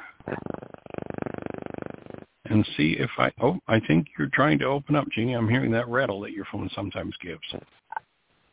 and 2.47 2.67
see 2.77 2.97
if 2.99 3.11
I, 3.19 3.31
oh, 3.41 3.59
I 3.69 3.81
think 3.81 4.09
you're 4.19 4.31
trying 4.33 4.59
to 4.61 4.65
open 4.67 4.97
up, 4.97 5.09
Jeanie. 5.11 5.35
I'm 5.35 5.49
hearing 5.49 5.71
that 5.73 5.89
rattle 5.89 6.21
that 6.23 6.33
your 6.33 6.45
phone 6.51 6.69
sometimes 6.75 7.15
gives. 7.23 7.41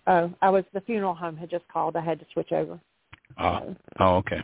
Oh, 0.07 0.32
I 0.41 0.49
was, 0.49 0.64
the 0.74 0.82
funeral 0.82 1.14
home 1.14 1.38
had 1.38 1.49
just 1.49 1.68
called. 1.68 1.95
I 1.95 2.02
had 2.02 2.20
to 2.20 2.26
switch 2.34 2.52
over. 2.52 2.80
Ah, 3.38 3.61
so, 3.61 3.76
oh, 3.99 4.16
okay. 4.18 4.44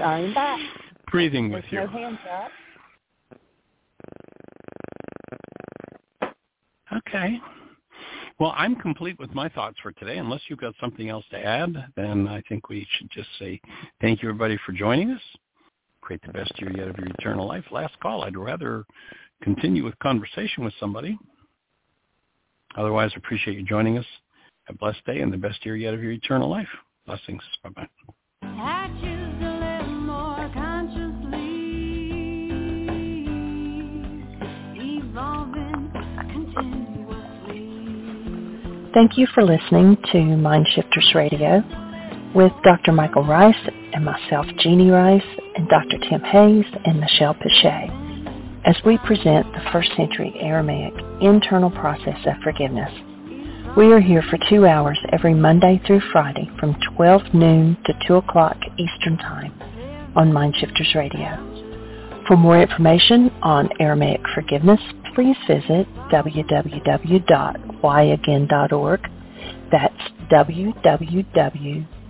I'm 0.00 0.32
back. 0.34 0.60
Breathing 1.10 1.50
There's 1.50 1.64
with 1.64 1.72
you. 1.72 1.80
no 1.80 1.86
hands 1.86 2.18
up. 2.30 2.50
Okay. 6.92 7.40
Well, 8.38 8.54
I'm 8.56 8.74
complete 8.76 9.18
with 9.18 9.34
my 9.34 9.48
thoughts 9.50 9.76
for 9.82 9.92
today. 9.92 10.16
Unless 10.16 10.40
you've 10.48 10.60
got 10.60 10.74
something 10.80 11.10
else 11.10 11.24
to 11.30 11.38
add, 11.38 11.74
then 11.94 12.26
I 12.26 12.42
think 12.48 12.68
we 12.70 12.86
should 12.96 13.10
just 13.10 13.28
say 13.38 13.60
thank 14.00 14.22
you, 14.22 14.30
everybody, 14.30 14.58
for 14.64 14.72
joining 14.72 15.10
us. 15.10 15.20
Create 16.10 16.22
the 16.26 16.32
best 16.32 16.52
year 16.60 16.72
yet 16.76 16.88
of 16.88 16.98
your 16.98 17.06
eternal 17.06 17.46
life. 17.46 17.62
Last 17.70 17.94
call. 18.00 18.24
I'd 18.24 18.36
rather 18.36 18.84
continue 19.44 19.84
with 19.84 19.96
conversation 20.00 20.64
with 20.64 20.74
somebody. 20.80 21.16
Otherwise, 22.76 23.12
appreciate 23.14 23.56
you 23.56 23.62
joining 23.62 23.96
us. 23.96 24.04
Have 24.64 24.74
a 24.74 24.78
blessed 24.80 25.06
day 25.06 25.20
and 25.20 25.32
the 25.32 25.36
best 25.36 25.64
year 25.64 25.76
yet 25.76 25.94
of 25.94 26.02
your 26.02 26.10
eternal 26.10 26.50
life. 26.50 26.66
Blessings. 27.06 27.40
Bye-bye. 27.62 27.86
Thank 38.92 39.16
you 39.16 39.28
for 39.32 39.44
listening 39.44 39.96
to 40.10 40.18
Mindshifters 40.18 41.14
Radio 41.14 41.62
with 42.34 42.52
Dr. 42.62 42.92
Michael 42.92 43.24
Ryce 43.24 43.54
and 43.92 44.04
myself, 44.04 44.46
Jeanie 44.58 44.90
Ryce, 44.90 45.22
and 45.56 45.68
Dr. 45.68 45.98
Tim 46.08 46.20
Hayes 46.22 46.66
and 46.84 47.00
Michelle 47.00 47.34
Pichet 47.34 47.90
as 48.64 48.76
we 48.84 48.98
present 48.98 49.50
the 49.52 49.62
first 49.72 49.90
century 49.96 50.32
Aramaic 50.38 50.92
internal 51.20 51.70
process 51.70 52.18
of 52.26 52.36
forgiveness. 52.42 52.92
We 53.76 53.92
are 53.92 54.00
here 54.00 54.22
for 54.28 54.38
two 54.48 54.66
hours 54.66 54.98
every 55.12 55.34
Monday 55.34 55.80
through 55.86 56.00
Friday 56.12 56.50
from 56.58 56.74
12 56.96 57.34
noon 57.34 57.76
to 57.86 57.94
2 58.06 58.16
o'clock 58.16 58.56
Eastern 58.78 59.16
Time 59.16 59.54
on 60.16 60.32
Mindshifters 60.32 60.92
Radio. 60.94 61.46
For 62.26 62.36
more 62.36 62.60
information 62.60 63.30
on 63.42 63.70
Aramaic 63.80 64.20
forgiveness, 64.34 64.80
please 65.14 65.36
visit 65.46 65.86
www.whyagain.org. 66.12 69.00
That's 69.72 70.02